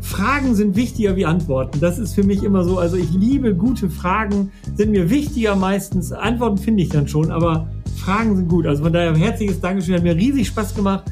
Fragen 0.01 0.55
sind 0.55 0.77
wichtiger 0.77 1.17
wie 1.17 1.25
Antworten. 1.25 1.81
Das 1.81 1.99
ist 1.99 2.15
für 2.15 2.25
mich 2.25 2.43
immer 2.43 2.65
so. 2.65 2.79
Also 2.79 2.97
ich 2.97 3.11
liebe 3.13 3.55
gute 3.55 3.89
Fragen, 3.89 4.51
sind 4.75 4.91
mir 4.91 5.09
wichtiger 5.09 5.57
meistens. 5.57 6.13
Antworten 6.13 6.59
finde 6.59 6.83
ich 6.83 6.89
dann 6.89 7.07
schon, 7.07 7.31
aber 7.31 7.69
Fragen 7.97 8.37
sind 8.37 8.49
gut. 8.49 8.67
Also 8.67 8.83
von 8.83 8.93
daher 8.93 9.15
herzliches 9.15 9.61
Dankeschön. 9.61 9.95
Hat 9.95 10.03
mir 10.03 10.17
riesig 10.17 10.49
Spaß 10.49 10.75
gemacht. 10.75 11.05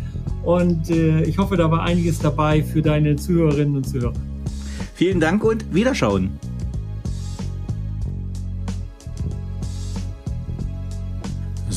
Und 0.44 0.90
äh, 0.90 1.22
ich 1.22 1.38
hoffe, 1.38 1.56
da 1.56 1.70
war 1.70 1.82
einiges 1.82 2.18
dabei 2.18 2.62
für 2.62 2.82
deine 2.82 3.16
Zuhörerinnen 3.16 3.76
und 3.76 3.84
Zuhörer. 3.84 4.14
Vielen 4.94 5.20
Dank 5.20 5.44
und 5.44 5.72
Wiederschauen. 5.74 6.30